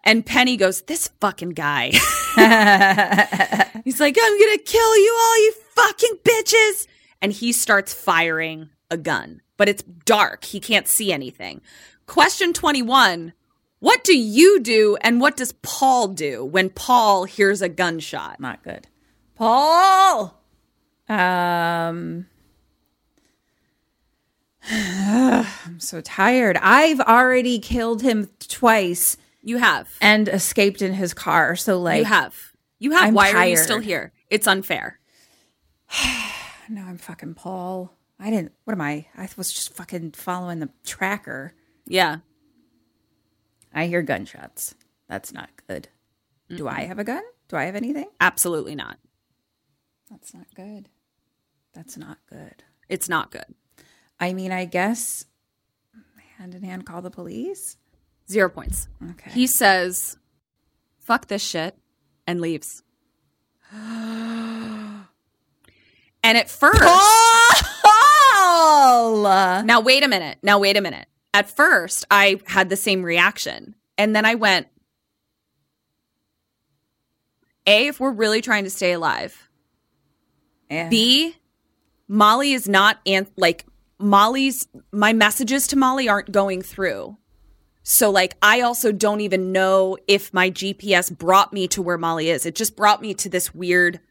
and 0.08 0.26
Penny 0.26 0.56
goes, 0.56 0.82
This 0.84 1.10
fucking 1.20 1.52
guy. 1.52 1.92
He's 3.84 4.00
like, 4.00 4.18
I'm 4.20 4.40
going 4.40 4.58
to 4.58 4.64
kill 4.64 4.98
you 4.98 5.20
all, 5.20 5.38
you 5.44 5.54
fucking 5.76 6.18
bitches. 6.24 6.88
And 7.22 7.34
he 7.34 7.52
starts 7.52 7.94
firing 7.94 8.70
a 8.90 8.98
gun, 8.98 9.42
but 9.58 9.68
it's 9.68 9.84
dark. 9.84 10.46
He 10.46 10.60
can't 10.60 10.88
see 10.88 11.12
anything. 11.12 11.62
Question 12.06 12.54
21 12.54 13.34
What 13.80 14.04
do 14.04 14.18
you 14.18 14.62
do 14.62 14.98
and 15.02 15.20
what 15.20 15.36
does 15.36 15.52
Paul 15.52 16.08
do 16.10 16.46
when 16.46 16.70
Paul 16.70 17.26
hears 17.26 17.62
a 17.62 17.70
gunshot? 17.70 18.40
Not 18.40 18.64
good. 18.64 18.88
Paul. 19.36 20.40
Um. 21.10 22.28
I'm 24.70 25.80
so 25.80 26.02
tired. 26.02 26.58
I've 26.62 27.00
already 27.02 27.60
killed 27.60 28.02
him 28.02 28.30
twice 28.48 29.18
You 29.48 29.58
have. 29.58 29.90
and 30.02 30.28
escaped 30.28 30.82
in 30.82 30.94
his 30.94 31.14
car. 31.14 31.56
So 31.56 31.80
like 31.80 32.00
you 32.00 32.04
have. 32.04 32.36
You 32.80 32.92
have. 32.92 33.08
I'm 33.08 33.14
Why 33.14 33.32
are 33.32 33.48
you 33.48 33.56
still 33.56 33.80
here? 33.80 34.12
It's 34.30 34.48
unfair. 34.48 35.00
No, 36.70 36.82
I'm 36.82 36.98
fucking 36.98 37.36
Paul. 37.36 37.94
I 38.20 38.30
didn't. 38.30 38.52
What 38.66 38.74
am 38.74 38.82
I? 38.82 39.06
I 39.16 39.30
was 39.38 39.54
just 39.54 39.74
fucking 39.74 40.12
following 40.12 40.60
the 40.60 40.68
tracker. 40.84 41.54
Yeah. 41.86 42.18
I 43.74 43.88
hear 43.88 44.02
gunshots. 44.02 44.76
That's 45.08 45.32
not 45.32 45.50
good. 45.66 45.88
Do 46.54 46.68
I 46.68 46.82
have 46.82 47.00
a 47.00 47.06
gun? 47.06 47.24
Do 47.48 47.56
I 47.56 47.64
have 47.64 47.78
anything? 47.78 48.10
Absolutely 48.20 48.76
not. 48.76 48.98
That's 50.12 50.34
not 50.34 50.48
good. 50.56 50.90
That's 51.74 51.96
not 51.96 52.18
good. 52.30 52.64
It's 52.90 53.08
not 53.08 53.32
good. 53.32 53.56
I 54.20 54.34
mean, 54.34 54.52
I 54.52 54.66
guess 54.66 55.24
hand 56.38 56.54
in 56.54 56.64
hand 56.64 56.86
call 56.86 57.02
the 57.02 57.10
police. 57.10 57.78
Zero 58.30 58.50
points. 58.50 58.88
Okay. 59.12 59.32
He 59.32 59.48
says, 59.48 60.18
fuck 61.00 61.28
this 61.28 61.42
shit, 61.42 61.76
and 62.26 62.42
leaves. 62.42 62.84
and 63.72 65.08
at 66.24 66.50
first, 66.50 66.82
Paul. 67.84 69.24
now 69.64 69.80
wait 69.82 70.04
a 70.04 70.08
minute. 70.08 70.38
Now 70.44 70.60
wait 70.60 70.76
a 70.78 70.82
minute. 70.82 71.08
At 71.34 71.50
first, 71.50 72.06
I 72.12 72.42
had 72.46 72.70
the 72.70 72.76
same 72.76 73.04
reaction. 73.04 73.76
And 73.98 74.16
then 74.16 74.26
I 74.26 74.36
went, 74.36 74.68
A, 77.66 77.88
if 77.88 78.00
we're 78.00 78.12
really 78.12 78.42
trying 78.42 78.64
to 78.66 78.70
stay 78.70 78.94
alive, 78.94 79.50
Yeah. 80.70 80.90
B, 80.90 81.36
Molly 82.08 82.54
is 82.54 82.68
not 82.68 83.00
an- 83.06 83.28
like 83.38 83.66
Molly's 84.00 84.68
my 84.92 85.14
messages 85.14 85.68
to 85.68 85.76
Molly 85.76 86.08
aren't 86.10 86.32
going 86.32 86.62
through. 86.62 87.18
So 87.90 88.10
like 88.10 88.36
I 88.42 88.62
also 88.62 88.92
don't 88.92 89.22
even 89.22 89.54
know 89.54 89.98
if 90.10 90.34
my 90.34 90.52
GPS 90.52 91.10
brought 91.10 91.54
me 91.54 91.70
to 91.70 91.82
where 91.82 91.98
Molly 91.98 92.30
is. 92.30 92.46
It 92.46 92.54
just 92.54 92.76
brought 92.76 93.02
me 93.02 93.14
to 93.14 93.30
this 93.30 93.56
weird 93.56 94.02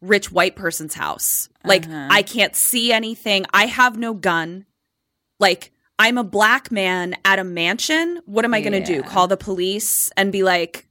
rich 0.00 0.32
white 0.32 0.56
person's 0.56 0.94
house. 0.94 1.48
Like 1.64 1.88
I 1.88 2.22
can't 2.22 2.56
see 2.56 2.92
anything. 2.92 3.46
I 3.54 3.66
have 3.66 3.96
no 3.96 4.12
gun. 4.12 4.66
Like 5.38 5.70
I'm 6.00 6.18
a 6.18 6.24
black 6.24 6.72
man 6.72 7.14
at 7.24 7.38
a 7.38 7.44
mansion. 7.44 8.20
What 8.26 8.44
am 8.44 8.54
I 8.54 8.60
going 8.60 8.72
to 8.72 8.84
do? 8.84 9.04
Call 9.04 9.28
the 9.28 9.36
police 9.36 10.10
and 10.16 10.32
be 10.32 10.42
like 10.42 10.88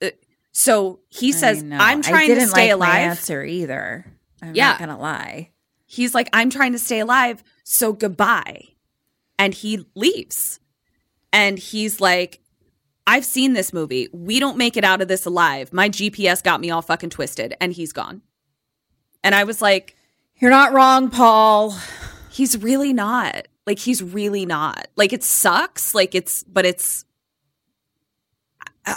uh, 0.00 0.10
so 0.52 1.00
he 1.08 1.32
says. 1.32 1.64
I'm 1.72 2.02
trying 2.02 2.36
to 2.36 2.46
stay 2.46 2.72
like 2.72 2.74
alive. 2.76 3.10
answer 3.10 3.42
either. 3.42 4.06
I'm 4.40 4.54
Yeah. 4.54 4.68
not 4.68 4.78
gonna 4.78 4.98
lie. 5.00 5.50
He's 5.86 6.14
like, 6.14 6.28
I'm 6.32 6.50
trying 6.50 6.72
to 6.72 6.78
stay 6.78 7.00
alive, 7.00 7.42
so 7.64 7.92
goodbye. 7.92 8.68
And 9.40 9.52
he 9.52 9.84
leaves. 9.96 10.60
And 11.32 11.58
he's 11.58 12.00
like, 12.00 12.40
I've 13.06 13.24
seen 13.24 13.52
this 13.52 13.72
movie. 13.72 14.08
We 14.12 14.38
don't 14.38 14.56
make 14.56 14.76
it 14.76 14.84
out 14.84 15.00
of 15.00 15.08
this 15.08 15.26
alive. 15.26 15.72
My 15.72 15.88
GPS 15.88 16.42
got 16.42 16.60
me 16.60 16.70
all 16.70 16.82
fucking 16.82 17.10
twisted, 17.10 17.54
and 17.60 17.72
he's 17.72 17.92
gone. 17.92 18.22
And 19.24 19.34
I 19.34 19.44
was 19.44 19.60
like, 19.60 19.96
You're 20.36 20.50
not 20.50 20.72
wrong, 20.72 21.10
Paul. 21.10 21.76
he's 22.30 22.56
really 22.58 22.92
not. 22.92 23.48
Like, 23.66 23.78
he's 23.78 24.02
really 24.02 24.46
not. 24.46 24.88
Like, 24.96 25.12
it 25.12 25.22
sucks. 25.22 25.94
Like, 25.94 26.14
it's, 26.14 26.42
but 26.44 26.64
it's, 26.66 27.04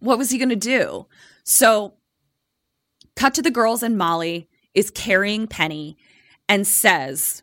what 0.00 0.18
was 0.18 0.30
he 0.30 0.38
going 0.38 0.48
to 0.48 0.56
do? 0.56 1.06
So, 1.44 1.94
cut 3.16 3.34
to 3.34 3.42
the 3.42 3.50
girls, 3.50 3.82
and 3.82 3.98
Molly 3.98 4.48
is 4.74 4.90
carrying 4.90 5.46
Penny 5.46 5.96
and 6.48 6.66
says, 6.66 7.42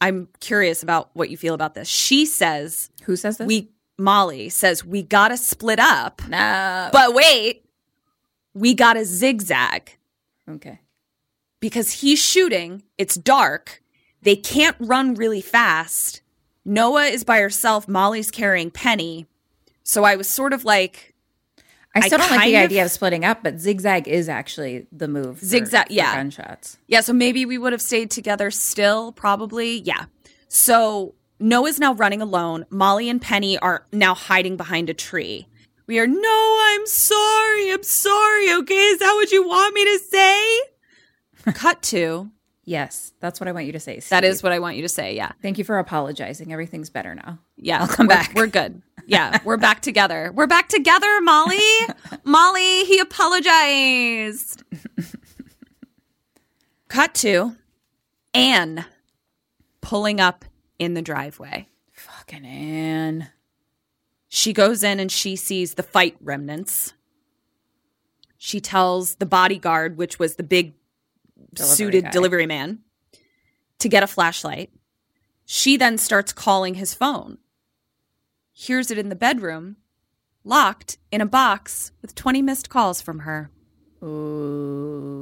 I'm 0.00 0.28
curious 0.40 0.82
about 0.82 1.10
what 1.14 1.30
you 1.30 1.36
feel 1.36 1.54
about 1.54 1.74
this. 1.74 1.88
She 1.88 2.26
says, 2.26 2.90
Who 3.04 3.16
says 3.16 3.38
this? 3.38 3.46
we, 3.46 3.70
Molly 3.98 4.48
says, 4.48 4.84
we 4.84 5.02
got 5.02 5.28
to 5.28 5.36
split 5.36 5.78
up. 5.78 6.22
no. 6.28 6.90
But 6.92 7.14
wait, 7.14 7.64
we 8.54 8.74
got 8.74 8.94
to 8.94 9.04
zigzag 9.04 9.96
okay. 10.48 10.80
because 11.60 11.92
he's 11.92 12.22
shooting. 12.22 12.82
It's 12.98 13.14
dark. 13.14 13.82
They 14.22 14.36
can't 14.36 14.76
run 14.80 15.14
really 15.14 15.40
fast. 15.40 16.20
Noah 16.64 17.04
is 17.04 17.22
by 17.24 17.38
herself. 17.38 17.86
Molly's 17.86 18.30
carrying 18.30 18.70
Penny. 18.70 19.26
So 19.82 20.04
I 20.04 20.16
was 20.16 20.28
sort 20.28 20.52
of 20.52 20.64
like, 20.64 21.14
I 22.04 22.06
still 22.06 22.18
don't 22.18 22.30
like 22.30 22.44
the 22.44 22.56
of- 22.56 22.64
idea 22.64 22.84
of 22.84 22.90
splitting 22.90 23.24
up, 23.24 23.42
but 23.42 23.58
zigzag 23.60 24.06
is 24.08 24.28
actually 24.28 24.86
the 24.92 25.08
move. 25.08 25.38
for- 25.38 25.44
Zigzag, 25.44 25.86
for 25.88 25.92
yeah. 25.92 26.14
gunshots. 26.14 26.78
yeah, 26.88 27.00
so 27.00 27.12
maybe 27.12 27.44
we 27.46 27.58
would 27.58 27.72
have 27.72 27.82
stayed 27.82 28.10
together 28.10 28.50
still, 28.50 29.12
probably. 29.12 29.78
Yeah. 29.80 30.04
So 30.48 31.14
Noah's 31.40 31.78
now 31.78 31.94
running 31.94 32.22
alone. 32.22 32.66
Molly 32.70 33.08
and 33.08 33.20
Penny 33.20 33.58
are 33.58 33.86
now 33.92 34.14
hiding 34.14 34.56
behind 34.56 34.88
a 34.90 34.94
tree. 34.94 35.46
We 35.86 35.98
are, 36.00 36.06
no, 36.06 36.58
I'm 36.68 36.86
sorry. 36.86 37.70
I'm 37.72 37.82
sorry. 37.82 38.52
Okay. 38.54 38.74
Is 38.74 38.98
that 38.98 39.12
what 39.14 39.30
you 39.30 39.46
want 39.46 39.74
me 39.74 39.84
to 39.84 39.98
say? 40.10 40.60
Cut 41.54 41.82
to. 41.84 42.30
Yes, 42.64 43.12
that's 43.20 43.38
what 43.38 43.46
I 43.48 43.52
want 43.52 43.66
you 43.66 43.72
to 43.72 43.78
say. 43.80 44.00
That 44.10 44.24
is 44.24 44.42
what 44.42 44.50
I 44.50 44.58
want 44.58 44.74
you 44.74 44.82
to 44.82 44.88
say. 44.88 45.14
Yeah. 45.14 45.30
Thank 45.40 45.58
you 45.58 45.62
for 45.64 45.78
apologizing. 45.78 46.52
Everything's 46.52 46.90
better 46.90 47.14
now. 47.14 47.38
Yeah, 47.56 47.82
I'll 47.82 47.86
come 47.86 48.08
we're- 48.08 48.18
back. 48.18 48.32
We're 48.34 48.48
good. 48.48 48.82
Yeah, 49.06 49.38
we're 49.44 49.56
back 49.56 49.82
together. 49.82 50.32
We're 50.34 50.48
back 50.48 50.68
together, 50.68 51.20
Molly. 51.22 51.60
Molly, 52.24 52.84
he 52.84 52.98
apologized. 52.98 54.64
Cut 56.88 57.14
to 57.16 57.56
Anne 58.34 58.84
pulling 59.80 60.20
up 60.20 60.44
in 60.78 60.94
the 60.94 61.02
driveway. 61.02 61.68
Fucking 61.92 62.44
Anne. 62.44 63.28
She 64.28 64.52
goes 64.52 64.82
in 64.82 64.98
and 64.98 65.10
she 65.10 65.36
sees 65.36 65.74
the 65.74 65.82
fight 65.82 66.16
remnants. 66.20 66.92
She 68.36 68.60
tells 68.60 69.14
the 69.16 69.26
bodyguard, 69.26 69.96
which 69.96 70.18
was 70.18 70.34
the 70.34 70.42
big 70.42 70.74
Delivery 71.52 71.76
suited 71.76 72.04
guy. 72.04 72.10
delivery 72.10 72.46
man, 72.46 72.80
to 73.78 73.88
get 73.88 74.02
a 74.02 74.06
flashlight. 74.06 74.70
She 75.44 75.76
then 75.76 75.96
starts 75.96 76.32
calling 76.32 76.74
his 76.74 76.92
phone. 76.92 77.38
Hears 78.58 78.90
it 78.90 78.96
in 78.96 79.10
the 79.10 79.14
bedroom, 79.14 79.76
locked 80.42 80.96
in 81.12 81.20
a 81.20 81.26
box 81.26 81.92
with 82.00 82.14
20 82.14 82.40
missed 82.40 82.70
calls 82.70 83.02
from 83.02 83.18
her. 83.18 83.50
Oh 84.00 85.12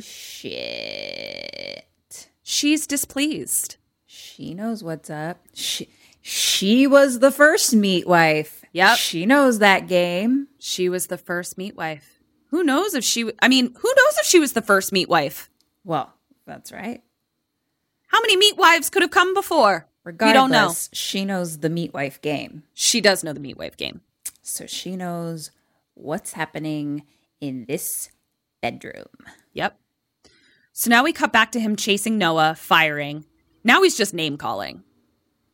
shit. 0.00 1.84
She's 2.42 2.86
displeased. 2.86 3.76
She 4.06 4.54
knows 4.54 4.82
what's 4.82 5.10
up. 5.10 5.40
She 5.52 5.90
she 6.22 6.86
was 6.86 7.18
the 7.18 7.30
first 7.30 7.74
meat 7.74 8.08
wife. 8.08 8.64
Yep. 8.72 8.96
She 8.96 9.26
knows 9.26 9.58
that 9.58 9.86
game. 9.86 10.48
She 10.58 10.88
was 10.88 11.08
the 11.08 11.18
first 11.18 11.58
meat 11.58 11.76
wife. 11.76 12.20
Who 12.46 12.64
knows 12.64 12.94
if 12.94 13.04
she, 13.04 13.24
w- 13.24 13.36
I 13.42 13.48
mean, 13.48 13.66
who 13.66 13.88
knows 13.94 14.16
if 14.18 14.24
she 14.24 14.40
was 14.40 14.54
the 14.54 14.62
first 14.62 14.92
meat 14.92 15.10
wife? 15.10 15.50
Well, 15.84 16.10
that's 16.46 16.72
right. 16.72 17.02
How 18.06 18.22
many 18.22 18.38
meat 18.38 18.56
wives 18.56 18.88
could 18.88 19.02
have 19.02 19.10
come 19.10 19.34
before? 19.34 19.86
Regardless, 20.04 20.34
we 20.34 20.38
don't 20.38 20.50
know. 20.50 20.74
she 20.92 21.24
knows 21.24 21.58
the 21.58 21.70
meat 21.70 21.94
wife 21.94 22.20
game. 22.20 22.64
She 22.74 23.00
does 23.00 23.24
know 23.24 23.32
the 23.32 23.40
meat 23.40 23.56
wife 23.56 23.76
game. 23.76 24.02
So 24.42 24.66
she 24.66 24.96
knows 24.96 25.50
what's 25.94 26.32
happening 26.32 27.04
in 27.40 27.64
this 27.66 28.10
bedroom. 28.60 29.08
Yep. 29.54 29.78
So 30.72 30.90
now 30.90 31.04
we 31.04 31.12
cut 31.12 31.32
back 31.32 31.52
to 31.52 31.60
him 31.60 31.76
chasing 31.76 32.18
Noah, 32.18 32.54
firing. 32.56 33.24
Now 33.62 33.82
he's 33.82 33.96
just 33.96 34.12
name 34.12 34.36
calling. 34.36 34.82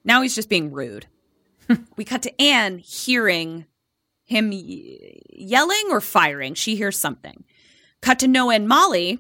Now 0.03 0.23
he's 0.23 0.35
just 0.35 0.49
being 0.49 0.73
rude. 0.73 1.07
we 1.97 2.05
cut 2.05 2.23
to 2.23 2.41
Anne 2.43 2.79
hearing 2.79 3.67
him 4.25 4.51
yelling 4.53 5.85
or 5.91 6.01
firing. 6.01 6.55
She 6.55 6.77
hears 6.77 6.99
something. 6.99 7.45
Cut 8.01 8.19
to 8.21 8.29
Noah 8.29 8.55
and 8.55 8.69
Molly 8.69 9.19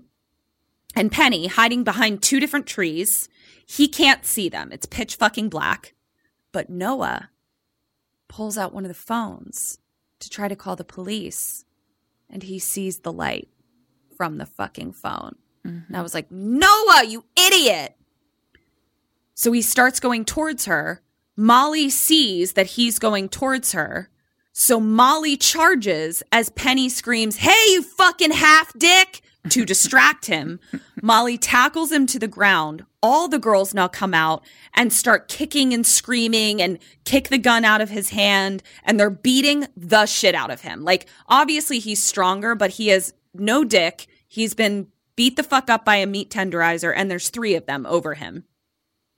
and 0.96 1.12
Penny 1.12 1.46
hiding 1.48 1.84
behind 1.84 2.22
two 2.22 2.40
different 2.40 2.66
trees. 2.66 3.28
He 3.70 3.86
can't 3.86 4.26
see 4.26 4.48
them. 4.48 4.72
It's 4.72 4.84
pitch 4.84 5.14
fucking 5.14 5.48
black. 5.48 5.94
But 6.50 6.70
Noah 6.70 7.30
pulls 8.26 8.58
out 8.58 8.74
one 8.74 8.84
of 8.84 8.88
the 8.88 8.94
phones 8.94 9.78
to 10.18 10.28
try 10.28 10.48
to 10.48 10.56
call 10.56 10.74
the 10.74 10.82
police 10.82 11.64
and 12.28 12.42
he 12.42 12.58
sees 12.58 12.98
the 12.98 13.12
light 13.12 13.48
from 14.16 14.38
the 14.38 14.46
fucking 14.46 14.94
phone. 14.94 15.36
And 15.62 15.84
I 15.88 15.92
mm-hmm. 15.92 16.02
was 16.02 16.14
like, 16.14 16.32
Noah, 16.32 17.04
you 17.06 17.24
idiot. 17.36 17.96
So 19.34 19.52
he 19.52 19.62
starts 19.62 20.00
going 20.00 20.24
towards 20.24 20.64
her. 20.64 21.00
Molly 21.36 21.90
sees 21.90 22.54
that 22.54 22.66
he's 22.66 22.98
going 22.98 23.28
towards 23.28 23.70
her. 23.70 24.10
So 24.52 24.80
Molly 24.80 25.36
charges 25.36 26.24
as 26.32 26.48
Penny 26.50 26.88
screams, 26.88 27.36
Hey, 27.36 27.70
you 27.70 27.84
fucking 27.84 28.32
half 28.32 28.76
dick! 28.76 29.22
To 29.48 29.64
distract 29.64 30.26
him. 30.26 30.60
Molly 31.02 31.38
tackles 31.38 31.90
him 31.90 32.06
to 32.06 32.18
the 32.18 32.28
ground. 32.28 32.84
All 33.02 33.28
the 33.28 33.38
girls 33.38 33.72
now 33.72 33.88
come 33.88 34.12
out 34.12 34.44
and 34.74 34.92
start 34.92 35.28
kicking 35.28 35.72
and 35.72 35.86
screaming 35.86 36.60
and 36.60 36.78
kick 37.04 37.28
the 37.28 37.38
gun 37.38 37.64
out 37.64 37.80
of 37.80 37.88
his 37.88 38.10
hand. 38.10 38.62
And 38.84 39.00
they're 39.00 39.10
beating 39.10 39.66
the 39.76 40.06
shit 40.06 40.34
out 40.34 40.50
of 40.50 40.60
him. 40.60 40.84
Like, 40.84 41.06
obviously, 41.26 41.78
he's 41.78 42.02
stronger, 42.02 42.54
but 42.54 42.72
he 42.72 42.88
has 42.88 43.14
no 43.32 43.64
dick. 43.64 44.06
He's 44.28 44.54
been 44.54 44.88
beat 45.16 45.36
the 45.36 45.42
fuck 45.42 45.70
up 45.70 45.84
by 45.84 45.96
a 45.96 46.06
meat 46.06 46.30
tenderizer, 46.30 46.92
and 46.94 47.10
there's 47.10 47.30
three 47.30 47.54
of 47.54 47.66
them 47.66 47.86
over 47.86 48.14
him. 48.14 48.44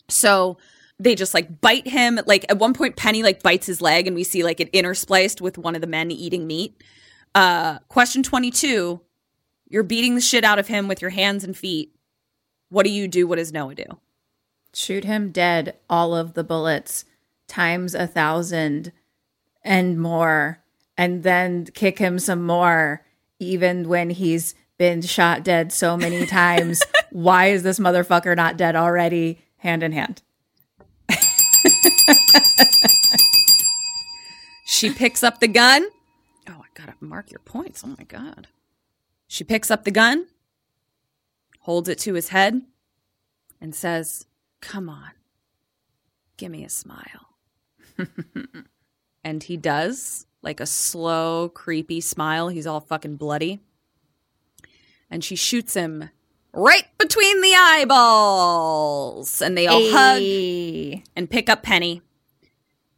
So 0.09 0.59
they 0.99 1.15
just 1.15 1.35
like 1.35 1.61
bite 1.61 1.87
him. 1.87 2.21
Like 2.27 2.45
at 2.49 2.59
one 2.59 2.75
point, 2.75 2.97
Penny 2.97 3.23
like 3.23 3.43
bites 3.43 3.67
his 3.67 3.81
leg, 3.81 4.07
and 4.07 4.15
we 4.15 4.25
see 4.25 4.45
like 4.45 4.61
it 4.61 4.73
interspliced 4.73 5.41
with 5.41 5.59
one 5.59 5.75
of 5.75 5.81
the 5.81 5.87
men 5.87 6.11
eating 6.11 6.47
meat. 6.47 6.81
Uh, 7.35 7.79
question 7.89 8.23
22 8.23 9.01
You're 9.73 9.83
beating 9.83 10.15
the 10.15 10.21
shit 10.21 10.45
out 10.45 10.59
of 10.59 10.69
him 10.69 10.87
with 10.87 11.01
your 11.01 11.11
hands 11.11 11.45
and 11.45 11.57
feet. 11.57 11.97
What 12.69 12.85
do 12.85 12.91
you 12.91 13.09
do? 13.09 13.27
What 13.27 13.37
does 13.37 13.55
Noah 13.55 13.75
do? 13.75 13.87
Shoot 14.75 15.05
him 15.05 15.31
dead, 15.33 15.79
all 15.89 16.15
of 16.15 16.35
the 16.35 16.45
bullets, 16.45 17.07
times 17.49 17.95
a 17.95 18.07
thousand 18.07 18.93
and 19.63 19.99
more, 19.99 20.63
and 20.99 21.23
then 21.23 21.65
kick 21.65 21.99
him 21.99 22.19
some 22.19 22.45
more, 22.45 23.03
even 23.39 23.89
when 23.89 24.11
he's 24.11 24.55
been 24.77 25.01
shot 25.01 25.43
dead 25.43 25.73
so 25.73 25.97
many 25.97 26.27
times. 26.27 26.83
Why 27.11 27.47
is 27.47 27.63
this 27.63 27.79
motherfucker 27.79 28.37
not 28.37 28.59
dead 28.59 28.77
already? 28.77 29.41
Hand 29.57 29.83
in 29.83 29.93
hand. 29.93 30.21
She 34.65 34.91
picks 34.91 35.23
up 35.23 35.39
the 35.39 35.47
gun. 35.47 35.87
Oh, 36.49 36.61
I 36.61 36.67
gotta 36.75 36.95
mark 36.99 37.31
your 37.31 37.39
points. 37.39 37.83
Oh 37.85 37.95
my 37.97 38.03
God. 38.03 38.49
She 39.33 39.45
picks 39.45 39.71
up 39.71 39.85
the 39.85 39.91
gun, 39.91 40.27
holds 41.61 41.89
it 41.89 41.99
to 42.01 42.13
his 42.13 42.29
head, 42.29 42.61
and 43.63 43.75
says, 43.75 44.27
Come 44.61 44.91
on, 44.91 45.13
give 46.37 46.51
me 46.51 46.65
a 46.65 46.69
smile. 46.69 47.39
and 49.25 49.43
he 49.43 49.57
does, 49.57 50.27
like 50.43 50.61
a 50.61 50.67
slow, 50.67 51.49
creepy 51.49 52.03
smile. 52.03 52.49
He's 52.49 52.67
all 52.67 52.81
fucking 52.81 53.17
bloody. 53.17 53.61
And 55.11 55.25
she 55.25 55.35
shoots 55.35 55.73
him 55.73 56.11
right 56.53 56.85
between 56.99 57.41
the 57.41 57.55
eyeballs. 57.55 59.41
And 59.41 59.57
they 59.57 59.67
all 59.67 59.81
hug 59.93 60.21
and 61.17 61.31
pick 61.31 61.49
up 61.49 61.63
Penny. 61.63 62.03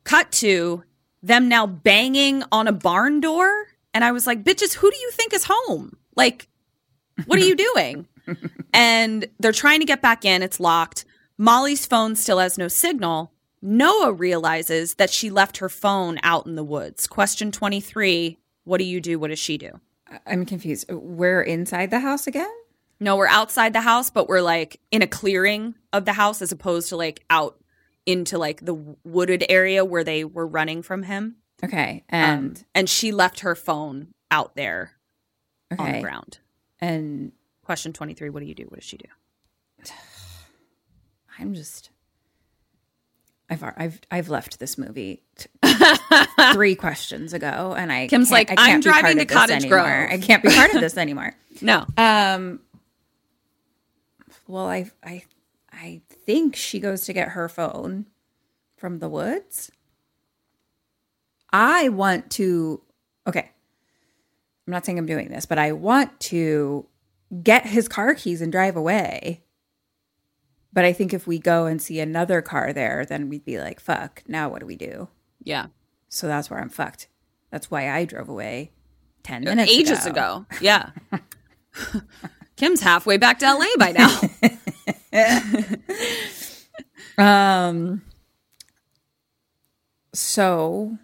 Cut 0.03 0.33
to 0.33 0.83
them 1.23 1.49
now 1.49 1.69
banging 1.69 2.43
on 2.51 2.67
a 2.67 2.73
barn 2.73 3.21
door. 3.21 3.69
And 3.95 4.03
I 4.03 4.11
was 4.11 4.27
like, 4.27 4.43
bitches, 4.43 4.75
who 4.75 4.91
do 4.91 4.97
you 4.97 5.13
think 5.13 5.33
is 5.33 5.45
home? 5.49 5.97
Like, 6.17 6.49
what 7.27 7.39
are 7.39 7.45
you 7.45 7.57
doing? 7.57 8.07
and 8.73 9.27
they're 9.39 9.53
trying 9.53 9.81
to 9.81 9.87
get 9.87 10.03
back 10.03 10.25
in. 10.25 10.43
It's 10.43 10.61
locked. 10.61 11.05
Molly's 11.39 11.87
phone 11.87 12.17
still 12.17 12.39
has 12.39 12.59
no 12.59 12.69
signal. 12.69 13.33
Noah 13.61 14.13
realizes 14.13 14.95
that 14.95 15.11
she 15.11 15.31
left 15.31 15.57
her 15.59 15.69
phone 15.69 16.19
out 16.23 16.47
in 16.47 16.55
the 16.55 16.65
woods. 16.65 17.07
Question 17.07 17.51
23 17.51 18.39
What 18.65 18.79
do 18.79 18.85
you 18.85 19.01
do? 19.01 19.19
What 19.19 19.29
does 19.29 19.39
she 19.39 19.59
do? 19.59 19.81
I'm 20.27 20.45
confused. 20.45 20.91
We're 20.91 21.43
inside 21.43 21.91
the 21.91 22.01
house 22.01 22.27
again? 22.27 22.51
No, 23.01 23.17
we're 23.17 23.27
outside 23.27 23.73
the 23.73 23.81
house, 23.81 24.11
but 24.11 24.29
we're 24.29 24.43
like 24.43 24.81
in 24.91 25.03
a 25.03 25.07
clearing 25.07 25.75
of 25.93 26.05
the 26.05 26.13
house 26.13 26.41
as 26.41 26.53
opposed 26.53 26.91
to 26.91 26.97
like 26.97 27.25
out 27.31 27.59
into 28.07 28.39
like 28.39 28.65
the 28.65 28.75
wooded 29.03 29.45
area 29.49 29.85
where 29.85 30.05
they 30.05 30.25
were 30.25 30.47
running 30.47 30.83
from 30.83 31.03
him. 31.03 31.37
Okay. 31.65 32.05
Um, 32.11 32.21
And 32.21 32.65
and 32.75 32.89
she 32.89 33.13
left 33.13 33.41
her 33.41 33.55
phone 33.55 34.09
out 34.31 34.57
there 34.57 34.93
on 35.79 35.93
the 35.93 36.01
ground. 36.01 36.39
And 36.81 37.33
Question 37.65 37.93
23 37.93 38.31
What 38.31 38.41
do 38.41 38.47
you 38.47 38.55
do? 38.55 38.65
What 38.65 38.81
does 38.81 38.85
she 38.85 38.97
do? 38.99 39.07
I'm 41.39 41.55
just 41.55 41.91
I've 43.51 43.63
I've 43.77 44.01
I've 44.11 44.29
left 44.29 44.59
this 44.59 44.79
movie 44.79 45.23
t- 45.37 45.49
three 46.53 46.75
questions 46.75 47.33
ago, 47.33 47.75
and 47.77 47.93
I 47.93 48.07
Kim's 48.07 48.31
like 48.31 48.51
I 48.51 48.55
can't 48.57 48.75
I'm 48.75 48.81
driving 48.81 49.19
to 49.19 49.27
Cottage 49.27 49.65
anymore. 49.65 49.79
Grove." 49.81 50.11
I 50.11 50.19
can't 50.19 50.43
be 50.43 50.49
part 50.51 50.75
of 50.75 50.81
this 50.81 50.97
anymore. 50.99 51.35
No. 51.61 51.85
Um. 51.97 52.61
Well, 54.47 54.67
I 54.67 54.91
I 55.03 55.25
I 55.73 56.01
think 56.09 56.57
she 56.57 56.81
goes 56.81 57.03
to 57.07 57.13
get 57.13 57.31
her 57.31 57.49
phone 57.49 58.07
from 58.77 58.99
the 58.99 59.09
woods. 59.09 59.71
I 61.53 61.91
want 61.91 62.31
to. 62.33 62.81
Okay. 63.27 63.51
I'm 64.67 64.73
not 64.73 64.85
saying 64.87 64.99
I'm 64.99 65.07
doing 65.07 65.29
this, 65.29 65.47
but 65.47 65.59
I 65.59 65.73
want 65.73 66.19
to 66.21 66.87
get 67.43 67.67
his 67.67 67.89
car 67.89 68.15
keys 68.15 68.41
and 68.41 68.51
drive 68.51 68.77
away. 68.77 69.43
But 70.73 70.85
I 70.85 70.93
think 70.93 71.13
if 71.13 71.27
we 71.27 71.39
go 71.39 71.67
and 71.67 71.81
see 71.81 72.01
another 72.01 72.43
car 72.43 72.73
there, 72.73 73.05
then 73.05 73.29
we'd 73.29 73.45
be 73.45 73.59
like, 73.59 73.79
fuck, 73.79 74.23
now 74.27 74.49
what 74.49 74.61
do 74.61 74.67
we 74.67 74.77
do? 74.77 75.09
Yeah. 75.43 75.67
So 76.09 76.27
that's 76.27 76.51
where 76.51 76.61
I'm 76.61 76.71
fucked. 76.71 77.09
That's 77.51 77.71
why 77.71 77.91
I 77.91 78.05
drove 78.05 78.29
away 78.29 78.73
10 79.23 79.45
minutes 79.45 79.71
Ages 79.71 80.07
ago. 80.07 80.47
Yeah. 80.61 80.91
Kim's 82.57 82.81
halfway 82.81 83.17
back 83.17 83.39
to 83.41 83.53
LA 83.53 83.67
by 83.79 83.93
now. 83.93 84.21
Um. 87.17 88.03
So. 90.13 90.99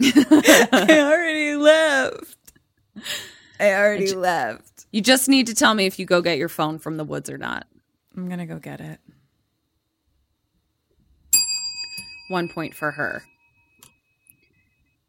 I 0.72 1.00
already 1.00 1.56
left. 1.56 2.52
I 3.58 3.74
already 3.74 4.14
left. 4.14 4.86
you 4.90 5.00
just 5.00 5.28
need 5.28 5.46
to 5.48 5.54
tell 5.54 5.74
me 5.74 5.86
if 5.86 5.98
you 5.98 6.06
go 6.06 6.22
get 6.22 6.38
your 6.38 6.48
phone 6.48 6.78
from 6.78 6.96
the 6.96 7.04
woods 7.04 7.28
or 7.28 7.38
not. 7.38 7.66
I'm 8.16 8.28
gonna 8.28 8.46
go 8.46 8.58
get 8.58 8.80
it. 8.80 8.98
One 12.30 12.48
point 12.48 12.74
for 12.74 12.92
her. 12.92 13.22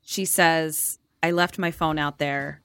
She 0.02 0.26
says, 0.26 1.00
I 1.24 1.32
left 1.32 1.58
my 1.58 1.72
phone 1.72 1.98
out 1.98 2.18
there. 2.18 2.62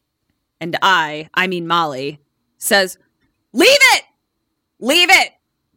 And 0.60 0.76
I, 0.82 1.28
I 1.34 1.46
mean 1.46 1.66
Molly, 1.66 2.20
says, 2.58 2.98
Leave 3.52 3.68
it! 3.70 4.04
Leave 4.80 5.10
it! 5.10 5.32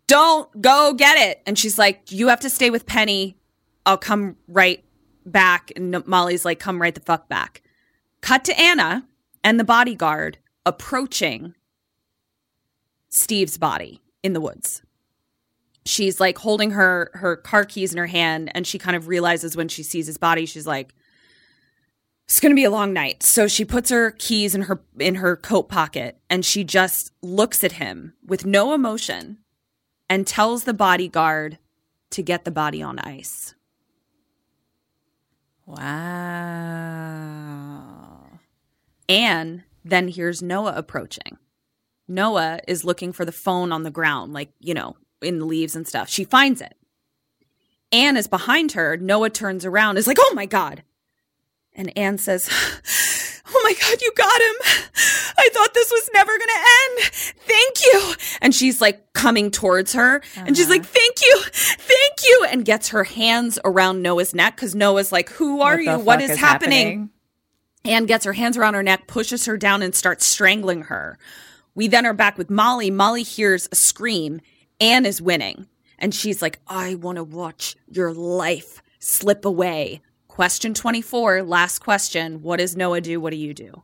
Don't 0.07 0.61
go 0.61 0.93
get 0.93 1.17
it. 1.17 1.41
And 1.45 1.59
she's 1.59 1.77
like, 1.77 2.11
You 2.11 2.29
have 2.29 2.39
to 2.39 2.49
stay 2.49 2.69
with 2.69 2.85
Penny. 2.85 3.37
I'll 3.85 3.97
come 3.97 4.37
right 4.47 4.83
back. 5.31 5.71
And 5.75 6.05
Molly's 6.05 6.45
like, 6.45 6.59
Come 6.59 6.81
right 6.81 6.93
the 6.93 7.01
fuck 7.01 7.27
back. 7.29 7.61
Cut 8.21 8.43
to 8.45 8.59
Anne 8.59 9.05
and 9.43 9.59
the 9.59 9.63
bodyguard 9.63 10.37
approaching 10.65 11.55
Steve's 13.09 13.57
body 13.57 14.01
in 14.21 14.33
the 14.33 14.41
woods 14.41 14.81
she's 15.89 16.19
like 16.19 16.37
holding 16.37 16.71
her 16.71 17.11
her 17.13 17.35
car 17.35 17.65
keys 17.65 17.91
in 17.91 17.97
her 17.97 18.07
hand 18.07 18.51
and 18.53 18.65
she 18.65 18.77
kind 18.77 18.95
of 18.95 19.07
realizes 19.07 19.57
when 19.57 19.67
she 19.67 19.83
sees 19.83 20.07
his 20.07 20.17
body 20.17 20.45
she's 20.45 20.67
like 20.67 20.93
it's 22.25 22.39
going 22.39 22.51
to 22.51 22.55
be 22.55 22.65
a 22.65 22.71
long 22.71 22.93
night 22.93 23.23
so 23.23 23.47
she 23.47 23.65
puts 23.65 23.89
her 23.89 24.11
keys 24.11 24.53
in 24.53 24.63
her 24.63 24.81
in 24.99 25.15
her 25.15 25.35
coat 25.35 25.69
pocket 25.69 26.17
and 26.29 26.45
she 26.45 26.63
just 26.63 27.11
looks 27.21 27.63
at 27.63 27.73
him 27.73 28.13
with 28.25 28.45
no 28.45 28.73
emotion 28.73 29.39
and 30.09 30.27
tells 30.27 30.63
the 30.63 30.73
bodyguard 30.73 31.57
to 32.11 32.21
get 32.21 32.45
the 32.45 32.51
body 32.51 32.81
on 32.81 32.99
ice 32.99 33.55
Wow. 35.69 35.85
and 39.07 39.63
then 39.85 40.07
here's 40.07 40.41
Noah 40.41 40.73
approaching 40.75 41.37
Noah 42.07 42.59
is 42.67 42.83
looking 42.83 43.13
for 43.13 43.23
the 43.23 43.31
phone 43.31 43.71
on 43.71 43.83
the 43.83 43.91
ground 43.91 44.33
like 44.33 44.49
you 44.59 44.73
know 44.73 44.97
in 45.21 45.37
the 45.37 45.45
leaves 45.45 45.75
and 45.75 45.87
stuff 45.87 46.09
she 46.09 46.23
finds 46.23 46.59
it 46.59 46.75
Anne 47.91 48.17
is 48.17 48.27
behind 48.27 48.73
her. 48.73 48.97
Noah 48.97 49.29
turns 49.29 49.65
around, 49.65 49.97
is 49.97 50.07
like, 50.07 50.17
oh 50.19 50.33
my 50.35 50.45
God. 50.45 50.83
And 51.73 51.95
Anne 51.97 52.17
says, 52.17 52.49
oh 53.49 53.61
my 53.63 53.73
God, 53.73 54.01
you 54.01 54.11
got 54.15 54.41
him. 54.41 54.55
I 55.37 55.49
thought 55.53 55.73
this 55.73 55.91
was 55.91 56.09
never 56.13 56.31
going 56.37 56.49
to 56.49 56.55
end. 56.55 57.11
Thank 57.13 57.83
you. 57.83 58.13
And 58.41 58.55
she's 58.55 58.81
like 58.81 59.13
coming 59.13 59.51
towards 59.51 59.93
her 59.93 60.21
and 60.35 60.55
she's 60.55 60.69
like, 60.69 60.81
uh-huh. 60.81 60.91
thank 60.93 61.21
you. 61.21 61.41
Thank 61.51 62.23
you. 62.23 62.47
And 62.49 62.65
gets 62.65 62.89
her 62.89 63.03
hands 63.03 63.59
around 63.65 64.01
Noah's 64.01 64.33
neck 64.33 64.55
because 64.55 64.75
Noah's 64.75 65.11
like, 65.11 65.29
who 65.29 65.61
are 65.61 65.75
What 65.75 65.83
you? 65.83 65.99
What 65.99 66.21
is, 66.21 66.31
is, 66.31 66.37
happening? 66.37 67.09
Anne 67.85 68.05
gets 68.05 68.25
her 68.25 68.33
hands 68.33 68.57
around 68.57 68.73
her 68.73 68.83
neck, 68.83 69.07
pushes 69.07 69.45
her 69.45 69.57
down, 69.57 69.81
and 69.81 69.95
starts 69.95 70.25
strangling 70.25 70.83
her. 70.83 71.17
We 71.75 71.87
then 71.87 72.05
are 72.05 72.13
back 72.13 72.37
with 72.37 72.49
Molly. 72.49 72.91
Molly 72.91 73.23
hears 73.23 73.69
a 73.71 73.75
scream. 73.75 74.41
Anne 74.81 75.05
is 75.05 75.21
winning. 75.21 75.67
And 75.97 76.13
she's 76.13 76.41
like, 76.41 76.59
I 76.67 76.95
want 76.95 77.17
to 77.17 77.23
watch 77.23 77.75
your 77.89 78.13
life 78.13 78.81
slip 78.99 79.45
away. 79.45 80.01
Question 80.39 80.73
24, 80.73 81.43
last 81.43 81.79
question. 81.79 82.41
What 82.41 82.59
does 82.59 82.73
Noah 82.73 83.01
do? 83.01 83.19
What 83.19 83.31
do 83.31 83.35
you 83.35 83.53
do? 83.53 83.83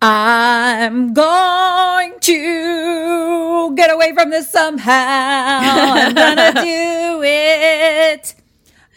I'm 0.00 1.12
going 1.12 2.12
to 2.20 3.74
get 3.74 3.90
away 3.92 4.14
from 4.14 4.30
this 4.30 4.52
somehow. 4.52 4.92
I'm 4.92 6.14
gonna 6.14 6.52
do 6.62 7.22
it. 7.24 8.36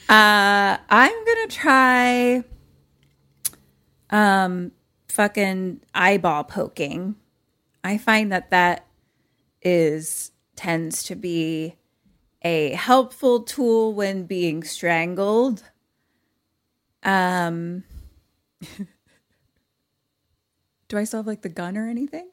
Uh, 0.08 0.77
I'm 0.88 1.26
gonna 1.26 1.48
try, 1.48 2.43
um, 4.11 4.72
fucking 5.08 5.82
eyeball 5.95 6.43
poking. 6.43 7.16
I 7.84 7.98
find 7.98 8.32
that 8.34 8.51
that 8.51 8.85
is 9.64 10.32
tends 10.56 11.01
to 11.06 11.16
be 11.16 11.78
a 12.42 12.72
helpful 12.74 13.42
tool 13.43 13.93
when 13.93 14.24
being 14.26 14.64
strangled. 14.64 15.64
Um. 17.03 17.84
Do 20.88 20.98
I 20.98 21.03
still 21.03 21.19
have 21.19 21.27
like 21.27 21.42
the 21.43 21.50
gun 21.50 21.77
or 21.77 21.88
anything? 21.88 22.30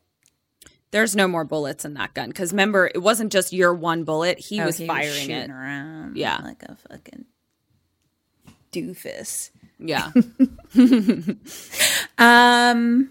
There's 0.90 1.14
no 1.14 1.28
more 1.28 1.44
bullets 1.44 1.84
in 1.84 1.94
that 1.94 2.14
gun 2.14 2.28
because 2.30 2.52
remember, 2.52 2.86
it 2.94 3.02
wasn't 3.02 3.30
just 3.32 3.52
your 3.52 3.74
one 3.74 4.04
bullet. 4.04 4.38
He 4.38 4.60
Oh, 4.60 4.66
was 4.66 4.78
he 4.78 4.86
firing 4.86 5.12
shooting 5.12 5.36
it. 5.36 5.50
around 5.50 6.16
Yeah. 6.16 6.40
like 6.42 6.62
a 6.62 6.76
fucking 6.88 7.26
doofus. 8.72 9.50
Yeah. 9.78 10.10
Um, 12.18 13.10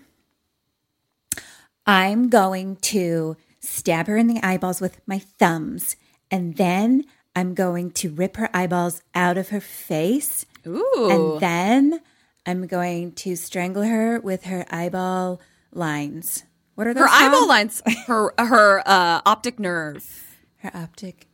I'm 1.85 2.29
going 2.29 2.77
to 2.77 3.37
stab 3.59 4.07
her 4.07 4.17
in 4.17 4.25
the 4.25 4.39
eyeballs 4.43 4.81
with 4.81 4.99
my 5.05 5.19
thumbs, 5.19 5.95
and 6.31 6.55
then 6.57 7.05
I'm 7.35 7.53
going 7.53 7.91
to 7.91 8.09
rip 8.09 8.37
her 8.37 8.49
eyeballs 8.53 9.01
out 9.13 9.37
of 9.37 9.49
her 9.49 9.59
face, 9.61 10.45
Ooh. 10.65 11.09
and 11.11 11.41
then 11.41 11.99
I'm 12.45 12.67
going 12.67 13.11
to 13.13 13.35
strangle 13.35 13.83
her 13.83 14.19
with 14.19 14.45
her 14.45 14.65
eyeball 14.69 15.41
lines. 15.71 16.43
What 16.75 16.87
are 16.87 16.93
those? 16.93 17.03
her 17.03 17.09
eyeball 17.09 17.47
lines, 17.47 17.81
her 18.07 18.33
her 18.37 18.81
uh, 18.87 19.21
optic 19.25 19.59
nerve. 19.59 20.37
Her 20.57 20.71
optic 20.73 21.27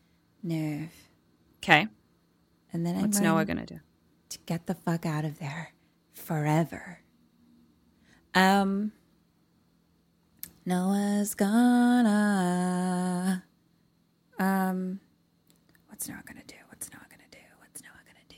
nerve. 0.44 0.90
Okay. 1.60 1.88
And 2.74 2.86
then 2.86 2.96
I'm 2.96 3.02
What's 3.04 3.20
Noah 3.20 3.46
gonna 3.46 3.66
do? 3.66 3.80
to 4.30 4.40
get 4.46 4.66
the 4.66 4.76
fuck 4.76 5.06
out 5.06 5.26
of 5.26 5.40
there 5.40 5.74
forever. 6.14 7.00
Um, 8.34 8.94
Noah's 10.66 11.34
gonna. 11.36 12.64
Um, 14.42 15.00
what's 15.88 16.10
Noah 16.10 16.24
gonna 16.26 16.42
do? 16.48 16.56
What's 16.70 16.92
Noah 16.92 17.06
gonna 17.12 17.22
do? 17.30 17.38
What's 17.60 17.84
Noah 17.84 17.92
gonna 18.08 18.26
do? 18.28 18.38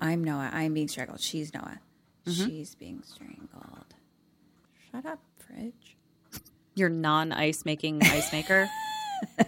I'm 0.00 0.24
Noah. 0.24 0.48
I'm 0.50 0.72
being 0.72 0.88
strangled. 0.88 1.20
She's 1.20 1.52
Noah. 1.52 1.78
She's 2.26 2.74
being 2.74 3.02
strangled. 3.04 3.94
Shut 4.90 5.04
up, 5.04 5.20
fridge. 5.38 5.98
Your 6.74 6.88
non 6.88 7.32
ice 7.32 7.66
making 7.66 8.02
ice 8.02 8.32
maker. 8.32 8.66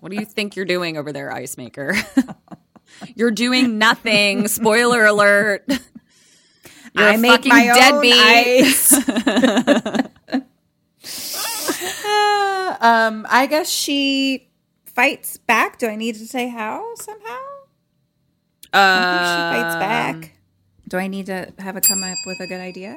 what 0.00 0.10
do 0.10 0.16
you 0.16 0.26
think 0.26 0.54
you're 0.54 0.66
doing 0.66 0.98
over 0.98 1.12
there, 1.12 1.32
ice 1.32 1.56
maker? 1.56 1.94
you're 3.14 3.30
doing 3.30 3.78
nothing. 3.78 4.48
Spoiler 4.48 5.06
alert. 5.06 5.64
You're 6.92 7.06
I 7.06 7.16
make 7.18 7.46
my 7.46 7.68
own 7.68 8.02
deadbeat. 8.02 8.66
Um, 12.80 13.26
I 13.28 13.46
guess 13.46 13.68
she 13.70 14.50
fights 14.86 15.36
back. 15.36 15.78
Do 15.78 15.86
I 15.86 15.96
need 15.96 16.16
to 16.16 16.26
say 16.26 16.48
how 16.48 16.94
somehow? 16.96 17.38
I 18.72 19.52
think 19.52 19.56
she 19.56 19.62
fights 19.62 19.76
back. 19.76 20.32
Do 20.88 20.96
I 20.96 21.06
need 21.06 21.26
to 21.26 21.52
have 21.58 21.76
a 21.76 21.80
come 21.80 22.02
up 22.02 22.18
with 22.26 22.40
a 22.40 22.46
good 22.46 22.60
idea? 22.60 22.96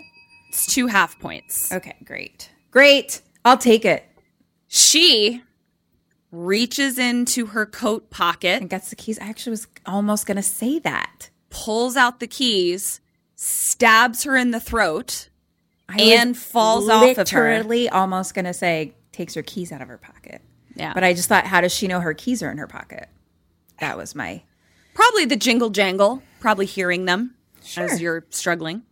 It's 0.49 0.65
two 0.65 0.87
half 0.87 1.19
points. 1.19 1.71
Okay, 1.71 1.95
great. 2.03 2.49
Great. 2.71 3.21
I'll 3.45 3.57
take 3.57 3.85
it. 3.85 4.03
She 4.67 5.41
reaches 6.31 6.97
into 6.97 7.47
her 7.47 7.65
coat 7.65 8.09
pocket, 8.09 8.61
And 8.61 8.69
gets 8.69 8.89
the 8.89 8.95
keys. 8.95 9.19
I 9.19 9.25
actually 9.25 9.51
was 9.51 9.67
almost 9.85 10.25
going 10.25 10.37
to 10.37 10.43
say 10.43 10.79
that. 10.79 11.29
pulls 11.51 11.95
out 11.95 12.19
the 12.19 12.27
keys, 12.27 12.99
stabs 13.35 14.23
her 14.23 14.35
in 14.35 14.49
the 14.51 14.59
throat, 14.59 15.29
I 15.87 16.01
and 16.01 16.35
falls 16.35 16.89
off 16.89 17.17
of 17.17 17.29
her. 17.29 17.57
Literally 17.57 17.89
almost 17.89 18.33
going 18.33 18.45
to 18.45 18.53
say 18.53 18.95
takes 19.14 19.33
her 19.35 19.42
keys 19.42 19.72
out 19.72 19.82
of 19.82 19.88
her 19.88 19.98
pocket. 19.98 20.42
Yeah. 20.75 20.93
But 20.93 21.03
I 21.03 21.14
just 21.14 21.30
thought, 21.30 21.45
how 21.45 21.61
does 21.61 21.74
she 21.74 21.88
know 21.88 22.01
her 22.01 22.14
keys 22.14 22.43
are 22.43 22.51
in 22.51 22.58
her 22.58 22.67
pocket? 22.67 23.08
That 23.80 23.98
was 23.98 24.16
my. 24.16 24.43
Probably 24.93 25.25
the 25.25 25.35
jingle 25.35 25.69
jangle, 25.69 26.22
probably 26.40 26.66
hearing 26.66 27.06
them 27.06 27.35
as 27.77 28.01
you're 28.01 28.25
struggling. 28.30 28.83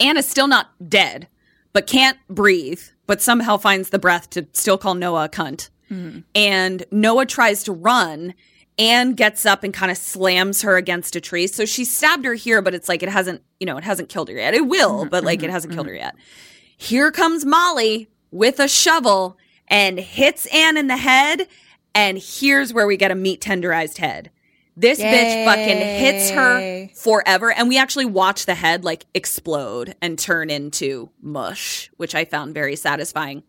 Anna's 0.00 0.28
still 0.28 0.46
not 0.46 0.68
dead, 0.88 1.28
but 1.72 1.86
can't 1.86 2.18
breathe, 2.28 2.82
but 3.06 3.22
somehow 3.22 3.56
finds 3.56 3.90
the 3.90 3.98
breath 3.98 4.30
to 4.30 4.46
still 4.52 4.78
call 4.78 4.94
Noah 4.94 5.24
a 5.24 5.28
cunt. 5.28 5.70
Mm-hmm. 5.90 6.20
And 6.34 6.84
Noah 6.90 7.26
tries 7.26 7.64
to 7.64 7.72
run 7.72 8.34
and 8.78 9.16
gets 9.16 9.44
up 9.44 9.64
and 9.64 9.74
kind 9.74 9.90
of 9.90 9.98
slams 9.98 10.62
her 10.62 10.76
against 10.76 11.16
a 11.16 11.20
tree. 11.20 11.48
So 11.48 11.64
she 11.64 11.84
stabbed 11.84 12.24
her 12.24 12.34
here, 12.34 12.62
but 12.62 12.74
it's 12.74 12.88
like 12.88 13.02
it 13.02 13.08
hasn't, 13.08 13.42
you 13.58 13.66
know, 13.66 13.76
it 13.76 13.84
hasn't 13.84 14.08
killed 14.08 14.28
her 14.28 14.36
yet. 14.36 14.54
It 14.54 14.66
will, 14.66 15.00
mm-hmm, 15.00 15.08
but 15.08 15.24
like 15.24 15.40
it 15.40 15.46
mm-hmm, 15.46 15.52
hasn't 15.52 15.74
killed 15.74 15.88
her 15.88 15.94
yet. 15.94 16.14
Here 16.76 17.10
comes 17.10 17.44
Molly 17.44 18.08
with 18.30 18.60
a 18.60 18.68
shovel 18.68 19.36
and 19.68 19.98
hits 19.98 20.46
Anne 20.46 20.76
in 20.76 20.86
the 20.86 20.96
head. 20.96 21.46
And 21.94 22.18
here's 22.18 22.72
where 22.72 22.86
we 22.86 22.96
get 22.96 23.10
a 23.10 23.14
meat 23.14 23.40
tenderized 23.40 23.98
head. 23.98 24.30
This 24.76 25.00
bitch 25.00 25.44
fucking 25.44 25.76
hits 25.76 26.30
her 26.30 26.88
forever. 26.94 27.50
And 27.50 27.68
we 27.68 27.78
actually 27.78 28.04
watch 28.04 28.46
the 28.46 28.54
head 28.54 28.84
like 28.84 29.06
explode 29.12 29.96
and 30.00 30.16
turn 30.16 30.50
into 30.50 31.10
mush, 31.20 31.90
which 31.96 32.14
I 32.14 32.24
found 32.24 32.54
very 32.54 32.76
satisfying. 32.76 33.42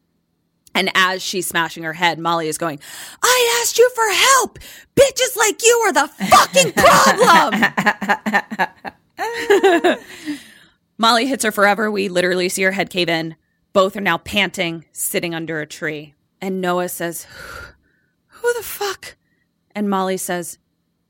And 0.74 0.90
as 0.96 1.22
she's 1.22 1.46
smashing 1.48 1.84
her 1.84 1.94
head, 1.94 2.18
Molly 2.20 2.48
is 2.48 2.58
going, 2.58 2.80
I 3.22 3.60
asked 3.62 3.78
you 3.78 3.90
for 3.94 4.10
help. 4.10 4.60
Bitches 4.96 5.36
like 5.36 5.62
you 5.64 5.76
are 5.86 5.94
the 5.94 6.08
fucking 6.08 6.74
problem. 9.84 9.98
Molly 10.98 11.28
hits 11.28 11.44
her 11.44 11.52
forever. 11.52 11.92
We 11.92 12.10
literally 12.10 12.50
see 12.50 12.64
her 12.64 12.72
head 12.72 12.90
cave 12.90 13.10
in. 13.10 13.36
Both 13.72 13.96
are 13.96 14.02
now 14.02 14.18
panting, 14.18 14.86
sitting 14.92 15.36
under 15.36 15.60
a 15.60 15.68
tree. 15.68 16.16
And 16.42 16.62
Noah 16.62 16.90
says, 16.90 17.28
Who 18.28 18.54
the 18.54 18.64
fuck? 18.64 19.16
And 19.76 19.90
Molly 19.90 20.18
says, 20.18 20.58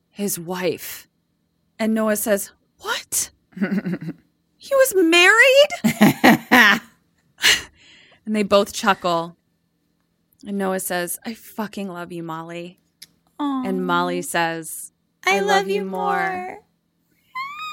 His 0.10 0.40
wife. 0.40 1.08
And 1.78 1.94
Noah 1.94 2.18
says, 2.18 2.52
What? 2.80 3.32
he 4.58 4.76
was 4.76 4.94
married? 4.96 5.70
and 8.26 8.36
they 8.36 8.44
both 8.44 8.74
chuckle. 8.74 9.38
And 10.46 10.58
Noah 10.58 10.80
says, 10.80 11.20
I 11.26 11.34
fucking 11.34 11.90
love 11.90 12.12
you, 12.12 12.24
Molly. 12.24 12.80
And 13.40 13.86
Molly 13.86 14.22
says, 14.22 14.92
I, 15.26 15.40
love, 15.40 15.70
you 15.70 15.86
more. 15.86 16.60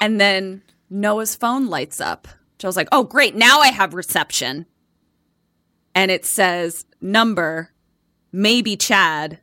And 0.01 0.19
then 0.21 0.61
Noah's 0.89 1.35
phone 1.35 1.67
lights 1.67 1.99
up. 1.99 2.27
I 2.63 2.67
was 2.67 2.77
like, 2.77 2.87
oh, 2.91 3.03
great. 3.03 3.35
Now 3.35 3.59
I 3.59 3.67
have 3.67 3.93
reception. 3.93 4.65
And 5.97 6.11
it 6.11 6.25
says, 6.25 6.85
number, 7.01 7.71
maybe 8.31 8.77
Chad. 8.77 9.39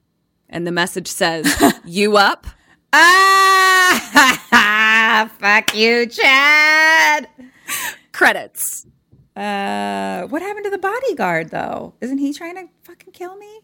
And 0.49 0.65
the 0.65 0.71
message 0.71 1.09
says, 1.09 1.53
you 1.85 2.17
up? 2.17 2.47
Ah, 2.93 3.99
fuck 5.41 5.75
you, 5.75 6.07
Chad. 6.07 7.27
Credits. 8.13 8.87
Uh, 9.35 10.29
what 10.29 10.43
happened 10.43 10.65
to 10.65 10.71
the 10.71 10.79
bodyguard 10.79 11.51
though? 11.51 11.95
Isn't 12.01 12.19
he 12.19 12.33
trying 12.33 12.55
to 12.55 12.69
fucking 12.85 13.13
kill 13.13 13.35
me? 13.37 13.61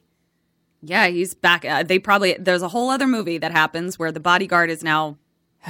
Yeah, 0.83 1.07
he's 1.07 1.33
back. 1.35 1.65
Uh, 1.65 1.85
they 1.85 2.01
probably, 2.01 2.35
there's 2.41 2.63
a 2.63 2.69
whole 2.69 2.91
other 2.91 3.07
movie 3.07 3.39
that 3.39 3.53
happens 3.53 4.01
where 4.01 4.11
the 4.11 4.19
bodyguard 4.19 4.69
is 4.69 4.83
now, 4.83 5.17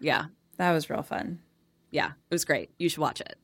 yeah, 0.00 0.24
That 0.56 0.72
was 0.72 0.90
real 0.90 1.02
fun. 1.04 1.38
yeah, 1.92 2.06
it 2.08 2.34
was 2.34 2.44
great. 2.44 2.70
You 2.78 2.88
should 2.88 2.98
watch 2.98 3.20
it. 3.20 3.36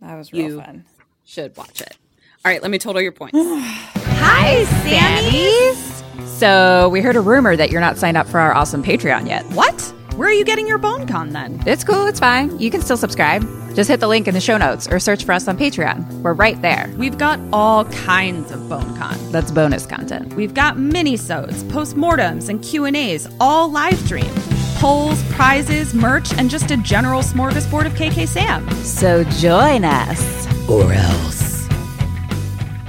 That 0.00 0.16
was 0.16 0.32
real 0.32 0.50
You- 0.50 0.60
fun. 0.60 0.84
Should 1.26 1.56
watch 1.56 1.80
it. 1.80 1.96
All 2.44 2.52
right, 2.52 2.60
let 2.60 2.70
me 2.70 2.78
total 2.78 3.00
your 3.00 3.12
points. 3.12 3.38
Hi, 3.38 4.64
Sammys. 4.84 6.26
So 6.26 6.90
we 6.90 7.00
heard 7.00 7.16
a 7.16 7.20
rumor 7.22 7.56
that 7.56 7.70
you're 7.70 7.80
not 7.80 7.96
signed 7.96 8.18
up 8.18 8.26
for 8.26 8.38
our 8.38 8.52
awesome 8.52 8.82
Patreon 8.82 9.26
yet. 9.26 9.44
what? 9.52 9.80
Where 10.16 10.28
are 10.28 10.32
you 10.32 10.44
getting 10.44 10.68
your 10.68 10.76
bone 10.76 11.06
con 11.08 11.30
then? 11.30 11.62
It's 11.66 11.82
cool. 11.84 12.06
It's 12.06 12.20
fine. 12.20 12.56
You 12.60 12.70
can 12.70 12.82
still 12.82 12.98
subscribe. 12.98 13.42
Just 13.74 13.88
hit 13.88 13.98
the 13.98 14.06
link 14.08 14.28
in 14.28 14.34
the 14.34 14.40
show 14.42 14.58
notes 14.58 14.86
or 14.86 15.00
search 15.00 15.24
for 15.24 15.32
us 15.32 15.48
on 15.48 15.56
Patreon. 15.56 16.20
We're 16.20 16.34
right 16.34 16.60
there. 16.60 16.92
We've 16.98 17.16
got 17.16 17.40
all 17.52 17.86
kinds 17.86 18.52
of 18.52 18.68
bone 18.68 18.94
con. 18.96 19.16
That's 19.32 19.50
bonus 19.50 19.86
content. 19.86 20.34
We've 20.34 20.54
got 20.54 20.78
mini-sodes, 20.78 21.64
postmortems, 21.64 22.48
and 22.50 22.62
Q&As, 22.62 23.26
all 23.40 23.70
live 23.70 23.98
streamed. 23.98 24.30
Polls, 24.76 25.20
prizes, 25.32 25.94
merch, 25.94 26.32
and 26.34 26.50
just 26.50 26.70
a 26.70 26.76
general 26.76 27.22
smorgasbord 27.22 27.86
of 27.86 27.94
KK 27.94 28.28
Sam. 28.28 28.70
So 28.84 29.24
join 29.24 29.84
us. 29.84 30.46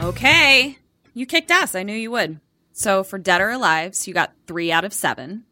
Okay. 0.05 0.77
You 1.15 1.25
kicked 1.25 1.49
ass. 1.49 1.73
I 1.73 1.81
knew 1.81 1.95
you 1.95 2.11
would. 2.11 2.39
So 2.73 3.03
for 3.03 3.17
dead 3.17 3.41
or 3.41 3.49
alive, 3.49 3.95
so 3.95 4.07
you 4.07 4.13
got 4.13 4.33
three 4.45 4.71
out 4.71 4.85
of 4.85 4.93
seven. 4.93 5.45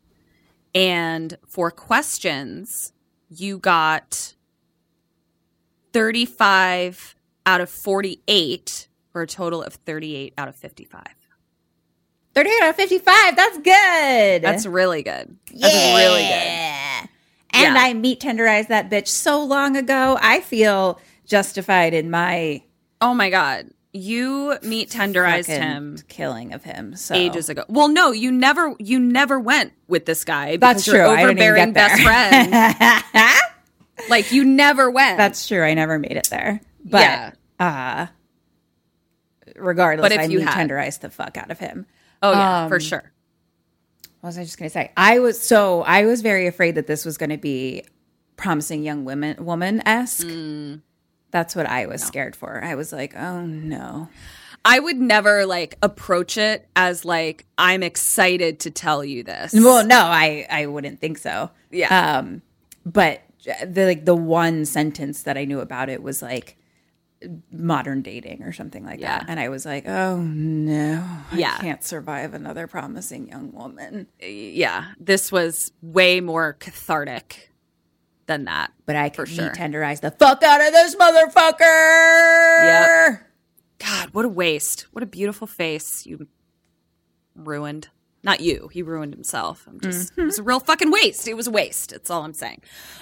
And 0.75 1.35
for 1.47 1.71
questions, 1.71 2.93
you 3.29 3.57
got 3.57 4.35
35 5.91 7.15
out 7.47 7.61
of 7.61 7.69
48 7.69 8.87
for 9.11 9.23
a 9.23 9.27
total 9.27 9.63
of 9.63 9.73
38 9.73 10.35
out 10.37 10.47
of 10.47 10.55
55. 10.55 11.01
38 12.35 12.53
out 12.61 12.69
of 12.69 12.75
55. 12.75 13.35
That's 13.35 13.57
good. 13.57 14.41
That's 14.43 14.67
really 14.67 15.01
good. 15.01 15.35
That's 15.51 15.97
really 15.97 16.21
good. 16.21 17.09
And 17.55 17.75
Yeah. 17.75 17.75
I 17.75 17.93
meat 17.95 18.19
tenderized 18.19 18.67
that 18.67 18.91
bitch 18.91 19.07
so 19.07 19.43
long 19.43 19.77
ago. 19.77 20.17
I 20.21 20.41
feel 20.41 20.99
justified 21.25 21.95
in 21.95 22.11
my 22.11 22.61
Oh 23.01 23.15
my 23.15 23.31
God. 23.31 23.69
You 23.95 24.57
meet 24.63 24.89
tenderized 24.89 25.45
him 25.45 25.97
killing 26.07 26.53
of 26.53 26.63
him. 26.63 26.95
So 26.95 27.13
ages 27.13 27.47
ago. 27.49 27.63
Well, 27.69 27.87
no, 27.89 28.11
you 28.11 28.31
never 28.31 28.73
you 28.79 28.99
never 28.99 29.39
went 29.39 29.71
with 29.87 30.05
this 30.07 30.25
guy 30.25 30.57
That's 30.57 30.83
true. 30.83 30.99
Overbearing 30.99 31.73
best 31.73 32.01
friend. 32.01 33.03
like 34.09 34.31
you 34.31 34.43
never 34.45 34.89
went. 34.89 35.17
That's 35.17 35.47
true. 35.47 35.61
I 35.61 35.75
never 35.75 35.99
made 35.99 36.17
it 36.17 36.27
there. 36.31 36.59
But 36.83 37.01
Yeah. 37.01 37.31
uh 37.59 38.07
regardless, 39.55 40.05
But 40.05 40.11
if 40.13 40.19
I 40.21 40.23
you 40.23 40.39
had- 40.39 40.55
tenderized 40.69 41.01
the 41.01 41.11
fuck 41.11 41.37
out 41.37 41.51
of 41.51 41.59
him. 41.59 41.85
oh 42.23 42.31
yeah, 42.31 42.67
for 42.67 42.75
um, 42.75 42.81
sure. 42.81 43.11
What 44.21 44.29
was 44.29 44.37
I 44.37 44.43
just 44.43 44.57
going 44.57 44.69
to 44.69 44.73
say? 44.73 44.91
I 44.97 45.19
was 45.19 45.39
so 45.39 45.81
I 45.83 46.05
was 46.05 46.21
very 46.21 46.47
afraid 46.47 46.75
that 46.75 46.87
this 46.87 47.05
was 47.05 47.17
going 47.17 47.29
to 47.29 47.37
be 47.37 47.83
promising 48.37 48.81
young 48.83 49.05
women 49.05 49.45
woman 49.45 49.83
esque. 49.85 50.25
Mm. 50.25 50.81
That's 51.33 51.55
what 51.55 51.65
I 51.65 51.87
was 51.87 52.01
scared 52.01 52.35
for. 52.35 52.63
I 52.63 52.75
was 52.75 52.93
like, 52.93 53.13
oh 53.17 53.45
no. 53.45 54.07
I 54.63 54.79
would 54.79 54.95
never 54.95 55.45
like 55.45 55.77
approach 55.81 56.37
it 56.37 56.65
as 56.77 57.03
like 57.03 57.45
I'm 57.57 57.83
excited 57.83 58.61
to 58.61 58.71
tell 58.71 59.03
you 59.03 59.23
this. 59.23 59.51
Well, 59.53 59.85
no, 59.85 59.99
I 59.99 60.47
I 60.49 60.67
wouldn't 60.67 61.01
think 61.01 61.17
so. 61.17 61.49
Yeah. 61.69 62.17
Um, 62.19 62.41
but 62.85 63.21
the 63.65 63.85
like 63.85 64.05
the 64.05 64.15
one 64.15 64.63
sentence 64.63 65.23
that 65.23 65.37
I 65.37 65.43
knew 65.43 65.59
about 65.59 65.89
it 65.89 66.01
was 66.01 66.21
like 66.21 66.55
modern 67.51 68.01
dating 68.01 68.43
or 68.43 68.51
something 68.51 68.85
like 68.85 68.99
Yeah. 68.99 69.19
that, 69.19 69.25
and 69.29 69.39
I 69.39 69.49
was 69.49 69.65
like, 69.65 69.87
oh 69.87 70.17
no, 70.21 71.03
Yeah. 71.33 71.55
I 71.57 71.61
can't 71.61 71.83
survive 71.83 72.33
another 72.33 72.67
promising 72.67 73.27
young 73.29 73.51
woman. 73.53 74.07
yeah, 74.21 74.91
this 74.99 75.31
was 75.31 75.71
way 75.81 76.21
more 76.21 76.53
cathartic 76.53 77.49
than 78.25 78.45
that. 78.45 78.71
But 78.85 78.95
I 78.95 79.09
could 79.09 79.27
sure. 79.27 79.51
tenderize 79.51 80.01
the 80.01 80.11
fuck 80.11 80.43
out 80.43 80.61
of 80.61 80.71
this 80.71 80.95
motherfucker. 80.95 82.63
Yep. 82.63 83.21
God, 83.79 84.09
what 84.13 84.25
a 84.25 84.29
waste. 84.29 84.87
What 84.91 85.03
a 85.03 85.07
beautiful 85.07 85.47
face 85.47 86.05
you 86.05 86.27
ruined. 87.35 87.89
Not 88.25 88.39
you. 88.39 88.69
He 88.71 88.81
ruined 88.81 89.13
himself. 89.13 89.65
I'm 89.67 89.81
just 89.81 90.11
Mm-hmm. 90.13 90.21
it 90.21 90.25
was 90.25 90.39
a 90.39 90.43
real 90.43 90.61
fucking 90.61 90.91
waste. 90.91 91.27
It 91.27 91.33
was 91.35 91.47
a 91.47 91.51
waste. 91.51 91.89
That's 91.91 92.09
all 92.09 92.23
I'm 92.23 92.33
saying. 92.33 92.61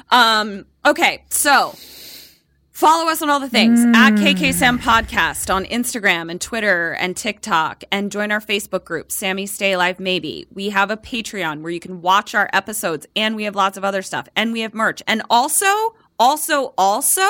Um, 0.09 0.66
okay, 0.85 1.24
so 1.30 1.75
follow 2.72 3.09
us 3.09 3.22
on 3.22 3.30
all 3.30 3.40
the 3.40 3.50
things 3.50 3.80
at 3.80 4.11
mm. 4.14 4.17
KKSAM 4.17 4.80
Podcast 4.80 5.53
on 5.53 5.66
Instagram 5.66 6.32
and 6.32 6.40
Twitter 6.41 6.93
and 6.93 7.16
TikTok 7.16 7.83
and 7.91 8.11
join 8.11 8.32
our 8.32 8.40
Facebook 8.40 8.83
group, 8.85 9.11
Sammy 9.11 9.45
Stay 9.45 9.74
Alive 9.74 10.00
Maybe. 10.00 10.48
We 10.53 10.69
have 10.69 10.90
a 10.90 10.98
Patreon 10.98 11.61
where 11.61 11.72
you 11.72 11.80
can 11.80 12.01
watch 12.01 12.33
our 12.33 12.50
episodes 12.53 13.06
and 13.16 13.35
we 13.35 13.43
have 13.43 13.56
lots 13.56 13.77
of 13.77 13.83
other 13.83 14.01
stuff 14.01 14.27
and 14.35 14.51
we 14.51 14.61
have 14.61 14.74
merch. 14.74 15.03
And 15.08 15.22
also, 15.30 15.95
also, 16.19 16.74
also, 16.77 17.27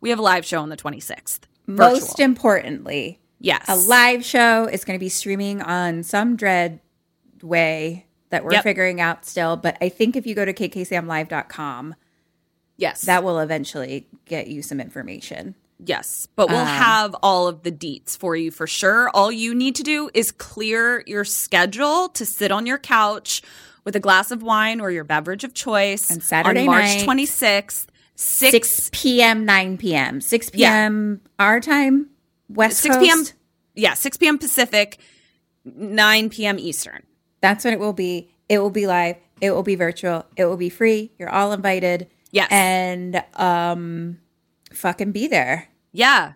we 0.00 0.10
have 0.10 0.18
a 0.18 0.22
live 0.22 0.44
show 0.44 0.60
on 0.60 0.68
the 0.70 0.76
26th. 0.76 1.40
Most 1.66 2.20
importantly, 2.20 3.20
Yes. 3.40 3.64
a 3.68 3.76
live 3.76 4.24
show 4.24 4.66
is 4.66 4.84
going 4.84 4.98
to 4.98 5.02
be 5.02 5.08
streaming 5.08 5.60
on 5.62 6.02
some 6.02 6.36
dread 6.36 6.80
way 7.42 8.06
that 8.30 8.44
we're 8.44 8.52
Yep. 8.52 8.62
figuring 8.62 9.00
out 9.00 9.24
still. 9.26 9.56
But 9.56 9.76
I 9.80 9.88
think 9.88 10.16
if 10.16 10.26
you 10.26 10.34
go 10.34 10.44
to 10.44 10.52
kksamlive.com, 10.52 11.94
Yes. 12.76 13.02
that 13.02 13.22
will 13.24 13.38
eventually 13.38 14.06
get 14.24 14.48
you 14.48 14.62
some 14.62 14.80
information. 14.80 15.54
yes. 15.84 16.28
But 16.36 16.48
we'll 16.48 16.58
Um, 16.58 16.66
have 16.66 17.14
all 17.22 17.46
of 17.48 17.62
the 17.62 17.70
deets 17.72 18.16
for 18.16 18.34
you 18.36 18.50
for 18.50 18.66
sure. 18.66 19.10
All 19.10 19.30
you 19.30 19.54
need 19.54 19.74
to 19.76 19.82
do 19.82 20.08
is 20.14 20.32
clear 20.32 21.02
your 21.06 21.24
schedule 21.24 22.08
to 22.10 22.24
sit 22.24 22.50
on 22.50 22.64
your 22.66 22.78
couch 22.78 23.42
with 23.84 23.94
a 23.96 24.00
glass 24.00 24.30
of 24.30 24.42
wine 24.42 24.80
or 24.80 24.90
your 24.90 25.04
beverage 25.04 25.44
of 25.44 25.52
choice 25.52 26.10
And 26.10 26.22
Saturday 26.22 26.60
on 26.60 26.66
March 26.66 26.84
night, 26.84 27.06
26th, 27.06 27.86
6, 28.16 28.50
6 28.50 28.90
p.m., 28.92 29.44
9 29.44 29.76
p.m. 29.76 30.20
6 30.20 30.50
p.m. 30.50 31.20
our 31.38 31.60
time, 31.60 32.08
West 32.48 32.78
6 32.80 32.94
Coast. 32.96 33.04
p.m. 33.04 33.24
Yeah, 33.74 33.94
6 33.94 34.16
p.m. 34.16 34.38
Pacific, 34.38 34.98
9 35.64 36.30
p.m. 36.30 36.58
Eastern. 36.58 37.02
That's 37.40 37.64
when 37.64 37.74
it 37.74 37.80
will 37.80 37.92
be. 37.92 38.30
It 38.48 38.58
will 38.58 38.70
be 38.70 38.86
live. 38.86 39.16
It 39.40 39.50
will 39.50 39.62
be 39.64 39.74
virtual. 39.74 40.24
It 40.36 40.44
will 40.46 40.56
be 40.56 40.70
free. 40.70 41.10
You're 41.18 41.28
all 41.30 41.52
invited. 41.52 42.08
Yes. 42.34 42.48
And 42.50 43.22
um 43.34 44.18
fucking 44.72 45.12
be 45.12 45.28
there. 45.28 45.68
Yeah. 45.92 46.32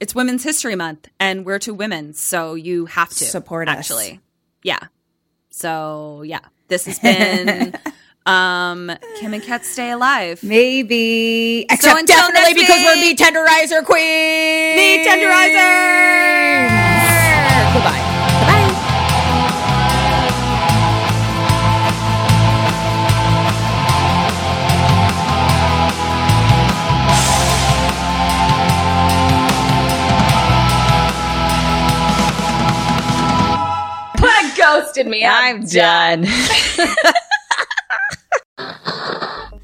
It's 0.00 0.14
Women's 0.14 0.42
History 0.42 0.74
Month 0.74 1.08
and 1.20 1.44
we're 1.44 1.58
two 1.58 1.74
women, 1.74 2.14
so 2.14 2.54
you 2.54 2.86
have 2.86 3.10
to 3.10 3.24
Support 3.24 3.68
us. 3.68 3.76
actually. 3.76 4.20
Yeah. 4.62 4.80
So, 5.50 6.22
yeah. 6.22 6.40
This 6.68 6.86
has 6.86 6.98
been 6.98 7.74
um 8.26 8.90
Kim 9.20 9.34
and 9.34 9.42
Kat 9.42 9.64
Stay 9.66 9.90
Alive. 9.90 10.42
Maybe. 10.42 11.66
Except 11.70 12.00
until 12.00 12.16
definitely 12.16 12.54
because 12.54 12.82
we're 12.82 12.94
week. 12.94 13.18
meat 13.18 13.18
tenderizer 13.18 13.84
queen. 13.84 14.76
Meat 14.76 15.06
tenderizer. 15.06 16.70
Goodbye. 17.74 18.08
Ghosted 34.56 35.06
me. 35.06 35.24
I'm 35.24 35.64
done. 35.64 36.26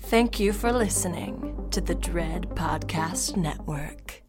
Thank 0.03 0.41
you 0.41 0.53
for 0.53 0.73
listening 0.73 1.69
to 1.71 1.81
the 1.81 1.95
Dread 1.95 2.49
Podcast 2.51 3.37
Network. 3.37 4.23